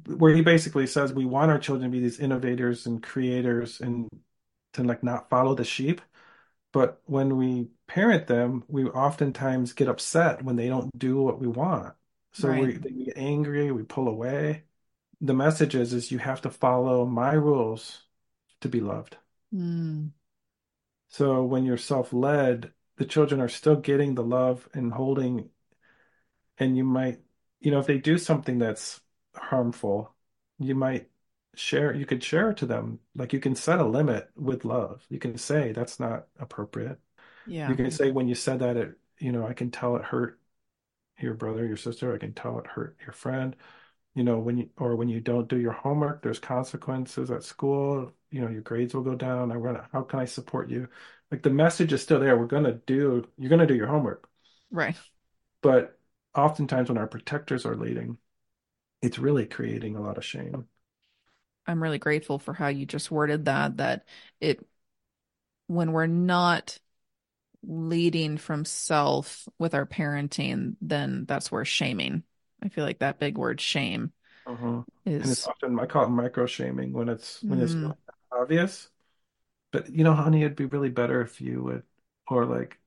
where 0.06 0.34
he 0.34 0.42
basically 0.42 0.86
says 0.86 1.12
we 1.12 1.24
want 1.24 1.50
our 1.50 1.58
children 1.58 1.90
to 1.90 1.96
be 1.96 2.02
these 2.02 2.20
innovators 2.20 2.86
and 2.86 3.02
creators 3.02 3.80
and 3.80 4.08
to 4.72 4.82
like 4.82 5.02
not 5.02 5.30
follow 5.30 5.54
the 5.54 5.64
sheep. 5.64 6.00
But 6.72 7.00
when 7.04 7.36
we 7.36 7.68
parent 7.86 8.26
them, 8.26 8.64
we 8.66 8.84
oftentimes 8.86 9.72
get 9.74 9.88
upset 9.88 10.42
when 10.42 10.56
they 10.56 10.68
don't 10.68 10.90
do 10.98 11.22
what 11.22 11.38
we 11.38 11.46
want. 11.46 11.94
So 12.32 12.48
right. 12.48 12.60
we, 12.60 12.78
we 12.78 13.04
get 13.04 13.16
angry, 13.16 13.70
we 13.70 13.84
pull 13.84 14.08
away. 14.08 14.64
The 15.20 15.34
message 15.34 15.76
is, 15.76 15.92
is 15.92 16.10
you 16.10 16.18
have 16.18 16.40
to 16.42 16.50
follow 16.50 17.06
my 17.06 17.32
rules 17.34 18.02
to 18.60 18.68
be 18.68 18.80
loved. 18.80 19.16
Mm, 19.54 20.10
So 21.08 21.44
when 21.44 21.64
you're 21.64 21.76
self-led, 21.76 22.72
the 22.96 23.04
children 23.04 23.40
are 23.40 23.48
still 23.48 23.76
getting 23.76 24.16
the 24.16 24.24
love 24.24 24.68
and 24.74 24.92
holding 24.92 25.50
and 26.58 26.76
you 26.76 26.84
might, 26.84 27.20
you 27.60 27.70
know, 27.70 27.78
if 27.78 27.86
they 27.86 27.98
do 27.98 28.18
something 28.18 28.58
that's 28.58 29.00
harmful, 29.34 30.14
you 30.58 30.74
might 30.74 31.08
share, 31.54 31.94
you 31.94 32.06
could 32.06 32.22
share 32.22 32.50
it 32.50 32.58
to 32.58 32.66
them. 32.66 33.00
Like 33.14 33.32
you 33.32 33.40
can 33.40 33.54
set 33.54 33.80
a 33.80 33.84
limit 33.86 34.30
with 34.36 34.64
love. 34.64 35.04
You 35.08 35.18
can 35.18 35.38
say 35.38 35.72
that's 35.72 35.98
not 36.00 36.26
appropriate. 36.38 36.98
Yeah. 37.46 37.68
You 37.68 37.76
can 37.76 37.90
say 37.90 38.10
when 38.10 38.28
you 38.28 38.34
said 38.34 38.60
that 38.60 38.76
it, 38.76 38.98
you 39.18 39.32
know, 39.32 39.46
I 39.46 39.52
can 39.52 39.70
tell 39.70 39.96
it 39.96 40.02
hurt 40.02 40.40
your 41.18 41.34
brother, 41.34 41.64
your 41.64 41.76
sister, 41.76 42.14
I 42.14 42.18
can 42.18 42.34
tell 42.34 42.58
it 42.58 42.66
hurt 42.66 42.96
your 43.00 43.12
friend. 43.12 43.56
You 44.14 44.22
know, 44.22 44.38
when 44.38 44.58
you 44.58 44.70
or 44.76 44.94
when 44.96 45.08
you 45.08 45.20
don't 45.20 45.48
do 45.48 45.58
your 45.58 45.72
homework, 45.72 46.22
there's 46.22 46.38
consequences 46.38 47.30
at 47.30 47.42
school. 47.42 48.12
You 48.30 48.42
know, 48.42 48.48
your 48.48 48.62
grades 48.62 48.94
will 48.94 49.02
go 49.02 49.14
down. 49.14 49.50
I 49.50 49.56
want 49.56 49.76
to, 49.76 49.88
how 49.92 50.02
can 50.02 50.20
I 50.20 50.24
support 50.24 50.70
you? 50.70 50.88
Like 51.30 51.42
the 51.42 51.50
message 51.50 51.92
is 51.92 52.02
still 52.02 52.20
there. 52.20 52.36
We're 52.36 52.46
gonna 52.46 52.74
do, 52.86 53.26
you're 53.36 53.50
gonna 53.50 53.66
do 53.66 53.74
your 53.74 53.88
homework. 53.88 54.28
Right. 54.70 54.96
But 55.62 55.98
oftentimes 56.34 56.88
when 56.88 56.98
our 56.98 57.06
protectors 57.06 57.66
are 57.66 57.76
leading, 57.76 58.18
it's 59.02 59.18
really 59.20 59.46
creating 59.46 59.96
a 59.96 60.02
lot 60.02 60.18
of 60.18 60.24
shame. 60.24 60.68
I'm 61.66 61.82
really 61.82 61.98
grateful 61.98 62.38
for 62.38 62.52
how 62.54 62.68
you 62.68 62.84
just 62.86 63.10
worded 63.10 63.46
that, 63.46 63.78
that 63.78 64.06
it, 64.40 64.66
when 65.66 65.92
we're 65.92 66.06
not 66.06 66.78
leading 67.64 68.38
from 68.38 68.64
self 68.64 69.48
with 69.58 69.74
our 69.74 69.86
parenting, 69.86 70.76
then 70.82 71.26
that's 71.26 71.52
where 71.52 71.64
shaming. 71.64 72.24
I 72.62 72.68
feel 72.70 72.84
like 72.84 73.00
that 73.00 73.18
big 73.20 73.38
word 73.38 73.60
shame 73.60 74.12
Uh-huh. 74.46 74.82
And 75.20 75.30
it's 75.32 75.40
is, 75.40 75.48
often 75.48 75.78
I 75.80 75.86
call 75.86 76.04
it 76.04 76.08
micro 76.10 76.46
shaming 76.46 76.92
when 76.92 77.08
it's 77.08 77.44
when 77.46 77.60
it's 77.60 77.76
mm, 77.76 77.94
really 78.32 78.42
obvious. 78.42 78.90
But 79.72 79.90
you 79.90 80.04
know, 80.04 80.14
honey, 80.14 80.42
it'd 80.42 80.56
be 80.56 80.66
really 80.66 80.90
better 80.90 81.22
if 81.22 81.40
you 81.40 81.62
would, 81.64 81.84
or 82.28 82.46
like, 82.46 82.80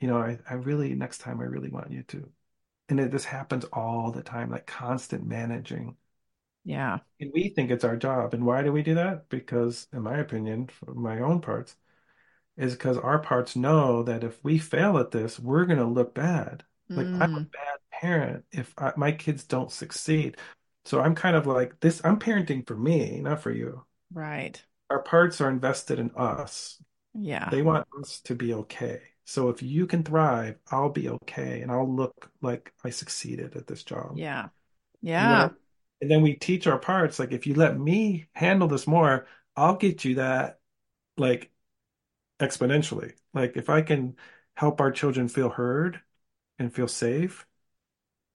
you 0.00 0.08
know, 0.08 0.18
I, 0.18 0.40
I 0.50 0.54
really 0.54 0.94
next 0.94 1.20
time 1.20 1.40
I 1.40 1.44
really 1.44 1.70
want 1.70 1.92
you 1.92 2.02
to. 2.04 2.32
And 2.92 3.00
it 3.00 3.10
this 3.10 3.24
happens 3.24 3.64
all 3.72 4.12
the 4.12 4.22
time, 4.22 4.50
like 4.50 4.66
constant 4.66 5.26
managing. 5.26 5.96
yeah. 6.64 7.00
And 7.20 7.30
we 7.32 7.48
think 7.50 7.70
it's 7.70 7.84
our 7.84 7.96
job. 7.96 8.34
And 8.34 8.44
why 8.44 8.62
do 8.62 8.72
we 8.72 8.82
do 8.82 8.94
that? 8.94 9.28
Because, 9.28 9.86
in 9.92 10.02
my 10.02 10.18
opinion, 10.18 10.66
for 10.68 10.94
my 10.94 11.20
own 11.20 11.40
parts, 11.40 11.76
is 12.56 12.74
because 12.74 12.98
our 12.98 13.18
parts 13.20 13.56
know 13.56 14.02
that 14.04 14.24
if 14.24 14.42
we 14.44 14.58
fail 14.58 14.98
at 14.98 15.10
this, 15.12 15.38
we're 15.40 15.66
going 15.66 15.78
to 15.80 15.86
look 15.86 16.14
bad. 16.14 16.64
Like 16.96 17.10
I'm 17.20 17.28
a 17.36 17.40
Mm, 17.40 17.50
bad 17.52 17.80
parent 17.92 18.46
if 18.52 18.74
I, 18.78 18.92
my 18.96 19.12
kids 19.12 19.44
don't 19.44 19.72
succeed. 19.72 20.36
So 20.86 21.00
I'm 21.00 21.14
kind 21.16 21.36
of 21.36 21.46
like 21.46 21.80
this, 21.80 22.02
I'm 22.04 22.18
parenting 22.20 22.66
for 22.66 22.76
me, 22.76 23.20
not 23.20 23.42
for 23.42 23.52
you. 23.52 23.86
right. 24.12 24.62
Our 24.90 25.02
parts 25.02 25.40
are 25.40 25.50
invested 25.50 25.98
in 25.98 26.12
us. 26.16 26.80
Yeah. 27.14 27.52
They 27.52 27.62
want 27.62 27.88
us 28.00 28.20
to 28.22 28.34
be 28.36 28.54
okay. 28.54 29.02
So 29.24 29.48
if 29.50 29.62
you 29.62 29.86
can 29.86 30.02
thrive, 30.04 30.58
I'll 30.70 30.90
be 30.90 31.08
okay 31.10 31.62
and 31.62 31.70
I'll 31.70 31.90
look 31.90 32.30
like 32.42 32.72
I 32.84 32.90
succeeded 32.90 33.56
at 33.56 33.66
this 33.66 33.82
job. 33.84 34.22
Yeah. 34.22 34.48
And 35.18 35.32
Yeah. 35.32 35.50
and 36.00 36.10
then 36.10 36.22
we 36.22 36.34
teach 36.34 36.66
our 36.66 36.78
parts, 36.78 37.18
like 37.18 37.32
if 37.32 37.46
you 37.46 37.54
let 37.54 37.78
me 37.78 38.28
handle 38.34 38.68
this 38.68 38.86
more, 38.88 39.26
I'll 39.56 39.76
get 39.76 40.04
you 40.04 40.16
that 40.16 40.60
like 41.18 41.52
exponentially. 42.40 43.14
Like 43.34 43.56
if 43.56 43.70
I 43.70 43.82
can 43.82 44.16
help 44.56 44.80
our 44.80 44.92
children 44.92 45.28
feel 45.28 45.50
heard 45.50 46.02
and 46.58 46.74
feel 46.74 46.88
safe 46.88 47.46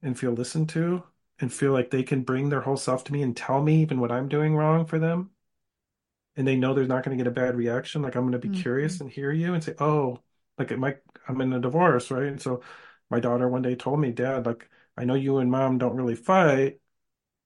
and 0.02 0.20
feel 0.20 0.32
listened 0.34 0.70
to 0.70 1.04
and 1.40 1.54
feel 1.54 1.74
like 1.74 1.92
they 1.92 2.04
can 2.04 2.24
bring 2.24 2.50
their 2.50 2.62
whole 2.62 2.78
self 2.78 3.04
to 3.06 3.14
me 3.14 3.22
and 3.24 3.36
tell 3.38 3.62
me 3.64 3.82
even 3.82 4.00
what 4.02 4.12
I'm 4.12 4.30
doing 4.30 4.56
wrong 4.56 4.86
for 4.86 5.00
them, 5.00 5.32
and 6.36 6.48
they 6.48 6.56
know 6.56 6.74
they're 6.74 6.86
not 6.86 7.04
going 7.04 7.18
to 7.18 7.24
get 7.24 7.28
a 7.30 7.34
bad 7.34 7.56
reaction, 7.56 8.02
like 8.02 8.16
I'm 8.16 8.24
going 8.24 8.32
to 8.34 8.38
be 8.40 8.48
Mhm. 8.48 8.48
curious 8.50 9.02
and 9.02 9.10
hear 9.10 9.32
you 9.32 9.54
and 9.54 9.64
say, 9.64 9.76
"Oh, 9.80 10.20
like 10.58 10.72
it 10.72 10.80
might 10.80 10.99
I'm 11.28 11.41
in 11.41 11.53
a 11.53 11.60
divorce, 11.62 12.12
right?" 12.12 12.26
And 12.28 12.41
so 12.41 12.62
my 13.10 13.20
daughter 13.20 13.47
one 13.47 13.62
day 13.62 13.76
told 13.76 13.99
me, 13.99 14.12
"Dad, 14.12 14.45
like 14.45 14.70
I 14.97 15.05
know 15.05 15.16
you 15.16 15.38
and 15.39 15.51
mom 15.51 15.78
don't 15.78 15.95
really 15.95 16.16
fight, 16.16 16.82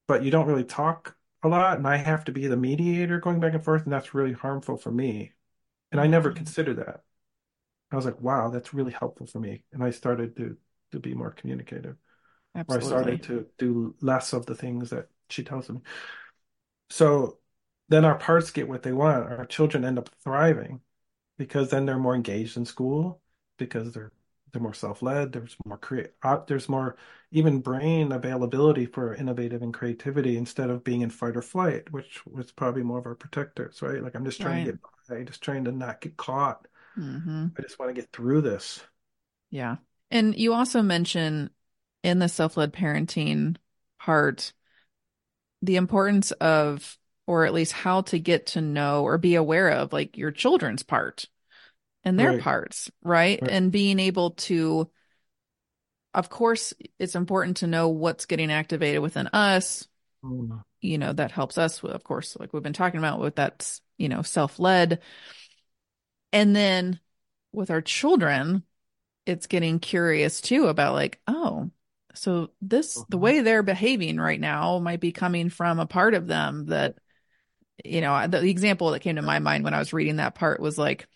but 0.08 0.24
you 0.24 0.32
don't 0.32 0.48
really 0.48 0.66
talk 0.66 1.18
a 1.44 1.48
lot, 1.50 1.78
and 1.78 1.88
I 1.88 1.98
have 1.98 2.26
to 2.26 2.32
be 2.34 2.48
the 2.48 2.58
mediator 2.58 3.20
going 3.20 3.40
back 3.40 3.54
and 3.54 3.64
forth, 3.64 3.84
and 3.86 3.94
that's 3.94 4.14
really 4.16 4.34
harmful 4.34 4.78
for 4.78 4.92
me." 4.92 5.34
And 5.92 6.02
I 6.02 6.08
never 6.08 6.32
Mhm. 6.32 6.36
considered 6.36 6.78
that. 6.78 7.04
I 7.92 7.96
was 7.96 8.06
like, 8.06 8.22
wow, 8.22 8.50
that's 8.50 8.74
really 8.74 8.92
helpful 8.94 9.28
for 9.28 9.40
me. 9.40 9.64
And 9.74 9.84
I 9.84 9.92
started 9.92 10.36
to 10.38 10.58
to 10.92 11.00
be 11.00 11.14
more 11.16 11.32
communicative, 11.32 11.98
or 12.68 12.78
I 12.78 12.82
started 12.82 13.24
to 13.24 13.48
do 13.60 13.96
less 14.02 14.34
of 14.34 14.46
the 14.48 14.56
things 14.56 14.90
that 14.92 15.10
she 15.30 15.44
tells 15.44 15.70
me. 15.70 15.82
So 16.90 17.40
then 17.90 18.06
our 18.06 18.18
parts 18.18 18.52
get 18.52 18.68
what 18.68 18.84
they 18.84 18.94
want. 18.94 19.26
Our 19.32 19.46
children 19.46 19.86
end 19.86 19.98
up 20.00 20.10
thriving 20.24 20.82
because 21.38 21.70
then 21.70 21.86
they're 21.86 21.98
more 21.98 22.16
engaged 22.16 22.58
in 22.58 22.66
school 22.66 23.22
because 23.58 23.94
they're 23.94 24.12
they're 24.52 24.62
more 24.62 24.74
self-led 24.74 25.32
there's 25.32 25.56
more 25.66 25.78
create 25.78 26.12
uh, 26.24 26.40
there's 26.48 26.68
more 26.68 26.98
even 27.32 27.60
brain 27.60 28.12
availability 28.12 28.86
for 28.86 29.16
innovative 29.16 29.62
and 29.62 29.74
creativity 29.74 30.38
instead 30.38 30.70
of 30.70 30.84
being 30.84 31.02
in 31.02 31.10
fight 31.10 31.38
or 31.38 31.42
flight 31.42 31.92
which 31.92 32.26
was 32.26 32.52
probably 32.52 32.84
more 32.84 33.00
of 33.00 33.06
our 33.06 33.16
protectors 33.16 33.82
right 33.82 34.04
like 34.04 34.16
i'm 34.16 34.26
just 34.26 34.42
trying 34.42 34.66
right. 34.66 34.66
to 34.66 34.72
get 34.74 34.82
by 35.10 35.24
just 35.24 35.42
trying 35.42 35.64
to 35.64 35.72
not 35.72 36.02
get 36.02 36.18
caught 36.18 36.68
mm-hmm. 36.98 37.48
i 37.58 37.62
just 37.62 37.80
want 37.80 37.90
to 37.90 38.00
get 38.00 38.12
through 38.12 38.42
this 38.42 38.82
yeah 39.50 39.78
and 40.10 40.38
you 40.38 40.54
also 40.54 40.82
mention 40.82 41.50
in 42.04 42.20
the 42.20 42.28
self-led 42.28 42.74
parenting 42.74 43.56
part 44.00 44.54
the 45.62 45.76
importance 45.76 46.32
of 46.32 46.98
or 47.32 47.46
at 47.46 47.54
least 47.54 47.72
how 47.72 48.02
to 48.02 48.20
get 48.20 48.48
to 48.48 48.60
know 48.60 49.06
or 49.06 49.18
be 49.18 49.36
aware 49.36 49.70
of 49.70 49.94
like 49.94 50.18
your 50.18 50.32
children's 50.32 50.84
part 50.84 51.30
and 52.04 52.20
their 52.20 52.32
right. 52.32 52.42
parts, 52.42 52.92
right? 53.02 53.42
right? 53.42 53.50
And 53.50 53.72
being 53.72 54.00
able 54.00 54.32
to, 54.32 54.90
of 56.14 56.30
course, 56.30 56.74
it's 57.00 57.16
important 57.16 57.58
to 57.58 57.68
know 57.68 57.88
what's 57.88 58.26
getting 58.26 58.52
activated 58.52 59.02
within 59.02 59.28
us. 59.28 59.88
Mm. 60.22 60.62
You 60.82 60.98
know, 60.98 61.14
that 61.14 61.32
helps 61.32 61.58
us, 61.58 61.82
with, 61.82 61.94
of 61.94 62.04
course, 62.04 62.36
like 62.38 62.52
we've 62.52 62.64
been 62.64 62.74
talking 62.74 62.98
about 62.98 63.22
with 63.22 63.38
that's, 63.38 63.80
you 63.98 64.10
know, 64.10 64.24
self 64.24 64.60
led. 64.60 65.00
And 66.34 66.54
then 66.54 67.00
with 67.54 67.72
our 67.72 67.82
children, 67.82 68.64
it's 69.26 69.48
getting 69.48 69.80
curious 69.80 70.42
too 70.42 70.68
about 70.68 70.96
like, 70.96 71.22
oh, 71.30 71.72
so 72.14 72.50
this, 72.62 72.96
the 72.96 73.02
mm-hmm. 73.04 73.20
way 73.20 73.40
they're 73.40 73.64
behaving 73.64 74.18
right 74.18 74.40
now 74.40 74.80
might 74.80 75.00
be 75.00 75.14
coming 75.14 75.48
from 75.48 75.80
a 75.80 75.86
part 75.86 76.14
of 76.14 76.28
them 76.28 76.66
that, 76.66 76.96
you 77.86 78.02
know, 78.02 78.28
the, 78.28 78.40
the 78.40 78.50
example 78.50 78.92
that 78.92 79.02
came 79.02 79.16
to 79.16 79.22
my 79.22 79.40
mind 79.40 79.64
when 79.64 79.74
I 79.74 79.80
was 79.80 79.94
reading 79.94 80.18
that 80.18 80.36
part 80.36 80.60
was 80.60 80.78
like, 80.78 81.08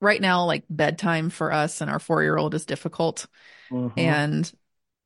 right 0.00 0.20
now, 0.20 0.44
like 0.44 0.64
bedtime 0.68 1.30
for 1.30 1.52
us 1.52 1.80
and 1.80 1.90
our 1.90 1.98
four 1.98 2.22
year 2.22 2.36
old 2.36 2.54
is 2.54 2.66
difficult. 2.66 3.26
Mm-hmm. 3.70 3.98
And 3.98 4.52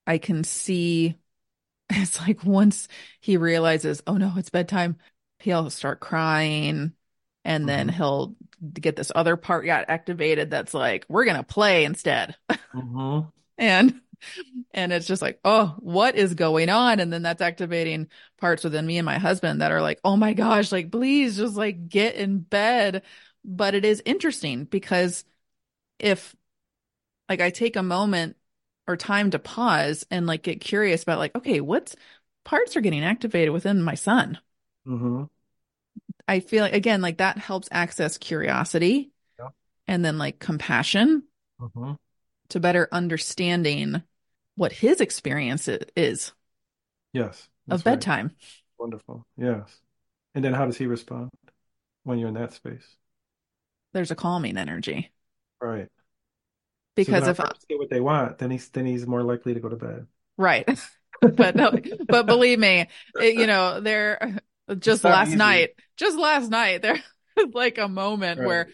I 0.07 0.19
can 0.19 0.45
see 0.45 1.17
it's 1.91 2.21
like 2.21 2.45
once 2.45 2.89
he 3.21 3.37
realizes, 3.37 4.03
oh 4.07 4.17
no, 4.17 4.33
it's 4.37 4.51
bedtime, 4.51 4.97
he'll 5.39 5.71
start 5.71 6.01
crying. 6.01 6.93
And 7.45 7.63
mm-hmm. 7.63 7.67
then 7.67 7.89
he'll 7.89 8.37
get 8.73 8.97
this 8.97 9.13
other 9.15 9.37
part 9.37 9.65
got 9.65 9.89
activated 9.89 10.51
that's 10.51 10.75
like, 10.75 11.07
we're 11.09 11.25
going 11.25 11.37
to 11.37 11.43
play 11.43 11.85
instead. 11.85 12.37
Mm-hmm. 12.75 13.29
and 13.59 14.01
and 14.73 14.93
it's 14.93 15.07
just 15.07 15.23
like, 15.23 15.41
oh, 15.45 15.77
what 15.79 16.17
is 16.17 16.35
going 16.35 16.69
on? 16.69 17.01
And 17.01 17.13
then 17.13 17.23
that's 17.23 17.43
activating 17.43 18.09
parts 18.39 18.65
within 18.65 18.87
me 18.87 18.99
and 18.99 19.07
my 19.07 19.19
husband 19.19 19.61
that 19.61 19.73
are 19.73 19.83
like, 19.83 20.01
oh 20.05 20.17
my 20.17 20.33
gosh, 20.33 20.73
like, 20.73 20.91
please 20.91 21.37
just 21.37 21.57
like 21.57 21.89
get 21.89 22.15
in 22.15 22.39
bed 22.39 23.03
but 23.45 23.75
it 23.75 23.85
is 23.85 24.03
interesting 24.05 24.65
because 24.65 25.25
if 25.99 26.35
like 27.29 27.41
I 27.41 27.51
take 27.51 27.77
a 27.77 27.83
moment 27.83 28.37
or 28.87 28.97
time 28.97 29.31
to 29.31 29.39
pause 29.39 30.05
and 30.11 30.27
like 30.27 30.43
get 30.43 30.61
curious 30.61 31.03
about 31.03 31.19
like, 31.19 31.35
okay, 31.37 31.61
what's 31.61 31.97
parts 32.45 32.77
are 32.77 32.81
getting 32.81 33.05
activated 33.05 33.53
within 33.53 33.83
my 33.83 33.95
son. 33.95 34.39
Mm-hmm. 34.87 35.25
I 36.27 36.41
feel 36.41 36.65
like 36.65 36.75
again, 36.75 37.01
like 37.01 37.19
that 37.19 37.39
helps 37.39 37.69
access 37.71 38.19
curiosity 38.19 39.11
yeah. 39.39 39.49
and 39.87 40.05
then 40.05 40.19
like 40.19 40.39
compassion 40.39 41.25
mm-hmm. 41.61 41.93
to 42.51 42.61
better 42.61 42.89
understanding 42.91 44.03
what 44.61 44.73
his 44.73 45.01
experience 45.01 45.69
is. 45.97 46.33
Yes. 47.13 47.49
Of 47.69 47.83
bedtime. 47.85 48.27
Right. 48.27 48.37
Wonderful. 48.79 49.27
Yes. 49.37 49.81
And 50.35 50.45
then 50.45 50.53
how 50.53 50.67
does 50.67 50.77
he 50.77 50.87
respond 50.87 51.31
when 52.05 52.19
you're 52.19 52.29
in 52.29 52.35
that 52.35 52.53
space? 52.53 52.97
there's 53.93 54.11
a 54.11 54.17
calming 54.17 54.57
energy. 54.57 55.11
Right. 55.61 55.89
Because 56.97 57.25
so 57.25 57.31
if 57.31 57.41
I 57.41 57.53
get 57.69 57.79
what 57.79 57.91
they 57.91 58.01
want, 58.01 58.39
then 58.39 58.51
he's 58.51 58.69
then 58.71 58.87
he's 58.87 59.07
more 59.07 59.23
likely 59.23 59.55
to 59.55 59.61
go 59.61 59.69
to 59.69 59.77
bed. 59.77 60.07
Right. 60.37 60.69
but 61.21 61.55
no, 61.55 61.71
but 62.09 62.25
believe 62.25 62.59
me, 62.59 62.87
it, 63.21 63.35
you 63.35 63.47
know, 63.47 63.81
there 63.81 64.39
just 64.79 65.05
last 65.05 65.29
easy. 65.29 65.37
night, 65.37 65.71
just 65.99 66.17
last 66.17 66.49
night, 66.49 66.81
there 66.81 66.99
was 67.37 67.53
like 67.53 67.77
a 67.77 67.89
moment 67.89 68.41
right. 68.41 68.47
where 68.47 68.69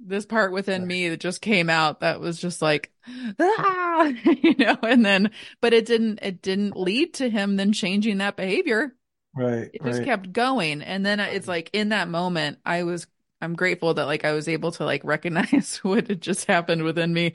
this 0.00 0.26
part 0.26 0.52
within 0.52 0.82
right. 0.82 0.88
me 0.88 1.08
that 1.08 1.20
just 1.20 1.40
came 1.40 1.70
out 1.70 2.00
that 2.00 2.20
was 2.20 2.38
just 2.38 2.60
like 2.60 2.90
ah, 3.38 4.04
you 4.24 4.56
know, 4.56 4.76
and 4.82 5.04
then 5.04 5.30
but 5.60 5.72
it 5.72 5.86
didn't 5.86 6.20
it 6.22 6.42
didn't 6.42 6.76
lead 6.76 7.14
to 7.14 7.28
him 7.28 7.56
then 7.56 7.72
changing 7.72 8.18
that 8.18 8.36
behavior. 8.36 8.94
Right. 9.36 9.70
It 9.72 9.82
just 9.82 9.98
right. 9.98 10.04
kept 10.06 10.32
going. 10.32 10.80
And 10.82 11.04
then 11.04 11.18
it's 11.18 11.48
like 11.48 11.70
in 11.72 11.88
that 11.88 12.08
moment 12.08 12.58
I 12.64 12.84
was 12.84 13.06
I'm 13.40 13.54
grateful 13.54 13.94
that 13.94 14.06
like 14.06 14.24
I 14.24 14.32
was 14.32 14.48
able 14.48 14.72
to 14.72 14.84
like 14.84 15.04
recognize 15.04 15.78
what 15.82 16.08
had 16.08 16.20
just 16.20 16.46
happened 16.46 16.82
within 16.82 17.12
me. 17.12 17.34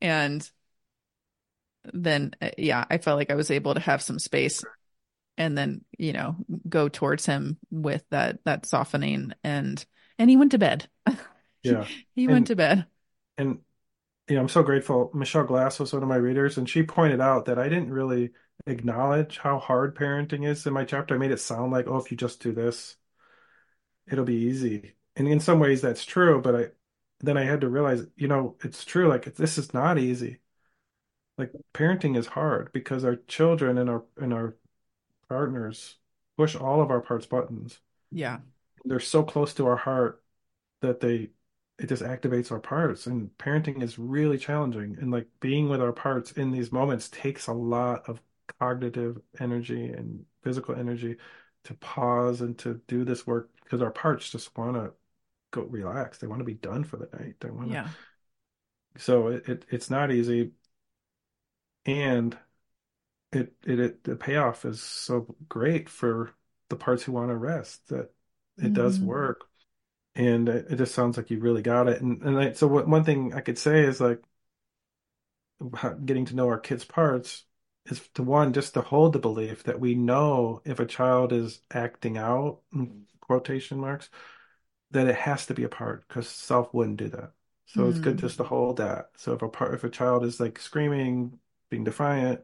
And 0.00 0.48
then, 1.92 2.32
uh, 2.40 2.50
yeah, 2.58 2.84
I 2.88 2.98
felt 2.98 3.18
like 3.18 3.30
I 3.30 3.36
was 3.36 3.50
able 3.50 3.74
to 3.74 3.80
have 3.80 4.02
some 4.02 4.18
space 4.18 4.62
and 5.36 5.56
then, 5.56 5.82
you 5.98 6.12
know, 6.12 6.36
go 6.68 6.88
towards 6.88 7.26
him 7.26 7.58
with 7.70 8.04
that, 8.10 8.40
that 8.44 8.66
softening 8.66 9.32
and, 9.42 9.84
and 10.18 10.28
he 10.28 10.36
went 10.36 10.52
to 10.52 10.58
bed. 10.58 10.88
Yeah. 11.62 11.86
he 12.14 12.24
and, 12.24 12.32
went 12.32 12.46
to 12.48 12.56
bed. 12.56 12.86
And, 13.36 13.58
you 14.28 14.36
know, 14.36 14.42
I'm 14.42 14.48
so 14.48 14.62
grateful. 14.62 15.10
Michelle 15.14 15.44
Glass 15.44 15.80
was 15.80 15.92
one 15.92 16.02
of 16.02 16.08
my 16.08 16.16
readers 16.16 16.58
and 16.58 16.68
she 16.68 16.82
pointed 16.82 17.20
out 17.20 17.46
that 17.46 17.58
I 17.58 17.68
didn't 17.68 17.92
really 17.92 18.30
acknowledge 18.66 19.38
how 19.38 19.58
hard 19.58 19.96
parenting 19.96 20.46
is 20.46 20.66
in 20.66 20.72
my 20.72 20.84
chapter. 20.84 21.14
I 21.14 21.18
made 21.18 21.32
it 21.32 21.40
sound 21.40 21.72
like, 21.72 21.86
oh, 21.86 21.96
if 21.96 22.10
you 22.10 22.16
just 22.16 22.42
do 22.42 22.52
this, 22.52 22.96
it'll 24.10 24.24
be 24.24 24.34
easy 24.34 24.94
and 25.16 25.28
in 25.28 25.40
some 25.40 25.58
ways 25.58 25.80
that's 25.80 26.04
true 26.04 26.40
but 26.40 26.54
i 26.54 26.66
then 27.20 27.36
i 27.36 27.44
had 27.44 27.60
to 27.60 27.68
realize 27.68 28.06
you 28.16 28.28
know 28.28 28.56
it's 28.64 28.84
true 28.84 29.08
like 29.08 29.34
this 29.36 29.58
is 29.58 29.72
not 29.72 29.98
easy 29.98 30.38
like 31.38 31.52
parenting 31.72 32.16
is 32.16 32.26
hard 32.26 32.70
because 32.72 33.04
our 33.04 33.16
children 33.16 33.78
and 33.78 33.88
our 33.88 34.04
and 34.18 34.32
our 34.32 34.56
partners 35.28 35.96
push 36.36 36.56
all 36.56 36.82
of 36.82 36.90
our 36.90 37.00
parts 37.00 37.26
buttons 37.26 37.80
yeah 38.10 38.38
they're 38.84 39.00
so 39.00 39.22
close 39.22 39.54
to 39.54 39.66
our 39.66 39.76
heart 39.76 40.22
that 40.80 41.00
they 41.00 41.30
it 41.80 41.88
just 41.88 42.02
activates 42.02 42.52
our 42.52 42.60
parts 42.60 43.06
and 43.06 43.30
parenting 43.38 43.82
is 43.82 43.98
really 43.98 44.36
challenging 44.38 44.96
and 45.00 45.10
like 45.10 45.26
being 45.40 45.68
with 45.68 45.80
our 45.80 45.92
parts 45.92 46.32
in 46.32 46.50
these 46.50 46.70
moments 46.70 47.08
takes 47.08 47.46
a 47.46 47.52
lot 47.52 48.08
of 48.08 48.20
cognitive 48.58 49.18
energy 49.38 49.86
and 49.86 50.24
physical 50.42 50.74
energy 50.74 51.16
to 51.64 51.74
pause 51.74 52.40
and 52.40 52.58
to 52.58 52.80
do 52.88 53.04
this 53.04 53.26
work 53.26 53.50
because 53.62 53.82
our 53.82 53.90
parts 53.90 54.30
just 54.30 54.56
want 54.56 54.74
to 54.74 54.92
go 55.50 55.62
relax. 55.62 56.18
They 56.18 56.26
want 56.26 56.40
to 56.40 56.44
be 56.44 56.54
done 56.54 56.84
for 56.84 56.96
the 56.96 57.08
night. 57.18 57.36
They 57.40 57.50
want 57.50 57.68
to. 57.68 57.74
Yeah. 57.74 57.88
So 58.96 59.28
it, 59.28 59.48
it 59.48 59.66
it's 59.70 59.90
not 59.90 60.10
easy, 60.10 60.52
and 61.86 62.36
it, 63.32 63.52
it 63.64 63.80
it 63.80 64.04
the 64.04 64.16
payoff 64.16 64.64
is 64.64 64.80
so 64.80 65.34
great 65.48 65.88
for 65.88 66.34
the 66.68 66.76
parts 66.76 67.02
who 67.04 67.12
want 67.12 67.30
to 67.30 67.36
rest 67.36 67.88
that 67.88 68.12
it 68.56 68.64
mm-hmm. 68.64 68.72
does 68.72 68.98
work, 68.98 69.44
and 70.14 70.48
it, 70.48 70.76
just 70.76 70.94
sounds 70.94 71.16
like 71.16 71.30
you 71.30 71.38
really 71.38 71.62
got 71.62 71.88
it. 71.88 72.00
And 72.02 72.22
and 72.22 72.38
I, 72.38 72.52
so 72.52 72.66
what, 72.66 72.88
one 72.88 73.04
thing 73.04 73.34
I 73.34 73.40
could 73.40 73.58
say 73.58 73.84
is 73.84 74.00
like 74.00 74.22
getting 76.04 76.24
to 76.26 76.36
know 76.36 76.48
our 76.48 76.58
kids' 76.58 76.84
parts 76.84 77.44
is 77.86 78.00
to 78.14 78.22
one 78.22 78.52
just 78.52 78.74
to 78.74 78.80
hold 78.80 79.12
the 79.12 79.18
belief 79.18 79.64
that 79.64 79.80
we 79.80 79.94
know 79.94 80.62
if 80.64 80.80
a 80.80 80.86
child 80.86 81.32
is 81.32 81.60
acting 81.72 82.18
out 82.18 82.60
quotation 83.20 83.78
marks 83.78 84.08
that 84.90 85.06
it 85.06 85.14
has 85.14 85.46
to 85.46 85.54
be 85.54 85.64
a 85.64 85.68
part 85.68 86.06
because 86.08 86.28
self 86.28 86.72
wouldn't 86.74 86.96
do 86.96 87.08
that. 87.08 87.32
So 87.66 87.82
mm. 87.82 87.90
it's 87.90 88.00
good 88.00 88.14
hmm. 88.14 88.26
just 88.26 88.38
to 88.38 88.44
hold 88.44 88.78
that. 88.78 89.10
So 89.16 89.34
if 89.34 89.42
a 89.42 89.48
part, 89.48 89.74
if 89.74 89.84
a 89.84 89.90
child 89.90 90.24
is 90.24 90.40
like 90.40 90.58
screaming, 90.58 91.38
being 91.70 91.84
defiant, 91.84 92.40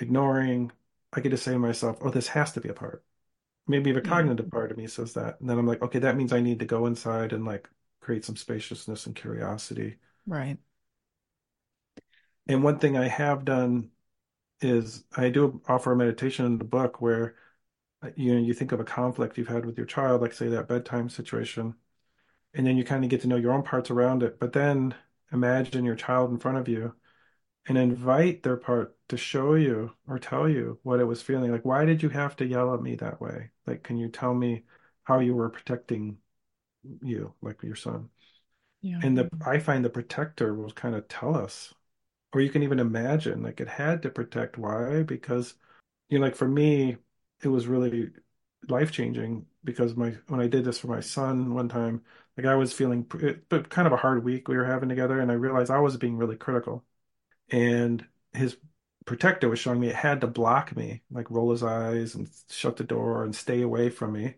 ignoring, 0.00 0.72
I 1.12 1.20
get 1.20 1.30
to 1.30 1.36
say 1.36 1.52
to 1.52 1.58
myself, 1.58 1.98
"Oh, 2.00 2.10
this 2.10 2.28
has 2.28 2.52
to 2.52 2.60
be 2.60 2.68
a 2.68 2.74
part." 2.74 3.04
Maybe 3.66 3.92
the 3.92 4.00
mm-hmm. 4.00 4.12
cognitive 4.12 4.50
part 4.50 4.70
of 4.70 4.76
me 4.76 4.86
says 4.86 5.14
that, 5.14 5.40
and 5.40 5.48
then 5.48 5.58
I'm 5.58 5.66
like, 5.66 5.82
"Okay, 5.82 6.00
that 6.00 6.16
means 6.16 6.32
I 6.32 6.40
need 6.40 6.58
to 6.60 6.66
go 6.66 6.86
inside 6.86 7.32
and 7.32 7.44
like 7.44 7.68
create 8.00 8.24
some 8.24 8.36
spaciousness 8.36 9.06
and 9.06 9.14
curiosity." 9.14 9.96
Right. 10.26 10.58
And 12.48 12.62
one 12.64 12.78
thing 12.78 12.96
I 12.96 13.08
have 13.08 13.44
done 13.44 13.90
is 14.60 15.04
I 15.16 15.28
do 15.30 15.60
offer 15.68 15.92
a 15.92 15.96
meditation 15.96 16.46
in 16.46 16.58
the 16.58 16.64
book 16.64 17.00
where 17.00 17.36
uh, 18.02 18.10
you 18.16 18.34
know 18.34 18.40
you 18.40 18.54
think 18.54 18.72
of 18.72 18.80
a 18.80 18.84
conflict 18.84 19.38
you've 19.38 19.48
had 19.48 19.66
with 19.66 19.76
your 19.76 19.86
child 19.86 20.22
like 20.22 20.32
say 20.32 20.48
that 20.48 20.68
bedtime 20.68 21.08
situation 21.08 21.74
and 22.54 22.66
then 22.66 22.76
you 22.76 22.84
kind 22.84 23.04
of 23.04 23.10
get 23.10 23.20
to 23.22 23.28
know 23.28 23.36
your 23.36 23.52
own 23.52 23.62
parts 23.62 23.90
around 23.90 24.22
it 24.22 24.38
but 24.40 24.52
then 24.52 24.94
imagine 25.32 25.84
your 25.84 25.96
child 25.96 26.30
in 26.30 26.38
front 26.38 26.58
of 26.58 26.68
you 26.68 26.94
and 27.66 27.78
invite 27.78 28.42
their 28.42 28.56
part 28.56 28.96
to 29.08 29.16
show 29.16 29.54
you 29.54 29.92
or 30.08 30.18
tell 30.18 30.48
you 30.48 30.78
what 30.82 31.00
it 31.00 31.04
was 31.04 31.22
feeling 31.22 31.52
like 31.52 31.64
why 31.64 31.84
did 31.84 32.02
you 32.02 32.08
have 32.08 32.36
to 32.36 32.46
yell 32.46 32.74
at 32.74 32.82
me 32.82 32.94
that 32.96 33.20
way 33.20 33.50
like 33.66 33.82
can 33.82 33.96
you 33.96 34.08
tell 34.08 34.34
me 34.34 34.64
how 35.04 35.18
you 35.18 35.34
were 35.34 35.50
protecting 35.50 36.18
you 37.02 37.32
like 37.42 37.62
your 37.62 37.76
son? 37.76 38.08
Yeah. 38.80 38.98
and 39.02 39.16
the 39.16 39.30
i 39.46 39.60
find 39.60 39.84
the 39.84 39.90
protector 39.90 40.54
will 40.54 40.72
kind 40.72 40.96
of 40.96 41.06
tell 41.06 41.36
us 41.36 41.72
or 42.32 42.40
you 42.40 42.50
can 42.50 42.62
even 42.62 42.78
imagine 42.78 43.42
like 43.42 43.60
it 43.60 43.68
had 43.68 44.02
to 44.02 44.10
protect. 44.10 44.58
Why? 44.58 45.02
Because 45.02 45.54
you 46.08 46.18
know 46.18 46.24
like 46.26 46.36
for 46.36 46.48
me 46.48 46.96
it 47.42 47.48
was 47.48 47.66
really 47.66 48.10
life 48.68 48.92
changing 48.92 49.46
because 49.64 49.96
my 49.96 50.16
when 50.28 50.40
I 50.40 50.46
did 50.48 50.64
this 50.64 50.78
for 50.78 50.88
my 50.88 51.00
son 51.00 51.54
one 51.54 51.68
time, 51.68 52.02
like 52.36 52.46
I 52.46 52.54
was 52.56 52.72
feeling 52.72 53.02
but 53.48 53.68
kind 53.70 53.86
of 53.86 53.92
a 53.92 53.96
hard 53.96 54.24
week 54.24 54.48
we 54.48 54.56
were 54.56 54.64
having 54.64 54.88
together, 54.88 55.20
and 55.20 55.30
I 55.30 55.34
realized 55.34 55.70
I 55.70 55.80
was 55.80 55.96
being 55.96 56.16
really 56.16 56.36
critical, 56.36 56.84
and 57.50 58.06
his 58.32 58.56
protector 59.04 59.48
was 59.48 59.58
showing 59.58 59.80
me 59.80 59.88
it 59.88 59.96
had 59.96 60.20
to 60.20 60.26
block 60.26 60.76
me, 60.76 61.02
like 61.10 61.30
roll 61.30 61.50
his 61.50 61.62
eyes 61.62 62.14
and 62.14 62.28
shut 62.50 62.76
the 62.76 62.84
door 62.84 63.24
and 63.24 63.34
stay 63.34 63.62
away 63.62 63.90
from 63.90 64.12
me. 64.12 64.36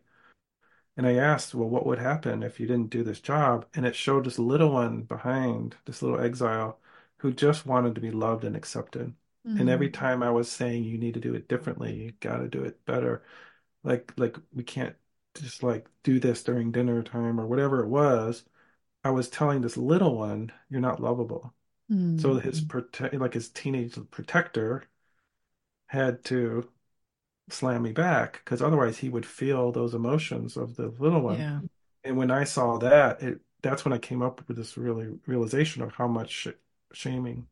And 0.96 1.06
I 1.06 1.14
asked, 1.14 1.54
well, 1.54 1.68
what 1.68 1.86
would 1.86 1.98
happen 1.98 2.42
if 2.42 2.60
you 2.60 2.66
didn't 2.66 2.90
do 2.90 3.02
this 3.02 3.20
job? 3.20 3.66
And 3.74 3.84
it 3.84 3.96
showed 3.96 4.24
this 4.24 4.38
little 4.38 4.70
one 4.72 5.02
behind, 5.02 5.76
this 5.86 6.02
little 6.02 6.20
exile 6.20 6.78
who 7.18 7.32
just 7.32 7.66
wanted 7.66 7.94
to 7.96 8.00
be 8.00 8.10
loved 8.10 8.44
and 8.44 8.54
accepted. 8.56 9.14
Mm. 9.46 9.60
And 9.60 9.70
every 9.70 9.90
time 9.90 10.22
I 10.22 10.30
was 10.30 10.50
saying 10.50 10.84
you 10.84 10.98
need 10.98 11.14
to 11.14 11.20
do 11.20 11.34
it 11.34 11.48
differently, 11.48 11.94
you 11.94 12.12
got 12.20 12.38
to 12.38 12.48
do 12.48 12.62
it 12.62 12.84
better. 12.86 13.24
Like 13.82 14.12
like 14.16 14.36
we 14.52 14.62
can't 14.64 14.96
just 15.34 15.62
like 15.62 15.88
do 16.02 16.20
this 16.20 16.42
during 16.42 16.72
dinner 16.72 17.02
time 17.02 17.40
or 17.40 17.46
whatever 17.46 17.82
it 17.82 17.88
was. 17.88 18.44
I 19.04 19.10
was 19.10 19.28
telling 19.28 19.60
this 19.60 19.76
little 19.76 20.16
one, 20.16 20.52
you're 20.70 20.80
not 20.80 21.00
lovable. 21.00 21.54
Mm. 21.90 22.20
So 22.20 22.34
his 22.34 22.60
protect 22.60 23.14
like 23.14 23.34
his 23.34 23.48
teenage 23.50 23.98
protector 24.10 24.84
had 25.86 26.24
to 26.24 26.68
slam 27.50 27.82
me 27.82 27.92
back 27.92 28.40
because 28.44 28.62
otherwise 28.62 28.98
he 28.98 29.08
would 29.08 29.26
feel 29.26 29.70
those 29.70 29.94
emotions 29.94 30.56
of 30.56 30.76
the 30.76 30.88
little 30.98 31.20
one. 31.20 31.38
Yeah. 31.38 31.60
And 32.04 32.16
when 32.16 32.30
I 32.30 32.44
saw 32.44 32.78
that, 32.78 33.22
it 33.22 33.40
that's 33.62 33.84
when 33.84 33.92
I 33.92 33.98
came 33.98 34.22
up 34.22 34.46
with 34.46 34.56
this 34.56 34.76
really 34.76 35.18
realization 35.26 35.82
of 35.82 35.92
how 35.92 36.06
much 36.06 36.30
sh 36.30 36.48
shaming 36.92 37.46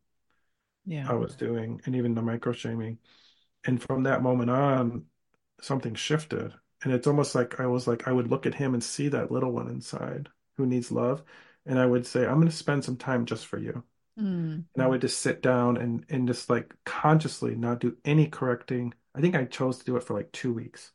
yeah. 0.85 1.09
I 1.09 1.15
was 1.15 1.35
doing, 1.37 1.81
and 1.85 1.95
even 1.97 2.15
the 2.15 2.23
micro 2.23 2.53
shaming. 2.53 2.99
And 3.65 3.83
from 3.83 4.05
that 4.05 4.23
moment 4.23 4.51
on, 4.51 5.07
something 5.61 5.95
shifted. 5.95 6.55
And 6.83 6.93
it's 6.93 7.07
almost 7.07 7.35
like 7.35 7.61
I 7.61 7.67
was 7.67 7.87
like 7.87 8.09
I 8.09 8.13
would 8.13 8.29
look 8.31 8.47
at 8.47 8.55
him 8.55 8.75
and 8.75 8.83
see 8.85 9.09
that 9.09 9.31
little 9.31 9.53
one 9.53 9.69
inside 9.69 10.29
who 10.57 10.67
needs 10.67 10.93
love, 10.93 11.23
and 11.67 11.79
I 11.79 11.87
would 11.87 12.07
say, 12.07 12.27
"I'm 12.27 12.37
going 12.37 12.49
to 12.49 12.53
spend 12.57 12.85
some 12.85 12.97
time 12.97 13.27
just 13.27 13.47
for 13.47 13.59
you." 13.59 13.85
Mm. 14.19 14.65
And 14.75 14.83
I 14.83 14.87
would 14.87 15.01
just 15.01 15.21
sit 15.21 15.43
down 15.43 15.77
and 15.77 16.05
and 16.09 16.27
just 16.29 16.51
like 16.51 16.75
consciously 16.85 17.55
not 17.55 17.81
do 17.81 17.97
any 18.05 18.27
correcting 18.27 18.93
I 19.15 19.21
think 19.21 19.35
I 19.35 19.45
chose 19.45 19.79
to 19.79 19.85
do 19.85 19.97
it 19.97 20.05
for 20.05 20.15
like 20.15 20.33
two 20.33 20.53
weeks. 20.53 20.93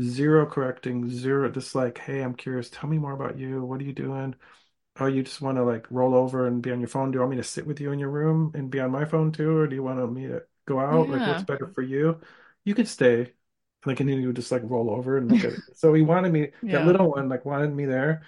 Zero 0.00 0.46
correcting, 0.46 1.08
zero, 1.08 1.50
just 1.50 1.74
like, 1.74 1.98
hey, 1.98 2.20
I'm 2.20 2.34
curious. 2.34 2.70
Tell 2.70 2.88
me 2.88 2.98
more 2.98 3.12
about 3.12 3.38
you. 3.38 3.64
What 3.64 3.80
are 3.80 3.84
you 3.84 3.92
doing? 3.92 4.34
Oh, 4.98 5.06
you 5.06 5.22
just 5.22 5.40
want 5.40 5.58
to 5.58 5.64
like 5.64 5.86
roll 5.90 6.14
over 6.14 6.46
and 6.46 6.62
be 6.62 6.70
on 6.70 6.80
your 6.80 6.88
phone? 6.88 7.10
Do 7.10 7.16
you 7.16 7.20
want 7.20 7.32
me 7.32 7.36
to 7.38 7.44
sit 7.44 7.66
with 7.66 7.80
you 7.80 7.92
in 7.92 7.98
your 7.98 8.10
room 8.10 8.52
and 8.54 8.70
be 8.70 8.80
on 8.80 8.90
my 8.90 9.04
phone 9.04 9.32
too? 9.32 9.56
Or 9.56 9.66
do 9.66 9.74
you 9.74 9.82
want 9.82 10.12
me 10.12 10.28
to 10.28 10.42
go 10.66 10.78
out? 10.78 11.08
Yeah. 11.08 11.16
Like, 11.16 11.28
what's 11.28 11.42
better 11.44 11.72
for 11.74 11.82
you? 11.82 12.20
You 12.64 12.74
could 12.74 12.88
stay. 12.88 13.32
Like, 13.84 14.00
and 14.00 14.08
then 14.08 14.20
you 14.20 14.28
would 14.28 14.36
just 14.36 14.52
like 14.52 14.62
roll 14.64 14.90
over 14.90 15.18
and 15.18 15.30
look 15.30 15.44
at 15.44 15.52
it. 15.52 15.60
So 15.74 15.92
he 15.92 16.02
wanted 16.02 16.32
me, 16.32 16.52
yeah. 16.62 16.78
that 16.78 16.86
little 16.86 17.10
one, 17.10 17.28
like, 17.28 17.44
wanted 17.44 17.74
me 17.74 17.84
there. 17.84 18.22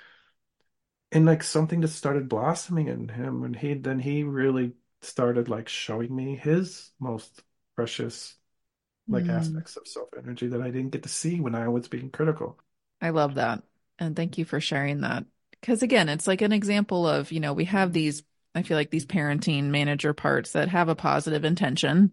And 1.13 1.25
like 1.25 1.43
something 1.43 1.83
just 1.83 1.97
started 1.97 2.29
blossoming 2.29 2.89
in 2.89 3.09
him. 3.09 3.45
And 3.45 3.55
he, 3.55 3.75
then 3.75 3.99
he 3.99 4.25
really 4.25 4.73
started 5.03 5.49
like 5.49 5.69
showing 5.69 6.15
me 6.15 6.37
his 6.37 6.91
most 6.99 7.43
precious 7.77 8.35
like 9.09 9.25
mm. 9.25 9.31
aspects 9.31 9.77
of 9.77 9.87
self 9.87 10.09
energy 10.19 10.49
that 10.49 10.61
I 10.61 10.71
didn't 10.71 10.91
get 10.91 11.05
to 11.05 11.09
see 11.09 11.41
when 11.41 11.55
I 11.55 11.69
was 11.69 11.89
being 11.89 12.11
critical. 12.11 12.59
I 13.01 13.11
love 13.11 13.37
that. 13.37 13.63
And 13.99 14.17
thank 14.17 14.39
you 14.39 14.45
for 14.45 14.61
sharing 14.61 15.03
that. 15.03 15.25
Because 15.61 15.83
again, 15.83 16.09
it's 16.09 16.27
like 16.27 16.43
an 16.43 16.53
example 16.53 17.09
of, 17.09 17.33
you 17.33 17.41
know, 17.41 17.53
we 17.53 17.65
have 17.67 17.93
these, 17.93 18.23
I 18.55 18.63
feel 18.63 18.77
like 18.77 18.91
these 18.91 19.07
parenting 19.07 19.65
manager 19.65 20.13
parts 20.13 20.53
that 20.53 20.69
have 20.69 20.89
a 20.89 20.95
positive 20.95 21.45
intention. 21.45 22.13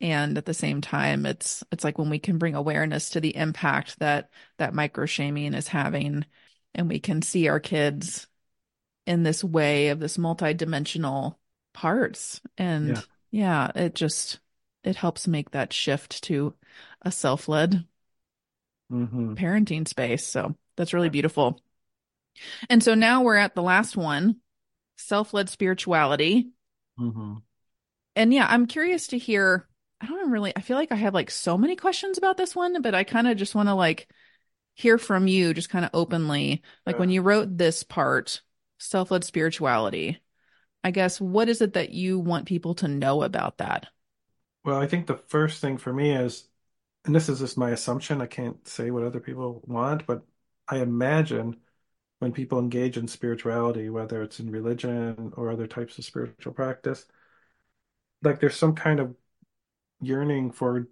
And 0.00 0.38
at 0.38 0.46
the 0.46 0.54
same 0.54 0.80
time, 0.80 1.26
it's 1.26 1.62
it's 1.70 1.84
like 1.84 1.98
when 1.98 2.08
we 2.08 2.18
can 2.18 2.38
bring 2.38 2.54
awareness 2.54 3.10
to 3.10 3.20
the 3.20 3.36
impact 3.36 3.98
that 3.98 4.30
that 4.56 4.72
micro 4.72 5.04
shaming 5.04 5.52
is 5.52 5.68
having, 5.68 6.24
and 6.74 6.88
we 6.88 7.00
can 7.00 7.22
see 7.22 7.48
our 7.48 7.60
kids 7.60 8.26
in 9.06 9.22
this 9.22 9.42
way 9.42 9.88
of 9.88 10.00
this 10.00 10.16
multidimensional 10.16 11.36
parts. 11.72 12.40
And 12.56 12.88
yeah, 13.30 13.70
yeah 13.74 13.82
it 13.82 13.94
just 13.94 14.40
it 14.84 14.96
helps 14.96 15.26
make 15.26 15.50
that 15.50 15.72
shift 15.72 16.24
to 16.24 16.54
a 17.02 17.10
self-led 17.12 17.84
mm-hmm. 18.90 19.34
parenting 19.34 19.86
space. 19.86 20.26
So 20.26 20.54
that's 20.76 20.94
really 20.94 21.08
beautiful. 21.08 21.60
And 22.68 22.82
so 22.82 22.94
now 22.94 23.22
we're 23.22 23.36
at 23.36 23.54
the 23.54 23.62
last 23.62 23.96
one, 23.96 24.36
self-led 24.96 25.48
spirituality. 25.48 26.50
Mm-hmm. 26.98 27.34
And 28.16 28.34
yeah, 28.34 28.46
I'm 28.48 28.66
curious 28.66 29.08
to 29.08 29.18
hear. 29.18 29.66
I 30.00 30.06
don't 30.06 30.30
really. 30.30 30.52
I 30.56 30.60
feel 30.60 30.76
like 30.76 30.92
I 30.92 30.96
have 30.96 31.12
like 31.12 31.30
so 31.30 31.58
many 31.58 31.76
questions 31.76 32.16
about 32.16 32.36
this 32.38 32.56
one, 32.56 32.80
but 32.80 32.94
I 32.94 33.04
kind 33.04 33.28
of 33.28 33.36
just 33.36 33.54
want 33.54 33.68
to 33.68 33.74
like 33.74 34.08
hear 34.80 34.98
from 34.98 35.26
you, 35.26 35.54
just 35.54 35.68
kind 35.68 35.84
of 35.84 35.90
openly. 35.94 36.62
Like 36.86 36.98
when 36.98 37.10
you 37.10 37.22
wrote 37.22 37.56
this 37.56 37.82
part, 37.82 38.40
self-led 38.78 39.24
spirituality. 39.24 40.20
I 40.82 40.90
guess 40.90 41.20
what 41.20 41.50
is 41.50 41.60
it 41.60 41.74
that 41.74 41.90
you 41.90 42.18
want 42.18 42.46
people 42.46 42.74
to 42.76 42.88
know 42.88 43.22
about 43.22 43.58
that? 43.58 43.86
Well, 44.64 44.80
I 44.80 44.86
think 44.86 45.06
the 45.06 45.20
first 45.28 45.60
thing 45.60 45.76
for 45.76 45.92
me 45.92 46.12
is, 46.12 46.48
and 47.04 47.14
this 47.14 47.28
is 47.28 47.40
just 47.40 47.58
my 47.58 47.70
assumption, 47.70 48.20
I 48.20 48.26
can't 48.26 48.66
say 48.66 48.90
what 48.90 49.04
other 49.04 49.20
people 49.20 49.62
want, 49.66 50.06
but 50.06 50.22
I 50.66 50.78
imagine 50.78 51.56
when 52.18 52.32
people 52.32 52.58
engage 52.58 52.96
in 52.96 53.08
spirituality, 53.08 53.90
whether 53.90 54.22
it's 54.22 54.40
in 54.40 54.50
religion 54.50 55.32
or 55.36 55.50
other 55.50 55.66
types 55.66 55.98
of 55.98 56.04
spiritual 56.04 56.52
practice, 56.52 57.04
like 58.22 58.40
there's 58.40 58.56
some 58.56 58.74
kind 58.74 59.00
of 59.00 59.14
yearning 60.00 60.52
for 60.52 60.88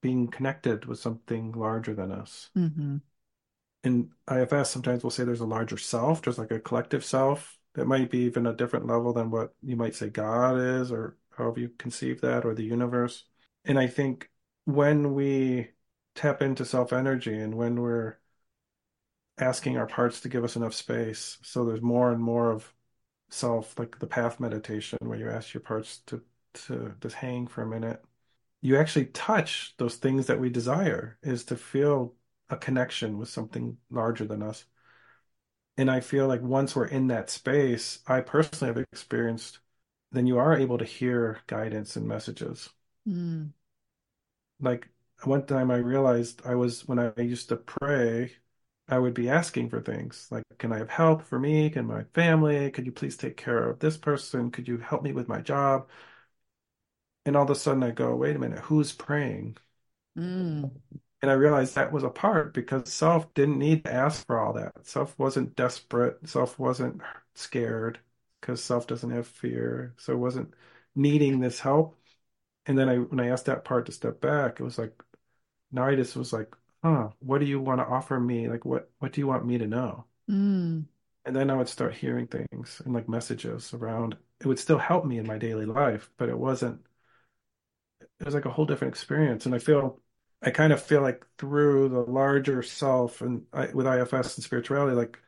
being 0.00 0.28
connected 0.28 0.84
with 0.84 0.98
something 0.98 1.52
larger 1.52 1.94
than 1.94 2.12
us. 2.12 2.50
Mm-hmm. 2.56 2.98
In 3.84 4.10
IFS, 4.30 4.70
sometimes 4.70 5.02
we'll 5.02 5.10
say 5.10 5.24
there's 5.24 5.40
a 5.40 5.46
larger 5.46 5.76
self, 5.76 6.22
there's 6.22 6.38
like 6.38 6.50
a 6.50 6.60
collective 6.60 7.04
self 7.04 7.58
that 7.74 7.86
might 7.86 8.10
be 8.10 8.18
even 8.20 8.46
a 8.46 8.52
different 8.52 8.86
level 8.86 9.12
than 9.12 9.30
what 9.30 9.54
you 9.62 9.76
might 9.76 9.94
say 9.94 10.08
God 10.08 10.58
is 10.58 10.90
or 10.90 11.16
however 11.38 11.60
you 11.60 11.70
conceive 11.78 12.20
that, 12.20 12.44
or 12.44 12.54
the 12.54 12.64
universe. 12.64 13.24
And 13.64 13.78
I 13.78 13.86
think 13.86 14.28
when 14.64 15.14
we 15.14 15.68
tap 16.14 16.42
into 16.42 16.64
self 16.64 16.92
energy 16.92 17.38
and 17.38 17.54
when 17.54 17.80
we're 17.80 18.16
asking 19.38 19.78
our 19.78 19.86
parts 19.86 20.20
to 20.20 20.28
give 20.28 20.44
us 20.44 20.56
enough 20.56 20.74
space, 20.74 21.38
so 21.42 21.64
there's 21.64 21.80
more 21.80 22.10
and 22.10 22.20
more 22.20 22.50
of 22.50 22.72
self, 23.30 23.78
like 23.78 23.98
the 24.00 24.06
path 24.06 24.40
meditation, 24.40 24.98
where 25.02 25.18
you 25.18 25.30
ask 25.30 25.54
your 25.54 25.60
parts 25.60 25.98
to 26.06 26.20
to 26.54 26.94
just 27.00 27.14
hang 27.14 27.46
for 27.46 27.62
a 27.62 27.66
minute. 27.66 28.02
You 28.60 28.76
actually 28.76 29.06
touch 29.06 29.74
those 29.78 29.96
things 29.96 30.26
that 30.26 30.40
we 30.40 30.50
desire, 30.50 31.18
is 31.22 31.44
to 31.46 31.56
feel 31.56 32.14
a 32.50 32.56
connection 32.56 33.18
with 33.18 33.28
something 33.28 33.78
larger 33.90 34.24
than 34.24 34.42
us. 34.42 34.64
And 35.76 35.90
I 35.90 36.00
feel 36.00 36.26
like 36.26 36.42
once 36.42 36.74
we're 36.74 36.86
in 36.86 37.06
that 37.08 37.30
space, 37.30 38.00
I 38.06 38.20
personally 38.20 38.74
have 38.74 38.84
experienced 38.92 39.60
then 40.12 40.26
you 40.26 40.38
are 40.38 40.56
able 40.56 40.78
to 40.78 40.84
hear 40.84 41.40
guidance 41.46 41.96
and 41.96 42.06
messages. 42.06 42.70
Mm. 43.06 43.52
Like 44.60 44.88
one 45.24 45.46
time 45.46 45.70
I 45.70 45.76
realized 45.76 46.42
I 46.44 46.54
was, 46.54 46.86
when 46.86 46.98
I 46.98 47.12
used 47.16 47.48
to 47.50 47.56
pray, 47.56 48.32
I 48.88 48.98
would 48.98 49.14
be 49.14 49.28
asking 49.28 49.68
for 49.68 49.80
things 49.80 50.28
like, 50.30 50.44
can 50.58 50.72
I 50.72 50.78
have 50.78 50.88
help 50.88 51.22
for 51.22 51.38
me? 51.38 51.68
Can 51.70 51.86
my 51.86 52.04
family? 52.14 52.70
Could 52.70 52.86
you 52.86 52.92
please 52.92 53.16
take 53.16 53.36
care 53.36 53.68
of 53.68 53.78
this 53.80 53.96
person? 53.98 54.50
Could 54.50 54.66
you 54.66 54.78
help 54.78 55.02
me 55.02 55.12
with 55.12 55.28
my 55.28 55.40
job? 55.40 55.88
And 57.28 57.36
all 57.36 57.42
of 57.44 57.50
a 57.50 57.54
sudden 57.54 57.82
I 57.82 57.90
go, 57.90 58.16
wait 58.16 58.36
a 58.36 58.38
minute, 58.38 58.60
who's 58.60 58.90
praying? 58.90 59.58
Mm. 60.16 60.70
And 61.20 61.30
I 61.30 61.34
realized 61.34 61.74
that 61.74 61.92
was 61.92 62.02
a 62.02 62.08
part 62.08 62.54
because 62.54 62.90
self 62.90 63.34
didn't 63.34 63.58
need 63.58 63.84
to 63.84 63.92
ask 63.92 64.26
for 64.26 64.40
all 64.40 64.54
that. 64.54 64.72
Self 64.86 65.18
wasn't 65.18 65.54
desperate. 65.54 66.26
Self 66.26 66.58
wasn't 66.58 67.02
scared 67.34 68.00
because 68.40 68.64
self 68.64 68.86
doesn't 68.86 69.10
have 69.10 69.26
fear. 69.26 69.94
So 69.98 70.14
it 70.14 70.16
wasn't 70.18 70.54
needing 70.94 71.40
this 71.40 71.60
help. 71.60 71.98
And 72.66 72.78
then 72.78 72.88
I 72.88 72.96
when 72.98 73.20
I 73.20 73.28
asked 73.28 73.46
that 73.46 73.64
part 73.64 73.86
to 73.86 73.92
step 73.92 74.20
back, 74.22 74.60
it 74.60 74.64
was 74.64 74.78
like 74.78 74.94
now 75.72 75.84
I 75.86 75.96
just 75.96 76.16
was 76.16 76.32
like, 76.32 76.54
huh, 76.82 77.10
what 77.20 77.40
do 77.40 77.46
you 77.46 77.60
want 77.60 77.80
to 77.80 77.86
offer 77.86 78.20
me? 78.20 78.48
Like 78.48 78.64
what 78.64 78.90
what 79.00 79.12
do 79.12 79.20
you 79.20 79.26
want 79.28 79.46
me 79.46 79.58
to 79.58 79.66
know? 79.68 80.06
Mm. 80.30 80.86
And 81.24 81.36
then 81.36 81.50
I 81.50 81.56
would 81.56 81.68
start 81.68 81.94
hearing 81.94 82.26
things 82.26 82.80
and 82.84 82.94
like 82.94 83.08
messages 83.08 83.72
around. 83.74 84.16
It 84.40 84.46
would 84.46 84.58
still 84.58 84.78
help 84.78 85.04
me 85.04 85.18
in 85.18 85.26
my 85.26 85.38
daily 85.38 85.66
life, 85.66 86.10
but 86.16 86.28
it 86.28 86.38
wasn't 86.38 86.84
it 88.00 88.24
was 88.24 88.34
like 88.34 88.46
a 88.46 88.50
whole 88.50 88.66
different 88.66 88.92
experience. 88.94 89.46
And 89.46 89.54
I 89.54 89.58
feel 89.58 90.00
I 90.42 90.50
kind 90.50 90.72
of 90.72 90.82
feel 90.82 91.02
like 91.02 91.24
through 91.38 91.88
the 91.88 92.00
larger 92.00 92.62
self 92.62 93.20
and 93.22 93.44
I, 93.52 93.68
with 93.72 93.86
IFS 93.86 94.36
and 94.36 94.44
spirituality, 94.44 94.96
like 94.96 95.18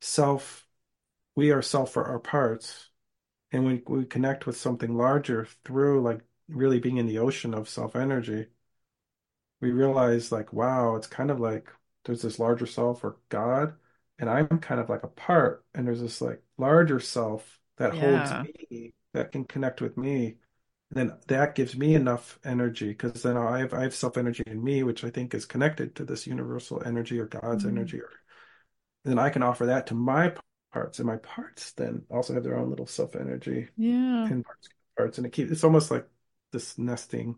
self 0.00 0.66
we 1.36 1.50
are 1.52 1.62
self 1.62 1.92
for 1.92 2.04
our 2.04 2.18
parts 2.18 2.90
and 3.52 3.64
when 3.64 3.82
we 3.86 4.04
connect 4.04 4.46
with 4.46 4.56
something 4.56 4.96
larger 4.96 5.46
through 5.64 6.02
like 6.02 6.20
really 6.48 6.78
being 6.78 6.96
in 6.96 7.06
the 7.06 7.18
ocean 7.18 7.54
of 7.54 7.68
self 7.68 7.96
energy 7.96 8.46
we 9.60 9.70
realize 9.70 10.32
like 10.32 10.52
wow 10.52 10.96
it's 10.96 11.06
kind 11.06 11.30
of 11.30 11.40
like 11.40 11.68
there's 12.04 12.22
this 12.22 12.38
larger 12.38 12.66
self 12.66 13.04
or 13.04 13.16
god 13.28 13.74
and 14.18 14.28
i'm 14.28 14.48
kind 14.58 14.80
of 14.80 14.88
like 14.88 15.02
a 15.02 15.08
part 15.08 15.64
and 15.74 15.86
there's 15.86 16.00
this 16.00 16.20
like 16.20 16.42
larger 16.58 17.00
self 17.00 17.58
that 17.76 17.94
yeah. 17.94 18.26
holds 18.26 18.48
me 18.48 18.92
that 19.12 19.32
can 19.32 19.44
connect 19.44 19.80
with 19.80 19.96
me 19.96 20.36
then 20.90 21.16
that 21.28 21.54
gives 21.54 21.76
me 21.76 21.94
enough 21.94 22.38
energy 22.44 22.88
because 22.88 23.22
then 23.22 23.36
I 23.36 23.60
have 23.60 23.74
I 23.74 23.82
have 23.82 23.94
self 23.94 24.16
energy 24.18 24.42
in 24.46 24.62
me, 24.62 24.82
which 24.82 25.04
I 25.04 25.10
think 25.10 25.34
is 25.34 25.46
connected 25.46 25.94
to 25.96 26.04
this 26.04 26.26
universal 26.26 26.82
energy 26.84 27.18
or 27.20 27.26
God's 27.26 27.64
Mm. 27.64 27.70
energy, 27.70 28.00
or 28.00 28.10
then 29.04 29.18
I 29.18 29.30
can 29.30 29.42
offer 29.42 29.66
that 29.66 29.86
to 29.88 29.94
my 29.94 30.34
parts, 30.72 30.98
and 30.98 31.06
my 31.06 31.16
parts 31.18 31.72
then 31.72 32.04
also 32.10 32.34
have 32.34 32.44
their 32.44 32.58
own 32.58 32.70
little 32.70 32.86
self 32.86 33.16
energy 33.16 33.68
Yeah. 33.76 34.30
and 34.30 34.44
parts 34.44 34.68
parts, 34.96 35.18
and 35.18 35.26
it 35.26 35.32
keeps 35.32 35.50
it's 35.52 35.64
almost 35.64 35.90
like 35.90 36.08
this 36.52 36.78
nesting. 36.78 37.36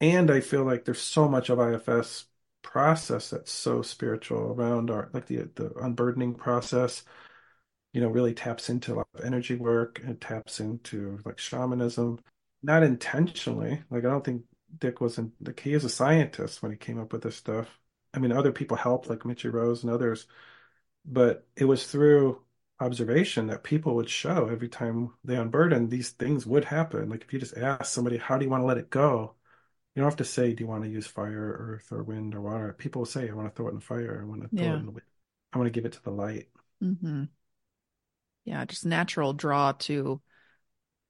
And 0.00 0.30
I 0.30 0.40
feel 0.40 0.64
like 0.64 0.84
there's 0.84 1.02
so 1.02 1.28
much 1.28 1.50
of 1.50 1.60
IFS 1.60 2.26
process 2.62 3.30
that's 3.30 3.52
so 3.52 3.82
spiritual 3.82 4.52
around 4.52 4.90
our 4.90 5.10
like 5.14 5.26
the 5.26 5.50
the 5.56 5.72
unburdening 5.82 6.34
process 6.36 7.04
you 7.92 8.00
know, 8.00 8.08
really 8.08 8.34
taps 8.34 8.68
into 8.70 8.94
a 8.94 8.96
lot 8.96 9.08
of 9.14 9.24
energy 9.24 9.54
work 9.56 10.00
and 10.04 10.20
taps 10.20 10.60
into 10.60 11.18
like 11.24 11.38
shamanism, 11.38 12.18
not 12.64 12.82
intentionally. 12.82 13.82
Like 13.90 14.04
I 14.04 14.08
don't 14.10 14.24
think 14.24 14.44
Dick 14.78 15.00
wasn't 15.00 15.34
like 15.46 15.60
he 15.60 15.74
is 15.74 15.84
a 15.84 15.90
scientist 15.90 16.62
when 16.62 16.72
he 16.72 16.78
came 16.78 17.00
up 17.00 17.12
with 17.12 17.22
this 17.22 17.36
stuff. 17.36 17.68
I 18.14 18.18
mean, 18.20 18.32
other 18.32 18.52
people 18.52 18.76
helped, 18.76 19.08
like 19.10 19.20
Michi 19.20 19.52
Rose 19.52 19.82
and 19.84 19.92
others, 19.92 20.26
but 21.06 21.46
it 21.56 21.64
was 21.66 21.86
through 21.90 22.42
observation 22.80 23.48
that 23.48 23.64
people 23.64 23.94
would 23.96 24.10
show 24.10 24.48
every 24.48 24.68
time 24.68 25.12
they 25.24 25.36
unburden, 25.36 25.88
these 25.88 26.10
things 26.10 26.46
would 26.46 26.64
happen. 26.66 27.08
Like 27.10 27.22
if 27.22 27.32
you 27.32 27.38
just 27.40 27.56
ask 27.56 27.86
somebody, 27.86 28.18
how 28.18 28.38
do 28.38 28.44
you 28.44 28.50
want 28.50 28.62
to 28.62 28.66
let 28.66 28.78
it 28.78 28.90
go? 28.90 29.34
You 29.94 30.02
don't 30.02 30.10
have 30.10 30.16
to 30.18 30.24
say, 30.26 30.54
do 30.54 30.64
you 30.64 30.68
want 30.68 30.84
to 30.84 30.90
use 30.90 31.06
fire, 31.06 31.56
earth, 31.60 31.92
or 31.92 32.02
wind 32.04 32.34
or 32.34 32.42
water? 32.42 32.74
People 32.74 33.00
will 33.02 33.06
say, 33.06 33.30
I 33.30 33.34
want 33.34 33.48
to 33.48 33.54
throw 33.56 33.68
it 33.68 33.70
in 33.72 33.76
the 33.76 33.82
fire. 33.82 34.20
I 34.22 34.26
want 34.26 34.42
to 34.42 34.50
throw 34.56 34.74
it 34.74 34.80
in 34.80 34.86
the 34.86 34.92
wind. 34.92 35.06
I 35.52 35.58
want 35.58 35.68
to 35.68 35.72
give 35.72 35.86
it 35.86 35.92
to 35.94 36.02
the 36.04 36.10
light. 36.12 36.48
hmm 36.80 37.24
Yeah, 38.44 38.64
just 38.66 38.84
natural 38.84 39.32
draw 39.32 39.72
to 39.72 40.20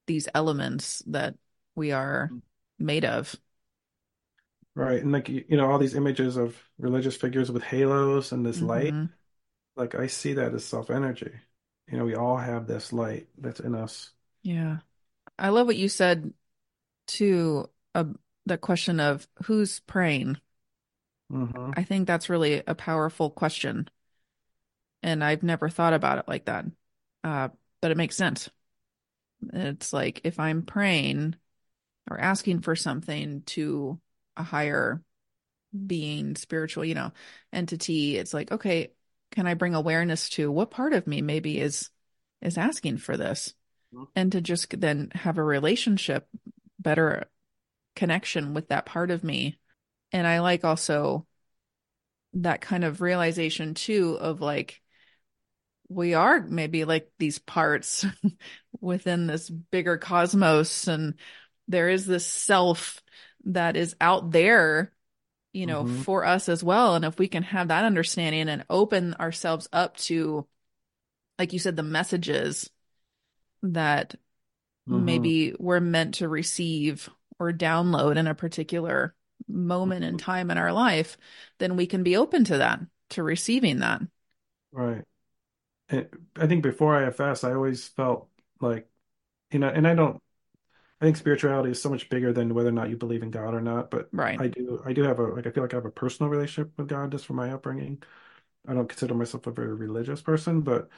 these 0.07 0.29
elements 0.35 1.03
that 1.07 1.37
we 1.75 1.93
are 1.93 2.35
made 2.79 3.05
of. 3.05 3.37
Right. 4.75 5.01
And 5.03 5.13
like 5.13 5.29
you 5.29 5.45
know, 5.51 5.71
all 5.71 5.79
these 5.79 5.95
images 5.95 6.37
of 6.37 6.57
religious 6.79 7.17
figures 7.17 7.51
with 7.51 7.63
halos 7.63 8.33
and 8.33 8.45
this 8.45 8.61
light, 8.61 8.97
hmm 8.97 9.09
like 9.77 9.95
I 9.95 10.09
see 10.09 10.35
that 10.35 10.55
as 10.55 10.65
self-energy. 10.67 11.33
You 11.89 11.99
know, 11.99 12.05
we 12.07 12.15
all 12.17 12.39
have 12.39 12.67
this 12.67 12.93
light 12.93 13.29
that's 13.39 13.61
in 13.61 13.75
us. 13.75 14.13
Yeah. 14.43 14.79
I 15.39 15.51
love 15.51 15.67
what 15.69 15.77
you 15.77 15.89
said 15.91 16.33
to 17.09 17.71
uh, 17.95 18.05
the 18.47 18.59
question 18.59 19.01
of 19.01 19.29
who's 19.45 19.81
praying. 19.83 20.39
hmm 21.31 21.73
I 21.75 21.85
think 21.85 22.07
that's 22.07 22.31
really 22.31 22.63
a 22.67 22.75
powerful 22.75 23.31
question. 23.31 23.89
And 25.03 25.23
I've 25.23 25.43
never 25.43 25.69
thought 25.69 25.93
about 25.93 26.19
it 26.19 26.29
like 26.29 26.47
that. 26.47 26.65
Uh, 27.23 27.49
but 27.81 27.91
it 27.91 27.97
makes 27.97 28.17
sense. 28.17 28.49
It's 29.53 29.93
like 29.93 30.21
if 30.25 30.39
I'm 30.41 30.63
praying 30.63 31.37
or 32.11 32.21
asking 32.21 32.61
for 32.61 32.77
something 32.77 33.43
to 33.47 34.01
a 34.37 34.43
higher 34.43 35.03
being, 35.87 36.37
spiritual, 36.37 36.85
you 36.85 36.95
know, 36.95 37.13
entity, 37.53 38.17
it's 38.17 38.35
like, 38.35 38.53
okay, 38.53 38.93
can 39.31 39.47
I 39.47 39.55
bring 39.55 39.75
awareness 39.75 40.29
to 40.31 40.51
what 40.51 40.71
part 40.71 40.93
of 40.93 41.07
me 41.07 41.23
maybe 41.23 41.61
is 41.61 41.91
is 42.41 42.59
asking 42.59 42.99
for 42.99 43.17
this? 43.17 43.55
Mm-hmm. 43.95 44.05
And 44.15 44.33
to 44.33 44.41
just 44.41 44.79
then 44.81 45.11
have 45.15 45.39
a 45.39 45.43
relationship, 45.43 46.29
better 46.79 47.25
connection 47.97 48.55
with 48.55 48.69
that 48.69 48.87
part 48.87 49.11
of 49.11 49.25
me. 49.25 49.59
And 50.13 50.27
I 50.27 50.41
like 50.41 50.65
also 50.65 51.27
that 52.35 52.61
kind 52.61 52.85
of 52.85 53.01
realization 53.01 53.75
too 53.75 54.19
of 54.21 54.41
like 54.41 54.81
we 55.89 56.15
are 56.15 56.41
maybe 56.41 56.85
like 56.85 57.11
these 57.19 57.39
parts 57.39 58.05
within 58.81 59.27
this 59.27 59.49
bigger 59.49 59.99
cosmos 59.99 60.89
and 60.89 61.15
there 61.69 61.89
is 61.89 62.07
this 62.07 62.27
self 62.27 63.03
that 63.47 63.77
is 63.77 63.97
out 64.01 64.31
there 64.31 64.93
you 65.53 65.67
know 65.67 65.85
hmm 65.85 66.05
for 66.05 66.25
us 66.27 66.49
as 66.49 66.65
well. 66.65 66.97
And 66.97 67.05
if 67.05 67.19
we 67.19 67.29
can 67.29 67.43
have 67.45 67.69
that 67.69 67.85
understanding 67.85 68.49
and 68.49 68.65
open 68.71 69.15
ourselves 69.15 69.69
up 69.73 69.97
to 69.99 70.47
like 71.39 71.53
you 71.53 71.59
said 71.59 71.77
the 71.77 71.83
messages 71.83 72.71
that 73.63 74.15
hmm 74.87 75.27
maybe 75.27 75.55
we're 75.59 75.81
meant 75.81 76.17
to 76.17 76.29
receive 76.29 77.09
or 77.39 77.53
download 77.53 78.17
in 78.17 78.27
a 78.27 78.35
particular 78.35 79.15
moment 79.49 80.05
in 80.05 80.19
time 80.19 80.51
in 80.51 80.59
our 80.59 80.73
life 80.73 81.19
then 81.59 81.77
we 81.77 81.87
can 81.87 82.03
be 82.03 82.17
open 82.17 82.45
to 82.45 82.59
that 82.59 82.81
to 83.11 83.23
receiving 83.23 83.81
that. 83.81 84.03
Right. 84.73 85.05
And 85.91 86.09
I 86.37 86.49
think 86.49 86.65
before 86.65 86.97
IFS, 86.97 87.45
I 87.45 87.55
always 87.55 87.89
felt 87.89 88.31
like, 88.61 88.89
you 89.53 89.61
know, 89.61 89.69
and 89.69 89.89
I 89.89 89.95
don't, 89.97 90.23
I 91.05 91.09
think 91.09 91.17
spirituality 91.19 91.71
is 91.71 91.83
so 91.83 91.91
much 91.91 92.09
bigger 92.09 92.33
than 92.33 92.55
whether 92.55 92.71
or 92.71 92.73
not 92.73 92.89
you 92.89 92.97
believe 92.97 93.23
in 93.23 93.31
God 93.31 93.55
or 93.55 93.61
not. 93.61 93.91
But 93.91 94.11
right 94.13 94.39
I 94.39 94.49
do, 94.49 94.83
I 94.87 94.93
do 94.95 95.03
have 95.03 95.19
a, 95.19 95.25
like, 95.25 95.47
I 95.47 95.51
feel 95.51 95.63
like 95.65 95.75
I 95.75 95.77
have 95.77 95.85
a 95.85 95.91
personal 95.91 96.31
relationship 96.31 96.73
with 96.79 96.89
God 96.89 97.13
just 97.13 97.27
from 97.27 97.37
my 97.37 97.53
upbringing. 97.53 98.03
I 98.69 98.75
don't 98.75 98.89
consider 98.89 99.15
myself 99.15 99.47
a 99.47 99.53
very 99.53 99.75
religious 99.75 100.23
person, 100.23 100.63
but 100.63 100.91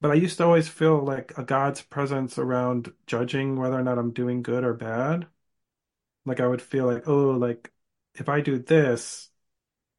But 0.00 0.10
I 0.12 0.14
used 0.14 0.38
to 0.38 0.44
always 0.44 0.68
feel 0.68 1.02
like 1.04 1.36
a 1.38 1.44
God's 1.44 1.82
presence 1.82 2.38
around 2.38 2.92
judging 3.06 3.56
whether 3.56 3.78
or 3.78 3.82
not 3.82 3.98
I'm 3.98 4.12
doing 4.12 4.42
good 4.42 4.64
or 4.64 4.74
bad. 4.74 5.28
Like 6.26 6.40
I 6.40 6.46
would 6.46 6.62
feel 6.62 6.86
like, 6.86 7.08
oh, 7.08 7.30
like 7.32 7.72
if 8.14 8.28
I 8.28 8.40
do 8.40 8.58
this 8.58 9.30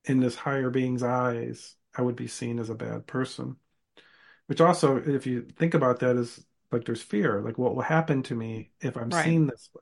in 0.06 0.20
this 0.20 0.36
higher 0.36 0.70
being's 0.70 1.04
eyes, 1.04 1.76
I 1.96 2.02
would 2.04 2.16
be 2.16 2.28
seen 2.28 2.60
as 2.60 2.70
a 2.70 2.76
bad 2.76 3.08
person. 3.08 3.58
Which 4.48 4.62
also, 4.62 4.98
if 4.98 5.28
you 5.28 5.44
think 5.44 5.74
about 5.76 6.00
that, 6.02 6.18
is 6.18 6.46
like 6.72 6.86
there's 6.86 7.02
fear. 7.02 7.42
Like 7.42 7.58
what 7.58 7.76
will 7.76 7.84
happen 7.84 8.24
to 8.24 8.36
me 8.36 8.72
if 8.82 8.98
I'm 8.98 9.10
right 9.10 9.26
seen 9.26 9.48
this 9.48 9.70
way? 9.74 9.82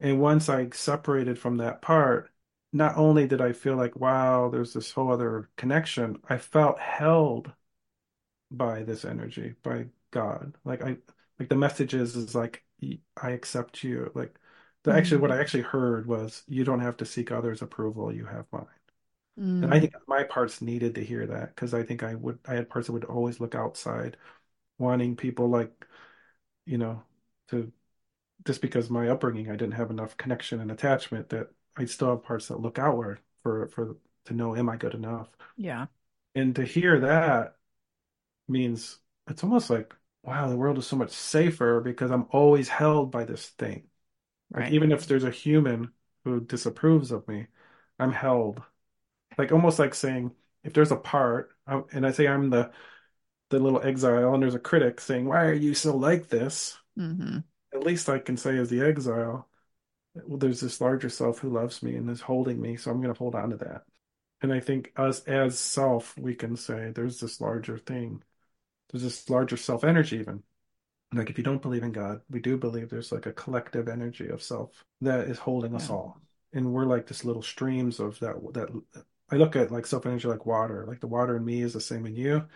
And 0.00 0.20
once 0.20 0.48
I 0.48 0.68
separated 0.70 1.38
from 1.38 1.58
that 1.58 1.82
part, 1.82 2.30
not 2.72 2.96
only 2.96 3.26
did 3.26 3.40
I 3.40 3.52
feel 3.52 3.76
like, 3.76 3.96
wow, 3.96 4.48
there's 4.50 4.72
this 4.74 4.90
whole 4.92 5.12
other 5.12 5.50
connection, 5.56 6.18
I 6.28 6.38
felt 6.38 6.78
held 6.80 7.52
by 8.50 8.82
this 8.84 9.04
energy, 9.04 9.54
by 9.62 9.86
God. 10.10 10.56
Like 10.64 10.82
I 10.82 10.98
like 11.38 11.48
the 11.48 11.56
message 11.56 11.94
is 11.94 12.16
is 12.16 12.34
like 12.34 12.64
I 13.16 13.30
accept 13.30 13.82
you. 13.84 14.10
Like 14.14 14.38
the 14.84 14.92
actually 14.92 15.20
what 15.20 15.30
mm 15.30 15.34
I 15.34 15.40
actually 15.40 15.62
heard 15.64 16.06
was 16.06 16.42
you 16.46 16.64
don't 16.64 16.80
have 16.80 16.96
to 16.98 17.06
seek 17.06 17.30
others' 17.32 17.62
approval, 17.62 18.12
you 18.14 18.26
have 18.26 18.46
mine. 18.52 18.66
And 19.62 19.72
I 19.74 19.78
mm. 19.78 19.80
think 19.80 19.94
my 20.06 20.24
parts 20.24 20.62
needed 20.62 20.94
to 20.96 21.04
hear 21.04 21.26
that 21.26 21.54
because 21.54 21.74
I 21.74 21.82
think 21.82 22.02
I 22.02 22.14
would 22.14 22.38
I 22.46 22.54
had 22.54 22.68
parts 22.68 22.86
that 22.88 22.92
would 22.92 23.04
always 23.04 23.40
look 23.40 23.54
outside, 23.54 24.16
wanting 24.78 25.16
people 25.16 25.48
like, 25.48 25.86
you 26.66 26.78
know, 26.78 27.02
to 27.48 27.72
just 28.46 28.62
because 28.62 28.90
my 28.90 29.08
upbringing 29.10 29.48
I 29.50 29.56
didn't 29.56 29.74
have 29.74 29.90
enough 29.90 30.16
connection 30.18 30.60
and 30.60 30.70
attachment 30.72 31.30
that 31.30 31.48
I 31.76 31.86
still 31.86 32.10
have 32.10 32.24
parts 32.24 32.48
that 32.48 32.60
look 32.60 32.78
outward 32.78 33.20
for 33.42 33.68
for 33.68 33.96
to 34.26 34.34
know 34.34 34.56
am 34.56 34.68
I 34.70 34.76
good 34.78 34.94
enough? 34.94 35.30
yeah 35.56 35.86
And 36.34 36.54
to 36.56 36.64
hear 36.64 37.00
that 37.00 37.56
means 38.48 39.00
it's 39.28 39.44
almost 39.44 39.70
like, 39.70 39.94
wow, 40.22 40.48
the 40.48 40.56
world 40.56 40.78
is 40.78 40.86
so 40.86 40.96
much 40.96 41.10
safer 41.12 41.80
because 41.80 42.10
I'm 42.10 42.26
always 42.30 42.68
held 42.68 43.10
by 43.12 43.24
this 43.24 43.50
thing. 43.50 43.88
Like 44.54 44.66
right 44.66 44.72
even 44.72 44.92
if 44.92 45.06
there's 45.06 45.24
a 45.24 45.30
human 45.32 45.92
who 46.24 46.40
disapproves 46.40 47.12
of 47.12 47.28
me, 47.28 47.48
I'm 47.98 48.12
held. 48.12 48.62
Like 49.38 49.52
almost 49.52 49.78
like 49.78 49.94
saying, 49.94 50.32
if 50.64 50.74
there's 50.74 50.92
a 50.92 50.96
part, 50.96 51.52
I- 51.66 51.84
and 51.92 52.06
I 52.06 52.12
say 52.12 52.28
I'm 52.28 52.50
the 52.50 52.72
the 53.54 53.60
little 53.64 53.82
exile, 53.82 54.34
and 54.34 54.42
there's 54.42 54.54
a 54.54 54.58
critic 54.58 55.00
saying, 55.00 55.26
"Why 55.26 55.44
are 55.46 55.52
you 55.54 55.74
so 55.74 55.96
like 55.96 56.28
this?" 56.28 56.78
hmm 56.96 57.44
At 57.74 57.82
least 57.84 58.08
I 58.08 58.18
can 58.20 58.36
say 58.36 58.58
as 58.58 58.70
the 58.70 58.80
exile, 58.82 59.48
well, 60.14 60.38
there's 60.38 60.60
this 60.60 60.80
larger 60.80 61.10
self 61.10 61.40
who 61.40 61.50
loves 61.50 61.82
me 61.82 61.96
and 61.96 62.10
is 62.10 62.22
holding 62.22 62.60
me, 62.62 62.76
so 62.76 62.90
I'm 62.90 63.00
going 63.02 63.14
to 63.14 63.18
hold 63.18 63.34
on 63.36 63.50
to 63.50 63.56
that. 63.58 63.84
And 64.42 64.52
I 64.52 64.60
think 64.60 64.92
us 64.96 65.24
as 65.26 65.58
self, 65.58 66.16
we 66.18 66.34
can 66.36 66.56
say 66.56 66.90
there's 66.92 67.20
this 67.20 67.40
larger 67.40 67.78
thing. 67.78 68.22
There's 68.90 69.04
this 69.04 69.30
larger 69.30 69.56
self 69.58 69.84
energy 69.84 70.18
even 70.18 70.44
Like 71.12 71.30
if 71.30 71.38
you 71.38 71.44
don't 71.44 71.62
believe 71.62 71.82
in 71.84 71.92
God, 71.92 72.22
we 72.30 72.40
do 72.40 72.56
believe 72.58 72.90
there's 72.90 73.12
like 73.12 73.26
a 73.26 73.32
collective 73.32 73.88
energy 73.88 74.28
of 74.28 74.42
self 74.42 74.84
that 75.02 75.28
is 75.28 75.38
holding 75.38 75.74
us 75.74 75.90
all. 75.90 76.20
And 76.52 76.72
we're 76.72 76.86
like 76.86 77.06
this 77.06 77.24
little 77.24 77.42
streams 77.42 78.00
of 78.00 78.18
that 78.20 78.36
that 78.54 78.70
I 79.30 79.36
look 79.36 79.56
at 79.56 79.70
like 79.72 79.86
self 79.86 80.06
energy 80.06 80.28
like 80.28 80.46
water. 80.46 80.84
Like 80.86 81.00
the 81.00 81.06
water 81.06 81.36
in 81.36 81.44
me 81.44 81.62
is 81.62 81.72
the 81.72 81.80
same 81.80 82.06
in 82.06 82.14
you. 82.16 82.46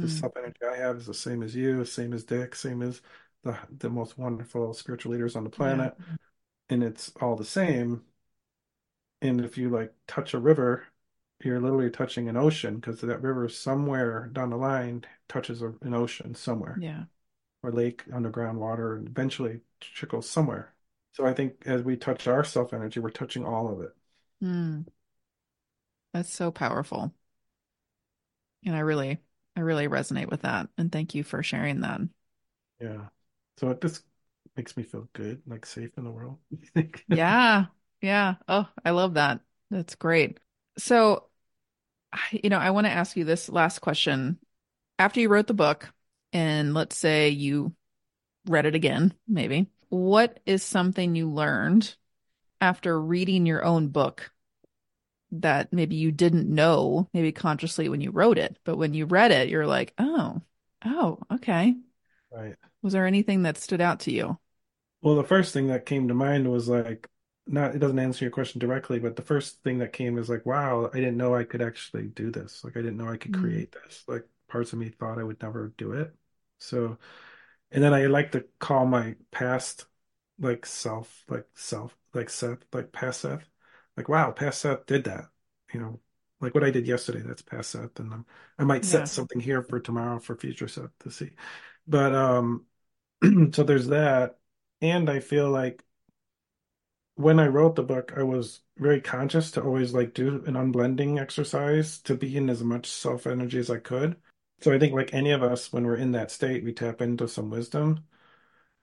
The 0.00 0.06
mm. 0.06 0.10
self 0.20 0.36
energy 0.36 0.58
I 0.68 0.76
have 0.76 0.96
is 0.98 1.06
the 1.06 1.14
same 1.14 1.42
as 1.42 1.54
you, 1.54 1.84
same 1.84 2.12
as 2.12 2.24
Dick, 2.24 2.54
same 2.54 2.82
as 2.82 3.00
the 3.42 3.58
the 3.78 3.90
most 3.90 4.18
wonderful 4.18 4.74
spiritual 4.74 5.12
leaders 5.12 5.36
on 5.36 5.44
the 5.44 5.50
yeah 5.56 5.56
planet. 5.56 5.94
And 6.68 6.82
it's 6.82 7.12
all 7.20 7.36
the 7.36 7.44
same. 7.44 8.04
And 9.20 9.40
if 9.44 9.56
you 9.58 9.70
like 9.70 9.94
touch 10.06 10.34
a 10.34 10.38
river, 10.38 10.86
you're 11.42 11.60
literally 11.60 11.90
touching 11.90 12.28
an 12.28 12.36
ocean 12.36 12.76
because 12.76 13.00
that 13.00 13.22
river 13.22 13.48
somewhere 13.48 14.28
down 14.32 14.50
the 14.50 14.56
line 14.56 15.04
touches 15.28 15.62
a, 15.62 15.74
an 15.82 15.94
ocean 15.94 16.34
somewhere 16.34 16.76
yeah 16.80 17.04
or 17.62 17.72
lake, 17.72 18.04
underground 18.12 18.60
water, 18.60 18.96
and 18.96 19.08
eventually 19.08 19.60
trickles 19.80 20.28
somewhere. 20.28 20.74
So 21.12 21.26
I 21.26 21.32
think 21.34 21.66
as 21.66 21.82
we 21.82 21.96
touch 21.96 22.26
our 22.28 22.44
self 22.44 22.72
energy, 22.74 23.00
we're 23.00 23.10
touching 23.10 23.44
all 23.44 23.68
of 23.72 23.80
it. 23.80 23.94
mm. 24.42 24.84
That's 26.14 26.32
so 26.32 26.50
powerful 26.52 27.14
and 28.64 28.74
I 28.74 28.80
really 28.80 29.18
I 29.56 29.60
really 29.60 29.88
resonate 29.88 30.30
with 30.30 30.42
that 30.42 30.68
and 30.78 30.90
thank 30.90 31.14
you 31.14 31.22
for 31.22 31.42
sharing 31.42 31.80
that 31.80 32.00
Yeah. 32.80 33.08
So 33.58 33.70
it 33.70 33.80
just 33.80 34.04
makes 34.56 34.76
me 34.76 34.82
feel 34.82 35.08
good, 35.12 35.42
like 35.46 35.66
safe 35.66 35.96
in 35.96 36.04
the 36.04 36.10
world. 36.10 36.38
Yeah. 37.08 37.66
Yeah. 38.00 38.36
Oh, 38.48 38.68
I 38.84 38.90
love 38.90 39.14
that. 39.14 39.40
That's 39.70 39.94
great. 39.94 40.38
So, 40.78 41.28
you 42.32 42.50
know, 42.50 42.58
I 42.58 42.70
want 42.70 42.86
to 42.86 42.92
ask 42.92 43.16
you 43.16 43.24
this 43.24 43.48
last 43.48 43.80
question. 43.80 44.38
After 44.98 45.20
you 45.20 45.30
wrote 45.30 45.48
the 45.48 45.54
book, 45.54 45.92
and 46.32 46.74
let's 46.74 46.96
say 46.96 47.30
you 47.30 47.74
read 48.46 48.66
it 48.66 48.76
again, 48.76 49.14
maybe, 49.28 49.68
what 49.90 50.40
is 50.46 50.62
something 50.64 51.16
you 51.16 51.30
learned 51.30 51.96
after 52.60 53.00
reading 53.00 53.46
your 53.46 53.64
own 53.64 53.88
book 53.88 54.32
that 55.42 55.72
maybe 55.72 55.96
you 55.96 56.12
didn't 56.12 56.48
know, 56.48 57.08
maybe 57.14 57.32
consciously 57.32 57.88
when 57.88 58.00
you 58.00 58.10
wrote 58.10 58.38
it, 58.38 58.58
but 58.64 58.76
when 58.76 58.94
you 58.94 59.06
read 59.06 59.32
it, 59.32 59.48
you're 59.48 59.66
like, 59.66 59.94
oh, 59.98 60.42
oh, 60.84 61.18
okay. 61.32 61.76
Right. 62.30 62.56
Was 62.82 62.92
there 62.92 63.06
anything 63.06 63.42
that 63.42 63.56
stood 63.58 63.80
out 63.80 63.98
to 64.00 64.12
you? 64.12 64.38
Well, 65.02 65.16
the 65.16 65.24
first 65.24 65.52
thing 65.52 65.66
that 65.68 65.86
came 65.86 66.08
to 66.08 66.14
mind 66.14 66.50
was 66.50 66.68
like, 66.68 67.08
not, 67.46 67.74
it 67.74 67.78
doesn't 67.78 67.98
answer 67.98 68.24
your 68.24 68.32
question 68.32 68.58
directly, 68.58 68.98
but 68.98 69.16
the 69.16 69.22
first 69.22 69.62
thing 69.62 69.78
that 69.78 69.92
came 69.92 70.16
is 70.18 70.28
like, 70.30 70.46
wow, 70.46 70.90
I 70.92 70.96
didn't 70.96 71.18
know 71.18 71.34
I 71.34 71.44
could 71.44 71.60
actually 71.62 72.04
do 72.08 72.30
this. 72.30 72.64
Like, 72.64 72.76
I 72.76 72.80
didn't 72.80 72.96
know 72.96 73.08
I 73.08 73.18
could 73.18 73.32
Mm. 73.32 73.32
create 73.32 73.72
this. 73.72 74.04
Like, 74.08 74.26
parts 74.48 74.72
of 74.72 74.78
me 74.78 74.88
thought 74.88 75.18
I 75.18 75.24
would 75.24 75.42
never 75.42 75.68
do 75.76 75.92
it. 75.92 76.14
So, 76.58 76.98
and 77.72 77.84
then 77.84 77.94
I 77.94 78.06
like 78.06 78.32
to 78.32 78.46
call 78.60 78.86
my 78.86 79.16
past 79.32 79.86
like 80.38 80.66
self, 80.66 81.24
like 81.28 81.46
self, 81.54 81.96
like 82.14 82.30
Seth, 82.30 82.60
like 82.72 82.92
past 82.92 83.22
Seth. 83.22 83.48
Like, 83.96 84.08
wow, 84.08 84.30
past 84.32 84.60
Seth 84.60 84.86
did 84.86 85.04
that. 85.04 85.26
You 85.72 85.80
know, 85.80 86.00
like 86.40 86.54
what 86.54 86.64
I 86.64 86.70
did 86.70 86.86
yesterday, 86.86 87.22
that's 87.24 87.42
past 87.42 87.70
Seth. 87.70 87.98
And 87.98 88.12
um, 88.12 88.26
I 88.58 88.64
might 88.64 88.84
Yeah. 88.84 88.90
set 88.90 89.08
something 89.08 89.40
here 89.40 89.62
for 89.62 89.80
tomorrow 89.80 90.18
for 90.18 90.36
future 90.36 90.68
Seth 90.68 90.90
to 91.00 91.10
see. 91.10 91.30
But 91.86 92.14
um, 92.14 92.66
so 93.52 93.62
there's 93.62 93.88
that. 93.88 94.38
And 94.80 95.08
I 95.08 95.20
feel 95.20 95.50
like 95.50 95.82
when 97.16 97.38
I 97.38 97.46
wrote 97.46 97.76
the 97.76 97.82
book, 97.82 98.12
I 98.16 98.22
was 98.24 98.60
very 98.76 99.00
conscious 99.00 99.50
to 99.52 99.62
always 99.62 99.94
like 99.94 100.14
do 100.14 100.42
an 100.46 100.54
unblending 100.54 101.20
exercise 101.20 101.98
to 102.00 102.14
be 102.16 102.36
in 102.36 102.50
as 102.50 102.62
much 102.62 102.86
self 102.86 103.26
energy 103.26 103.58
as 103.58 103.70
I 103.70 103.78
could. 103.78 104.16
So 104.60 104.72
I 104.72 104.78
think 104.78 104.94
like 104.94 105.14
any 105.14 105.30
of 105.30 105.42
us, 105.42 105.72
when 105.72 105.84
we're 105.86 105.96
in 105.96 106.12
that 106.12 106.30
state, 106.30 106.64
we 106.64 106.72
tap 106.72 107.00
into 107.00 107.28
some 107.28 107.50
wisdom. 107.50 108.04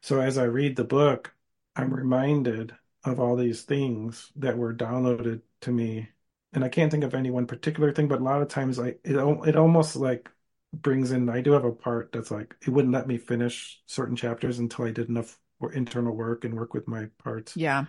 So 0.02 0.20
as 0.22 0.38
I 0.38 0.46
read 0.46 0.76
the 0.76 0.84
book, 0.84 1.34
I'm 1.76 1.94
reminded 1.94 2.76
of 3.04 3.20
all 3.20 3.36
these 3.36 3.64
things 3.64 4.32
that 4.36 4.58
were 4.58 4.74
downloaded 4.74 5.42
to 5.62 5.72
me. 5.72 6.10
And 6.54 6.64
I 6.64 6.70
can't 6.70 6.92
think 6.92 7.04
of 7.04 7.14
any 7.14 7.32
one 7.32 7.48
particular 7.48 7.92
thing, 7.94 8.08
but 8.08 8.20
a 8.20 8.24
lot 8.24 8.42
of 8.42 8.48
times 8.50 8.80
I 8.80 8.90
it 9.04 9.16
it 9.48 9.56
almost 9.56 9.96
like 9.96 10.30
brings 10.74 11.12
in 11.12 11.30
I 11.30 11.42
do 11.42 11.52
have 11.54 11.66
a 11.66 11.72
part 11.72 12.12
that's 12.12 12.32
like 12.32 12.56
it 12.66 12.70
wouldn't 12.70 12.94
let 12.94 13.08
me 13.08 13.18
finish 13.18 13.82
certain 13.86 14.16
chapters 14.16 14.60
until 14.60 14.86
I 14.86 14.92
did 14.92 15.10
enough 15.10 15.40
internal 15.74 16.16
work 16.16 16.44
and 16.46 16.56
work 16.56 16.74
with 16.74 16.88
my 16.88 17.06
parts. 17.24 17.58
Yeah. 17.58 17.86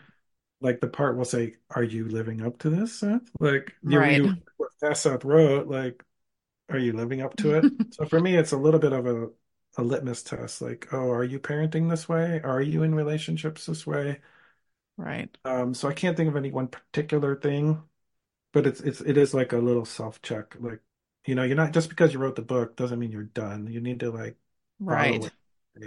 Like 0.60 0.80
the 0.80 0.88
part 0.88 1.16
will 1.16 1.24
say, 1.24 1.56
"Are 1.70 1.82
you 1.82 2.08
living 2.08 2.42
up 2.42 2.58
to 2.60 2.70
this, 2.70 2.94
Seth?" 3.00 3.30
Like 3.40 3.74
you 3.82 3.98
Right. 3.98 4.22
you 4.22 4.36
what 4.56 4.70
Seth 4.78 5.24
wrote, 5.24 5.66
like 5.68 6.04
are 6.70 6.78
you 6.78 6.92
living 6.92 7.20
up 7.22 7.36
to 7.38 7.54
it? 7.54 7.72
So 7.90 8.06
for 8.06 8.20
me, 8.20 8.36
it's 8.36 8.52
a 8.52 8.56
little 8.58 8.80
bit 8.80 8.92
of 8.92 9.06
a, 9.06 9.30
a 9.78 9.82
litmus 9.82 10.22
test. 10.22 10.62
Like, 10.62 10.88
oh, 10.92 11.10
are 11.10 11.24
you 11.24 11.38
parenting 11.40 11.90
this 11.90 12.08
way? 12.08 12.40
Are 12.42 12.62
you 12.62 12.82
in 12.82 12.94
relationships 12.94 13.66
this 13.66 13.86
way? 13.86 14.20
Right. 15.02 15.36
Um, 15.44 15.74
so 15.74 15.88
I 15.88 15.94
can't 15.94 16.16
think 16.16 16.28
of 16.28 16.36
any 16.36 16.50
one 16.52 16.68
particular 16.68 17.34
thing, 17.36 17.82
but 18.52 18.66
it's 18.66 18.80
it's 18.80 19.00
it 19.00 19.16
is 19.16 19.34
like 19.34 19.52
a 19.52 19.58
little 19.58 19.84
self-check. 19.84 20.56
Like, 20.60 20.80
you 21.26 21.34
know, 21.34 21.44
you're 21.44 21.56
not 21.56 21.72
just 21.72 21.88
because 21.88 22.12
you 22.12 22.20
wrote 22.20 22.36
the 22.36 22.42
book 22.42 22.76
doesn't 22.76 22.98
mean 22.98 23.12
you're 23.12 23.24
done. 23.24 23.66
You 23.68 23.80
need 23.80 24.00
to 24.00 24.10
like 24.10 24.36
Right. 24.80 25.30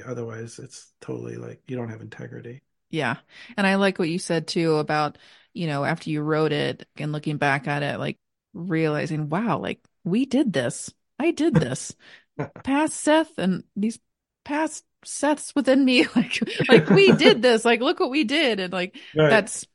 Otherwise, 0.06 0.60
it's 0.60 0.92
totally 1.00 1.36
like 1.38 1.62
you 1.68 1.76
don't 1.76 1.90
have 1.90 2.02
integrity. 2.02 2.62
Yeah. 2.90 3.18
And 3.58 3.68
I 3.68 3.76
like 3.76 4.00
what 4.00 4.10
you 4.10 4.20
said 4.20 4.48
too 4.48 4.76
about, 4.76 5.18
you 5.54 5.68
know, 5.68 5.84
after 5.84 6.10
you 6.10 6.22
wrote 6.22 6.52
it 6.52 6.88
and 6.98 7.12
looking 7.12 7.38
back 7.38 7.68
at 7.68 7.84
it, 7.84 8.00
like 8.00 8.18
realizing, 8.54 9.30
wow, 9.30 9.60
like 9.60 9.80
we 10.04 10.26
did 10.26 10.54
this. 10.54 10.94
I 11.20 11.32
did 11.32 11.54
this. 11.54 11.96
Past 12.64 13.00
Seth 13.00 13.38
and 13.38 13.64
these 13.76 14.00
past 14.44 14.86
Seths 15.06 15.54
within 15.56 15.84
me, 15.86 16.06
like 16.16 16.40
like 16.70 16.90
we 16.90 17.12
did 17.14 17.42
this. 17.42 17.66
Like 17.66 17.82
look 17.82 18.00
what 18.00 18.10
we 18.10 18.24
did. 18.24 18.60
And 18.60 18.74
like 18.74 18.96
Right. 19.16 19.30
that's 19.30 19.66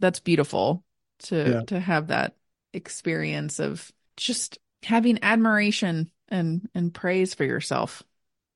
that's 0.00 0.20
beautiful 0.20 0.84
to 1.24 1.50
Yeah. 1.50 1.60
to 1.62 1.80
have 1.80 2.08
that 2.08 2.36
experience 2.72 3.58
of 3.60 3.90
just 4.16 4.58
having 4.82 5.22
admiration 5.22 6.10
and 6.28 6.68
and 6.74 6.92
praise 6.92 7.34
for 7.34 7.44
yourself. 7.44 8.02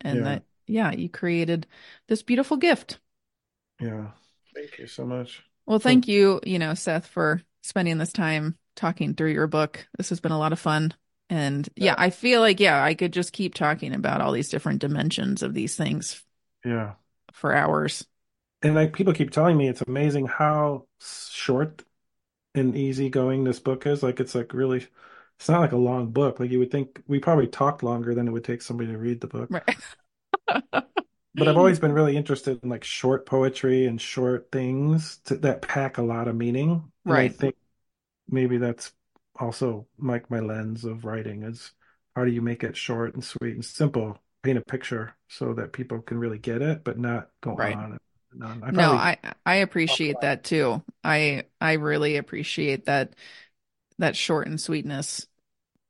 And 0.01 0.19
Yeah. 0.19 0.25
that 0.25 0.43
yeah, 0.67 0.93
you 0.93 1.09
created 1.09 1.67
this 2.09 2.23
beautiful 2.23 2.57
gift. 2.57 2.99
Yeah. 3.81 4.11
Thank 4.55 4.79
you 4.79 4.87
so 4.87 5.05
much. 5.05 5.45
Well, 5.67 5.79
thank 5.79 6.09
you, 6.09 6.41
you 6.45 6.59
know, 6.59 6.75
Seth, 6.75 7.07
for 7.07 7.43
spending 7.63 7.99
this 7.99 8.13
time 8.13 8.57
talking 8.75 9.15
through 9.15 9.33
your 9.33 9.47
book. 9.47 9.87
This 9.97 10.09
has 10.09 10.21
been 10.21 10.33
a 10.33 10.39
lot 10.39 10.53
of 10.53 10.59
fun. 10.59 10.95
And 11.29 11.69
yeah, 11.77 11.95
I 11.99 12.11
feel 12.11 12.41
like, 12.41 12.61
yeah, 12.61 12.83
I 12.83 12.95
could 12.95 13.13
just 13.13 13.33
keep 13.33 13.55
talking 13.55 13.93
about 13.95 14.21
all 14.21 14.33
these 14.33 14.49
different 14.49 14.81
dimensions 14.81 15.43
of 15.43 15.55
these 15.55 15.75
things 15.77 16.23
Yeah. 16.65 16.97
for 17.33 17.55
hours. 17.55 18.07
And 18.63 18.75
like 18.75 18.93
people 18.95 19.13
keep 19.13 19.31
telling 19.31 19.57
me, 19.57 19.69
it's 19.69 19.83
amazing 19.83 20.27
how 20.27 20.87
short 21.01 21.85
and 22.55 22.77
easy 22.77 23.11
going 23.11 23.45
this 23.45 23.61
book 23.61 23.87
is. 23.87 24.03
Like 24.03 24.21
it's 24.21 24.35
like 24.35 24.55
really, 24.55 24.87
it's 25.39 25.49
not 25.51 25.61
like 25.61 25.73
a 25.73 25.77
long 25.77 26.13
book. 26.13 26.41
Like 26.41 26.51
you 26.53 26.61
would 26.61 26.71
think 26.73 27.03
we 27.09 27.21
probably 27.21 27.49
talked 27.49 27.83
longer 27.83 28.15
than 28.15 28.29
it 28.29 28.33
would 28.33 28.45
take 28.45 28.63
somebody 28.63 28.91
to 28.93 28.99
read 28.99 29.21
the 29.21 29.29
book. 29.29 29.63
Right. 29.67 29.79
But 31.35 31.49
I've 31.49 31.57
always 31.59 31.79
been 31.79 31.93
really 31.93 32.17
interested 32.17 32.63
in 32.63 32.71
like 32.71 32.83
short 32.85 33.27
poetry 33.27 33.87
and 33.87 34.01
short 34.01 34.51
things 34.51 35.19
to, 35.27 35.37
that 35.39 35.61
pack 35.63 35.99
a 35.99 36.03
lot 36.03 36.29
of 36.29 36.37
meaning. 36.37 36.91
And 37.07 37.21
I 37.21 37.29
Right. 37.29 37.37
think 37.39 37.57
maybe 38.29 38.59
that's 38.59 38.93
also 39.41 39.87
like 39.99 40.31
my 40.31 40.41
lens 40.41 40.85
of 40.85 41.05
writing 41.05 41.43
is 41.43 41.73
how 42.15 42.25
do 42.25 42.31
you 42.33 42.43
make 42.43 42.65
it 42.65 42.77
short 42.77 43.15
and 43.15 43.25
sweet 43.25 43.55
and 43.55 43.65
simple? 43.65 44.19
Paint 44.43 44.59
a 44.59 44.63
picture 44.63 45.17
so 45.29 45.55
that 45.55 45.73
people 45.73 46.01
can 46.03 46.19
really 46.19 46.39
get 46.39 46.63
it, 46.63 46.85
but 46.85 46.99
not 46.99 47.31
go 47.41 47.57
Right. 47.57 47.79
on 47.81 47.99
and 48.33 48.45
on. 48.45 48.63
I 48.65 48.71
No, 48.71 48.93
I 48.93 49.19
I 49.47 49.57
appreciate 49.57 50.21
that 50.21 50.45
too. 50.45 50.83
I 51.05 51.45
I 51.61 51.75
really 51.75 52.17
appreciate 52.17 52.87
that 52.87 53.15
that 53.99 54.17
short 54.17 54.49
and 54.49 54.61
sweetness, 54.61 55.27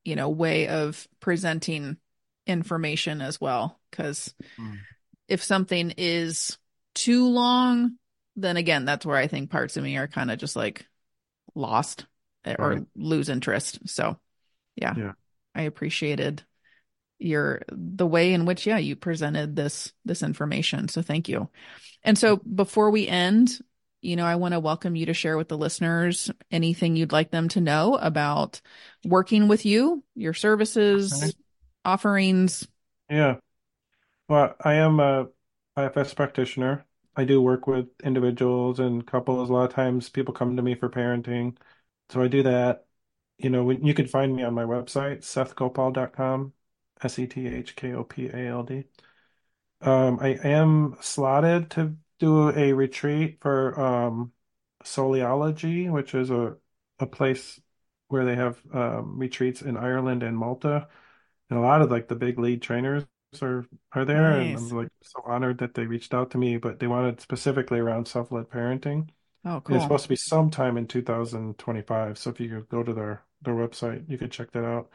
you 0.04 0.16
know, 0.16 0.30
way 0.30 0.68
of 0.68 1.08
presenting 1.20 1.98
information 2.46 3.20
as 3.22 3.40
well. 3.40 3.80
Because 3.90 4.34
Mm. 4.58 4.86
if 5.28 5.42
something 5.44 5.92
is 5.98 6.58
too 6.94 7.28
long, 7.28 7.98
then 8.36 8.56
again, 8.58 8.84
that's 8.86 9.06
where 9.06 9.16
I 9.18 9.28
think 9.28 9.50
parts 9.50 9.76
of 9.76 9.84
me 9.84 9.96
are 9.98 10.08
kind 10.08 10.30
of 10.30 10.38
just 10.38 10.56
like 10.56 10.86
lost 11.54 12.06
or 12.58 12.68
Right. 12.70 12.82
lose 12.94 13.28
interest. 13.28 13.88
So, 13.88 14.18
yeah, 14.76 14.94
Yeah. 14.96 15.12
I 15.54 15.62
appreciated 15.62 16.44
your 17.18 17.62
the 17.68 18.06
way 18.06 18.34
in 18.34 18.44
which 18.44 18.66
yeah 18.66 18.76
you 18.76 18.94
presented 18.94 19.56
this 19.56 19.92
this 20.04 20.22
information. 20.22 20.88
So 20.88 21.00
thank 21.00 21.28
you. 21.30 21.48
And 22.02 22.18
so 22.18 22.36
before 22.36 22.90
we 22.90 23.08
end, 23.08 23.58
you 24.02 24.16
know, 24.16 24.26
I 24.26 24.36
want 24.36 24.52
to 24.52 24.60
welcome 24.60 24.94
you 24.94 25.06
to 25.06 25.14
share 25.14 25.38
with 25.38 25.48
the 25.48 25.56
listeners 25.56 26.30
anything 26.50 26.94
you'd 26.94 27.12
like 27.12 27.30
them 27.30 27.48
to 27.48 27.60
know 27.60 27.96
about 27.96 28.60
working 29.04 29.48
with 29.48 29.64
you, 29.64 30.04
your 30.14 30.34
services, 30.34 31.12
Okay. 31.12 31.32
offerings. 31.84 32.68
Yeah. 33.08 33.36
Well, 34.28 34.54
I 34.60 34.74
am 34.74 35.00
a 35.00 35.28
IFS 35.76 36.14
practitioner. 36.14 36.84
I 37.16 37.24
do 37.24 37.40
work 37.40 37.66
with 37.66 37.86
individuals 38.04 38.78
and 38.78 39.06
couples. 39.06 39.48
A 39.48 39.52
lot 39.52 39.68
of 39.70 39.74
times 39.74 40.10
people 40.10 40.34
come 40.34 40.56
to 40.56 40.62
me 40.62 40.74
for 40.74 40.90
parenting. 40.90 41.56
So 42.10 42.22
I 42.22 42.28
do 42.28 42.42
that. 42.44 42.86
You 43.38 43.50
know, 43.50 43.64
when- 43.64 43.84
you 43.84 43.94
can 43.94 44.06
find 44.06 44.34
me 44.34 44.42
on 44.42 44.54
my 44.54 44.64
website, 44.64 45.22
sethkopald.com, 45.24 46.52
S-E-T-H-K-O-P-A-L-D. 47.02 48.84
Um, 49.80 50.18
I 50.20 50.28
am 50.42 50.96
slotted 51.00 51.70
to 51.72 51.96
do 52.18 52.50
a 52.50 52.72
retreat 52.72 53.38
for 53.40 53.78
um, 53.80 54.32
Soleology, 54.84 55.90
which 55.90 56.14
is 56.14 56.30
a, 56.30 56.56
a 56.98 57.06
place 57.06 57.60
where 58.08 58.24
they 58.24 58.36
have 58.36 58.62
um, 58.74 59.18
retreats 59.18 59.62
in 59.62 59.76
Ireland 59.76 60.22
and 60.22 60.36
Malta. 60.38 60.88
And 61.50 61.58
a 61.58 61.62
lot 61.62 61.82
of 61.82 61.90
like 61.90 62.08
the 62.08 62.16
big 62.16 62.38
lead 62.38 62.62
trainers 62.62 63.04
are 63.42 63.66
are 63.92 64.04
there, 64.04 64.40
and 64.40 64.56
I'm 64.56 64.68
like 64.70 64.88
so 65.02 65.22
honored 65.26 65.58
that 65.58 65.74
they 65.74 65.86
reached 65.86 66.14
out 66.14 66.30
to 66.32 66.38
me, 66.38 66.56
but 66.58 66.80
they 66.80 66.86
wanted 66.86 67.20
specifically 67.20 67.78
around 67.80 68.08
self-led 68.08 68.48
parenting. 68.50 69.10
Oh, 69.46 69.62
And 69.68 69.76
it's 69.76 69.84
supposed 69.84 70.04
to 70.04 70.08
be 70.08 70.16
sometime 70.16 70.76
in 70.76 70.86
2025. 70.86 72.18
So 72.18 72.30
if 72.30 72.40
you 72.40 72.48
could 72.48 72.68
go 72.68 72.82
to 72.82 72.92
their 72.94 73.24
their 73.42 73.54
website, 73.54 74.08
you 74.08 74.18
could 74.18 74.32
check 74.32 74.52
that 74.52 74.64
out. 74.64 74.90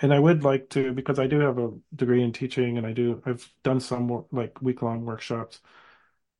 And 0.00 0.14
I 0.14 0.18
would 0.20 0.44
like 0.44 0.70
to, 0.70 0.92
because 0.94 1.18
I 1.18 1.26
do 1.28 1.40
have 1.40 1.58
a 1.58 1.72
degree 1.94 2.22
in 2.22 2.32
teaching 2.32 2.78
and 2.78 2.86
I 2.86 2.92
do, 2.94 3.22
I've 3.26 3.52
done 3.64 3.80
some 3.80 4.26
like 4.32 4.62
week-long 4.62 5.04
workshops 5.06 5.60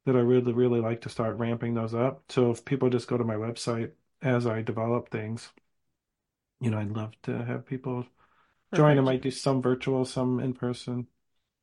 that 0.06 0.16
I 0.16 0.20
really, 0.20 0.52
really 0.55 0.81
like 0.81 1.02
to 1.02 1.10
start 1.10 1.39
ramping 1.39 1.74
those 1.74 1.94
up. 1.94 2.24
So 2.31 2.51
if 2.52 2.64
people 2.64 2.90
just 2.90 3.09
go 3.09 3.18
to 3.18 3.24
my 3.24 3.36
website 3.36 3.93
as 4.22 4.47
I 4.47 4.62
develop 4.62 5.10
things, 5.10 5.51
you 6.60 6.70
know, 6.70 6.78
I'd 6.78 6.90
love 6.93 7.12
to 7.22 7.44
have 7.44 7.66
people 7.66 8.06
join. 8.74 8.98
I 8.98 9.02
might 9.02 9.22
do 9.22 9.31
some 9.32 9.62
virtual, 9.62 10.05
some 10.06 10.40
in 10.40 10.55
person. 10.55 11.09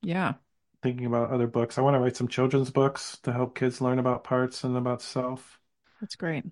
Yeah. 0.02 0.36
thinking 0.82 1.06
about 1.06 1.30
other 1.32 1.46
books. 1.48 1.78
I 1.78 1.82
want 1.82 1.96
to 1.96 2.00
write 2.00 2.16
some 2.16 2.28
children's 2.28 2.72
books 2.72 3.18
to 3.24 3.32
help 3.34 3.56
kids 3.56 3.82
learn 3.82 4.00
about 4.00 4.24
parts 4.24 4.64
and 4.64 4.76
about 4.78 5.02
self. 5.02 5.60
That's 6.02 6.16
great. 6.16 6.44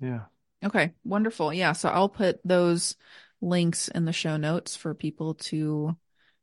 Yeah. 0.00 0.22
Okay, 0.64 0.92
wonderful. 1.04 1.52
Yeah, 1.52 1.72
so 1.72 1.88
I'll 1.88 2.08
put 2.08 2.40
those 2.44 2.96
links 3.40 3.88
in 3.88 4.04
the 4.04 4.12
show 4.12 4.36
notes 4.36 4.76
for 4.76 4.94
people 4.94 5.34
to 5.34 5.96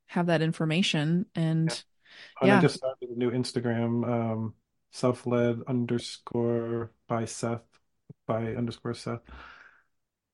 have 0.08 0.28
that 0.28 0.42
information. 0.42 1.26
And 1.36 1.70
yeah, 2.42 2.48
yeah. 2.48 2.58
I 2.58 2.62
just 2.62 2.76
started 2.76 3.10
a 3.10 3.18
new 3.18 3.32
Instagram, 3.32 4.08
um, 4.08 4.54
self-led 4.92 5.62
underscore 5.68 6.92
by 7.08 7.26
Seth 7.26 7.64
by 8.28 8.54
underscore 8.54 8.94
Seth. 8.94 9.22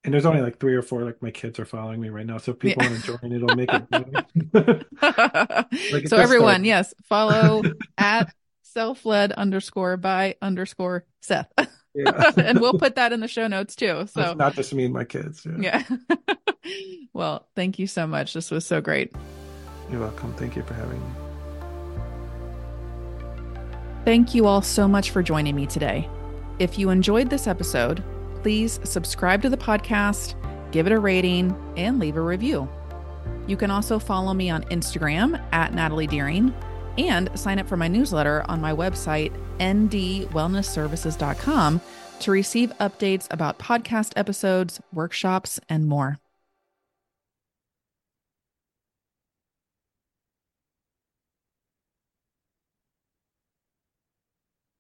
And 0.03 0.13
there's 0.13 0.25
only 0.25 0.41
like 0.41 0.59
three 0.59 0.75
or 0.75 0.81
four, 0.81 1.03
like 1.03 1.21
my 1.21 1.31
kids 1.31 1.59
are 1.59 1.65
following 1.65 1.99
me 1.99 2.09
right 2.09 2.25
now. 2.25 2.37
So 2.37 2.51
if 2.51 2.59
people 2.59 2.83
yeah. 2.83 2.89
want 2.89 3.03
to 3.03 3.17
join, 3.17 3.31
it'll 3.33 3.55
make 3.55 3.69
it. 3.71 4.85
like 5.93 6.07
so 6.07 6.17
everyone, 6.17 6.63
yes, 6.63 6.93
follow 7.03 7.63
at 7.97 8.33
self-led 8.63 9.33
underscore 9.33 9.97
by 9.97 10.35
underscore 10.41 11.05
Seth. 11.21 11.51
Yeah. 11.95 12.31
and 12.37 12.59
we'll 12.59 12.77
put 12.77 12.95
that 12.95 13.11
in 13.13 13.19
the 13.19 13.27
show 13.27 13.47
notes 13.47 13.75
too. 13.75 14.07
So 14.07 14.21
That's 14.21 14.37
not 14.37 14.53
just 14.53 14.73
me 14.73 14.85
and 14.85 14.93
my 14.93 15.03
kids. 15.03 15.45
Yeah. 15.45 15.83
yeah. 16.09 16.15
well, 17.13 17.47
thank 17.55 17.79
you 17.79 17.87
so 17.87 18.05
much. 18.05 18.33
This 18.33 18.51
was 18.51 18.65
so 18.65 18.81
great. 18.81 19.13
You're 19.91 20.01
welcome. 20.01 20.33
Thank 20.33 20.55
you 20.55 20.63
for 20.63 20.73
having 20.73 20.99
me. 20.99 21.07
Thank 24.05 24.33
you 24.33 24.45
all 24.45 24.61
so 24.61 24.87
much 24.87 25.11
for 25.11 25.21
joining 25.21 25.55
me 25.55 25.65
today. 25.65 26.09
If 26.59 26.77
you 26.77 26.89
enjoyed 26.89 27.29
this 27.29 27.47
episode, 27.47 28.03
please 28.41 28.79
subscribe 28.83 29.41
to 29.41 29.49
the 29.49 29.57
podcast, 29.57 30.35
give 30.71 30.87
it 30.87 30.93
a 30.93 30.99
rating, 30.99 31.55
and 31.75 31.99
leave 31.99 32.17
a 32.17 32.21
review. 32.21 32.69
You 33.47 33.57
can 33.57 33.71
also 33.71 33.99
follow 33.99 34.33
me 34.33 34.49
on 34.49 34.63
Instagram 34.65 35.41
at 35.51 35.73
Natalie 35.73 36.07
Deering 36.07 36.53
and 36.97 37.29
sign 37.37 37.59
up 37.59 37.67
for 37.67 37.77
my 37.77 37.87
newsletter 37.87 38.45
on 38.47 38.61
my 38.61 38.73
website, 38.73 39.33
ndwellnessservices.com, 39.59 41.81
to 42.19 42.31
receive 42.31 42.71
updates 42.79 43.27
about 43.31 43.59
podcast 43.59 44.13
episodes, 44.15 44.81
workshops, 44.91 45.59
and 45.69 45.87
more. 45.87 46.17